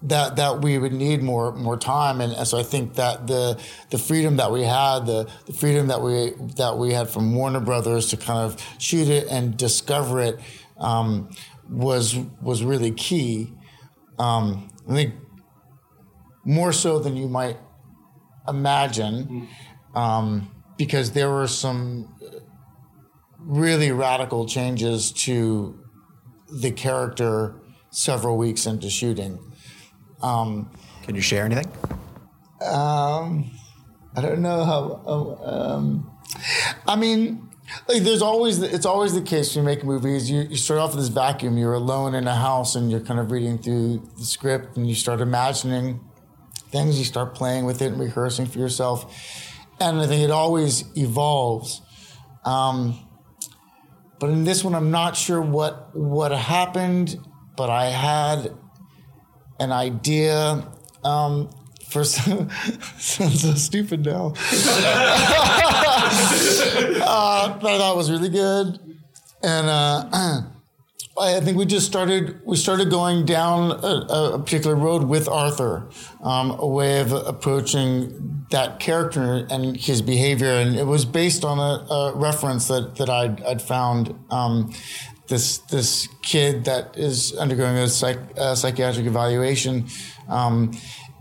that 0.03 0.37
that 0.37 0.63
we 0.63 0.79
would 0.79 0.93
need 0.93 1.23
more 1.23 1.53
more 1.53 1.77
time, 1.77 2.21
and, 2.21 2.33
and 2.33 2.47
so 2.47 2.59
I 2.59 2.63
think 2.63 2.95
that 2.95 3.27
the 3.27 3.61
the 3.91 3.99
freedom 3.99 4.37
that 4.37 4.51
we 4.51 4.63
had, 4.63 5.01
the 5.07 5.29
the 5.47 5.53
freedom 5.53 5.89
that 5.89 6.01
we 6.01 6.33
that 6.57 6.79
we 6.79 6.93
had 6.93 7.11
from 7.11 7.35
Warner 7.35 7.61
Brothers 7.61 8.09
to 8.11 8.17
kind 8.17 8.39
of 8.39 8.57
shoot 8.79 9.09
it 9.09 9.29
and 9.29 9.57
discover 9.57 10.21
it 10.21 10.41
um, 10.79 11.31
was 11.69 12.17
was 12.41 12.65
really 12.65 12.93
key. 12.93 13.53
Um, 14.19 14.71
I 14.89 14.95
think 14.95 15.15
more 16.45 16.73
so 16.73 16.99
than 16.99 17.17
you 17.17 17.29
might 17.29 17.59
imagine, 18.49 19.49
um, 19.95 20.51
because 20.79 21.13
there 21.13 21.31
were 21.31 21.47
some 21.47 22.15
really 23.39 23.93
radical 23.93 24.47
changes 24.47 25.13
to 25.13 25.79
the 26.51 26.71
character 26.71 27.55
several 27.91 28.37
weeks 28.37 28.67
into 28.67 28.91
shooting. 28.91 29.39
Um, 30.23 30.71
Can 31.03 31.15
you 31.15 31.23
share 31.23 31.45
anything? 31.45 31.71
um, 32.67 33.51
I 34.17 34.21
don't 34.21 34.41
know 34.43 34.65
how. 34.65 35.41
Um, 35.45 36.11
I 36.87 36.97
mean, 36.97 37.49
like 37.89 38.03
there's 38.03 38.23
always 38.23 38.61
it's 38.61 38.87
always 38.87 39.15
the 39.15 39.23
case 39.23 39.55
when 39.55 39.65
you 39.65 39.67
make 39.67 39.85
movies. 39.85 40.31
You, 40.31 40.43
you 40.43 40.57
start 40.57 40.81
off 40.81 40.91
with 40.95 41.01
this 41.05 41.09
vacuum. 41.09 41.57
You're 41.57 41.75
alone 41.75 42.15
in 42.15 42.27
a 42.27 42.35
house 42.35 42.75
and 42.75 42.91
you're 42.91 43.01
kind 43.01 43.21
of 43.21 43.31
reading 43.31 43.59
through 43.59 44.09
the 44.19 44.25
script 44.25 44.77
and 44.77 44.89
you 44.89 44.95
start 44.95 45.21
imagining 45.21 46.01
things. 46.71 46.99
You 46.99 47.05
start 47.05 47.35
playing 47.35 47.65
with 47.65 47.81
it 47.83 47.93
and 47.93 48.01
rehearsing 48.01 48.47
for 48.47 48.59
yourself. 48.59 49.15
And 49.81 49.99
I 49.99 50.07
think 50.07 50.23
it 50.23 50.31
always 50.31 50.85
evolves. 50.97 51.81
Um, 52.45 53.07
but 54.19 54.31
in 54.31 54.45
this 54.45 54.63
one, 54.65 54.75
I'm 54.75 54.91
not 54.91 55.17
sure 55.17 55.41
what 55.41 55.97
what 55.97 56.33
happened, 56.33 57.17
but 57.57 57.71
I 57.71 57.87
had 57.87 58.53
an 59.61 59.71
idea 59.73 60.67
um, 61.05 61.51
first 61.89 62.15
sounds 62.99 63.43
so 63.43 63.55
stupid 63.55 64.05
now. 64.05 64.35
uh, 67.07 67.59
but 67.59 67.73
I 67.73 67.79
thought 67.79 67.93
it 67.93 67.97
was 67.97 68.11
really 68.11 68.29
good, 68.31 68.79
and 69.43 69.67
uh, 69.69 70.43
I 71.21 71.41
think 71.41 71.59
we 71.59 71.67
just 71.67 71.87
started. 71.87 72.41
We 72.45 72.57
started 72.57 72.91
going 72.91 73.27
down 73.27 73.73
a, 73.73 74.35
a 74.35 74.39
particular 74.39 74.77
road 74.77 75.05
with 75.05 75.29
Arthur, 75.29 75.89
um, 76.23 76.53
a 76.59 76.67
way 76.67 77.01
of 77.01 77.13
approaching 77.13 78.47
that 78.51 78.81
character 78.81 79.47
and 79.51 79.77
his 79.77 80.01
behavior, 80.03 80.53
and 80.53 80.77
it 80.77 80.87
was 80.87 81.05
based 81.05 81.45
on 81.45 81.59
a, 81.59 81.93
a 81.93 82.13
reference 82.15 82.69
that 82.69 82.97
that 82.97 83.11
I'd, 83.11 83.43
I'd 83.43 83.63
found. 83.63 84.15
Um, 84.31 84.73
this 85.31 85.59
this 85.59 86.09
kid 86.21 86.65
that 86.65 86.99
is 86.99 87.35
undergoing 87.37 87.77
a, 87.77 87.89
psych, 87.89 88.19
a 88.37 88.55
psychiatric 88.55 89.07
evaluation, 89.07 89.87
um, 90.29 90.73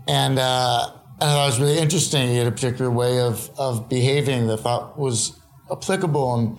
and 0.06 0.38
uh, 0.38 0.90
and 1.20 1.30
I 1.30 1.32
thought 1.32 1.44
it 1.44 1.46
was 1.46 1.60
really 1.60 1.78
interesting. 1.78 2.28
He 2.28 2.36
had 2.36 2.46
a 2.46 2.52
particular 2.52 2.90
way 2.90 3.20
of 3.20 3.50
of 3.56 3.88
behaving 3.88 4.48
that 4.48 4.58
I 4.58 4.62
thought 4.62 4.98
was 4.98 5.40
applicable, 5.70 6.34
and 6.34 6.58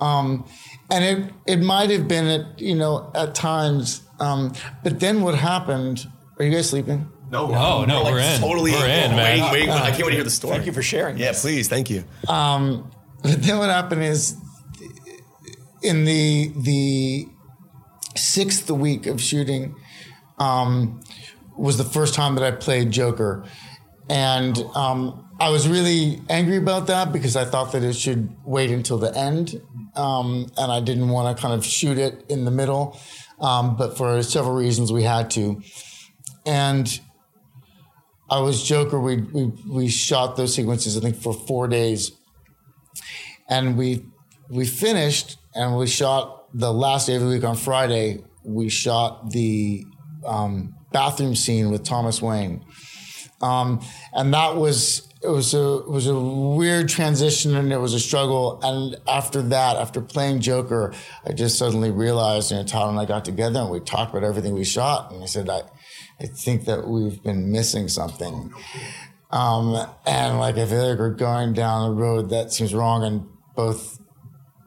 um, 0.00 0.48
and 0.90 1.04
it 1.04 1.34
it 1.46 1.60
might 1.60 1.90
have 1.90 2.08
been 2.08 2.26
at 2.26 2.60
you 2.60 2.76
know 2.76 3.10
at 3.14 3.34
times, 3.34 4.02
um, 4.20 4.54
but 4.82 5.00
then 5.00 5.20
what 5.20 5.34
happened? 5.34 6.06
Are 6.38 6.44
you 6.44 6.52
guys 6.52 6.70
sleeping? 6.70 7.10
No, 7.30 7.54
Oh 7.54 7.84
no, 7.84 8.04
we're 8.04 8.18
in. 8.18 8.40
Totally 8.40 8.72
we're 8.72 8.86
in, 8.86 9.14
man. 9.14 9.52
Wait, 9.52 9.66
wait, 9.66 9.68
I 9.68 9.90
can't 9.90 10.04
wait 10.04 10.10
to 10.10 10.16
hear 10.16 10.24
the 10.24 10.30
story. 10.30 10.54
Thank 10.54 10.66
you 10.66 10.72
for 10.72 10.82
sharing. 10.82 11.18
Yeah, 11.18 11.28
this. 11.28 11.42
please. 11.42 11.68
Thank 11.68 11.90
you. 11.90 12.04
But 13.22 13.42
then 13.42 13.58
what 13.58 13.68
happened 13.68 14.02
is, 14.02 14.34
in 15.82 16.04
the 16.04 16.52
the 16.56 17.28
sixth 18.16 18.70
week 18.70 19.06
of 19.06 19.20
shooting, 19.20 19.76
um, 20.38 21.00
was 21.56 21.78
the 21.78 21.84
first 21.84 22.14
time 22.14 22.34
that 22.36 22.44
I 22.44 22.50
played 22.50 22.90
Joker, 22.90 23.44
and 24.08 24.58
um, 24.74 25.28
I 25.38 25.50
was 25.50 25.68
really 25.68 26.20
angry 26.28 26.56
about 26.56 26.86
that 26.88 27.12
because 27.12 27.36
I 27.36 27.44
thought 27.44 27.72
that 27.72 27.82
it 27.82 27.94
should 27.94 28.34
wait 28.44 28.70
until 28.70 28.98
the 28.98 29.16
end, 29.16 29.60
um, 29.96 30.46
and 30.56 30.72
I 30.72 30.80
didn't 30.80 31.08
want 31.08 31.36
to 31.36 31.40
kind 31.40 31.54
of 31.54 31.64
shoot 31.64 31.98
it 31.98 32.24
in 32.28 32.44
the 32.44 32.50
middle. 32.50 32.98
Um, 33.40 33.76
but 33.76 33.96
for 33.96 34.22
several 34.22 34.54
reasons, 34.54 34.92
we 34.92 35.02
had 35.02 35.30
to, 35.30 35.62
and 36.44 37.00
I 38.30 38.40
was 38.40 38.62
Joker. 38.62 39.00
We 39.00 39.16
we 39.16 39.52
we 39.66 39.88
shot 39.88 40.36
those 40.36 40.54
sequences 40.54 40.96
I 40.96 41.00
think 41.00 41.16
for 41.16 41.32
four 41.32 41.68
days 41.68 42.12
and 43.50 43.76
we 43.76 44.06
we 44.48 44.64
finished 44.64 45.36
and 45.54 45.76
we 45.76 45.86
shot 45.86 46.46
the 46.54 46.72
last 46.72 47.06
day 47.06 47.16
of 47.16 47.22
the 47.22 47.28
week 47.28 47.44
on 47.44 47.56
Friday. 47.56 48.24
We 48.44 48.68
shot 48.68 49.30
the 49.30 49.84
um, 50.26 50.74
bathroom 50.92 51.34
scene 51.34 51.70
with 51.70 51.84
Thomas 51.84 52.22
Wayne, 52.22 52.64
um, 53.40 53.80
and 54.12 54.32
that 54.34 54.56
was 54.56 55.06
it 55.22 55.28
was 55.28 55.52
a 55.52 55.78
it 55.78 55.90
was 55.90 56.06
a 56.06 56.18
weird 56.18 56.88
transition 56.88 57.54
and 57.54 57.72
it 57.72 57.78
was 57.78 57.92
a 57.92 58.00
struggle. 58.00 58.58
And 58.62 58.96
after 59.06 59.42
that, 59.42 59.76
after 59.76 60.00
playing 60.00 60.40
Joker, 60.40 60.94
I 61.26 61.32
just 61.32 61.58
suddenly 61.58 61.90
realized, 61.90 62.50
you 62.50 62.56
know, 62.56 62.64
Todd 62.64 62.88
and 62.90 62.98
I 62.98 63.04
got 63.04 63.24
together 63.24 63.60
and 63.60 63.70
we 63.70 63.80
talked 63.80 64.12
about 64.12 64.24
everything 64.26 64.54
we 64.54 64.64
shot, 64.64 65.12
and 65.12 65.22
I 65.22 65.26
said, 65.26 65.48
I 65.48 65.62
I 66.20 66.26
think 66.26 66.64
that 66.66 66.86
we've 66.86 67.22
been 67.22 67.50
missing 67.50 67.88
something. 67.88 68.52
Um, 69.30 69.86
and 70.06 70.38
like 70.38 70.56
I 70.56 70.66
feel 70.66 70.88
like 70.88 70.98
we're 70.98 71.10
going 71.10 71.52
down 71.52 71.90
a 71.90 71.94
road 71.94 72.30
that 72.30 72.52
seems 72.52 72.74
wrong, 72.74 73.04
and 73.04 73.26
both 73.54 73.99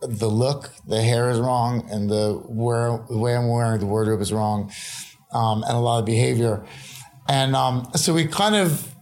the 0.08 0.28
look, 0.28 0.72
the 0.88 1.02
hair 1.02 1.30
is 1.30 1.40
wrong, 1.40 1.88
and 1.92 2.10
the 2.10 2.42
the 3.10 3.18
way 3.18 3.36
I'm 3.36 3.48
wearing 3.48 3.80
the 3.80 3.86
wardrobe 3.86 4.22
is 4.22 4.32
wrong, 4.32 4.72
um, 5.32 5.64
and 5.64 5.74
a 5.74 5.80
lot 5.80 6.00
of 6.00 6.06
behavior. 6.06 6.66
And 7.28 7.56
um, 7.56 7.88
so 7.96 8.14
we 8.14 8.28
kind 8.28 8.56
of, 8.56 8.94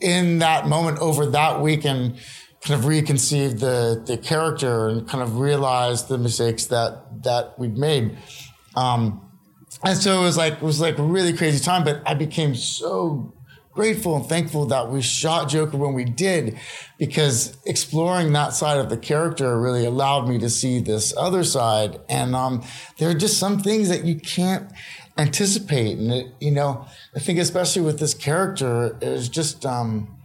in 0.00 0.38
that 0.38 0.66
moment 0.66 0.98
over 0.98 1.26
that 1.26 1.60
weekend, 1.60 2.18
kind 2.62 2.78
of 2.78 2.86
reconceived 2.86 3.58
the 3.58 4.02
the 4.06 4.16
character 4.16 4.88
and 4.88 5.08
kind 5.08 5.22
of 5.22 5.38
realized 5.38 6.08
the 6.08 6.18
mistakes 6.18 6.66
that 6.66 7.22
that 7.24 7.58
we'd 7.58 7.76
made. 7.76 8.16
Um, 8.74 9.28
and 9.84 9.98
so 9.98 10.20
it 10.20 10.22
was 10.22 10.36
like 10.36 10.54
it 10.54 10.62
was 10.62 10.80
like 10.80 10.98
a 10.98 11.02
really 11.02 11.32
crazy 11.32 11.62
time, 11.62 11.84
but 11.84 12.02
I 12.06 12.14
became 12.14 12.54
so 12.54 13.34
grateful 13.72 14.16
and 14.16 14.26
thankful 14.26 14.66
that 14.66 14.90
we 14.90 15.02
shot 15.02 15.48
Joker 15.48 15.76
when 15.76 15.94
we 15.94 16.04
did, 16.04 16.58
because 16.98 17.56
exploring 17.66 18.32
that 18.32 18.52
side 18.52 18.78
of 18.78 18.90
the 18.90 18.96
character 18.96 19.58
really 19.60 19.84
allowed 19.84 20.28
me 20.28 20.38
to 20.38 20.50
see 20.50 20.80
this 20.80 21.14
other 21.16 21.44
side. 21.44 22.00
And 22.08 22.36
um, 22.36 22.62
there 22.98 23.10
are 23.10 23.14
just 23.14 23.38
some 23.38 23.58
things 23.58 23.88
that 23.88 24.04
you 24.04 24.20
can't 24.20 24.70
anticipate, 25.18 25.98
and 25.98 26.12
it, 26.12 26.26
you 26.40 26.50
know, 26.50 26.86
I 27.14 27.18
think 27.18 27.38
especially 27.38 27.82
with 27.82 27.98
this 27.98 28.14
character, 28.14 28.96
it 29.00 29.08
was 29.08 29.28
just. 29.28 29.66
Um, 29.66 30.18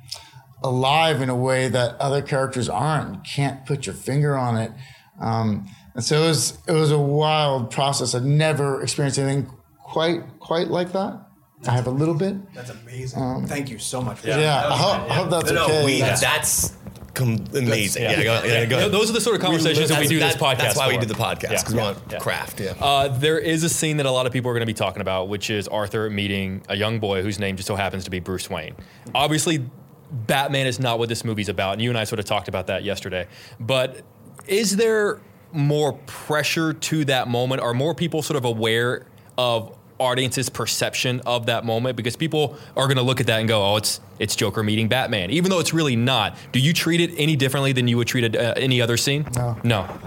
alive 0.63 1.21
in 1.21 1.29
a 1.29 1.35
way 1.35 1.67
that 1.67 1.95
other 2.01 2.21
characters 2.21 2.67
aren't. 2.67 3.13
You 3.13 3.21
can't 3.23 3.65
put 3.65 3.85
your 3.85 3.93
finger 3.93 4.35
on 4.35 4.57
it. 4.57 4.71
Um, 5.19 5.67
and 5.93 6.03
so 6.03 6.23
it 6.23 6.27
was 6.27 6.57
it 6.67 6.73
was 6.73 6.91
a 6.91 6.99
wild 6.99 7.71
process. 7.71 8.13
I'd 8.13 8.23
never 8.23 8.81
experienced 8.81 9.19
anything 9.19 9.51
quite 9.83 10.39
quite 10.39 10.67
like 10.67 10.91
that. 10.93 11.26
I 11.65 11.71
have 11.71 11.87
a 11.87 11.91
little 11.91 12.13
bit. 12.13 12.53
That's 12.53 12.69
amazing. 12.69 13.47
Thank 13.47 13.69
you 13.69 13.79
so 13.79 14.01
much. 14.01 14.19
For 14.19 14.27
Yeah, 14.27 14.37
that. 14.37 14.65
I, 14.71 14.77
hope, 14.77 15.11
I 15.11 15.13
hope 15.15 15.29
that's 15.29 15.51
No, 15.51 15.63
okay. 15.65 15.79
no, 15.79 15.85
we, 15.85 15.99
That's- 15.99 16.21
that's, 16.21 16.73
com- 17.15 17.43
amazing. 17.55 18.03
Yeah. 18.03 18.11
yeah, 18.11 18.23
go, 18.23 18.43
yeah, 18.47 18.65
go 18.65 18.77
ahead. 18.77 18.91
Those 18.91 19.09
are 19.09 19.13
the 19.13 19.21
sort 19.21 19.35
of 19.37 19.41
conversations 19.41 19.89
that 19.89 19.99
we 19.99 20.07
do 20.07 20.19
this 20.19 20.35
podcast. 20.35 20.57
That's 20.59 20.77
why 20.77 20.87
we 20.89 20.97
do 20.97 21.07
the 21.07 21.15
podcast 21.15 21.43
Yeah, 21.43 21.49
because 21.61 21.73
we 21.73 21.79
want 21.79 21.97
yeah. 22.11 22.19
craft. 22.19 22.59
Yeah. 22.59 22.73
Uh, 22.79 23.07
there 23.07 23.39
is 23.39 23.63
a 23.63 23.69
scene 23.69 23.97
that 23.97 24.05
a 24.05 24.11
lot 24.11 24.27
of 24.27 24.33
people 24.33 24.51
are 24.51 24.53
going 24.53 24.61
to 24.61 24.67
be 24.67 24.73
talking 24.75 25.01
about, 25.01 25.29
which 25.29 25.49
is 25.49 25.67
Arthur 25.67 26.09
meeting 26.11 26.61
a 26.69 26.75
young 26.75 26.99
boy 26.99 27.23
whose 27.23 27.39
name 27.39 27.55
just 27.55 27.67
so 27.67 27.75
happens 27.75 28.03
to 28.03 28.11
be 28.11 28.19
Bruce 28.19 28.49
Wayne. 28.51 28.75
Obviously, 29.15 29.65
Batman 30.11 30.67
is 30.67 30.79
not 30.79 30.99
what 30.99 31.09
this 31.09 31.25
movie's 31.25 31.49
about, 31.49 31.73
and 31.73 31.81
you 31.81 31.89
and 31.89 31.97
I 31.97 32.03
sort 32.03 32.19
of 32.19 32.25
talked 32.25 32.47
about 32.47 32.67
that 32.67 32.83
yesterday. 32.83 33.25
But 33.59 34.01
is 34.47 34.75
there 34.77 35.19
more 35.51 35.93
pressure 36.05 36.73
to 36.73 37.03
that 37.05 37.27
moment? 37.27 37.61
Are 37.61 37.73
more 37.73 37.95
people 37.95 38.21
sort 38.21 38.37
of 38.37 38.45
aware 38.45 39.07
of 39.39 39.75
audience's 39.99 40.49
perception 40.49 41.21
of 41.25 41.45
that 41.47 41.65
moment? 41.65 41.95
Because 41.95 42.15
people 42.15 42.57
are 42.75 42.85
going 42.87 42.97
to 42.97 43.03
look 43.03 43.19
at 43.19 43.27
that 43.27 43.39
and 43.39 43.47
go, 43.47 43.63
"Oh, 43.63 43.77
it's 43.77 43.99
it's 44.19 44.35
Joker 44.35 44.63
meeting 44.63 44.87
Batman," 44.87 45.29
even 45.31 45.49
though 45.49 45.59
it's 45.59 45.73
really 45.73 45.95
not. 45.95 46.37
Do 46.51 46.59
you 46.59 46.73
treat 46.73 47.01
it 47.01 47.11
any 47.17 47.35
differently 47.35 47.71
than 47.73 47.87
you 47.87 47.97
would 47.97 48.07
treat 48.07 48.35
uh, 48.35 48.53
any 48.57 48.81
other 48.81 48.97
scene? 48.97 49.27
No. 49.35 49.57
No. 49.63 49.99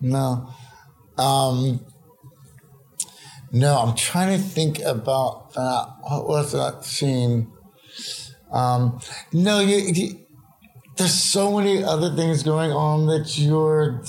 No. 0.00 0.48
Um, 1.18 1.84
no, 3.52 3.78
I'm 3.78 3.96
trying 3.96 4.38
to 4.38 4.42
think 4.42 4.78
about 4.80 5.52
that. 5.54 5.94
What 6.02 6.28
was 6.28 6.52
that 6.52 6.84
scene? 6.84 7.52
Um, 8.52 9.00
no, 9.32 9.60
you, 9.60 9.76
you, 9.76 10.26
there's 10.96 11.14
so 11.14 11.58
many 11.58 11.82
other 11.82 12.14
things 12.14 12.42
going 12.42 12.70
on 12.72 13.06
that 13.06 13.38
you're 13.38 14.02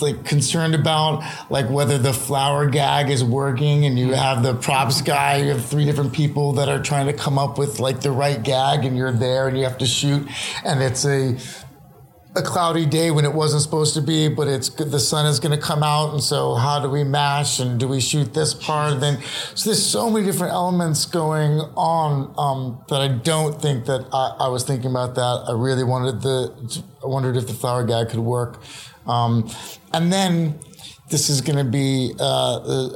like 0.00 0.24
concerned 0.24 0.74
about, 0.74 1.22
like 1.50 1.68
whether 1.70 1.98
the 1.98 2.12
flower 2.12 2.68
gag 2.68 3.10
is 3.10 3.24
working 3.24 3.84
and 3.86 3.98
you 3.98 4.12
have 4.12 4.42
the 4.42 4.54
props 4.54 5.00
guy, 5.00 5.36
you 5.36 5.50
have 5.50 5.64
three 5.64 5.84
different 5.84 6.12
people 6.12 6.52
that 6.54 6.68
are 6.68 6.82
trying 6.82 7.06
to 7.06 7.12
come 7.12 7.38
up 7.38 7.58
with 7.58 7.80
like 7.80 8.00
the 8.00 8.10
right 8.10 8.42
gag 8.42 8.84
and 8.84 8.96
you're 8.96 9.12
there 9.12 9.48
and 9.48 9.56
you 9.56 9.64
have 9.64 9.78
to 9.78 9.86
shoot 9.86 10.26
and 10.64 10.82
it's 10.82 11.04
a 11.04 11.36
a 12.36 12.42
cloudy 12.42 12.84
day 12.84 13.10
when 13.10 13.24
it 13.24 13.32
wasn't 13.32 13.62
supposed 13.62 13.94
to 13.94 14.02
be, 14.02 14.28
but 14.28 14.46
it's. 14.46 14.68
The 14.68 15.00
sun 15.00 15.26
is 15.26 15.40
going 15.40 15.58
to 15.58 15.64
come 15.64 15.82
out, 15.82 16.12
and 16.12 16.22
so 16.22 16.54
how 16.54 16.80
do 16.80 16.88
we 16.90 17.02
mash 17.02 17.58
and 17.58 17.80
do 17.80 17.88
we 17.88 18.00
shoot 18.00 18.34
this 18.34 18.52
part? 18.52 19.00
Then, 19.00 19.22
so 19.54 19.70
there's 19.70 19.84
so 19.84 20.10
many 20.10 20.26
different 20.26 20.52
elements 20.52 21.06
going 21.06 21.60
on 21.76 22.34
um, 22.36 22.84
that 22.88 23.00
I 23.00 23.08
don't 23.08 23.60
think 23.60 23.86
that 23.86 24.06
I, 24.12 24.36
I 24.40 24.48
was 24.48 24.64
thinking 24.64 24.90
about 24.90 25.14
that. 25.14 25.44
I 25.48 25.52
really 25.52 25.84
wanted 25.84 26.20
the, 26.20 26.82
I 27.02 27.06
wondered 27.06 27.36
if 27.36 27.46
the 27.46 27.54
flower 27.54 27.84
gag 27.84 28.10
could 28.10 28.20
work, 28.20 28.60
um, 29.06 29.50
and 29.92 30.12
then. 30.12 30.58
This 31.08 31.30
is 31.30 31.40
going 31.40 31.56
to 31.56 31.62
be 31.62 32.14
uh, 32.18 32.24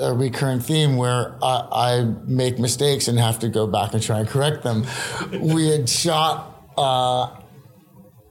a, 0.00 0.12
recurring 0.12 0.58
theme 0.58 0.96
where 0.96 1.36
I, 1.40 1.68
I 1.70 2.04
make 2.26 2.58
mistakes 2.58 3.06
and 3.06 3.16
have 3.20 3.38
to 3.38 3.48
go 3.48 3.68
back 3.68 3.94
and 3.94 4.02
try 4.02 4.18
and 4.18 4.28
correct 4.28 4.64
them. 4.64 4.84
We 5.30 5.68
had 5.68 5.88
shot 5.88 6.50
uh, 6.76 7.28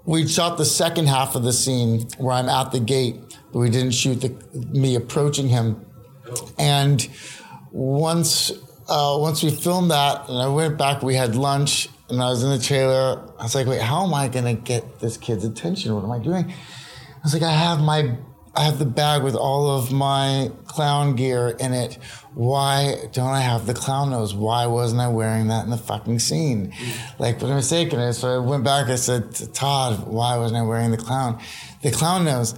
we 0.10 0.28
shot 0.28 0.58
the 0.58 0.66
second 0.66 1.08
half 1.08 1.36
of 1.36 1.44
the 1.44 1.54
scene 1.54 2.08
where 2.18 2.34
I'm 2.34 2.50
at 2.50 2.72
the 2.72 2.80
gate, 2.80 3.38
but 3.54 3.60
we 3.60 3.70
didn't 3.70 3.92
shoot 3.92 4.16
the, 4.16 4.36
me 4.72 4.96
approaching 4.96 5.48
him. 5.48 5.86
And 6.58 7.08
once 7.72 8.52
uh, 8.88 9.18
once 9.20 9.44
we 9.44 9.52
filmed 9.52 9.92
that, 9.92 10.28
and 10.28 10.40
I 10.40 10.48
went 10.48 10.80
back, 10.80 11.04
we 11.04 11.14
had 11.14 11.36
lunch, 11.36 11.90
and 12.10 12.24
I 12.24 12.30
was 12.30 12.44
in 12.44 12.50
the 12.50 12.58
trailer. 12.58 13.22
I 13.40 13.44
was 13.44 13.54
like, 13.54 13.68
"Wait, 13.68 13.82
how 13.82 14.04
am 14.04 14.16
I 14.16 14.28
gonna 14.30 14.56
get 14.56 15.00
this 15.00 15.16
kid's 15.16 15.46
attention? 15.46 15.94
What 15.94 16.04
am 16.04 16.12
I 16.12 16.18
doing?" 16.18 16.54
I 17.20 17.22
was 17.24 17.34
like, 17.34 17.44
"I 17.44 17.52
have 17.52 17.82
my." 17.82 18.18
I 18.56 18.64
have 18.64 18.80
the 18.80 18.86
bag 18.86 19.22
with 19.24 19.36
all 19.36 19.70
of 19.70 19.92
my 19.92 20.52
clown 20.66 21.16
gear 21.16 21.56
in 21.60 21.72
it. 21.72 21.98
Why 22.34 22.96
don't 23.14 23.30
I 23.30 23.42
have 23.42 23.68
the 23.68 23.76
clown 23.76 24.10
nose? 24.10 24.34
Why 24.34 24.66
wasn't 24.66 25.02
I 25.02 25.08
wearing 25.08 25.48
that 25.48 25.64
in 25.66 25.70
the 25.70 25.78
fucking 25.78 26.20
scene? 26.20 26.74
Like, 27.20 27.36
what 27.36 27.44
am 27.46 27.54
I 27.54 27.56
mistaken? 27.58 28.12
So 28.12 28.36
I 28.36 28.38
went 28.40 28.64
back. 28.64 28.88
I 28.88 28.96
said, 28.96 29.34
to 29.36 29.48
Todd, 29.48 30.08
why 30.08 30.36
wasn't 30.38 30.60
I 30.60 30.64
wearing 30.64 30.90
the 30.92 30.98
clown, 30.98 31.40
the 31.84 31.92
clown 31.92 32.26
nose? 32.26 32.56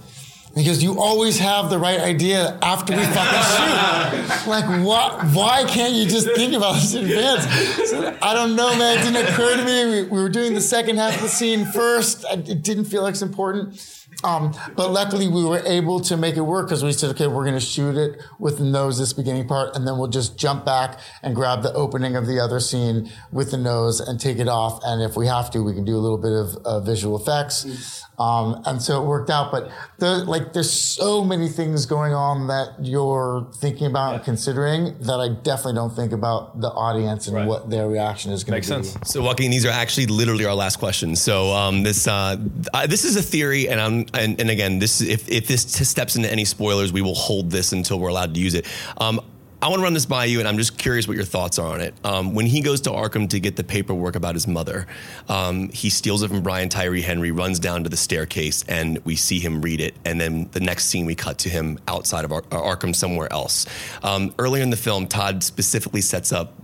Because 0.54 0.82
you 0.82 1.00
always 1.00 1.38
have 1.38 1.70
the 1.70 1.78
right 1.78 2.00
idea 2.00 2.58
after 2.60 2.94
we 2.94 3.02
fucking 3.04 4.36
shoot. 4.36 4.46
like, 4.48 4.84
what? 4.84 5.22
Why 5.34 5.64
can't 5.64 5.94
you 5.94 6.06
just 6.06 6.30
think 6.34 6.52
about 6.52 6.74
this 6.74 6.94
in 6.94 7.04
advance? 7.04 7.44
So, 7.90 8.18
I 8.20 8.34
don't 8.34 8.54
know, 8.54 8.76
man. 8.76 8.98
It 8.98 9.02
didn't 9.02 9.28
occur 9.28 9.56
to 9.56 9.64
me. 9.64 9.84
We, 9.84 10.08
we 10.08 10.22
were 10.22 10.28
doing 10.28 10.52
the 10.52 10.60
second 10.60 10.96
half 10.96 11.14
of 11.16 11.22
the 11.22 11.28
scene 11.28 11.64
first. 11.64 12.24
It 12.30 12.62
didn't 12.62 12.84
feel 12.84 13.02
like 13.02 13.12
it's 13.12 13.22
important. 13.22 14.01
Um, 14.24 14.54
but 14.76 14.90
luckily, 14.90 15.28
we 15.28 15.44
were 15.44 15.62
able 15.66 16.00
to 16.00 16.16
make 16.16 16.36
it 16.36 16.42
work 16.42 16.68
because 16.68 16.84
we 16.84 16.92
said, 16.92 17.10
okay, 17.10 17.26
we're 17.26 17.44
going 17.44 17.58
to 17.58 17.60
shoot 17.64 17.96
it 17.96 18.20
with 18.38 18.58
the 18.58 18.64
nose 18.64 18.98
this 18.98 19.12
beginning 19.12 19.48
part, 19.48 19.74
and 19.74 19.86
then 19.86 19.98
we'll 19.98 20.08
just 20.08 20.38
jump 20.38 20.64
back 20.64 20.98
and 21.22 21.34
grab 21.34 21.62
the 21.62 21.72
opening 21.74 22.16
of 22.16 22.26
the 22.26 22.38
other 22.40 22.60
scene 22.60 23.10
with 23.30 23.50
the 23.50 23.56
nose 23.56 24.00
and 24.00 24.20
take 24.20 24.38
it 24.38 24.48
off. 24.48 24.80
And 24.84 25.02
if 25.02 25.16
we 25.16 25.26
have 25.26 25.50
to, 25.52 25.62
we 25.62 25.74
can 25.74 25.84
do 25.84 25.96
a 25.96 26.02
little 26.02 26.18
bit 26.18 26.32
of 26.32 26.56
uh, 26.64 26.80
visual 26.80 27.20
effects. 27.20 28.04
Um, 28.18 28.62
and 28.66 28.80
so 28.80 29.02
it 29.02 29.06
worked 29.06 29.30
out. 29.30 29.50
But 29.50 29.70
the, 29.98 30.18
like, 30.24 30.52
there's 30.52 30.70
so 30.70 31.24
many 31.24 31.48
things 31.48 31.86
going 31.86 32.12
on 32.14 32.46
that 32.48 32.74
you're 32.80 33.50
thinking 33.56 33.86
about 33.86 34.14
and 34.14 34.24
considering 34.24 34.96
that 35.00 35.18
I 35.18 35.28
definitely 35.42 35.74
don't 35.74 35.94
think 35.94 36.12
about 36.12 36.60
the 36.60 36.68
audience 36.68 37.26
and 37.26 37.36
Right. 37.36 37.46
what 37.46 37.70
their 37.70 37.88
reaction 37.88 38.30
is 38.30 38.44
going 38.44 38.60
to 38.62 38.68
be. 38.68 38.76
Makes 38.76 38.90
sense. 38.90 39.10
So, 39.10 39.22
Joaquin, 39.22 39.50
these 39.50 39.64
are 39.64 39.70
actually 39.70 40.06
literally 40.06 40.44
our 40.44 40.54
last 40.54 40.76
questions. 40.76 41.20
So, 41.22 41.50
um, 41.52 41.82
this 41.82 42.06
uh, 42.06 42.36
uh, 42.74 42.86
this 42.86 43.04
is 43.04 43.16
a 43.16 43.22
theory, 43.22 43.68
and 43.68 43.80
I'm 43.80 44.04
and, 44.14 44.40
and 44.40 44.50
again, 44.50 44.78
this 44.78 45.00
if 45.00 45.28
if 45.28 45.46
this 45.46 45.62
steps 45.62 46.16
into 46.16 46.30
any 46.30 46.44
spoilers, 46.44 46.92
we 46.92 47.02
will 47.02 47.14
hold 47.14 47.50
this 47.50 47.72
until 47.72 47.98
we're 47.98 48.08
allowed 48.08 48.34
to 48.34 48.40
use 48.40 48.54
it. 48.54 48.66
Um, 48.98 49.20
I 49.62 49.68
want 49.68 49.78
to 49.78 49.84
run 49.84 49.94
this 49.94 50.06
by 50.06 50.24
you, 50.24 50.40
and 50.40 50.48
I'm 50.48 50.58
just 50.58 50.76
curious 50.76 51.06
what 51.06 51.16
your 51.16 51.24
thoughts 51.24 51.56
are 51.56 51.72
on 51.72 51.80
it. 51.80 51.94
Um, 52.02 52.34
when 52.34 52.46
he 52.46 52.62
goes 52.62 52.80
to 52.80 52.90
Arkham 52.90 53.30
to 53.30 53.38
get 53.38 53.54
the 53.54 53.62
paperwork 53.62 54.16
about 54.16 54.34
his 54.34 54.48
mother, 54.48 54.88
um, 55.28 55.68
he 55.68 55.88
steals 55.88 56.24
it 56.24 56.28
from 56.30 56.42
Brian 56.42 56.68
Tyree 56.68 57.00
Henry, 57.00 57.30
runs 57.30 57.60
down 57.60 57.84
to 57.84 57.88
the 57.88 57.96
staircase, 57.96 58.64
and 58.66 58.98
we 59.04 59.14
see 59.14 59.38
him 59.38 59.62
read 59.62 59.80
it. 59.80 59.94
And 60.04 60.20
then 60.20 60.48
the 60.50 60.58
next 60.58 60.86
scene, 60.86 61.06
we 61.06 61.14
cut 61.14 61.38
to 61.38 61.48
him 61.48 61.78
outside 61.86 62.24
of 62.24 62.32
Ar- 62.32 62.42
Arkham 62.42 62.92
somewhere 62.92 63.32
else. 63.32 63.66
Um, 64.02 64.34
earlier 64.40 64.64
in 64.64 64.70
the 64.70 64.76
film, 64.76 65.06
Todd 65.06 65.44
specifically 65.44 66.00
sets 66.00 66.32
up 66.32 66.54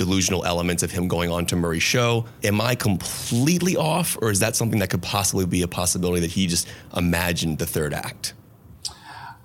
delusional 0.00 0.46
elements 0.46 0.82
of 0.82 0.90
him 0.90 1.08
going 1.08 1.30
on 1.30 1.44
to 1.44 1.56
Murray's 1.56 1.82
show. 1.82 2.24
Am 2.42 2.58
I 2.58 2.74
completely 2.74 3.76
off, 3.76 4.16
or 4.22 4.30
is 4.30 4.40
that 4.40 4.56
something 4.56 4.78
that 4.78 4.88
could 4.88 5.02
possibly 5.02 5.44
be 5.44 5.60
a 5.60 5.68
possibility 5.68 6.20
that 6.20 6.30
he 6.30 6.46
just 6.46 6.66
imagined 6.96 7.58
the 7.58 7.66
third 7.66 7.92
act? 7.92 8.32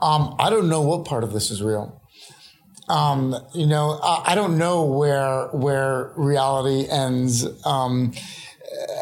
Um, 0.01 0.33
I 0.39 0.49
don't 0.49 0.69
know 0.69 0.81
what 0.81 1.03
part 1.03 1.25
of 1.25 1.33
this 1.33 1.51
is 1.51 1.61
real. 1.61 2.01
Um, 2.87 3.35
you 3.53 3.67
know, 3.67 3.99
I, 4.01 4.31
I 4.31 4.35
don't 4.35 4.57
know 4.57 4.85
where 4.85 5.47
where 5.47 6.13
reality 6.15 6.87
ends 6.89 7.45
um, 7.65 8.13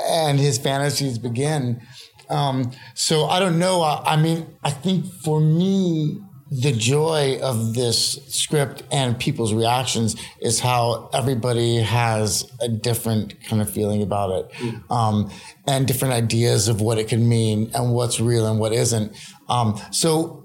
and 0.10 0.40
his 0.40 0.58
fantasies 0.58 1.20
begin. 1.20 1.86
Um, 2.32 2.72
so 2.96 3.26
I 3.26 3.40
don't 3.40 3.60
know. 3.60 3.84
I, 3.84 4.14
I 4.14 4.16
mean, 4.16 4.48
I 4.64 4.72
think 4.72 5.06
for 5.24 5.40
me, 5.40 6.20
the 6.62 6.72
joy 6.72 7.40
of 7.42 7.74
this 7.74 8.20
script 8.28 8.84
and 8.92 9.18
people's 9.18 9.54
reactions 9.54 10.16
is 10.40 10.60
how 10.60 11.10
everybody 11.12 11.78
has 11.78 12.50
a 12.62 12.68
different 12.68 13.44
kind 13.46 13.60
of 13.62 13.70
feeling 13.70 14.04
about 14.04 14.30
it, 14.30 14.72
um, 14.92 15.32
and 15.66 15.88
different 15.88 16.14
ideas 16.14 16.68
of 16.68 16.80
what 16.80 17.00
it 17.00 17.08
can 17.08 17.28
mean 17.28 17.72
and 17.74 17.92
what's 17.92 18.20
real 18.20 18.46
and 18.46 18.60
what 18.60 18.72
isn't. 18.72 19.16
Um, 19.50 19.80
so 19.92 20.44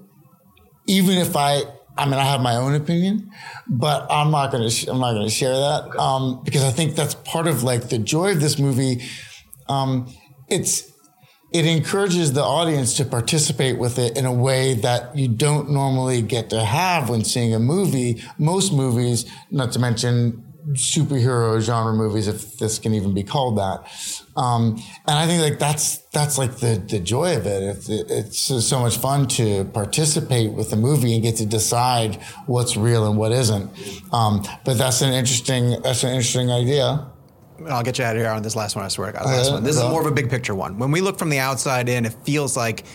even 0.87 1.17
if 1.19 1.35
I, 1.35 1.61
I 1.95 2.05
mean, 2.05 2.15
I 2.15 2.23
have 2.23 2.41
my 2.41 2.55
own 2.55 2.73
opinion, 2.73 3.29
but 3.67 4.07
I'm 4.09 4.31
not 4.31 4.51
going 4.51 4.63
to, 4.63 4.69
sh- 4.69 4.87
I'm 4.87 4.99
not 4.99 5.13
going 5.13 5.27
to 5.27 5.33
share 5.33 5.53
that 5.53 5.95
um, 5.99 6.41
because 6.43 6.63
I 6.63 6.71
think 6.71 6.95
that's 6.95 7.13
part 7.13 7.45
of 7.45 7.61
like 7.61 7.89
the 7.89 7.99
joy 7.99 8.31
of 8.31 8.39
this 8.39 8.57
movie. 8.57 9.03
Um, 9.67 10.11
it's, 10.47 10.88
it 11.51 11.65
encourages 11.65 12.33
the 12.33 12.43
audience 12.43 12.95
to 12.97 13.05
participate 13.05 13.77
with 13.77 13.97
it 13.97 14.17
in 14.17 14.25
a 14.25 14.33
way 14.33 14.75
that 14.75 15.15
you 15.15 15.27
don't 15.27 15.71
normally 15.71 16.21
get 16.21 16.49
to 16.51 16.63
have 16.63 17.09
when 17.09 17.23
seeing 17.23 17.53
a 17.53 17.59
movie. 17.59 18.23
Most 18.37 18.71
movies, 18.71 19.25
not 19.49 19.71
to 19.71 19.79
mention 19.79 20.45
superhero 20.73 21.59
genre 21.59 21.93
movies, 21.93 22.27
if 22.27 22.57
this 22.57 22.77
can 22.77 22.93
even 22.93 23.13
be 23.13 23.23
called 23.23 23.57
that. 23.57 23.83
Um, 24.37 24.81
and 25.07 25.17
I 25.17 25.25
think 25.25 25.41
like 25.41 25.57
that's 25.57 25.97
that's 26.09 26.37
like 26.37 26.57
the 26.57 26.81
the 26.87 26.99
joy 26.99 27.35
of 27.35 27.47
it. 27.47 27.63
It's, 27.63 27.89
it's 27.89 28.65
so 28.65 28.79
much 28.79 28.97
fun 28.97 29.27
to 29.29 29.65
participate 29.65 30.51
with 30.51 30.69
the 30.69 30.75
movie 30.75 31.13
and 31.13 31.23
get 31.23 31.37
to 31.37 31.45
decide 31.45 32.15
what's 32.45 32.77
real 32.77 33.07
and 33.07 33.17
what 33.17 33.31
isn't. 33.31 33.71
Um, 34.13 34.43
but 34.63 34.77
that's 34.77 35.01
an 35.01 35.13
interesting 35.13 35.81
that's 35.81 36.03
an 36.03 36.11
interesting 36.11 36.51
idea. 36.51 37.07
I'll 37.67 37.83
get 37.83 37.97
you 37.97 38.05
out 38.05 38.15
of 38.15 38.21
here 38.21 38.31
on 38.31 38.41
this 38.41 38.55
last 38.55 38.75
one. 38.75 38.85
I 38.85 38.87
swear 38.87 39.11
to 39.11 39.17
God. 39.17 39.25
Last 39.25 39.47
yeah? 39.47 39.53
one. 39.53 39.63
This 39.63 39.75
is 39.75 39.81
uh-huh. 39.81 39.91
more 39.91 40.01
of 40.01 40.07
a 40.07 40.11
big 40.11 40.29
picture 40.29 40.55
one. 40.55 40.77
When 40.77 40.91
we 40.91 41.01
look 41.01 41.17
from 41.17 41.29
the 41.29 41.39
outside 41.39 41.89
in, 41.89 42.05
it 42.05 42.13
feels 42.23 42.55
like 42.55 42.85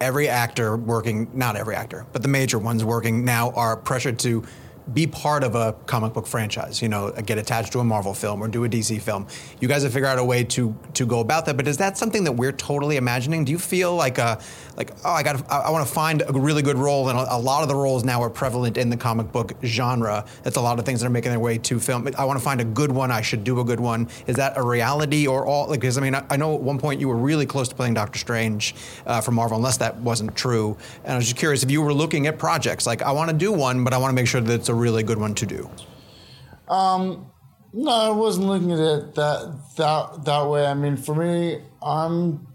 every 0.00 0.28
actor 0.28 0.76
working, 0.76 1.30
not 1.34 1.56
every 1.56 1.74
actor, 1.74 2.06
but 2.12 2.22
the 2.22 2.28
major 2.28 2.58
ones 2.58 2.84
working 2.84 3.24
now 3.24 3.50
are 3.50 3.76
pressured 3.76 4.18
to 4.20 4.44
be 4.92 5.06
part 5.06 5.42
of 5.42 5.54
a 5.54 5.72
comic 5.86 6.12
book 6.12 6.26
franchise. 6.26 6.82
You 6.82 6.88
know, 6.88 7.10
get 7.10 7.38
attached 7.38 7.72
to 7.72 7.80
a 7.80 7.84
Marvel 7.84 8.12
film 8.12 8.42
or 8.42 8.48
do 8.48 8.64
a 8.64 8.68
DC 8.68 9.00
film. 9.00 9.26
You 9.60 9.68
guys 9.68 9.82
have 9.82 9.92
figured 9.92 10.10
out 10.10 10.18
a 10.18 10.24
way 10.24 10.44
to 10.44 10.76
to 10.94 11.06
go 11.06 11.20
about 11.20 11.46
that. 11.46 11.56
But 11.56 11.66
is 11.66 11.78
that 11.78 11.96
something 11.96 12.24
that 12.24 12.32
we're 12.32 12.52
totally 12.52 12.96
imagining? 12.96 13.44
Do 13.44 13.52
you 13.52 13.58
feel 13.58 13.94
like 13.96 14.18
a 14.18 14.40
like 14.76 14.90
oh 15.04 15.12
I 15.12 15.22
got 15.22 15.50
I, 15.50 15.58
I 15.60 15.70
want 15.70 15.86
to 15.86 15.92
find 15.92 16.22
a 16.26 16.32
really 16.32 16.62
good 16.62 16.76
role 16.76 17.08
and 17.08 17.18
a, 17.18 17.34
a 17.34 17.38
lot 17.38 17.62
of 17.62 17.68
the 17.68 17.74
roles 17.74 18.04
now 18.04 18.22
are 18.22 18.30
prevalent 18.30 18.76
in 18.76 18.90
the 18.90 18.96
comic 18.96 19.32
book 19.32 19.52
genre. 19.64 20.24
That's 20.42 20.56
a 20.56 20.60
lot 20.60 20.78
of 20.78 20.84
things 20.84 21.00
that 21.00 21.06
are 21.06 21.10
making 21.10 21.30
their 21.30 21.40
way 21.40 21.58
to 21.58 21.80
film. 21.80 22.08
I 22.18 22.24
want 22.24 22.38
to 22.38 22.44
find 22.44 22.60
a 22.60 22.64
good 22.64 22.90
one. 22.90 23.10
I 23.10 23.20
should 23.20 23.44
do 23.44 23.60
a 23.60 23.64
good 23.64 23.80
one. 23.80 24.08
Is 24.26 24.36
that 24.36 24.56
a 24.56 24.62
reality 24.62 25.26
or 25.26 25.46
all? 25.46 25.68
Like, 25.68 25.80
because 25.80 25.98
I 25.98 26.00
mean, 26.00 26.14
I, 26.14 26.24
I 26.30 26.36
know 26.36 26.54
at 26.54 26.60
one 26.60 26.78
point 26.78 27.00
you 27.00 27.08
were 27.08 27.16
really 27.16 27.46
close 27.46 27.68
to 27.68 27.74
playing 27.74 27.94
Doctor 27.94 28.18
Strange 28.18 28.74
uh, 29.06 29.20
for 29.20 29.30
Marvel, 29.30 29.56
unless 29.56 29.76
that 29.78 29.96
wasn't 29.96 30.34
true. 30.36 30.76
And 31.04 31.12
I 31.12 31.16
was 31.16 31.26
just 31.26 31.36
curious 31.36 31.62
if 31.62 31.70
you 31.70 31.82
were 31.82 31.94
looking 31.94 32.26
at 32.26 32.38
projects 32.38 32.86
like 32.86 33.02
I 33.02 33.12
want 33.12 33.30
to 33.30 33.36
do 33.36 33.52
one, 33.52 33.84
but 33.84 33.92
I 33.92 33.98
want 33.98 34.10
to 34.10 34.14
make 34.14 34.26
sure 34.26 34.40
that 34.40 34.52
it's 34.52 34.68
a 34.68 34.74
really 34.74 35.02
good 35.02 35.18
one 35.18 35.34
to 35.36 35.46
do. 35.46 35.70
Um, 36.68 37.30
No, 37.76 37.90
I 37.90 38.10
wasn't 38.10 38.46
looking 38.46 38.70
at 38.70 38.78
it 38.78 39.14
that 39.16 39.60
that 39.76 40.24
that 40.24 40.48
way. 40.48 40.64
I 40.64 40.74
mean, 40.74 40.96
for 40.96 41.14
me, 41.14 41.58
I'm 41.82 42.46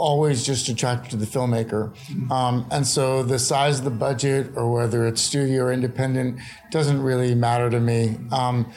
always 0.00 0.44
just 0.44 0.68
attracted 0.68 1.10
to 1.10 1.16
the 1.16 1.26
filmmaker, 1.26 1.92
um, 2.30 2.66
and 2.70 2.86
so 2.86 3.22
the 3.22 3.38
size 3.38 3.78
of 3.78 3.84
the 3.84 3.90
budget 3.90 4.50
or 4.56 4.72
whether 4.72 5.06
it's 5.06 5.20
studio 5.20 5.64
or 5.64 5.72
independent 5.72 6.40
doesn't 6.70 7.02
really 7.02 7.34
matter 7.34 7.68
to 7.70 7.78
me. 7.80 8.16
Um, 8.32 8.72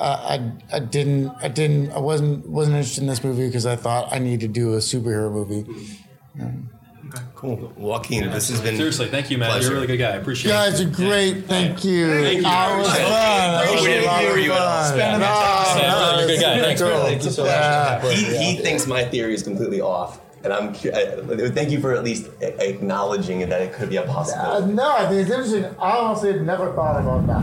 I, 0.00 0.52
I, 0.70 0.76
I 0.76 0.78
didn't 0.80 1.30
I 1.42 1.48
didn't 1.48 1.90
I 1.92 1.98
wasn't 1.98 2.46
wasn't 2.48 2.76
interested 2.76 3.00
in 3.02 3.06
this 3.08 3.22
movie 3.24 3.46
because 3.46 3.66
I 3.66 3.76
thought 3.76 4.12
I 4.12 4.18
need 4.18 4.40
to 4.40 4.48
do 4.48 4.74
a 4.74 4.78
superhero 4.78 5.30
movie. 5.32 5.64
Cool. 7.34 7.72
Joaquin, 7.76 8.30
this 8.30 8.48
has 8.48 8.60
been 8.60 8.76
Seriously, 8.76 9.08
thank 9.08 9.30
you, 9.30 9.38
man. 9.38 9.50
Pleasure. 9.50 9.68
You're 9.68 9.72
a 9.72 9.80
really 9.82 9.86
good 9.86 9.98
guy. 9.98 10.10
I 10.12 10.16
appreciate 10.16 10.50
You 10.50 10.56
it. 10.58 10.60
guys 10.70 10.80
are 10.80 10.88
great. 10.90 11.44
Thank 11.46 11.84
you. 11.84 12.08
Thank 12.22 12.36
you. 12.38 12.42
That 12.42 12.78
was 12.78 12.88
fun. 12.88 12.96
That 12.98 13.72
was 13.72 13.80
We 13.82 13.86
didn't 13.88 14.18
hear 14.18 14.36
you 14.38 14.52
at 14.52 14.60
all. 14.60 14.82
fun. 14.84 14.92
Spending 14.98 15.28
Oh, 15.28 15.76
Yeah, 15.78 16.16
you're 16.16 16.24
a 16.24 16.26
good 16.26 16.40
guy. 16.40 16.60
Thanks, 16.62 16.80
was 16.82 16.90
man. 16.90 17.02
Thank 17.06 17.24
you 17.24 17.30
so 17.30 17.42
much. 17.44 17.50
Yeah. 17.52 18.10
He, 18.10 18.56
he 18.56 18.62
thinks 18.62 18.86
my 18.86 19.04
theory 19.04 19.34
is 19.34 19.42
completely 19.42 19.80
off, 19.80 20.18
and 20.46 20.52
I'm. 20.54 20.68
I, 20.70 21.48
thank 21.50 21.70
you 21.70 21.80
for 21.80 21.92
at 21.92 22.02
least 22.04 22.28
acknowledging 22.40 23.40
that 23.48 23.60
it 23.60 23.72
could 23.74 23.90
be 23.90 23.96
a 23.96 24.02
Uh, 24.02 24.12
possibility. 24.12 24.72
no, 24.72 24.88
I 24.90 25.06
think 25.08 25.20
it's 25.22 25.30
interesting. 25.30 25.64
I 25.80 25.90
honestly 25.98 26.32
had 26.32 26.46
never 26.46 26.72
thought 26.72 27.00
about 27.00 27.26
that. 27.26 27.42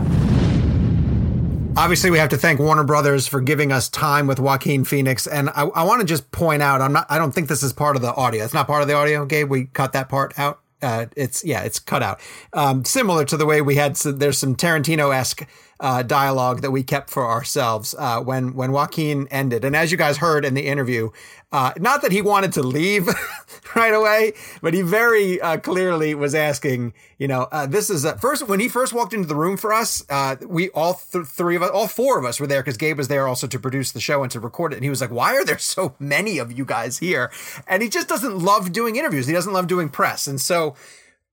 Obviously, 1.76 2.10
we 2.10 2.18
have 2.18 2.28
to 2.28 2.36
thank 2.36 2.60
Warner 2.60 2.84
Brothers 2.84 3.26
for 3.26 3.40
giving 3.40 3.72
us 3.72 3.88
time 3.88 4.28
with 4.28 4.38
Joaquin 4.38 4.84
Phoenix, 4.84 5.26
and 5.26 5.50
I, 5.50 5.62
I 5.64 5.82
want 5.82 6.00
to 6.00 6.06
just 6.06 6.30
point 6.30 6.62
out, 6.62 6.80
I'm 6.80 6.92
not, 6.92 7.04
I 7.10 7.18
don't 7.18 7.32
think 7.32 7.48
this 7.48 7.64
is 7.64 7.72
part 7.72 7.96
of 7.96 8.02
the 8.02 8.14
audio. 8.14 8.44
It's 8.44 8.54
not 8.54 8.68
part 8.68 8.82
of 8.82 8.88
the 8.88 8.94
audio, 8.94 9.24
Gabe. 9.26 9.50
We 9.50 9.64
cut 9.66 9.92
that 9.92 10.08
part 10.08 10.38
out. 10.38 10.60
Uh, 10.80 11.06
it's 11.16 11.44
yeah, 11.44 11.62
it's 11.62 11.78
cut 11.80 12.02
out. 12.02 12.20
Um, 12.52 12.84
similar 12.84 13.24
to 13.24 13.36
the 13.36 13.46
way 13.46 13.60
we 13.60 13.74
had, 13.74 13.92
s 13.92 14.02
there's 14.04 14.38
some 14.38 14.54
Tarantino 14.54 15.14
esque 15.14 15.46
uh, 15.80 16.02
dialogue 16.02 16.62
that 16.62 16.70
we 16.70 16.82
kept 16.82 17.10
for 17.10 17.26
ourselves 17.26 17.94
uh, 17.98 18.20
when 18.20 18.54
when 18.54 18.72
Joaquin 18.72 19.26
ended, 19.30 19.64
and 19.64 19.74
as 19.74 19.90
you 19.90 19.98
guys 19.98 20.18
heard 20.18 20.44
in 20.44 20.54
the 20.54 20.66
interview, 20.66 21.10
uh, 21.52 21.72
not 21.78 22.02
that 22.02 22.12
he 22.12 22.22
wanted 22.22 22.52
to 22.52 22.62
leave 22.62 23.08
right 23.76 23.94
away, 23.94 24.32
but 24.60 24.74
he 24.74 24.82
very 24.82 25.40
uh, 25.40 25.56
clearly 25.58 26.14
was 26.14 26.34
asking, 26.34 26.92
you 27.18 27.28
know, 27.28 27.48
uh, 27.52 27.66
this 27.66 27.90
is 27.90 28.04
uh, 28.04 28.16
first 28.16 28.48
when 28.48 28.60
he 28.60 28.68
first 28.68 28.92
walked 28.92 29.12
into 29.12 29.28
the 29.28 29.36
room 29.36 29.56
for 29.56 29.72
us, 29.72 30.04
uh, 30.10 30.36
we 30.46 30.70
all 30.70 30.94
th- 30.94 31.26
three 31.26 31.56
of 31.56 31.62
us, 31.62 31.70
all 31.70 31.86
four 31.86 32.18
of 32.18 32.24
us 32.24 32.40
were 32.40 32.46
there 32.46 32.60
because 32.60 32.76
Gabe 32.76 32.98
was 32.98 33.08
there 33.08 33.28
also 33.28 33.46
to 33.46 33.58
produce 33.58 33.92
the 33.92 34.00
show 34.00 34.22
and 34.22 34.32
to 34.32 34.40
record 34.40 34.72
it, 34.72 34.76
and 34.76 34.84
he 34.84 34.90
was 34.90 35.00
like, 35.00 35.10
"Why 35.10 35.34
are 35.34 35.44
there 35.44 35.58
so 35.58 35.94
many 35.98 36.38
of 36.38 36.50
you 36.50 36.64
guys 36.64 36.98
here?" 36.98 37.30
And 37.66 37.82
he 37.82 37.88
just 37.88 38.08
doesn't 38.08 38.38
love 38.38 38.72
doing 38.72 38.96
interviews. 38.96 39.26
He 39.26 39.32
doesn't 39.32 39.52
love 39.52 39.66
doing 39.66 39.88
press, 39.88 40.26
and 40.26 40.40
so 40.40 40.74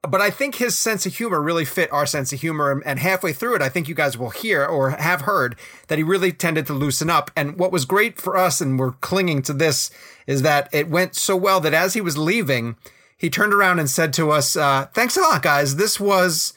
but 0.08 0.20
I 0.20 0.32
think 0.32 0.56
his 0.56 0.78
sense 0.78 1.06
of 1.06 1.16
humor 1.16 1.42
really 1.42 1.66
fit 1.66 1.92
our 1.92 2.06
sense 2.06 2.34
of 2.34 2.42
humor. 2.42 2.82
And- 2.86 3.00
halfway 3.00 3.34
through 3.34 3.56
it, 3.56 3.62
I 3.62 3.70
think 3.70 3.88
you 3.88 3.96
guys 3.96 4.18
will 4.18 4.32
hear 4.32 4.66
or 4.66 4.92
have 4.92 5.22
heard 5.22 5.56
that 5.88 5.98
he 5.98 6.04
really 6.04 6.32
tended 6.32 6.66
to 6.68 6.74
loosen 6.74 7.10
up. 7.10 7.30
And 7.36 7.58
what 7.58 7.72
was 7.72 7.86
great 7.86 8.20
for 8.20 8.36
us, 8.36 8.62
and 8.62 8.80
we're 8.80 8.94
clinging 8.94 9.42
to 9.44 9.54
this, 9.54 9.92
is 10.26 10.42
that 10.42 10.70
it 10.72 10.90
went 10.90 11.16
so 11.16 11.36
well 11.36 11.60
that 11.62 11.74
as 11.74 11.94
he 11.94 12.02
was 12.02 12.18
leaving, 12.18 12.76
he 13.16 13.30
turned 13.30 13.54
around 13.54 13.80
and 13.80 13.90
said 13.90 14.14
to 14.14 14.32
us, 14.32 14.56
uh, 14.56 14.88
Thanks 14.94 15.18
a 15.18 15.22
lot, 15.22 15.44
guys. 15.44 15.76
This 15.76 16.00
was 16.00 16.54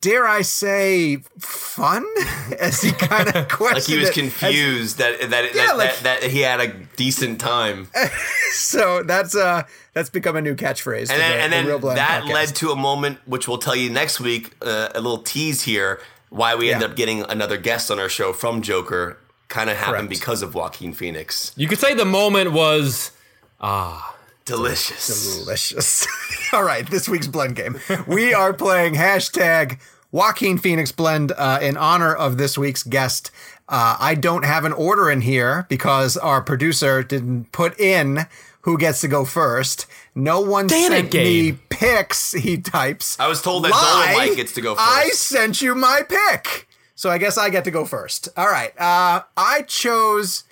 dare 0.00 0.26
I 0.26 0.42
say, 0.42 1.16
fun 1.38 2.04
as 2.58 2.80
he 2.82 2.92
kind 2.92 3.28
of 3.34 3.48
questioned 3.48 3.74
Like 3.74 3.84
he 3.84 3.98
was 3.98 4.08
it. 4.10 4.14
confused 4.14 4.98
that 4.98 5.30
that, 5.30 5.54
Yeah, 5.54 5.66
that, 5.66 5.76
like- 5.76 5.98
that 6.00 6.20
that 6.22 6.30
he 6.30 6.40
had 6.40 6.60
a 6.60 6.68
decent 6.96 7.40
time, 7.40 7.88
So 8.52 9.02
that's 9.02 9.34
uh 9.36 9.62
that's 9.92 10.10
become 10.10 10.36
a 10.36 10.40
new 10.42 10.54
catchphrase. 10.54 11.08
to 11.08 11.08
then 11.08 11.18
the- 11.18 11.42
and 11.42 11.52
the 11.52 11.56
then 11.56 11.66
Real 11.66 11.78
that 11.94 12.22
podcast. 12.24 12.32
led 12.32 12.48
to 12.56 12.70
a 12.70 12.76
moment 12.76 13.18
which 13.26 13.46
we'll 13.48 13.58
tell 13.58 13.76
you 13.76 13.90
next 13.90 14.20
week. 14.20 14.54
Uh, 14.62 14.88
a 14.94 15.00
little 15.00 15.22
tease 15.22 15.62
here 15.62 16.00
why 16.30 16.54
we 16.54 16.70
ended 16.72 16.82
Yeah. 16.88 16.90
up 16.92 16.96
getting 16.96 17.22
another 17.22 17.56
guest 17.56 17.90
on 17.90 17.98
our 17.98 18.08
show 18.08 18.32
from 18.32 18.62
Joker. 18.62 19.18
Kind 19.48 19.68
of 19.68 19.76
happened 19.76 20.08
Correct. 20.08 20.20
because 20.20 20.42
of 20.42 20.54
Joaquin 20.54 20.92
Phoenix. 20.92 21.52
You 21.56 21.66
could 21.66 21.80
say 21.80 21.92
the 21.94 22.04
moment 22.04 22.52
was 22.52 23.10
Delicious. 24.44 25.38
delicious. 25.38 26.06
All 26.52 26.64
right, 26.64 26.88
this 26.88 27.08
week's 27.08 27.26
blend 27.28 27.56
game. 27.56 27.78
We 28.06 28.34
are 28.34 28.52
playing 28.52 28.94
hashtag 28.94 29.78
Joaquin 30.12 30.58
Phoenix 30.58 30.90
blend 30.92 31.32
uh, 31.32 31.58
in 31.62 31.76
honor 31.76 32.14
of 32.14 32.36
this 32.36 32.58
week's 32.58 32.82
guest. 32.82 33.30
Uh, 33.68 33.96
I 34.00 34.16
don't 34.16 34.44
have 34.44 34.64
an 34.64 34.72
order 34.72 35.08
in 35.10 35.20
here 35.20 35.66
because 35.68 36.16
our 36.16 36.42
producer 36.42 37.02
didn't 37.04 37.52
put 37.52 37.78
in 37.78 38.26
who 38.62 38.76
gets 38.76 39.00
to 39.02 39.08
go 39.08 39.24
first. 39.24 39.86
No 40.14 40.40
one 40.40 40.66
Damn 40.66 40.92
it, 40.92 41.12
sent 41.12 41.14
me 41.14 41.52
picks. 41.68 42.32
He 42.40 42.58
types. 42.58 43.18
I 43.20 43.28
was 43.28 43.40
told 43.40 43.64
that 43.64 43.70
Lie. 43.70 44.14
Dolemite 44.16 44.36
gets 44.36 44.52
to 44.54 44.60
go 44.60 44.74
I 44.78 45.10
sent 45.10 45.62
you 45.62 45.74
my 45.74 46.02
pick. 46.08 46.68
So 46.94 47.08
I 47.08 47.18
guess 47.18 47.38
I 47.38 47.48
get 47.48 47.64
to 47.64 47.70
go 47.70 47.84
first. 47.84 48.28
All 48.36 48.48
right. 48.48 48.78
Uh, 48.78 49.22
I 49.36 49.62
chose 49.62 50.44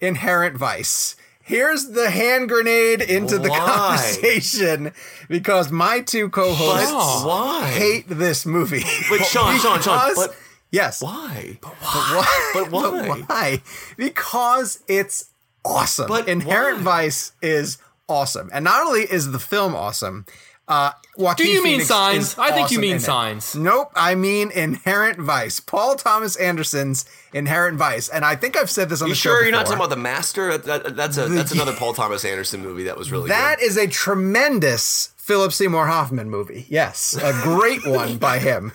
Inherent 0.00 0.56
Vice. 0.56 1.16
Here's 1.50 1.88
the 1.88 2.08
hand 2.10 2.48
grenade 2.48 3.00
into 3.00 3.36
the 3.36 3.48
conversation 3.48 4.92
because 5.28 5.72
my 5.72 5.98
two 5.98 6.28
co-hosts 6.28 7.24
why? 7.24 7.68
hate 7.72 8.08
this 8.08 8.46
movie. 8.46 8.84
But 9.08 9.24
Sean, 9.26 9.58
Sean, 9.58 9.82
Sean, 9.82 10.14
but 10.14 10.36
yes. 10.70 11.02
why? 11.02 11.58
But 11.60 11.72
Why? 11.72 12.50
But 12.54 12.70
why? 12.70 13.08
But 13.08 13.28
why? 13.28 13.62
Because 13.96 14.84
it's 14.86 15.32
awesome. 15.64 16.06
But 16.06 16.28
Inherent 16.28 16.78
why? 16.78 16.84
Vice 16.84 17.32
is 17.42 17.78
awesome, 18.08 18.48
and 18.52 18.64
not 18.64 18.86
only 18.86 19.00
is 19.00 19.32
the 19.32 19.40
film 19.40 19.74
awesome. 19.74 20.26
Uh, 20.70 20.92
Joaquin 21.16 21.46
Do 21.46 21.52
you 21.52 21.64
mean 21.64 21.80
Signs? 21.80 22.28
is 22.28 22.38
I 22.38 22.52
think 22.52 22.70
you 22.70 22.78
mean 22.78 22.92
in 22.92 22.96
it. 22.98 23.00
Signs. 23.00 23.56
Nope, 23.56 23.90
I 23.96 24.14
mean 24.14 24.50
Inherent 24.52 25.18
Vice. 25.18 25.58
Paul 25.58 25.96
Thomas 25.96 26.36
Anderson's 26.36 27.04
Inherent 27.34 27.76
Vice, 27.76 28.08
and 28.08 28.24
I 28.24 28.36
think 28.36 28.56
I've 28.56 28.70
said 28.70 28.88
this 28.88 29.02
on 29.02 29.08
You 29.08 29.14
the 29.14 29.18
show. 29.18 29.30
sure 29.30 29.42
you're 29.42 29.50
not 29.52 29.66
talking 29.66 29.78
about 29.78 29.90
the 29.90 29.96
Master? 29.96 30.56
That, 30.56 30.84
that- 30.84 30.96
that's 30.96 31.16
a 31.18 31.26
that's 31.28 31.50
another 31.58 31.74
Paul 31.74 31.92
Thomas 31.92 32.24
Anderson 32.24 32.62
movie 32.62 32.84
that 32.84 32.96
was 32.96 33.10
really 33.10 33.28
That 33.28 33.58
good. 33.58 33.66
is 33.66 33.76
a 33.76 33.88
tremendous 33.88 35.12
Philip 35.16 35.52
Seymour 35.52 35.86
Hoffman 35.88 36.30
movie. 36.30 36.66
Yes, 36.68 37.16
a 37.20 37.32
great 37.42 37.84
one 37.86 38.16
by 38.18 38.38
him. 38.38 38.72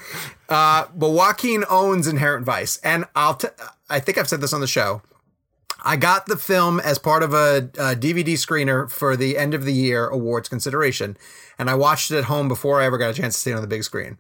Uh, 0.50 0.86
but 0.96 1.10
Joaquin 1.12 1.64
owns 1.70 2.08
Inherent 2.08 2.46
Vice, 2.46 2.78
and 2.84 3.06
I'll. 3.16 3.36
T- 3.36 3.48
I 3.90 4.00
think 4.00 4.18
I've 4.18 4.28
said 4.30 4.42
this 4.42 4.54
on 4.54 4.62
the 4.62 4.68
show. 4.68 5.02
I 5.88 5.98
got 5.98 6.26
the 6.26 6.36
film 6.36 6.80
as 6.80 6.98
part 6.98 7.22
of 7.22 7.36
a, 7.36 7.70
a 7.78 7.96
DVD 7.96 8.34
screener 8.34 8.90
for 8.90 9.16
the 9.16 9.38
end 9.38 9.54
of 9.54 9.66
the 9.66 9.74
year 9.74 10.08
awards 10.08 10.50
consideration, 10.50 11.16
and 11.60 11.70
I 11.70 11.76
watched 11.76 12.10
it 12.10 12.18
at 12.18 12.24
home 12.24 12.48
before 12.48 12.82
I 12.82 12.86
ever 12.86 12.98
got 12.98 13.12
a 13.12 13.14
chance 13.14 13.36
to 13.36 13.40
see 13.40 13.52
it 13.52 13.56
on 13.56 13.62
the 13.62 13.68
big 13.68 13.84
screen. 13.84 14.18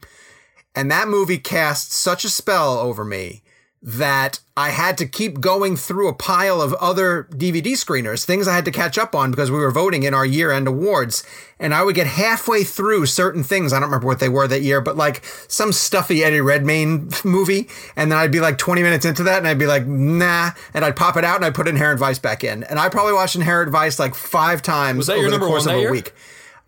And 0.75 0.91
that 0.91 1.07
movie 1.07 1.39
cast 1.39 1.91
such 1.91 2.23
a 2.23 2.29
spell 2.29 2.77
over 2.77 3.03
me 3.03 3.41
that 3.87 4.39
I 4.57 4.71
had 4.71 4.97
to 4.97 5.05
keep 5.05 5.39
going 5.39 5.77
through 5.77 6.07
a 6.07 6.13
pile 6.13 6.59
of 6.59 6.73
other 6.75 7.27
DVD 7.29 7.73
screeners, 7.73 8.25
things 8.25 8.47
I 8.47 8.55
had 8.55 8.65
to 8.65 8.71
catch 8.71 8.97
up 8.97 9.13
on 9.13 9.29
because 9.29 9.51
we 9.51 9.59
were 9.59 9.69
voting 9.69 10.01
in 10.01 10.11
our 10.15 10.25
year 10.25 10.51
end 10.51 10.67
awards. 10.67 11.23
And 11.59 11.71
I 11.71 11.83
would 11.83 11.93
get 11.93 12.07
halfway 12.07 12.63
through 12.63 13.05
certain 13.05 13.43
things. 13.43 13.71
I 13.71 13.75
don't 13.75 13.89
remember 13.89 14.07
what 14.07 14.17
they 14.19 14.27
were 14.27 14.47
that 14.47 14.63
year, 14.63 14.81
but 14.81 14.97
like 14.97 15.23
some 15.47 15.71
stuffy 15.71 16.23
Eddie 16.23 16.41
Redmayne 16.41 17.11
movie. 17.23 17.69
And 17.95 18.11
then 18.11 18.17
I'd 18.17 18.31
be 18.31 18.39
like 18.39 18.57
20 18.57 18.81
minutes 18.81 19.05
into 19.05 19.21
that 19.21 19.37
and 19.37 19.47
I'd 19.47 19.59
be 19.59 19.67
like, 19.67 19.85
nah. 19.85 20.49
And 20.73 20.83
I'd 20.83 20.95
pop 20.95 21.15
it 21.15 21.23
out 21.23 21.35
and 21.35 21.45
I'd 21.45 21.53
put 21.53 21.67
Inherent 21.67 21.99
Vice 21.99 22.17
back 22.17 22.43
in. 22.43 22.63
And 22.63 22.79
I 22.79 22.89
probably 22.89 23.13
watched 23.13 23.35
Inherent 23.35 23.71
Vice 23.71 23.99
like 23.99 24.15
five 24.15 24.63
times 24.63 24.97
Was 24.97 25.07
that 25.07 25.13
over 25.17 25.21
your 25.27 25.31
the 25.31 25.37
course 25.45 25.67
one 25.67 25.75
of 25.75 25.77
a 25.77 25.81
year? 25.81 25.91
week. 25.91 26.11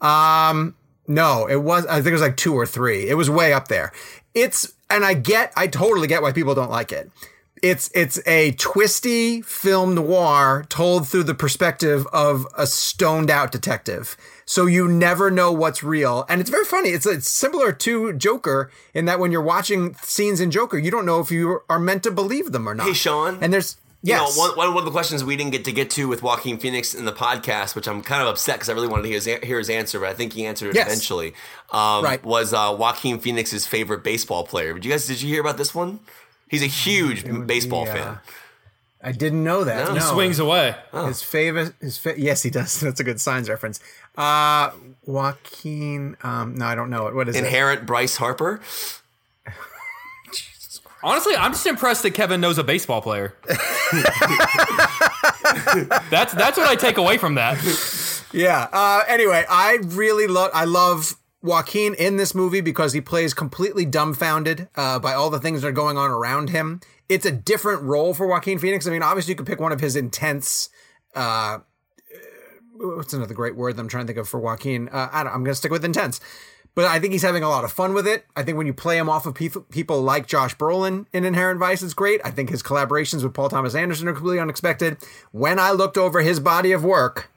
Um, 0.01 0.75
no, 1.07 1.47
it 1.47 1.63
was. 1.63 1.83
I 1.87 1.95
think 1.95 2.07
it 2.09 2.11
was 2.11 2.21
like 2.21 2.37
two 2.37 2.53
or 2.53 2.67
three. 2.67 3.09
It 3.09 3.15
was 3.15 3.27
way 3.27 3.53
up 3.53 3.69
there. 3.69 3.91
It's 4.35 4.73
and 4.89 5.05
I 5.05 5.13
get, 5.13 5.53
I 5.55 5.67
totally 5.67 6.07
get 6.07 6.21
why 6.21 6.31
people 6.31 6.55
don't 6.55 6.69
like 6.71 6.91
it. 6.91 7.11
It's 7.63 7.89
it's 7.95 8.19
a 8.27 8.51
twisty 8.51 9.41
film 9.41 9.95
noir 9.95 10.65
told 10.69 11.07
through 11.07 11.23
the 11.23 11.33
perspective 11.33 12.05
of 12.13 12.45
a 12.55 12.67
stoned 12.67 13.31
out 13.31 13.51
detective. 13.51 14.15
So 14.45 14.67
you 14.67 14.87
never 14.87 15.31
know 15.31 15.51
what's 15.51 15.83
real, 15.83 16.23
and 16.29 16.39
it's 16.39 16.51
very 16.51 16.65
funny. 16.65 16.89
It's 16.89 17.07
it's 17.07 17.27
similar 17.27 17.71
to 17.73 18.13
Joker 18.13 18.69
in 18.93 19.05
that 19.05 19.19
when 19.19 19.31
you're 19.31 19.41
watching 19.41 19.95
scenes 20.03 20.39
in 20.39 20.51
Joker, 20.51 20.77
you 20.77 20.91
don't 20.91 21.05
know 21.05 21.19
if 21.19 21.31
you 21.31 21.61
are 21.67 21.79
meant 21.79 22.03
to 22.03 22.11
believe 22.11 22.51
them 22.51 22.69
or 22.69 22.75
not. 22.75 22.85
Hey, 22.87 22.93
Sean. 22.93 23.39
and 23.41 23.51
there's 23.51 23.77
You 24.03 24.13
know, 24.13 24.21
yes, 24.25 24.37
one, 24.37 24.51
one 24.55 24.69
one 24.73 24.77
of 24.79 24.85
the 24.85 24.91
questions 24.91 25.23
we 25.23 25.35
didn't 25.35 25.51
get 25.51 25.65
to 25.65 25.71
get 25.71 25.89
to 25.91 26.07
with 26.07 26.21
Joaquin 26.21 26.59
Phoenix 26.59 26.93
in 26.93 27.05
the 27.05 27.11
podcast, 27.11 27.75
which 27.75 27.87
I'm 27.87 28.01
kind 28.03 28.21
of 28.21 28.27
upset 28.27 28.55
because 28.57 28.69
I 28.69 28.73
really 28.73 28.87
wanted 28.87 29.03
to 29.03 29.09
hear 29.09 29.17
his, 29.17 29.25
hear 29.25 29.57
his 29.57 29.69
answer, 29.71 29.99
but 29.99 30.07
I 30.09 30.13
think 30.13 30.33
he 30.33 30.45
answered 30.45 30.69
it 30.69 30.75
Yes. 30.75 30.87
eventually. 30.87 31.33
Um, 31.71 32.03
Right. 32.03 32.23
Was 32.23 32.53
uh, 32.53 32.75
Joaquin 32.77 33.19
Phoenix's 33.19 33.65
favorite 33.65 34.03
baseball 34.03 34.43
player? 34.45 34.73
Did 34.75 34.85
you 34.85 34.91
guys 34.91 35.07
did 35.07 35.21
you 35.21 35.29
hear 35.29 35.41
about 35.41 35.57
this 35.57 35.73
one? 35.73 35.99
He's 36.47 36.61
a 36.63 36.67
huge 36.67 37.25
baseball 37.47 37.85
be, 37.85 37.91
uh, 37.91 37.93
fan. 37.95 38.19
I 39.03 39.11
didn't 39.13 39.43
know 39.43 39.63
that. 39.63 39.87
No. 39.87 39.93
No. 39.95 39.99
He 39.99 39.99
swings 40.01 40.39
away. 40.39 40.75
His 40.93 41.21
favorite, 41.23 41.73
his 41.81 41.97
fa- 41.97 42.19
yes, 42.19 42.43
he 42.43 42.49
does. 42.49 42.79
That's 42.81 42.99
a 42.99 43.03
good 43.03 43.19
signs 43.19 43.49
reference. 43.49 43.79
Uh, 44.15 44.71
Joaquin. 45.05 46.17
Um, 46.23 46.55
no, 46.55 46.65
I 46.65 46.75
don't 46.75 46.89
know 46.89 47.07
it. 47.07 47.15
What 47.15 47.27
is 47.29 47.35
it? 47.35 47.43
Inherent 47.43 47.85
Bryce 47.85 48.15
Harper. 48.17 48.61
Honestly, 51.07 51.37
I'm 51.37 51.53
just 51.53 51.65
impressed 51.65 52.03
that 52.03 52.11
Kevin 52.11 52.41
knows 52.41 52.57
a 52.57 52.65
baseball 52.65 53.01
player. 53.01 53.33
that's 56.09 56.33
that's 56.33 56.57
what 56.57 56.67
I 56.67 56.75
take 56.77 56.97
away 56.97 57.17
from 57.17 57.35
that. 57.35 57.57
Yeah. 58.33 58.67
Uh, 58.73 59.03
anyway, 59.07 59.45
I 59.49 59.77
really 59.83 60.27
love. 60.27 60.51
I 60.53 60.65
love 60.65 61.15
Joaquin 61.41 61.93
in 61.93 62.17
this 62.17 62.35
movie 62.35 62.59
because 62.59 62.91
he 62.91 62.99
plays 62.99 63.33
completely 63.33 63.85
dumbfounded 63.85 64.67
uh, 64.75 64.99
by 64.99 65.13
all 65.13 65.29
the 65.29 65.39
things 65.39 65.61
that 65.61 65.69
are 65.69 65.71
going 65.71 65.97
on 65.97 66.11
around 66.11 66.49
him. 66.49 66.81
It's 67.07 67.25
a 67.25 67.31
different 67.31 67.83
role 67.83 68.13
for 68.13 68.27
Joaquin 68.27 68.59
Phoenix. 68.59 68.85
I 68.85 68.91
mean, 68.91 69.01
obviously, 69.01 69.31
you 69.31 69.37
could 69.37 69.47
pick 69.47 69.61
one 69.61 69.71
of 69.71 69.79
his 69.79 69.95
intense. 69.95 70.69
Uh, 71.15 71.59
what's 72.73 73.13
another 73.13 73.33
great 73.33 73.55
word 73.55 73.77
that 73.77 73.81
I'm 73.81 73.87
trying 73.87 74.07
to 74.07 74.07
think 74.07 74.19
of 74.19 74.27
for 74.27 74.41
Joaquin? 74.41 74.89
Uh, 74.89 75.07
I 75.09 75.21
I'm 75.21 75.45
going 75.45 75.45
to 75.45 75.55
stick 75.55 75.71
with 75.71 75.85
intense. 75.85 76.19
But 76.77 76.85
I 76.85 76.99
think 76.99 77.11
he's 77.11 77.23
having 77.23 77.41
a 77.41 77.49
lot 77.49 77.63
of 77.63 77.71
fun 77.71 77.95
with 77.95 78.05
it. 78.05 78.27
I 78.35 78.43
think 78.43 78.55
when 78.55 78.67
you 78.67 78.73
play 78.73 78.99
him 78.99 79.09
off 79.09 79.25
of 79.25 79.33
people, 79.33 79.63
people 79.71 79.99
like 80.03 80.27
Josh 80.27 80.55
Brolin 80.55 81.07
in 81.11 81.25
Inherent 81.25 81.59
Vice, 81.59 81.81
it's 81.81 81.95
great. 81.95 82.21
I 82.23 82.29
think 82.29 82.51
his 82.51 82.61
collaborations 82.61 83.23
with 83.23 83.33
Paul 83.33 83.49
Thomas 83.49 83.73
Anderson 83.73 84.07
are 84.07 84.13
completely 84.13 84.39
unexpected. 84.39 84.97
When 85.31 85.57
I 85.57 85.71
looked 85.71 85.97
over 85.97 86.21
his 86.21 86.39
body 86.39 86.73
of 86.73 86.83
work, 86.83 87.31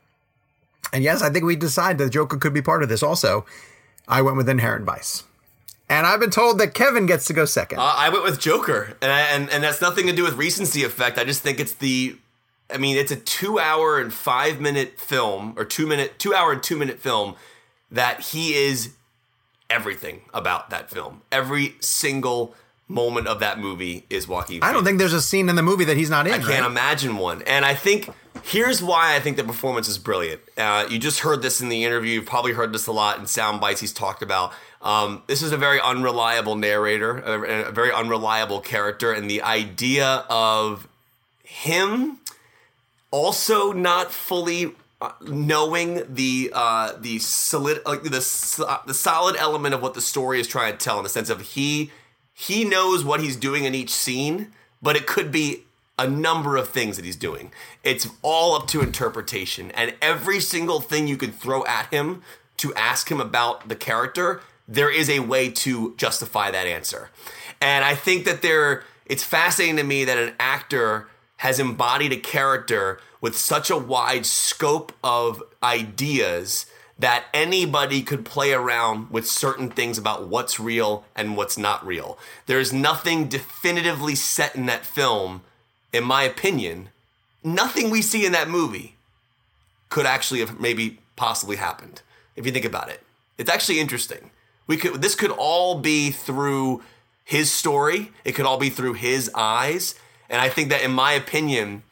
and 0.92 1.02
yes, 1.02 1.22
I 1.22 1.30
think 1.30 1.46
we 1.46 1.56
decided 1.56 1.96
that 1.96 2.10
Joker 2.10 2.36
could 2.36 2.52
be 2.52 2.60
part 2.60 2.82
of 2.82 2.90
this 2.90 3.02
also, 3.02 3.46
I 4.06 4.20
went 4.20 4.36
with 4.36 4.46
Inherent 4.46 4.84
Vice. 4.84 5.24
And 5.88 6.06
I've 6.06 6.20
been 6.20 6.28
told 6.28 6.58
that 6.58 6.74
Kevin 6.74 7.06
gets 7.06 7.24
to 7.24 7.32
go 7.32 7.46
second. 7.46 7.78
Uh, 7.78 7.94
I 7.96 8.10
went 8.10 8.24
with 8.24 8.38
Joker, 8.38 8.94
and, 9.00 9.10
and 9.10 9.48
and 9.48 9.64
that's 9.64 9.80
nothing 9.80 10.06
to 10.06 10.12
do 10.12 10.22
with 10.22 10.34
recency 10.34 10.84
effect. 10.84 11.16
I 11.16 11.24
just 11.24 11.40
think 11.40 11.58
it's 11.60 11.72
the, 11.72 12.18
I 12.68 12.76
mean, 12.76 12.98
it's 12.98 13.10
a 13.10 13.16
two-hour 13.16 14.00
and 14.00 14.12
five-minute 14.12 15.00
film, 15.00 15.54
or 15.56 15.64
two-minute, 15.64 16.18
two-hour 16.18 16.52
and 16.52 16.62
two-minute 16.62 16.98
film, 16.98 17.36
that 17.90 18.20
he 18.20 18.52
is 18.52 18.90
everything 19.70 20.22
about 20.34 20.70
that 20.70 20.90
film. 20.90 21.22
Every 21.32 21.76
single 21.80 22.54
moment 22.88 23.28
of 23.28 23.38
that 23.40 23.58
movie 23.58 24.04
is 24.10 24.26
Joaquin. 24.26 24.62
I 24.62 24.72
don't 24.72 24.84
think 24.84 24.98
there's 24.98 25.12
a 25.12 25.22
scene 25.22 25.48
in 25.48 25.54
the 25.54 25.62
movie 25.62 25.84
that 25.84 25.96
he's 25.96 26.10
not 26.10 26.26
in. 26.26 26.34
I 26.34 26.38
can't 26.38 26.48
right? 26.48 26.64
imagine 26.64 27.16
one. 27.16 27.42
And 27.42 27.64
I 27.64 27.74
think 27.74 28.10
here's 28.42 28.82
why 28.82 29.14
I 29.14 29.20
think 29.20 29.36
the 29.36 29.44
performance 29.44 29.88
is 29.88 29.96
brilliant. 29.96 30.40
Uh, 30.58 30.86
you 30.90 30.98
just 30.98 31.20
heard 31.20 31.40
this 31.40 31.60
in 31.60 31.68
the 31.68 31.84
interview. 31.84 32.14
You've 32.14 32.26
probably 32.26 32.52
heard 32.52 32.72
this 32.72 32.86
a 32.88 32.92
lot 32.92 33.18
in 33.18 33.26
sound 33.26 33.60
bites 33.60 33.80
he's 33.80 33.92
talked 33.92 34.22
about. 34.22 34.52
Um, 34.82 35.22
this 35.28 35.42
is 35.42 35.52
a 35.52 35.56
very 35.56 35.80
unreliable 35.80 36.56
narrator, 36.56 37.18
a, 37.18 37.68
a 37.68 37.72
very 37.72 37.92
unreliable 37.92 38.60
character, 38.60 39.12
and 39.12 39.30
the 39.30 39.42
idea 39.42 40.24
of 40.28 40.88
him 41.44 42.18
also 43.10 43.72
not 43.72 44.10
fully 44.10 44.74
uh, 45.00 45.12
knowing 45.22 46.02
the 46.12 46.50
uh, 46.52 46.92
the 46.98 47.18
solid 47.18 47.80
like 47.86 48.02
the 48.02 48.20
so- 48.20 48.80
the 48.86 48.94
solid 48.94 49.36
element 49.36 49.74
of 49.74 49.82
what 49.82 49.94
the 49.94 50.00
story 50.00 50.40
is 50.40 50.46
trying 50.46 50.72
to 50.72 50.78
tell 50.78 50.98
in 50.98 51.04
the 51.04 51.08
sense 51.08 51.30
of 51.30 51.40
he 51.40 51.90
he 52.34 52.64
knows 52.64 53.04
what 53.04 53.20
he's 53.20 53.36
doing 53.36 53.64
in 53.64 53.74
each 53.74 53.90
scene, 53.90 54.52
but 54.80 54.96
it 54.96 55.06
could 55.06 55.30
be 55.30 55.64
a 55.98 56.08
number 56.08 56.56
of 56.56 56.70
things 56.70 56.96
that 56.96 57.04
he's 57.04 57.16
doing. 57.16 57.52
It's 57.84 58.08
all 58.22 58.54
up 58.54 58.66
to 58.68 58.80
interpretation, 58.80 59.70
and 59.72 59.94
every 60.00 60.40
single 60.40 60.80
thing 60.80 61.06
you 61.06 61.16
could 61.16 61.34
throw 61.34 61.64
at 61.66 61.92
him 61.92 62.22
to 62.58 62.74
ask 62.74 63.10
him 63.10 63.20
about 63.20 63.68
the 63.68 63.76
character, 63.76 64.40
there 64.68 64.90
is 64.90 65.08
a 65.08 65.20
way 65.20 65.50
to 65.50 65.94
justify 65.96 66.50
that 66.50 66.66
answer. 66.66 67.10
And 67.60 67.84
I 67.84 67.94
think 67.94 68.24
that 68.26 68.42
there, 68.42 68.84
it's 69.06 69.24
fascinating 69.24 69.76
to 69.76 69.82
me 69.82 70.04
that 70.04 70.18
an 70.18 70.34
actor 70.38 71.08
has 71.40 71.58
embodied 71.58 72.12
a 72.12 72.16
character 72.18 73.00
with 73.22 73.34
such 73.34 73.70
a 73.70 73.76
wide 73.76 74.26
scope 74.26 74.92
of 75.02 75.42
ideas 75.62 76.66
that 76.98 77.24
anybody 77.32 78.02
could 78.02 78.26
play 78.26 78.52
around 78.52 79.10
with 79.10 79.26
certain 79.26 79.70
things 79.70 79.96
about 79.96 80.28
what's 80.28 80.60
real 80.60 81.02
and 81.16 81.38
what's 81.38 81.56
not 81.56 81.84
real. 81.86 82.18
There's 82.44 82.74
nothing 82.74 83.26
definitively 83.26 84.14
set 84.14 84.54
in 84.54 84.66
that 84.66 84.84
film, 84.84 85.40
in 85.94 86.04
my 86.04 86.24
opinion. 86.24 86.90
Nothing 87.42 87.88
we 87.88 88.02
see 88.02 88.26
in 88.26 88.32
that 88.32 88.50
movie 88.50 88.96
could 89.88 90.04
actually 90.04 90.40
have 90.40 90.60
maybe 90.60 90.98
possibly 91.16 91.56
happened 91.56 92.02
if 92.36 92.44
you 92.44 92.52
think 92.52 92.66
about 92.66 92.90
it. 92.90 93.02
It's 93.38 93.50
actually 93.50 93.80
interesting. 93.80 94.30
We 94.66 94.76
could 94.76 95.00
this 95.00 95.14
could 95.14 95.30
all 95.30 95.78
be 95.78 96.10
through 96.10 96.82
his 97.24 97.50
story. 97.50 98.12
It 98.26 98.32
could 98.32 98.44
all 98.44 98.58
be 98.58 98.68
through 98.68 98.94
his 98.94 99.30
eyes. 99.34 99.94
And 100.30 100.40
I 100.40 100.48
think 100.48 100.70
that 100.70 100.82
in 100.82 100.92
my 100.92 101.12
opinion, 101.12 101.82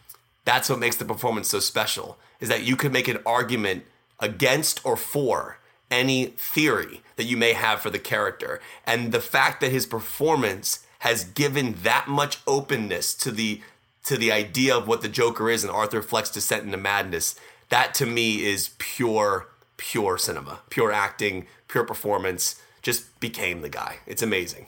that's 0.44 0.70
what 0.70 0.78
makes 0.78 0.96
the 0.96 1.04
performance 1.04 1.50
so 1.50 1.58
special 1.58 2.16
is 2.40 2.48
that 2.48 2.62
you 2.62 2.76
could 2.76 2.92
make 2.92 3.08
an 3.08 3.18
argument 3.26 3.84
against 4.20 4.84
or 4.86 4.96
for 4.96 5.58
any 5.90 6.26
theory 6.26 7.02
that 7.16 7.24
you 7.24 7.36
may 7.36 7.52
have 7.52 7.80
for 7.80 7.90
the 7.90 7.98
character. 7.98 8.60
And 8.86 9.12
the 9.12 9.20
fact 9.20 9.60
that 9.60 9.72
his 9.72 9.86
performance 9.86 10.86
has 11.00 11.24
given 11.24 11.74
that 11.82 12.08
much 12.08 12.38
openness 12.46 13.14
to 13.16 13.30
the 13.30 13.60
to 14.04 14.16
the 14.16 14.32
idea 14.32 14.74
of 14.74 14.88
what 14.88 15.02
the 15.02 15.08
Joker 15.08 15.50
is 15.50 15.64
and 15.64 15.70
Arthur 15.70 16.00
Fleck's 16.00 16.30
descent 16.30 16.64
into 16.64 16.78
madness, 16.78 17.38
that 17.68 17.92
to 17.94 18.06
me 18.06 18.46
is 18.46 18.70
pure, 18.78 19.48
pure 19.76 20.16
cinema, 20.16 20.60
pure 20.70 20.90
acting, 20.90 21.46
pure 21.66 21.84
performance. 21.84 22.62
Just 22.80 23.20
became 23.20 23.60
the 23.60 23.68
guy. 23.68 23.98
It's 24.06 24.22
amazing. 24.22 24.66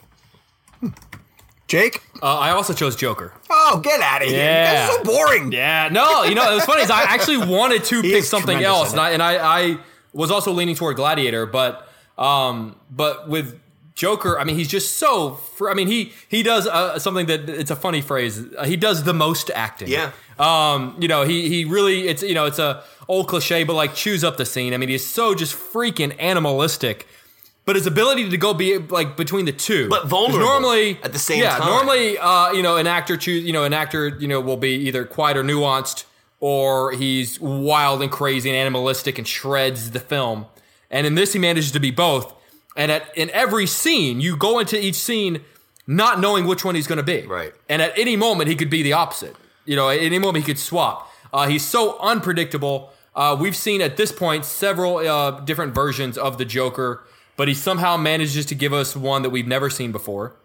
Hmm. 0.79 0.89
Jake? 1.71 2.03
Uh, 2.21 2.37
I 2.37 2.49
also 2.51 2.73
chose 2.73 2.97
Joker. 2.97 3.31
Oh, 3.49 3.79
get 3.81 4.01
out 4.01 4.21
of 4.21 4.27
here. 4.27 4.37
Yeah. 4.37 4.73
That's 4.73 4.93
so 4.97 5.03
boring. 5.05 5.53
Yeah, 5.53 5.87
no, 5.89 6.23
you 6.23 6.35
know, 6.35 6.51
it 6.51 6.55
was 6.55 6.65
funny. 6.65 6.81
Is 6.81 6.91
I 6.91 7.03
actually 7.03 7.37
wanted 7.47 7.85
to 7.85 8.01
pick 8.01 8.25
something 8.25 8.61
else, 8.61 8.91
and 8.91 8.99
I 8.99 9.11
and 9.11 9.23
I, 9.23 9.37
I 9.37 9.77
was 10.11 10.31
also 10.31 10.51
leaning 10.51 10.75
toward 10.75 10.97
Gladiator, 10.97 11.45
but 11.45 11.87
um, 12.17 12.75
but 12.89 13.29
with 13.29 13.57
Joker, 13.95 14.37
I 14.37 14.43
mean, 14.43 14.57
he's 14.57 14.67
just 14.67 14.97
so. 14.97 15.35
Fr- 15.35 15.69
I 15.69 15.73
mean, 15.73 15.87
he 15.87 16.11
he 16.27 16.43
does 16.43 16.67
uh, 16.67 16.99
something 16.99 17.27
that 17.27 17.49
it's 17.49 17.71
a 17.71 17.77
funny 17.77 18.01
phrase. 18.01 18.43
Uh, 18.57 18.65
he 18.65 18.75
does 18.75 19.03
the 19.03 19.13
most 19.13 19.49
acting. 19.55 19.87
Yeah. 19.87 20.11
Um, 20.39 20.97
you 20.99 21.07
know, 21.07 21.23
he 21.23 21.47
he 21.47 21.63
really 21.63 22.09
it's 22.09 22.21
you 22.21 22.33
know 22.33 22.47
it's 22.47 22.59
a 22.59 22.83
old 23.07 23.29
cliche, 23.29 23.63
but 23.63 23.75
like 23.75 23.95
chews 23.95 24.25
up 24.25 24.35
the 24.35 24.45
scene. 24.45 24.73
I 24.73 24.77
mean, 24.77 24.89
he's 24.89 25.07
so 25.07 25.35
just 25.35 25.55
freaking 25.55 26.13
animalistic. 26.19 27.07
But 27.71 27.77
his 27.77 27.87
ability 27.87 28.29
to 28.29 28.37
go 28.37 28.53
be 28.53 28.77
like 28.77 29.15
between 29.15 29.45
the 29.45 29.53
two, 29.53 29.87
but 29.87 30.05
vulnerable 30.05 30.45
normally 30.45 30.99
at 31.03 31.13
the 31.13 31.17
same 31.17 31.41
yeah, 31.41 31.57
time. 31.57 31.67
normally 31.67 32.17
uh, 32.17 32.51
you 32.51 32.61
know, 32.61 32.75
an 32.75 32.85
actor 32.85 33.15
choose, 33.15 33.45
you 33.45 33.53
know, 33.53 33.63
an 33.63 33.71
actor, 33.71 34.09
you 34.19 34.27
know, 34.27 34.41
will 34.41 34.57
be 34.57 34.71
either 34.71 35.05
quiet 35.05 35.37
or 35.37 35.43
nuanced, 35.45 36.03
or 36.41 36.91
he's 36.91 37.39
wild 37.39 38.01
and 38.01 38.11
crazy 38.11 38.49
and 38.49 38.57
animalistic 38.57 39.17
and 39.17 39.25
shreds 39.25 39.91
the 39.91 40.01
film. 40.01 40.47
And 40.89 41.07
in 41.07 41.15
this, 41.15 41.31
he 41.31 41.39
manages 41.39 41.71
to 41.71 41.79
be 41.79 41.91
both. 41.91 42.35
And 42.75 42.91
at 42.91 43.17
in 43.17 43.29
every 43.29 43.67
scene, 43.67 44.19
you 44.19 44.35
go 44.35 44.59
into 44.59 44.77
each 44.77 44.95
scene 44.95 45.39
not 45.87 46.19
knowing 46.19 46.47
which 46.47 46.65
one 46.65 46.75
he's 46.75 46.87
going 46.87 46.97
to 46.97 47.03
be. 47.03 47.25
Right. 47.25 47.53
And 47.69 47.81
at 47.81 47.97
any 47.97 48.17
moment, 48.17 48.49
he 48.49 48.57
could 48.57 48.69
be 48.69 48.83
the 48.83 48.91
opposite. 48.91 49.37
You 49.63 49.77
know, 49.77 49.87
at 49.87 50.01
any 50.01 50.19
moment, 50.19 50.43
he 50.43 50.51
could 50.51 50.59
swap. 50.59 51.09
Uh, 51.31 51.47
he's 51.47 51.63
so 51.63 51.97
unpredictable. 51.99 52.91
Uh, 53.15 53.37
we've 53.39 53.55
seen 53.55 53.79
at 53.79 53.95
this 53.95 54.11
point 54.11 54.43
several 54.43 54.97
uh, 54.97 55.39
different 55.39 55.73
versions 55.73 56.17
of 56.17 56.37
the 56.37 56.43
Joker, 56.43 57.05
but 57.37 57.47
he 57.47 57.53
somehow 57.53 57.97
manages 57.97 58.45
to 58.47 58.55
give 58.55 58.73
us 58.73 58.95
one 58.95 59.21
that 59.21 59.29
we've 59.29 59.47
never 59.47 59.69
seen 59.69 59.91
before 59.91 60.35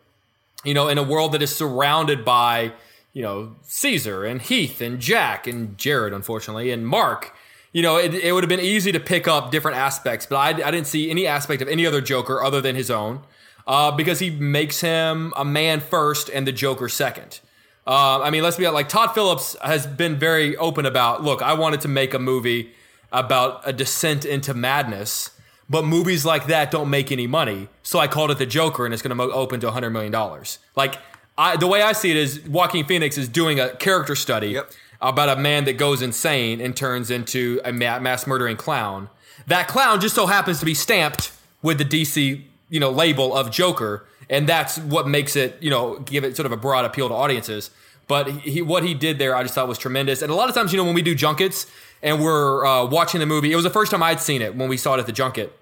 you 0.66 0.74
know, 0.74 0.88
in 0.88 0.98
a 0.98 1.02
world 1.02 1.32
that 1.32 1.40
is 1.40 1.54
surrounded 1.54 2.24
by, 2.24 2.72
you 3.12 3.22
know, 3.22 3.54
Cesar 3.62 4.24
and 4.24 4.42
Heath 4.42 4.80
and 4.80 5.00
Jack 5.00 5.46
and 5.46 5.78
Jared, 5.78 6.12
unfortunately, 6.12 6.72
and 6.72 6.86
Mark. 6.86 7.34
You 7.72 7.82
know, 7.82 7.96
it, 7.96 8.14
it 8.14 8.32
would 8.32 8.42
have 8.42 8.48
been 8.48 8.60
easy 8.60 8.90
to 8.90 9.00
pick 9.00 9.28
up 9.28 9.50
different 9.52 9.76
aspects, 9.76 10.26
but 10.26 10.36
I, 10.36 10.48
I 10.66 10.70
didn't 10.72 10.88
see 10.88 11.08
any 11.08 11.26
aspect 11.26 11.62
of 11.62 11.68
any 11.68 11.86
other 11.86 12.00
Joker 12.00 12.42
other 12.42 12.60
than 12.60 12.74
his 12.74 12.90
own, 12.90 13.20
uh, 13.66 13.92
because 13.92 14.18
he 14.18 14.30
makes 14.30 14.80
him 14.80 15.32
a 15.36 15.44
man 15.44 15.80
first 15.80 16.28
and 16.30 16.46
the 16.46 16.52
Joker 16.52 16.88
second. 16.88 17.40
Uh, 17.86 18.20
I 18.20 18.30
mean, 18.30 18.42
let's 18.42 18.56
be 18.56 18.66
like 18.68 18.88
Todd 18.88 19.14
Phillips 19.14 19.56
has 19.62 19.86
been 19.86 20.16
very 20.16 20.56
open 20.56 20.84
about. 20.84 21.22
Look, 21.22 21.42
I 21.42 21.52
wanted 21.52 21.82
to 21.82 21.88
make 21.88 22.12
a 22.12 22.18
movie 22.18 22.72
about 23.12 23.60
a 23.64 23.72
descent 23.72 24.24
into 24.24 24.52
madness, 24.52 25.30
but 25.68 25.84
movies 25.84 26.24
like 26.24 26.46
that 26.46 26.70
don't 26.70 26.90
make 26.90 27.10
any 27.10 27.26
money. 27.26 27.68
So 27.82 27.98
I 27.98 28.06
called 28.08 28.30
it 28.30 28.38
the 28.38 28.46
Joker, 28.46 28.84
and 28.84 28.94
it's 28.94 29.02
going 29.02 29.16
to 29.16 29.22
open 29.34 29.60
to 29.60 29.70
hundred 29.70 29.90
million 29.90 30.12
dollars. 30.12 30.58
Like 30.74 30.98
I, 31.38 31.56
the 31.56 31.66
way 31.66 31.82
I 31.82 31.92
see 31.92 32.10
it 32.10 32.16
is, 32.16 32.40
Joaquin 32.48 32.84
Phoenix 32.86 33.18
is 33.18 33.28
doing 33.28 33.60
a 33.60 33.70
character 33.76 34.14
study 34.16 34.48
Yep. 34.48 34.70
about 35.00 35.28
a 35.28 35.40
man 35.40 35.64
that 35.66 35.74
goes 35.74 36.00
insane 36.02 36.60
and 36.60 36.76
turns 36.76 37.10
into 37.10 37.60
a 37.64 37.72
ma- 37.72 37.98
mass 37.98 38.26
murdering 38.26 38.56
clown. 38.56 39.10
That 39.46 39.68
clown 39.68 40.00
just 40.00 40.14
so 40.14 40.26
happens 40.26 40.58
to 40.60 40.64
be 40.64 40.74
stamped 40.74 41.32
with 41.62 41.78
the 41.78 41.84
DC, 41.84 42.42
you 42.70 42.80
know, 42.80 42.90
label 42.90 43.36
of 43.36 43.50
Joker, 43.50 44.06
and 44.30 44.48
that's 44.48 44.78
what 44.78 45.06
makes 45.06 45.36
it, 45.36 45.56
you 45.60 45.70
know, 45.70 45.98
give 46.00 46.24
it 46.24 46.36
sort 46.36 46.46
of 46.46 46.52
a 46.52 46.56
broad 46.56 46.84
appeal 46.84 47.08
to 47.08 47.14
audiences. 47.14 47.70
But 48.08 48.30
he, 48.30 48.62
what 48.62 48.84
he 48.84 48.94
did 48.94 49.18
there, 49.18 49.34
I 49.36 49.42
just 49.42 49.54
thought 49.54 49.66
was 49.68 49.78
tremendous. 49.78 50.22
And 50.22 50.30
a 50.30 50.34
lot 50.34 50.48
of 50.48 50.54
times, 50.54 50.72
you 50.72 50.78
know, 50.78 50.84
when 50.84 50.94
we 50.94 51.02
do 51.02 51.14
junkets 51.14 51.66
and 52.02 52.22
we're 52.22 52.64
uh, 52.64 52.84
watching 52.86 53.20
the 53.20 53.26
movie, 53.26 53.52
it 53.52 53.56
was 53.56 53.64
the 53.64 53.70
first 53.70 53.90
time 53.90 54.02
I'd 54.02 54.20
seen 54.20 54.42
it 54.42 54.54
when 54.54 54.68
we 54.68 54.76
saw 54.76 54.94
it 54.94 55.00
at 55.00 55.06
the 55.06 55.12
junket 55.12 55.52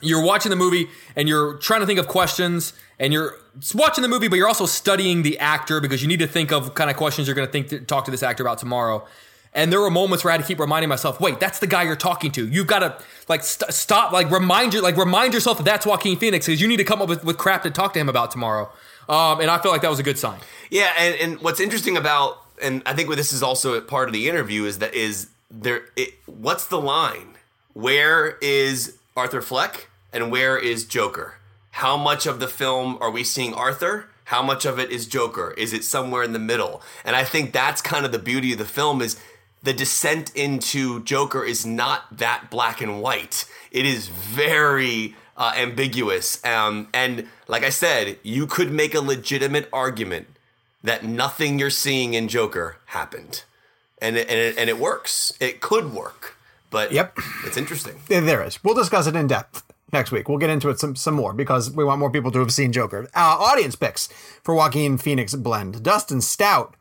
you're 0.00 0.22
watching 0.22 0.50
the 0.50 0.56
movie 0.56 0.88
and 1.14 1.28
you're 1.28 1.54
trying 1.54 1.80
to 1.80 1.86
think 1.86 1.98
of 1.98 2.06
questions 2.06 2.74
and 2.98 3.12
you're 3.12 3.34
watching 3.74 4.02
the 4.02 4.08
movie 4.08 4.28
but 4.28 4.36
you're 4.36 4.48
also 4.48 4.66
studying 4.66 5.22
the 5.22 5.38
actor 5.38 5.80
because 5.80 6.02
you 6.02 6.08
need 6.08 6.18
to 6.18 6.26
think 6.26 6.52
of 6.52 6.74
kind 6.74 6.90
of 6.90 6.96
questions 6.96 7.26
you're 7.26 7.34
going 7.34 7.48
to 7.48 7.52
think 7.52 7.68
to 7.68 7.80
talk 7.80 8.04
to 8.04 8.10
this 8.10 8.22
actor 8.22 8.42
about 8.42 8.58
tomorrow 8.58 9.06
and 9.54 9.72
there 9.72 9.80
were 9.80 9.90
moments 9.90 10.22
where 10.22 10.32
I 10.32 10.36
had 10.36 10.42
to 10.42 10.46
keep 10.46 10.60
reminding 10.60 10.90
myself, 10.90 11.18
wait, 11.18 11.40
that's 11.40 11.60
the 11.60 11.66
guy 11.66 11.84
you're 11.84 11.96
talking 11.96 12.30
to. 12.32 12.46
You've 12.46 12.66
got 12.66 12.80
to 12.80 13.02
like 13.26 13.42
st- 13.42 13.72
stop, 13.72 14.12
like 14.12 14.30
remind 14.30 14.74
you, 14.74 14.82
like 14.82 14.98
remind 14.98 15.32
yourself 15.32 15.56
that 15.56 15.64
that's 15.64 15.86
Joaquin 15.86 16.18
Phoenix 16.18 16.44
because 16.44 16.60
you 16.60 16.68
need 16.68 16.76
to 16.76 16.84
come 16.84 17.00
up 17.00 17.08
with, 17.08 17.24
with 17.24 17.38
crap 17.38 17.62
to 17.62 17.70
talk 17.70 17.94
to 17.94 17.98
him 17.98 18.10
about 18.10 18.30
tomorrow. 18.30 18.70
Um, 19.08 19.40
and 19.40 19.50
I 19.50 19.56
feel 19.56 19.72
like 19.72 19.80
that 19.80 19.88
was 19.88 19.98
a 19.98 20.02
good 20.02 20.18
sign. 20.18 20.40
Yeah, 20.68 20.92
and, 20.98 21.14
and 21.14 21.40
what's 21.40 21.58
interesting 21.58 21.96
about, 21.96 22.36
and 22.62 22.82
I 22.84 22.92
think 22.92 23.08
this 23.14 23.32
is 23.32 23.42
also 23.42 23.80
part 23.80 24.10
of 24.10 24.12
the 24.12 24.28
interview 24.28 24.64
is 24.64 24.80
that 24.80 24.92
is 24.92 25.28
there. 25.50 25.86
It, 25.96 26.14
what's 26.26 26.66
the 26.66 26.80
line? 26.80 27.34
Where 27.72 28.38
is 28.40 28.96
Arthur 29.16 29.42
Fleck 29.42 29.88
and 30.12 30.30
where 30.30 30.58
is 30.58 30.84
Joker? 30.84 31.34
How 31.72 31.96
much 31.96 32.26
of 32.26 32.40
the 32.40 32.48
film 32.48 32.96
are 33.00 33.10
we 33.10 33.22
seeing 33.22 33.52
Arthur? 33.52 34.08
How 34.24 34.42
much 34.42 34.64
of 34.64 34.78
it 34.78 34.90
is 34.90 35.06
Joker? 35.06 35.54
Is 35.56 35.72
it 35.72 35.84
somewhere 35.84 36.22
in 36.22 36.32
the 36.32 36.38
middle? 36.38 36.82
And 37.04 37.14
I 37.14 37.22
think 37.22 37.52
that's 37.52 37.80
kind 37.82 38.04
of 38.04 38.12
the 38.12 38.18
beauty 38.18 38.52
of 38.52 38.58
the 38.58 38.64
film 38.64 39.02
is 39.02 39.20
the 39.62 39.72
descent 39.72 40.34
into 40.34 41.02
Joker 41.02 41.44
is 41.44 41.66
not 41.66 42.16
that 42.16 42.50
black 42.50 42.80
and 42.80 43.02
white. 43.02 43.44
It 43.70 43.84
is 43.84 44.08
very 44.08 45.14
uh, 45.36 45.52
ambiguous. 45.56 46.44
Um, 46.44 46.88
and 46.94 47.28
like 47.46 47.62
I 47.62 47.70
said, 47.70 48.18
you 48.22 48.46
could 48.46 48.72
make 48.72 48.94
a 48.94 49.00
legitimate 49.00 49.68
argument 49.72 50.28
that 50.82 51.04
nothing 51.04 51.58
you're 51.58 51.70
seeing 51.70 52.14
in 52.14 52.28
Joker 52.28 52.78
happened, 52.86 53.44
and 53.98 54.16
it, 54.16 54.28
and 54.28 54.38
it, 54.38 54.58
and 54.58 54.68
it 54.70 54.78
works. 54.78 55.32
It 55.40 55.60
could 55.60 55.92
work, 55.92 56.36
but 56.70 56.92
Yep. 56.92 57.18
it's 57.44 57.56
interesting. 57.56 58.00
There 58.08 58.42
is. 58.42 58.62
We'll 58.64 58.74
discuss 58.74 59.06
it 59.06 59.16
in 59.16 59.26
depth 59.26 59.62
next 59.92 60.10
week. 60.12 60.28
We'll 60.28 60.38
get 60.38 60.50
into 60.50 60.68
it 60.68 60.78
some 60.80 60.96
some 60.96 61.14
more 61.14 61.32
because 61.32 61.70
we 61.70 61.84
want 61.84 62.00
more 62.00 62.10
people 62.10 62.30
to 62.32 62.38
have 62.40 62.52
seen 62.52 62.72
Joker. 62.72 63.08
Uh, 63.14 63.36
audience 63.38 63.76
picks 63.76 64.08
for 64.42 64.54
Joaquin 64.54 64.98
Phoenix 64.98 65.34
blend. 65.34 65.82
Dustin 65.82 66.20
Stout 66.20 66.74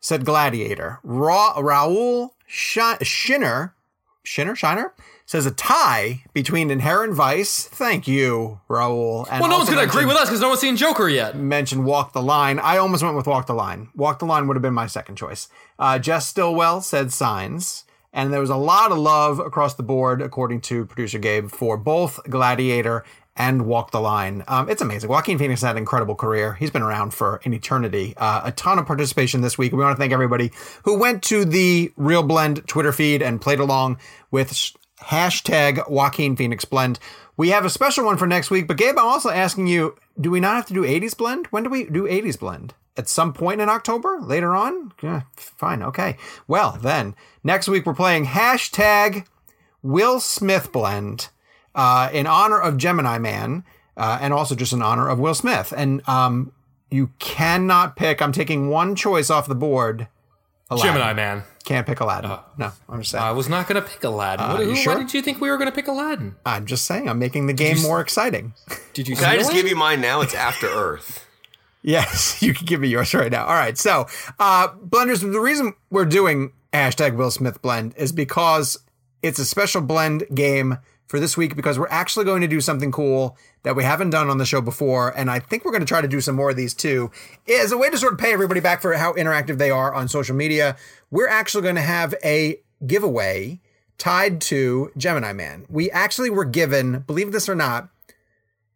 said 0.00 0.24
Gladiator. 0.24 1.00
Ra- 1.02 1.54
Raul 1.56 2.30
Shi- 2.46 3.02
Shinner, 3.04 3.74
Shinner, 4.22 4.54
Shiner 4.56 4.92
says 5.26 5.44
a 5.44 5.50
tie 5.50 6.22
between 6.32 6.70
Inherent 6.70 7.12
Vice. 7.12 7.64
Thank 7.64 8.06
you, 8.06 8.60
Raul. 8.70 9.26
And 9.30 9.40
Well, 9.40 9.50
no 9.50 9.58
one's 9.58 9.68
going 9.68 9.84
to 9.84 9.88
agree 9.88 10.06
with 10.06 10.16
us 10.16 10.28
because 10.28 10.40
no 10.40 10.48
one's 10.48 10.60
seen 10.60 10.76
Joker 10.76 11.08
yet. 11.08 11.36
mentioned 11.36 11.84
Walk 11.84 12.12
the 12.12 12.22
Line. 12.22 12.58
I 12.60 12.78
almost 12.78 13.02
went 13.02 13.16
with 13.16 13.26
Walk 13.26 13.46
the 13.46 13.54
Line. 13.54 13.88
Walk 13.94 14.20
the 14.20 14.24
Line 14.24 14.46
would 14.46 14.56
have 14.56 14.62
been 14.62 14.72
my 14.74 14.86
second 14.86 15.16
choice. 15.16 15.48
Uh, 15.78 15.98
Jess 15.98 16.28
Stillwell 16.28 16.80
said 16.80 17.12
Signs. 17.12 17.84
And 18.12 18.32
there 18.32 18.40
was 18.40 18.48
a 18.48 18.56
lot 18.56 18.92
of 18.92 18.98
love 18.98 19.40
across 19.40 19.74
the 19.74 19.82
board, 19.82 20.22
according 20.22 20.62
to 20.62 20.86
producer 20.86 21.18
Gabe, 21.18 21.50
for 21.50 21.76
both 21.76 22.18
Gladiator 22.30 23.04
and 23.36 23.66
Walk 23.66 23.90
the 23.90 24.00
Line. 24.00 24.42
Um, 24.48 24.70
it's 24.70 24.80
amazing. 24.80 25.10
Joaquin 25.10 25.36
Phoenix 25.36 25.60
had 25.60 25.72
an 25.72 25.76
incredible 25.76 26.14
career. 26.14 26.54
He's 26.54 26.70
been 26.70 26.80
around 26.80 27.12
for 27.12 27.42
an 27.44 27.52
eternity. 27.52 28.14
Uh, 28.16 28.40
a 28.44 28.52
ton 28.52 28.78
of 28.78 28.86
participation 28.86 29.42
this 29.42 29.58
week. 29.58 29.72
We 29.72 29.78
want 29.78 29.94
to 29.94 30.00
thank 30.00 30.14
everybody 30.14 30.50
who 30.84 30.98
went 30.98 31.22
to 31.24 31.44
the 31.44 31.92
Reel 31.96 32.22
Blend 32.22 32.66
Twitter 32.66 32.92
feed 32.92 33.20
and 33.20 33.38
played 33.38 33.60
along 33.60 33.98
with 34.30 34.72
hashtag 35.08 35.88
Joaquin 35.88 36.36
Phoenix 36.36 36.64
Blend. 36.64 36.98
We 37.36 37.50
have 37.50 37.64
a 37.64 37.70
special 37.70 38.04
one 38.04 38.16
for 38.16 38.26
next 38.26 38.50
week, 38.50 38.66
but 38.66 38.76
Gabe, 38.76 38.98
I'm 38.98 39.06
also 39.06 39.30
asking 39.30 39.66
you, 39.66 39.96
do 40.20 40.30
we 40.30 40.40
not 40.40 40.56
have 40.56 40.66
to 40.66 40.74
do 40.74 40.82
80s 40.82 41.16
blend? 41.16 41.46
When 41.48 41.64
do 41.64 41.70
we 41.70 41.84
do 41.84 42.04
80s 42.04 42.38
blend? 42.38 42.74
At 42.96 43.08
some 43.08 43.34
point 43.34 43.60
in 43.60 43.68
October? 43.68 44.18
Later 44.20 44.54
on? 44.54 44.92
Yeah, 45.02 45.22
fine, 45.36 45.82
okay. 45.82 46.16
Well, 46.48 46.78
then, 46.80 47.14
next 47.44 47.68
week 47.68 47.84
we're 47.84 47.94
playing 47.94 48.26
hashtag 48.26 49.26
Will 49.82 50.18
Smith 50.18 50.72
blend 50.72 51.28
uh, 51.74 52.08
in 52.12 52.26
honor 52.26 52.58
of 52.58 52.78
Gemini 52.78 53.18
Man 53.18 53.64
uh, 53.96 54.18
and 54.20 54.32
also 54.32 54.54
just 54.54 54.72
in 54.72 54.80
honor 54.80 55.08
of 55.08 55.18
Will 55.18 55.34
Smith. 55.34 55.74
And 55.76 56.06
um, 56.08 56.52
you 56.90 57.10
cannot 57.18 57.96
pick, 57.96 58.22
I'm 58.22 58.32
taking 58.32 58.70
one 58.70 58.96
choice 58.96 59.28
off 59.28 59.46
the 59.46 59.54
board 59.54 60.08
Aladdin. 60.70 60.92
Gemini 60.94 61.12
Man. 61.12 61.42
Can't 61.64 61.86
pick 61.86 62.00
Aladdin. 62.00 62.30
no, 62.58 62.72
I'm 62.88 63.00
just 63.00 63.10
saying. 63.12 63.24
I 63.24 63.32
was 63.32 63.48
not 63.48 63.66
going 63.68 63.80
to 63.82 63.88
pick 63.88 64.02
Aladdin. 64.04 64.48
What- 64.48 64.60
you 64.60 64.66
who- 64.70 64.76
sure? 64.76 64.94
Why 64.94 65.00
did 65.00 65.14
you 65.14 65.22
think 65.22 65.40
we 65.40 65.50
were 65.50 65.56
going 65.58 65.68
to 65.70 65.74
pick 65.74 65.88
Aladdin? 65.88 66.36
I'm 66.44 66.66
just 66.66 66.84
saying. 66.86 67.08
I'm 67.08 67.18
making 67.18 67.46
the 67.46 67.52
game 67.52 67.80
more 67.82 68.00
exciting. 68.00 68.54
Did 68.94 69.08
you 69.08 69.16
Can 69.16 69.24
I 69.26 69.36
just 69.36 69.50
Aladdin? 69.50 69.62
give 69.62 69.70
you 69.70 69.76
mine 69.76 70.00
now? 70.00 70.20
It's 70.22 70.34
After 70.34 70.66
Earth. 70.68 71.22
Yes, 71.82 72.42
you 72.42 72.52
can 72.52 72.66
give 72.66 72.80
me 72.80 72.88
yours 72.88 73.14
right 73.14 73.30
now. 73.30 73.44
All 73.44 73.54
right. 73.54 73.78
So, 73.78 74.08
uh, 74.40 74.68
blenders, 74.70 75.20
the 75.20 75.38
reason 75.38 75.72
we're 75.88 76.04
doing 76.04 76.50
hashtag 76.72 77.14
Will 77.14 77.30
Smith 77.30 77.62
blend 77.62 77.94
is 77.96 78.10
because 78.10 78.76
it's 79.22 79.38
a 79.38 79.44
special 79.44 79.82
blend 79.82 80.24
game 80.34 80.78
for 81.06 81.20
this 81.20 81.36
week 81.36 81.56
because 81.56 81.78
we're 81.78 81.88
actually 81.88 82.24
going 82.24 82.40
to 82.40 82.48
do 82.48 82.60
something 82.60 82.90
cool 82.90 83.36
that 83.62 83.76
we 83.76 83.84
haven't 83.84 84.10
done 84.10 84.28
on 84.28 84.38
the 84.38 84.46
show 84.46 84.60
before. 84.60 85.16
And 85.16 85.30
I 85.30 85.38
think 85.38 85.64
we're 85.64 85.70
going 85.70 85.82
to 85.82 85.86
try 85.86 86.00
to 86.00 86.08
do 86.08 86.20
some 86.20 86.34
more 86.34 86.50
of 86.50 86.56
these 86.56 86.74
too 86.74 87.10
as 87.48 87.72
a 87.72 87.78
way 87.78 87.90
to 87.90 87.98
sort 87.98 88.12
of 88.12 88.18
pay 88.18 88.32
everybody 88.32 88.60
back 88.60 88.82
for 88.82 88.92
how 88.94 89.12
interactive 89.14 89.58
they 89.58 89.70
are 89.70 89.94
on 89.94 90.08
social 90.08 90.34
media. 90.34 90.76
We're 91.10 91.28
actually 91.28 91.62
going 91.62 91.76
to 91.76 91.82
have 91.82 92.14
a 92.24 92.60
giveaway 92.86 93.60
tied 93.98 94.40
to 94.42 94.90
Gemini 94.96 95.32
Man. 95.32 95.64
We 95.68 95.90
actually 95.90 96.30
were 96.30 96.44
given, 96.44 97.00
believe 97.00 97.32
this 97.32 97.48
or 97.48 97.54
not, 97.54 97.88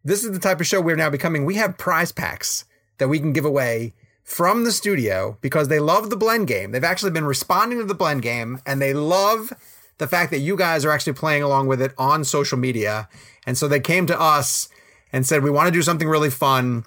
this 0.03 0.23
is 0.23 0.31
the 0.31 0.39
type 0.39 0.59
of 0.59 0.67
show 0.67 0.81
we're 0.81 0.95
now 0.95 1.09
becoming. 1.09 1.45
We 1.45 1.55
have 1.55 1.77
prize 1.77 2.11
packs 2.11 2.65
that 2.97 3.07
we 3.07 3.19
can 3.19 3.33
give 3.33 3.45
away 3.45 3.93
from 4.23 4.63
the 4.63 4.71
studio 4.71 5.37
because 5.41 5.67
they 5.67 5.79
love 5.79 6.09
the 6.09 6.17
blend 6.17 6.47
game. 6.47 6.71
They've 6.71 6.83
actually 6.83 7.11
been 7.11 7.25
responding 7.25 7.79
to 7.79 7.85
the 7.85 7.93
blend 7.93 8.21
game 8.21 8.61
and 8.65 8.81
they 8.81 8.93
love 8.93 9.53
the 10.01 10.07
fact 10.07 10.31
that 10.31 10.39
you 10.39 10.57
guys 10.57 10.83
are 10.83 10.89
actually 10.89 11.13
playing 11.13 11.43
along 11.43 11.67
with 11.67 11.79
it 11.79 11.93
on 11.95 12.23
social 12.23 12.57
media. 12.57 13.07
And 13.45 13.55
so 13.55 13.67
they 13.67 13.79
came 13.79 14.07
to 14.07 14.19
us 14.19 14.67
and 15.13 15.27
said, 15.27 15.43
We 15.43 15.51
want 15.51 15.67
to 15.67 15.71
do 15.71 15.83
something 15.83 16.07
really 16.07 16.31
fun, 16.31 16.85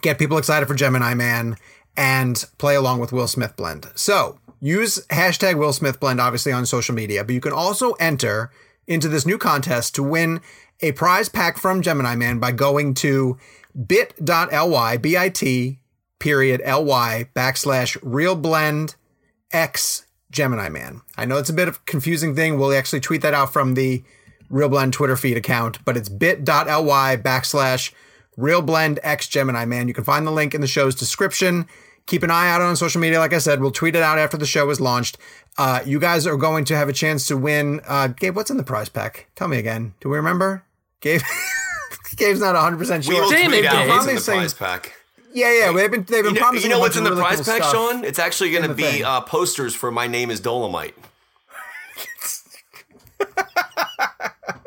get 0.00 0.18
people 0.18 0.38
excited 0.38 0.66
for 0.66 0.74
Gemini 0.74 1.12
Man, 1.12 1.56
and 1.98 2.42
play 2.56 2.74
along 2.76 2.98
with 2.98 3.12
Will 3.12 3.28
Smith 3.28 3.56
Blend. 3.56 3.90
So 3.94 4.38
use 4.58 5.06
hashtag 5.08 5.58
Will 5.58 5.74
Smith 5.74 6.00
Blend, 6.00 6.18
obviously, 6.18 6.50
on 6.50 6.64
social 6.64 6.94
media, 6.94 7.24
but 7.24 7.34
you 7.34 7.42
can 7.42 7.52
also 7.52 7.92
enter 7.92 8.50
into 8.86 9.06
this 9.06 9.26
new 9.26 9.36
contest 9.36 9.94
to 9.96 10.02
win 10.02 10.40
a 10.80 10.92
prize 10.92 11.28
pack 11.28 11.58
from 11.58 11.82
Gemini 11.82 12.16
Man 12.16 12.38
by 12.38 12.52
going 12.52 12.94
to 12.94 13.36
bit.ly, 13.86 14.96
bit 14.96 15.78
period 16.18 16.60
ly 16.66 17.28
backslash 17.34 17.98
reel 18.02 18.34
blend 18.34 18.94
x 19.52 20.06
Gemini 20.30 20.68
Man. 20.68 21.02
I 21.16 21.24
know 21.24 21.38
it's 21.38 21.50
a 21.50 21.54
bit 21.54 21.68
of 21.68 21.76
a 21.76 21.80
confusing 21.86 22.34
thing. 22.34 22.58
We'll 22.58 22.72
actually 22.72 23.00
tweet 23.00 23.22
that 23.22 23.34
out 23.34 23.52
from 23.52 23.74
the 23.74 24.02
Reel 24.48 24.68
Blend 24.68 24.92
Twitter 24.92 25.16
feed 25.16 25.36
account, 25.36 25.84
but 25.84 25.96
it's 25.96 26.08
bit.ly 26.08 27.16
backslash 27.16 27.92
Reel 28.36 28.62
Blend 28.62 28.98
X 29.02 29.28
Gemini 29.28 29.64
Man. 29.64 29.88
You 29.88 29.94
can 29.94 30.04
find 30.04 30.26
the 30.26 30.30
link 30.30 30.54
in 30.54 30.60
the 30.60 30.66
show's 30.66 30.94
description. 30.94 31.66
Keep 32.06 32.22
an 32.24 32.30
eye 32.30 32.48
out 32.50 32.60
on 32.60 32.74
social 32.76 33.00
media. 33.00 33.18
Like 33.20 33.32
I 33.32 33.38
said, 33.38 33.60
we'll 33.60 33.70
tweet 33.70 33.94
it 33.94 34.02
out 34.02 34.18
after 34.18 34.36
the 34.36 34.46
show 34.46 34.68
is 34.70 34.80
launched. 34.80 35.18
Uh, 35.58 35.80
you 35.84 36.00
guys 36.00 36.26
are 36.26 36.36
going 36.36 36.64
to 36.64 36.76
have 36.76 36.88
a 36.88 36.92
chance 36.92 37.26
to 37.28 37.36
win. 37.36 37.80
Uh, 37.86 38.08
Gabe, 38.08 38.34
what's 38.34 38.50
in 38.50 38.56
the 38.56 38.64
prize 38.64 38.88
pack? 38.88 39.28
Tell 39.36 39.46
me 39.46 39.58
again. 39.58 39.94
Do 40.00 40.08
we 40.08 40.16
remember? 40.16 40.64
Gabe, 41.00 41.20
Gabe's 42.16 42.40
not 42.40 42.54
100% 42.56 43.04
sure. 43.04 43.14
We 43.14 43.20
will 43.20 43.30
Damn 43.30 43.50
tweet 43.50 43.64
it, 43.64 43.66
out 43.66 43.72
Dave. 43.84 43.88
what's 43.88 44.06
in 44.06 44.14
the 44.16 44.20
prize 44.20 44.54
pack. 44.54 44.92
Yeah, 45.32 45.52
yeah. 45.52 45.72
They've 45.72 45.90
been 45.90 46.02
they've 46.04 46.24
been 46.24 46.34
You 46.34 46.40
know, 46.40 46.40
promising. 46.40 46.70
you 46.70 46.74
know 46.74 46.78
a 46.78 46.80
what's 46.80 46.96
bunch 46.96 47.06
in 47.06 47.12
of 47.12 47.16
the 47.16 47.22
really 47.22 47.34
prize 47.36 47.46
cool 47.46 47.54
pack, 47.54 47.62
stuff. 47.62 47.72
Sean? 47.92 48.04
It's 48.04 48.18
actually 48.18 48.50
going 48.50 48.68
to 48.68 48.74
be 48.74 49.04
uh, 49.04 49.20
posters 49.22 49.74
for 49.74 49.90
My 49.90 50.06
Name 50.06 50.30
is 50.30 50.40
Dolemite. 50.40 50.92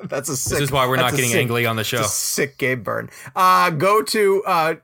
That's 0.03 0.29
a 0.29 0.37
sick. 0.37 0.51
This 0.59 0.61
is 0.61 0.71
why 0.71 0.87
we're 0.87 0.97
not 0.97 1.11
getting 1.11 1.31
sick- 1.31 1.47
angly 1.47 1.69
on 1.69 1.75
the 1.75 1.83
show. 1.83 1.99
It's 1.99 2.07
a 2.07 2.11
sick 2.11 2.57
Gabe 2.57 2.83
burn. 2.83 3.09
Uh, 3.35 3.69
go 3.71 4.01
to 4.03 4.43
uh, 4.45 4.75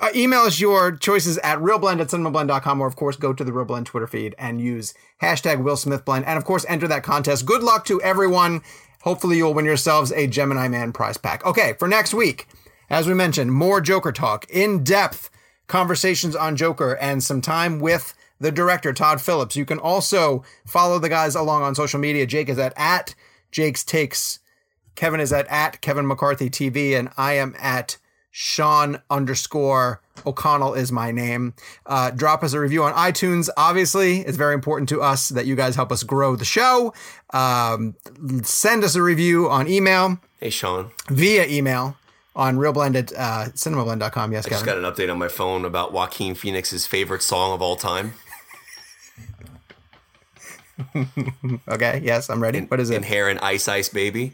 uh, 0.00 0.08
email 0.14 0.40
us 0.40 0.58
your 0.60 0.92
choices 0.92 1.38
at 1.38 1.58
reelblend 1.58 2.00
at 2.00 2.08
cinemablend.com 2.08 2.80
or 2.80 2.86
of 2.86 2.96
course 2.96 3.16
go 3.16 3.32
to 3.32 3.44
the 3.44 3.52
Reel 3.52 3.64
Blend 3.64 3.86
Twitter 3.86 4.06
feed 4.06 4.34
and 4.38 4.60
use 4.60 4.94
hashtag 5.22 5.62
Will 5.62 5.76
Smith 5.76 6.04
Blend 6.04 6.24
and 6.26 6.36
of 6.38 6.44
course 6.44 6.64
enter 6.68 6.88
that 6.88 7.02
contest. 7.02 7.46
Good 7.46 7.62
luck 7.62 7.84
to 7.86 8.00
everyone. 8.02 8.62
Hopefully 9.02 9.36
you'll 9.36 9.54
win 9.54 9.66
yourselves 9.66 10.10
a 10.12 10.26
Gemini 10.26 10.68
Man 10.68 10.92
prize 10.92 11.16
pack. 11.18 11.44
Okay, 11.46 11.74
for 11.78 11.86
next 11.86 12.14
week, 12.14 12.48
as 12.90 13.06
we 13.06 13.14
mentioned, 13.14 13.52
more 13.52 13.80
Joker 13.80 14.12
talk, 14.12 14.46
in 14.50 14.84
depth 14.84 15.30
conversations 15.66 16.36
on 16.36 16.56
Joker, 16.56 16.96
and 17.00 17.22
some 17.22 17.40
time 17.40 17.80
with 17.80 18.14
the 18.40 18.52
director 18.52 18.92
Todd 18.92 19.20
Phillips. 19.20 19.56
You 19.56 19.64
can 19.64 19.78
also 19.78 20.44
follow 20.66 20.98
the 20.98 21.08
guys 21.08 21.34
along 21.34 21.62
on 21.62 21.74
social 21.74 22.00
media. 22.00 22.26
Jake 22.26 22.48
is 22.48 22.58
at 22.58 22.74
at 22.76 23.14
Jake's 23.50 23.84
Takes. 23.84 24.40
Kevin 24.94 25.20
is 25.20 25.32
at 25.32 25.46
at 25.48 25.80
Kevin 25.80 26.06
McCarthy 26.06 26.50
TV, 26.50 26.98
and 26.98 27.08
I 27.16 27.34
am 27.34 27.54
at 27.58 27.96
Sean 28.30 29.00
underscore 29.10 30.00
O'Connell 30.26 30.74
is 30.74 30.90
my 30.92 31.10
name. 31.10 31.54
Uh, 31.86 32.10
drop 32.10 32.42
us 32.42 32.52
a 32.52 32.60
review 32.60 32.82
on 32.84 32.92
iTunes. 32.94 33.48
Obviously, 33.56 34.18
it's 34.20 34.36
very 34.36 34.54
important 34.54 34.88
to 34.90 35.00
us 35.02 35.28
that 35.30 35.46
you 35.46 35.54
guys 35.56 35.76
help 35.76 35.90
us 35.92 36.02
grow 36.02 36.36
the 36.36 36.44
show. 36.44 36.92
Um, 37.32 37.94
send 38.42 38.84
us 38.84 38.94
a 38.94 39.02
review 39.02 39.48
on 39.48 39.68
email 39.68 40.18
Hey, 40.40 40.50
Sean. 40.50 40.90
via 41.08 41.46
email 41.46 41.96
on 42.36 42.56
reelblend 42.56 42.96
at 42.96 43.12
uh, 43.12 43.50
cinemablend.com. 43.52 44.32
Yes, 44.32 44.46
I 44.46 44.50
just 44.50 44.64
got 44.64 44.76
an 44.76 44.84
update 44.84 45.10
on 45.10 45.18
my 45.18 45.28
phone 45.28 45.64
about 45.64 45.92
Joaquin 45.92 46.34
Phoenix's 46.34 46.86
favorite 46.86 47.22
song 47.22 47.52
of 47.52 47.62
all 47.62 47.76
time. 47.76 48.14
Okay, 51.68 52.00
yes, 52.02 52.28
I'm 52.28 52.42
ready. 52.42 52.60
What 52.62 52.80
is 52.80 52.90
it? 52.90 52.96
Inherent 52.96 53.42
Ice 53.42 53.68
Ice 53.68 53.88
Baby. 53.88 54.32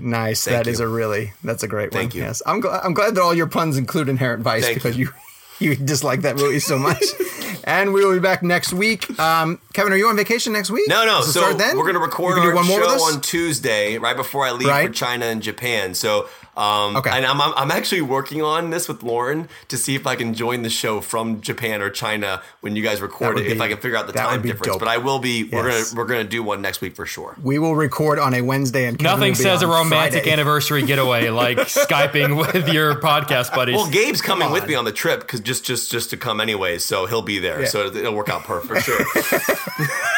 Nice. 0.00 0.44
Thank 0.44 0.64
That 0.64 0.70
is 0.70 0.80
you. 0.80 0.86
a 0.86 0.88
really 0.88 1.32
that's 1.42 1.62
a 1.62 1.68
great 1.68 1.92
Thank 1.92 2.12
one. 2.12 2.18
you. 2.18 2.24
Yes, 2.24 2.42
I'm 2.44 2.60
glad. 2.60 2.82
I'm 2.84 2.94
glad 2.94 3.14
that 3.14 3.22
all 3.22 3.34
your 3.34 3.46
puns 3.46 3.76
include 3.78 4.08
Inherent 4.08 4.42
Vice 4.42 4.64
Thank 4.64 4.76
because 4.76 4.98
you. 4.98 5.10
you 5.58 5.76
dislike 5.84 6.22
that 6.22 6.36
movie 6.36 6.60
so 6.60 6.78
much. 6.78 7.02
and 7.64 7.92
we 7.92 8.04
will 8.04 8.12
be 8.12 8.20
back 8.20 8.42
next 8.42 8.72
week. 8.72 9.18
Um, 9.18 9.60
Kevin, 9.72 9.92
are 9.92 9.96
you 9.96 10.08
on 10.08 10.16
vacation 10.16 10.52
next 10.52 10.70
week? 10.70 10.88
No, 10.88 11.04
no. 11.06 11.22
So 11.22 11.54
then? 11.54 11.76
we're 11.76 11.86
gonna 11.86 11.98
record 11.98 12.34
can 12.34 12.42
do 12.42 12.48
our 12.50 12.54
one 12.54 12.66
more 12.66 12.82
show 12.82 13.02
on 13.04 13.20
Tuesday, 13.20 13.98
right 13.98 14.16
before 14.16 14.44
I 14.44 14.52
leave 14.52 14.68
for 14.68 14.92
China 14.92 15.26
and 15.26 15.42
Japan. 15.42 15.94
So, 15.94 16.28
um, 16.58 16.96
Okay. 16.96 17.10
and 17.10 17.24
I'm, 17.24 17.40
I'm 17.40 17.52
I'm 17.56 17.70
actually 17.70 18.00
working 18.02 18.42
on 18.42 18.70
this 18.70 18.88
with 18.88 19.02
Lauren 19.02 19.48
to 19.68 19.76
see 19.78 19.94
if 19.94 20.06
I 20.06 20.16
can 20.16 20.34
join 20.34 20.62
the 20.62 20.70
show 20.70 21.00
from 21.00 21.40
Japan 21.40 21.80
or 21.80 21.88
China 21.90 22.42
when 22.60 22.74
you 22.76 22.82
guys 22.82 23.00
record 23.00 23.36
would 23.36 23.46
it. 23.46 23.52
if 23.52 23.60
I 23.60 23.68
can 23.68 23.76
figure 23.78 23.96
out 23.96 24.06
the 24.08 24.12
time 24.12 24.42
difference, 24.42 24.66
dope. 24.72 24.78
but 24.80 24.88
I 24.88 24.98
will 24.98 25.18
be. 25.20 25.44
We're 25.44 25.70
gonna 25.70 25.84
we're 25.94 26.04
gonna 26.06 26.24
do 26.24 26.42
one 26.42 26.60
next 26.60 26.80
week 26.80 26.94
for 26.96 27.06
sure. 27.06 27.36
We 27.42 27.58
will 27.58 27.76
record 27.76 28.18
on 28.18 28.34
a 28.34 28.42
Wednesday, 28.42 28.86
and 28.86 28.98
Kevin 28.98 29.18
Nothing 29.20 29.34
says 29.36 29.62
a 29.62 29.66
romantic 29.68 30.24
Friday. 30.24 30.32
anniversary 30.32 30.82
getaway 30.82 31.28
like 31.30 31.58
skyping 31.68 32.36
with 32.36 32.68
your 32.68 32.96
podcast 32.96 33.54
buddies. 33.54 33.76
Well, 33.76 33.90
Gabe's 33.90 34.20
coming 34.20 34.50
with 34.50 34.66
me 34.66 34.74
on 34.74 34.84
the 34.84 34.92
trip 34.92 35.20
because 35.20 35.40
just 35.40 35.64
just 35.64 35.90
just 35.92 36.10
to 36.10 36.16
come 36.16 36.40
anyway, 36.40 36.78
so 36.78 37.06
he'll 37.06 37.22
be 37.22 37.38
there. 37.38 37.60
Yeah. 37.62 37.68
So 37.68 37.86
it'll 37.86 38.14
work 38.14 38.28
out 38.28 38.42
perfect 38.44 38.68
for 38.68 38.80
sure. 38.80 38.98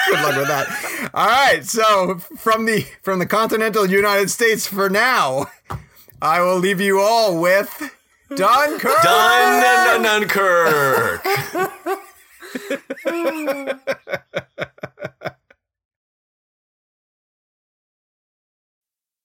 Good 0.08 0.22
luck 0.22 0.36
with 0.36 0.48
that. 0.48 1.10
All 1.14 1.26
right, 1.26 1.64
so 1.64 2.16
from 2.38 2.64
the 2.66 2.86
from 3.02 3.18
the 3.18 3.26
continental 3.26 3.86
United 3.86 4.30
States 4.30 4.66
for 4.66 4.88
now, 4.88 5.46
I 6.22 6.42
will 6.42 6.58
leave 6.58 6.80
you 6.80 7.00
all 7.00 7.40
with 7.40 7.70
Dunkirk. 8.34 9.02
Done, 9.02 10.02
done, 10.02 10.02
done, 10.02 11.20